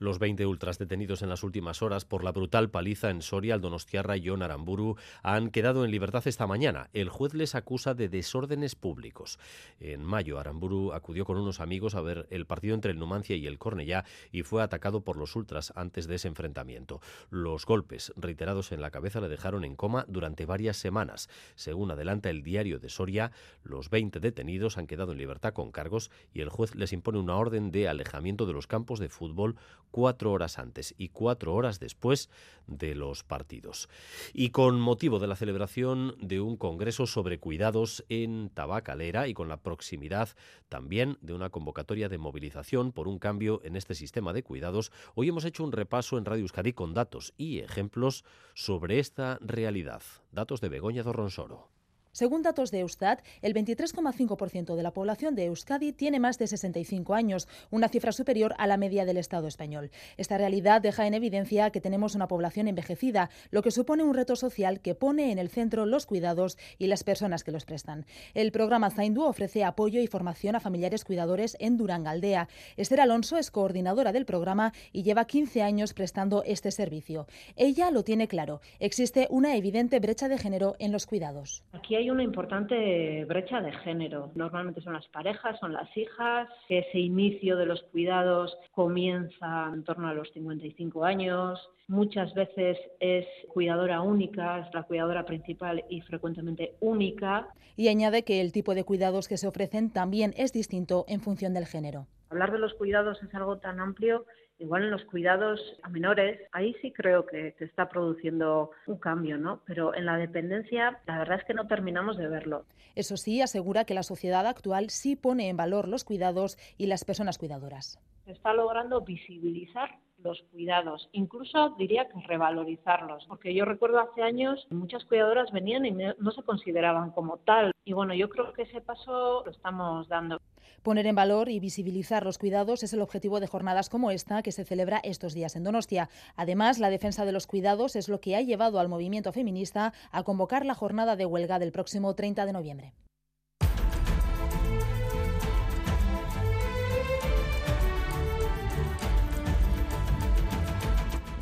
Los 0.00 0.18
20 0.18 0.46
ultras 0.46 0.78
detenidos 0.78 1.20
en 1.20 1.28
las 1.28 1.42
últimas 1.42 1.82
horas 1.82 2.06
por 2.06 2.24
la 2.24 2.32
brutal 2.32 2.70
paliza 2.70 3.10
en 3.10 3.20
Soria, 3.20 3.58
Donostiarra 3.58 4.16
y 4.16 4.26
John 4.26 4.42
Aramburu 4.42 4.96
han 5.22 5.50
quedado 5.50 5.84
en 5.84 5.90
libertad 5.90 6.26
esta 6.26 6.46
mañana. 6.46 6.88
El 6.94 7.10
juez 7.10 7.34
les 7.34 7.54
acusa 7.54 7.92
de 7.92 8.08
desórdenes 8.08 8.76
públicos. 8.76 9.38
En 9.78 10.02
mayo, 10.02 10.38
Aramburu 10.38 10.94
acudió 10.94 11.26
con 11.26 11.36
unos 11.36 11.60
amigos 11.60 11.94
a 11.94 12.00
ver 12.00 12.26
el 12.30 12.46
partido 12.46 12.74
entre 12.74 12.92
el 12.92 12.98
Numancia 12.98 13.36
y 13.36 13.46
el 13.46 13.58
Cornellá 13.58 14.06
y 14.32 14.42
fue 14.42 14.62
atacado 14.62 15.02
por 15.02 15.18
los 15.18 15.36
ultras 15.36 15.70
antes 15.76 16.06
de 16.06 16.14
ese 16.14 16.28
enfrentamiento. 16.28 17.02
Los 17.28 17.66
golpes 17.66 18.14
reiterados 18.16 18.72
en 18.72 18.80
la 18.80 18.90
cabeza 18.90 19.20
le 19.20 19.28
dejaron 19.28 19.66
en 19.66 19.76
coma 19.76 20.06
durante 20.08 20.46
varias 20.46 20.78
semanas. 20.78 21.28
Según 21.56 21.90
adelanta 21.90 22.30
el 22.30 22.42
diario 22.42 22.78
de 22.78 22.88
Soria, 22.88 23.32
los 23.64 23.90
20 23.90 24.18
detenidos 24.18 24.78
han 24.78 24.86
quedado 24.86 25.12
en 25.12 25.18
libertad 25.18 25.52
con 25.52 25.70
cargos 25.72 26.10
y 26.32 26.40
el 26.40 26.48
juez 26.48 26.74
les 26.74 26.94
impone 26.94 27.18
una 27.18 27.36
orden 27.36 27.70
de 27.70 27.86
alejamiento 27.86 28.46
de 28.46 28.54
los 28.54 28.66
campos 28.66 28.98
de 28.98 29.10
fútbol 29.10 29.56
cuatro 29.90 30.32
horas 30.32 30.58
antes 30.58 30.94
y 30.98 31.08
cuatro 31.08 31.54
horas 31.54 31.80
después 31.80 32.30
de 32.66 32.94
los 32.94 33.24
partidos. 33.24 33.88
Y 34.32 34.50
con 34.50 34.80
motivo 34.80 35.18
de 35.18 35.26
la 35.26 35.36
celebración 35.36 36.16
de 36.20 36.40
un 36.40 36.56
congreso 36.56 37.06
sobre 37.06 37.38
cuidados 37.38 38.04
en 38.08 38.50
Tabacalera 38.50 39.28
y 39.28 39.34
con 39.34 39.48
la 39.48 39.58
proximidad 39.58 40.30
también 40.68 41.18
de 41.20 41.34
una 41.34 41.50
convocatoria 41.50 42.08
de 42.08 42.18
movilización 42.18 42.92
por 42.92 43.08
un 43.08 43.18
cambio 43.18 43.60
en 43.64 43.76
este 43.76 43.94
sistema 43.94 44.32
de 44.32 44.42
cuidados, 44.42 44.92
hoy 45.14 45.28
hemos 45.28 45.44
hecho 45.44 45.64
un 45.64 45.72
repaso 45.72 46.18
en 46.18 46.24
Radio 46.24 46.42
Euskadi 46.42 46.72
con 46.72 46.94
datos 46.94 47.34
y 47.36 47.58
ejemplos 47.58 48.24
sobre 48.54 48.98
esta 48.98 49.38
realidad. 49.40 50.02
Datos 50.32 50.60
de 50.60 50.68
Begoña 50.68 51.02
Dorronsoro. 51.02 51.79
Según 52.12 52.42
datos 52.42 52.72
de 52.72 52.80
Eustat, 52.80 53.20
el 53.40 53.54
23,5% 53.54 54.74
de 54.74 54.82
la 54.82 54.92
población 54.92 55.36
de 55.36 55.44
Euskadi 55.44 55.92
tiene 55.92 56.18
más 56.18 56.38
de 56.38 56.48
65 56.48 57.14
años, 57.14 57.46
una 57.70 57.88
cifra 57.88 58.10
superior 58.10 58.52
a 58.58 58.66
la 58.66 58.76
media 58.76 59.04
del 59.04 59.16
Estado 59.16 59.46
español. 59.46 59.92
Esta 60.16 60.36
realidad 60.36 60.82
deja 60.82 61.06
en 61.06 61.14
evidencia 61.14 61.70
que 61.70 61.80
tenemos 61.80 62.16
una 62.16 62.26
población 62.26 62.66
envejecida, 62.66 63.30
lo 63.52 63.62
que 63.62 63.70
supone 63.70 64.02
un 64.02 64.14
reto 64.14 64.34
social 64.34 64.80
que 64.80 64.96
pone 64.96 65.30
en 65.30 65.38
el 65.38 65.50
centro 65.50 65.86
los 65.86 66.04
cuidados 66.04 66.58
y 66.78 66.88
las 66.88 67.04
personas 67.04 67.44
que 67.44 67.52
los 67.52 67.64
prestan. 67.64 68.06
El 68.34 68.50
programa 68.50 68.90
Zaindu 68.90 69.22
ofrece 69.22 69.62
apoyo 69.62 70.00
y 70.00 70.08
formación 70.08 70.56
a 70.56 70.60
familiares 70.60 71.04
cuidadores 71.04 71.56
en 71.60 71.76
Durangaldea. 71.76 72.48
Esther 72.76 73.02
Alonso 73.02 73.36
es 73.36 73.52
coordinadora 73.52 74.10
del 74.10 74.26
programa 74.26 74.72
y 74.92 75.04
lleva 75.04 75.26
15 75.26 75.62
años 75.62 75.94
prestando 75.94 76.42
este 76.42 76.72
servicio. 76.72 77.28
Ella 77.54 77.92
lo 77.92 78.02
tiene 78.02 78.26
claro, 78.26 78.60
existe 78.80 79.28
una 79.30 79.54
evidente 79.54 80.00
brecha 80.00 80.28
de 80.28 80.38
género 80.38 80.74
en 80.80 80.90
los 80.90 81.06
cuidados. 81.06 81.62
Una 82.08 82.22
importante 82.22 83.24
brecha 83.26 83.60
de 83.60 83.72
género. 83.72 84.30
Normalmente 84.34 84.80
son 84.80 84.94
las 84.94 85.06
parejas, 85.08 85.58
son 85.58 85.72
las 85.72 85.94
hijas. 85.96 86.48
Ese 86.68 86.98
inicio 86.98 87.56
de 87.56 87.66
los 87.66 87.82
cuidados 87.92 88.56
comienza 88.72 89.70
en 89.74 89.84
torno 89.84 90.08
a 90.08 90.14
los 90.14 90.30
55 90.32 91.04
años. 91.04 91.58
Muchas 91.88 92.32
veces 92.34 92.78
es 93.00 93.26
cuidadora 93.52 94.00
única, 94.00 94.60
es 94.60 94.72
la 94.72 94.84
cuidadora 94.84 95.26
principal 95.26 95.84
y 95.90 96.00
frecuentemente 96.02 96.76
única. 96.80 97.48
Y 97.76 97.88
añade 97.88 98.22
que 98.22 98.40
el 98.40 98.52
tipo 98.52 98.74
de 98.74 98.84
cuidados 98.84 99.26
que 99.26 99.36
se 99.36 99.48
ofrecen 99.48 99.90
también 99.90 100.32
es 100.36 100.52
distinto 100.52 101.04
en 101.08 101.20
función 101.20 101.52
del 101.52 101.66
género. 101.66 102.06
Hablar 102.30 102.52
de 102.52 102.58
los 102.58 102.74
cuidados 102.74 103.20
es 103.22 103.34
algo 103.34 103.58
tan 103.58 103.80
amplio 103.80 104.24
Igual 104.60 104.84
en 104.84 104.90
los 104.90 105.04
cuidados 105.06 105.58
a 105.82 105.88
menores, 105.88 106.38
ahí 106.52 106.76
sí 106.82 106.92
creo 106.92 107.24
que 107.24 107.54
se 107.58 107.64
está 107.64 107.88
produciendo 107.88 108.70
un 108.86 108.98
cambio, 108.98 109.38
¿no? 109.38 109.62
Pero 109.64 109.94
en 109.94 110.04
la 110.04 110.18
dependencia, 110.18 111.00
la 111.06 111.18
verdad 111.18 111.38
es 111.40 111.44
que 111.46 111.54
no 111.54 111.66
terminamos 111.66 112.18
de 112.18 112.28
verlo. 112.28 112.66
Eso 112.94 113.16
sí, 113.16 113.40
asegura 113.40 113.86
que 113.86 113.94
la 113.94 114.02
sociedad 114.02 114.46
actual 114.46 114.90
sí 114.90 115.16
pone 115.16 115.48
en 115.48 115.56
valor 115.56 115.88
los 115.88 116.04
cuidados 116.04 116.58
y 116.76 116.86
las 116.86 117.06
personas 117.06 117.38
cuidadoras. 117.38 117.98
Se 118.26 118.32
está 118.32 118.52
logrando 118.52 119.00
visibilizar 119.00 119.98
los 120.22 120.42
cuidados, 120.52 121.08
incluso 121.12 121.70
diría 121.78 122.06
que 122.08 122.20
revalorizarlos, 122.26 123.24
porque 123.26 123.54
yo 123.54 123.64
recuerdo 123.64 124.00
hace 124.00 124.22
años 124.22 124.66
muchas 124.70 125.06
cuidadoras 125.06 125.50
venían 125.50 125.86
y 125.86 125.92
no 125.92 126.30
se 126.32 126.42
consideraban 126.42 127.12
como 127.12 127.38
tal. 127.38 127.72
Y 127.86 127.94
bueno, 127.94 128.12
yo 128.12 128.28
creo 128.28 128.52
que 128.52 128.62
ese 128.62 128.82
paso 128.82 129.42
lo 129.44 129.50
estamos 129.50 130.08
dando. 130.08 130.38
Poner 130.82 131.06
en 131.06 131.14
valor 131.14 131.50
y 131.50 131.60
visibilizar 131.60 132.24
los 132.24 132.38
cuidados 132.38 132.82
es 132.82 132.94
el 132.94 133.02
objetivo 133.02 133.38
de 133.38 133.46
jornadas 133.46 133.90
como 133.90 134.10
esta 134.10 134.42
que 134.42 134.50
se 134.50 134.64
celebra 134.64 135.00
estos 135.04 135.34
días 135.34 135.54
en 135.54 135.64
Donostia. 135.64 136.08
Además, 136.36 136.78
la 136.78 136.88
defensa 136.88 137.26
de 137.26 137.32
los 137.32 137.46
cuidados 137.46 137.96
es 137.96 138.08
lo 138.08 138.20
que 138.20 138.34
ha 138.34 138.40
llevado 138.40 138.80
al 138.80 138.88
movimiento 138.88 139.30
feminista 139.32 139.92
a 140.10 140.22
convocar 140.22 140.64
la 140.64 140.74
jornada 140.74 141.16
de 141.16 141.26
huelga 141.26 141.58
del 141.58 141.72
próximo 141.72 142.14
30 142.14 142.46
de 142.46 142.52
noviembre. 142.54 142.94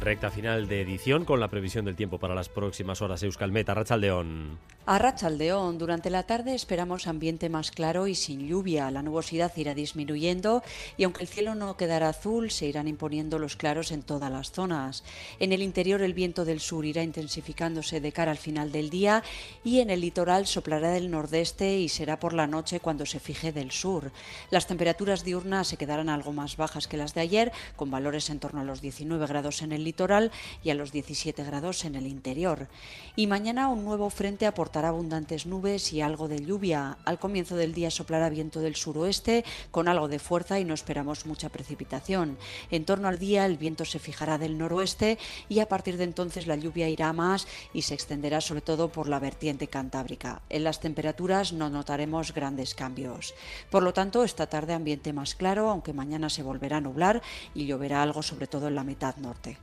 Recta 0.09 0.31
final 0.31 0.69
de 0.69 0.81
edición 0.81 1.27
con 1.27 1.39
la 1.39 1.49
previsión 1.49 1.85
del 1.85 1.95
tiempo 1.95 2.19
para 2.19 2.35
las 2.35 2.49
próximas 2.49 3.03
horas. 3.03 3.23
Euskalmet, 3.23 3.69
Arrachaldeón. 3.69 4.59
Arrachaldeón. 4.87 5.77
Durante 5.77 6.09
la 6.09 6.23
tarde 6.23 6.55
esperamos 6.55 7.07
ambiente 7.07 7.51
más 7.51 7.71
claro 7.71 8.07
y 8.07 8.15
sin 8.15 8.49
lluvia. 8.49 8.91
La 8.91 9.03
nubosidad 9.03 9.53
irá 9.57 9.75
disminuyendo 9.75 10.63
y 10.97 11.05
aunque 11.05 11.21
el 11.21 11.29
cielo 11.29 11.55
no 11.55 11.77
quedará 11.77 12.09
azul, 12.09 12.51
se 12.51 12.65
irán 12.65 12.89
imponiendo 12.89 13.39
los 13.39 13.57
claros 13.57 13.93
en 13.93 14.01
todas 14.01 14.33
las 14.33 14.51
zonas. 14.51 15.05
En 15.41 15.53
el 15.53 15.61
interior 15.61 16.01
el 16.01 16.15
viento 16.15 16.47
del 16.47 16.61
sur 16.61 16.87
irá 16.87 17.03
intensificándose 17.03 18.01
de 18.01 18.11
cara 18.11 18.31
al 18.31 18.39
final 18.39 18.73
del 18.73 18.89
día 18.89 19.23
y 19.63 19.81
en 19.81 19.91
el 19.91 20.01
litoral 20.01 20.47
soplará 20.47 20.91
del 20.91 21.11
nordeste 21.11 21.81
y 21.81 21.91
será 21.91 22.19
por 22.19 22.33
la 22.33 22.47
noche 22.47 22.81
cuando 22.81 23.05
se 23.05 23.21
fije 23.21 23.53
del 23.53 23.73
sur. 23.73 24.11
Las 24.51 24.67
temperaturas 24.67 25.23
diurnas 25.23 25.69
se 25.69 25.77
quedarán 25.77 26.09
algo 26.09 26.33
más 26.33 26.57
bajas 26.57 26.89
que 26.89 26.97
las 26.97 27.13
de 27.13 27.21
ayer, 27.21 27.53
con 27.77 27.91
valores 27.91 28.31
en 28.31 28.41
torno 28.41 28.63
a 28.63 28.65
los 28.65 28.81
19 28.81 29.27
grados 29.27 29.61
en 29.61 29.73
el 29.73 29.85
litoral 29.85 29.98
y 30.63 30.71
a 30.71 30.75
los 30.75 30.93
17 30.93 31.43
grados 31.43 31.85
en 31.85 31.97
el 31.97 32.07
interior. 32.07 32.69
Y 33.17 33.27
mañana 33.27 33.69
un 33.69 33.85
nuevo 33.85 34.11
frente 34.11 34.47
aportará 34.47 34.89
abundantes 34.89 35.45
nubes 35.45 35.93
y 35.93 36.01
algo 36.01 36.29
de 36.29 36.45
lluvia. 36.45 36.99
Al 37.05 37.19
comienzo 37.19 37.57
del 37.57 37.75
día 37.75 37.91
soplará 37.91 38.29
viento 38.29 38.61
del 38.61 38.77
suroeste 38.77 39.45
con 39.73 39.89
algo 39.89 40.07
de 40.07 40.21
fuerza 40.21 40.61
y 40.61 40.65
no 40.65 40.75
esperamos 40.75 41.27
mucha 41.27 41.49
precipitación. 41.49 42.39
En 42.71 42.85
torno 42.85 43.09
al 43.09 43.19
día 43.19 43.45
el 43.45 43.57
viento 43.57 43.85
se 43.85 43.99
fijará 43.99 44.39
del 44.39 44.57
noroeste 44.57 45.19
y 45.49 45.59
a 45.59 45.69
partir 45.69 45.97
de 45.97 46.05
entonces 46.05 46.47
la 46.47 46.55
lluvia 46.55 46.89
irá 46.89 47.13
más 47.13 47.49
y 47.75 47.83
se 47.83 47.95
extenderá 47.95 48.41
sobre 48.41 48.61
todo 48.61 48.91
por 48.93 49.09
la 49.09 49.19
vertiente 49.19 49.67
cantábrica. 49.67 50.43
En 50.49 50.63
las 50.63 50.79
temperaturas 50.79 51.53
no 51.53 51.71
notaremos 51.71 52.33
grandes 52.33 52.75
cambios. 52.75 53.35
Por 53.71 53.83
lo 53.83 53.93
tanto, 53.93 54.23
esta 54.23 54.47
tarde 54.47 54.75
ambiente 54.75 55.13
más 55.13 55.35
claro, 55.35 55.71
aunque 55.71 55.93
mañana 55.93 56.31
se 56.31 56.45
volverá 56.45 56.77
a 56.77 56.81
nublar 56.81 57.21
y 57.55 57.67
lloverá 57.67 58.03
algo 58.03 58.23
sobre 58.23 58.47
todo 58.47 58.69
en 58.69 58.77
la 58.77 58.85
mitad 58.85 59.17
norte. 59.17 59.59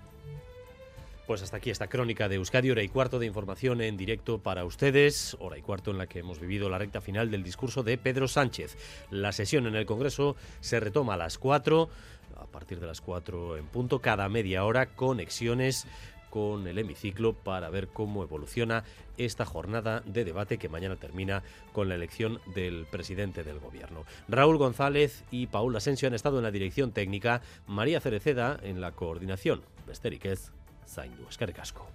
Pues 1.27 1.41
hasta 1.41 1.57
aquí 1.57 1.71
esta 1.71 1.87
crónica 1.87 2.29
de 2.29 2.35
Euskadi, 2.35 2.69
hora 2.69 2.83
y 2.83 2.87
cuarto 2.87 3.17
de 3.17 3.25
información 3.25 3.81
en 3.81 3.97
directo 3.97 4.37
para 4.37 4.63
ustedes, 4.63 5.35
hora 5.39 5.57
y 5.57 5.63
cuarto 5.63 5.89
en 5.89 5.97
la 5.97 6.05
que 6.05 6.19
hemos 6.19 6.39
vivido 6.39 6.69
la 6.69 6.77
recta 6.77 7.01
final 7.01 7.31
del 7.31 7.41
discurso 7.41 7.81
de 7.81 7.97
Pedro 7.97 8.27
Sánchez. 8.27 8.77
La 9.09 9.31
sesión 9.31 9.65
en 9.65 9.75
el 9.75 9.87
Congreso 9.87 10.35
se 10.59 10.79
retoma 10.79 11.15
a 11.15 11.17
las 11.17 11.39
cuatro, 11.39 11.89
a 12.37 12.45
partir 12.45 12.79
de 12.79 12.85
las 12.85 13.01
cuatro 13.01 13.57
en 13.57 13.65
punto, 13.65 14.01
cada 14.01 14.29
media 14.29 14.65
hora, 14.65 14.85
conexiones 14.85 15.87
con 16.29 16.67
el 16.67 16.77
hemiciclo 16.77 17.33
para 17.33 17.71
ver 17.71 17.87
cómo 17.87 18.21
evoluciona 18.21 18.83
esta 19.17 19.45
jornada 19.45 20.03
de 20.05 20.25
debate 20.25 20.59
que 20.59 20.69
mañana 20.69 20.95
termina 20.95 21.41
con 21.73 21.89
la 21.89 21.95
elección 21.95 22.39
del 22.53 22.85
presidente 22.85 23.43
del 23.43 23.57
gobierno. 23.57 24.05
Raúl 24.27 24.57
González 24.57 25.23
y 25.31 25.47
Paul 25.47 25.75
Asensio 25.75 26.07
han 26.07 26.13
estado 26.13 26.37
en 26.37 26.43
la 26.43 26.51
dirección 26.51 26.91
técnica, 26.91 27.41
María 27.65 27.99
Cereceda 27.99 28.59
en 28.61 28.79
la 28.79 28.91
coordinación. 28.91 29.63
Besteriquez 29.87 30.51
zaindu. 30.87 31.27
Eskerrik 31.29 31.59
asko. 31.59 31.87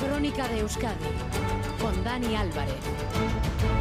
Crónica 0.00 0.48
de 0.48 0.60
Euskadi 0.60 1.12
con 1.80 2.04
Dani 2.04 2.36
Álvarez. 2.36 3.77